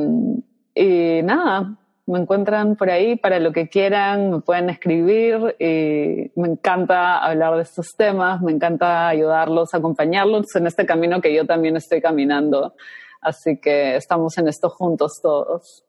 y 0.76 1.22
nada, 1.24 1.76
me 2.06 2.18
encuentran 2.18 2.76
por 2.76 2.90
ahí 2.90 3.16
para 3.16 3.38
lo 3.38 3.52
que 3.52 3.68
quieran, 3.68 4.30
me 4.30 4.40
pueden 4.40 4.70
escribir 4.70 5.56
y 5.58 6.32
me 6.38 6.48
encanta 6.48 7.18
hablar 7.18 7.56
de 7.56 7.62
estos 7.62 7.94
temas, 7.96 8.42
me 8.42 8.52
encanta 8.52 9.08
ayudarlos, 9.08 9.74
acompañarlos 9.74 10.54
en 10.56 10.66
este 10.66 10.84
camino 10.84 11.20
que 11.20 11.34
yo 11.34 11.46
también 11.46 11.76
estoy 11.76 12.00
caminando. 12.00 12.74
Así 13.20 13.58
que 13.60 13.96
estamos 13.96 14.36
en 14.38 14.48
esto 14.48 14.68
juntos 14.68 15.20
todos. 15.22 15.84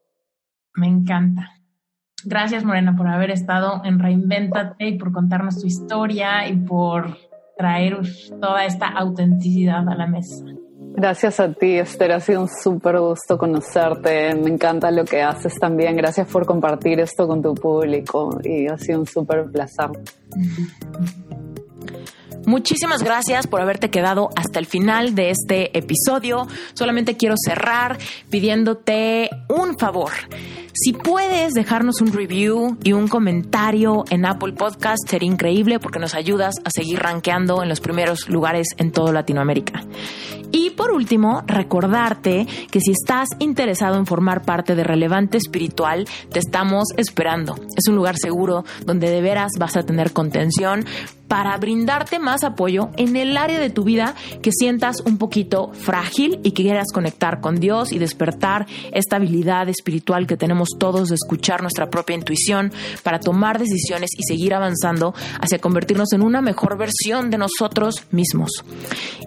Me 0.74 0.86
encanta. 0.86 1.50
Gracias, 2.24 2.64
Morena, 2.64 2.96
por 2.96 3.08
haber 3.08 3.30
estado 3.30 3.82
en 3.84 3.98
Reinventate 3.98 4.86
y 4.86 4.98
por 4.98 5.12
contarnos 5.12 5.60
tu 5.60 5.66
historia 5.66 6.48
y 6.48 6.56
por 6.56 7.18
traer 7.58 7.98
toda 8.40 8.64
esta 8.64 8.88
autenticidad 8.88 9.88
a 9.88 9.94
la 9.94 10.06
mesa. 10.06 10.44
Gracias 10.96 11.40
a 11.40 11.52
ti, 11.52 11.76
Esther. 11.76 12.12
Ha 12.12 12.20
sido 12.20 12.42
un 12.42 12.48
súper 12.48 13.00
gusto 13.00 13.36
conocerte. 13.36 14.32
Me 14.36 14.50
encanta 14.50 14.92
lo 14.92 15.04
que 15.04 15.22
haces 15.22 15.58
también. 15.58 15.96
Gracias 15.96 16.28
por 16.28 16.46
compartir 16.46 17.00
esto 17.00 17.26
con 17.26 17.42
tu 17.42 17.52
público 17.52 18.38
y 18.44 18.68
ha 18.68 18.78
sido 18.78 19.00
un 19.00 19.06
súper 19.06 19.50
placer. 19.50 19.90
Muchísimas 22.46 23.02
gracias 23.02 23.46
por 23.46 23.60
haberte 23.60 23.90
quedado 23.90 24.28
hasta 24.36 24.58
el 24.58 24.66
final 24.66 25.14
de 25.14 25.30
este 25.30 25.76
episodio. 25.76 26.46
Solamente 26.74 27.16
quiero 27.16 27.34
cerrar 27.42 27.98
pidiéndote 28.30 29.30
un 29.48 29.78
favor. 29.78 30.12
Si 30.74 30.92
puedes 30.92 31.54
dejarnos 31.54 32.00
un 32.00 32.12
review 32.12 32.76
y 32.82 32.92
un 32.92 33.06
comentario 33.06 34.04
en 34.10 34.26
Apple 34.26 34.54
Podcast, 34.54 35.08
sería 35.08 35.30
increíble 35.30 35.78
porque 35.78 36.00
nos 36.00 36.14
ayudas 36.14 36.56
a 36.64 36.70
seguir 36.70 36.98
rankeando 36.98 37.62
en 37.62 37.68
los 37.68 37.80
primeros 37.80 38.28
lugares 38.28 38.66
en 38.76 38.90
toda 38.90 39.12
Latinoamérica. 39.12 39.84
Y 40.50 40.70
por 40.70 40.90
último, 40.90 41.42
recordarte 41.46 42.46
que 42.70 42.80
si 42.80 42.90
estás 42.90 43.28
interesado 43.38 43.96
en 43.96 44.06
formar 44.06 44.42
parte 44.42 44.74
de 44.74 44.84
Relevante 44.84 45.38
Espiritual, 45.38 46.06
te 46.30 46.40
estamos 46.40 46.88
esperando. 46.96 47.54
Es 47.76 47.88
un 47.88 47.96
lugar 47.96 48.16
seguro 48.16 48.64
donde 48.84 49.10
de 49.10 49.20
veras 49.20 49.52
vas 49.58 49.76
a 49.76 49.84
tener 49.84 50.12
contención 50.12 50.84
para 51.28 51.56
brindarte 51.56 52.18
más 52.18 52.44
apoyo 52.44 52.90
en 52.96 53.16
el 53.16 53.36
área 53.36 53.58
de 53.58 53.70
tu 53.70 53.84
vida 53.84 54.14
que 54.42 54.50
sientas 54.52 55.00
un 55.04 55.18
poquito 55.18 55.72
frágil 55.72 56.40
y 56.42 56.52
que 56.52 56.62
quieras 56.62 56.92
conectar 56.92 57.40
con 57.40 57.56
Dios 57.56 57.92
y 57.92 57.98
despertar 57.98 58.66
esta 58.92 59.16
habilidad 59.16 59.68
espiritual 59.68 60.26
que 60.26 60.36
tenemos 60.36 60.70
todos 60.78 61.08
de 61.08 61.14
escuchar 61.14 61.62
nuestra 61.62 61.90
propia 61.90 62.16
intuición 62.16 62.72
para 63.02 63.20
tomar 63.20 63.58
decisiones 63.58 64.10
y 64.16 64.22
seguir 64.22 64.54
avanzando 64.54 65.14
hacia 65.40 65.58
convertirnos 65.58 66.12
en 66.12 66.22
una 66.22 66.42
mejor 66.42 66.76
versión 66.78 67.30
de 67.30 67.38
nosotros 67.38 68.04
mismos. 68.10 68.50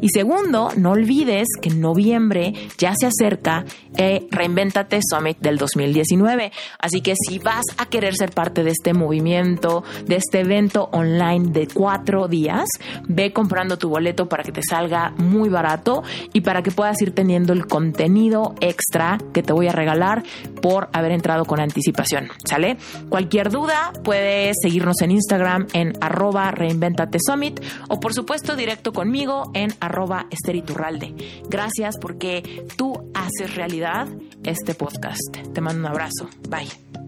Y 0.01 0.09
segundo, 0.09 0.69
no 0.77 0.91
olvides 0.91 1.47
que 1.61 1.69
en 1.69 1.81
noviembre 1.81 2.53
ya 2.77 2.93
se 2.97 3.07
acerca 3.07 3.65
eh, 3.97 4.27
Reinventate 4.31 4.99
Summit 5.01 5.39
del 5.39 5.57
2019. 5.57 6.51
Así 6.79 7.01
que 7.01 7.13
si 7.15 7.39
vas 7.39 7.63
a 7.77 7.87
querer 7.87 8.15
ser 8.15 8.31
parte 8.31 8.63
de 8.63 8.71
este 8.71 8.93
movimiento, 8.93 9.83
de 10.05 10.17
este 10.17 10.41
evento 10.41 10.89
online 10.91 11.51
de 11.51 11.67
cuatro 11.87 12.27
días, 12.27 12.67
ve 13.07 13.31
comprando 13.31 13.77
tu 13.77 13.87
boleto 13.87 14.27
para 14.27 14.43
que 14.43 14.51
te 14.51 14.59
salga 14.61 15.13
muy 15.15 15.47
barato 15.47 16.03
y 16.33 16.41
para 16.41 16.61
que 16.61 16.69
puedas 16.69 17.01
ir 17.01 17.15
teniendo 17.15 17.53
el 17.53 17.65
contenido 17.65 18.55
extra 18.59 19.17
que 19.31 19.41
te 19.41 19.53
voy 19.53 19.69
a 19.69 19.71
regalar 19.71 20.23
por 20.61 20.89
haber 20.91 21.13
entrado 21.13 21.45
con 21.45 21.61
anticipación. 21.61 22.27
¿Sale? 22.43 22.75
Cualquier 23.07 23.51
duda 23.51 23.93
puedes 24.03 24.57
seguirnos 24.61 25.01
en 25.01 25.11
Instagram 25.11 25.67
en 25.71 25.93
arroba 26.01 26.51
reinventate 26.51 27.19
summit 27.25 27.61
o 27.87 28.01
por 28.01 28.13
supuesto 28.13 28.57
directo 28.57 28.91
conmigo 28.91 29.49
en 29.53 29.69
arroba 29.79 30.25
esteriturralde. 30.29 31.15
Gracias 31.47 31.95
porque 32.01 32.65
tú 32.75 33.09
haces 33.13 33.55
realidad 33.55 34.09
este 34.43 34.75
podcast. 34.75 35.37
Te 35.53 35.61
mando 35.61 35.79
un 35.79 35.85
abrazo. 35.85 36.27
Bye. 36.49 37.06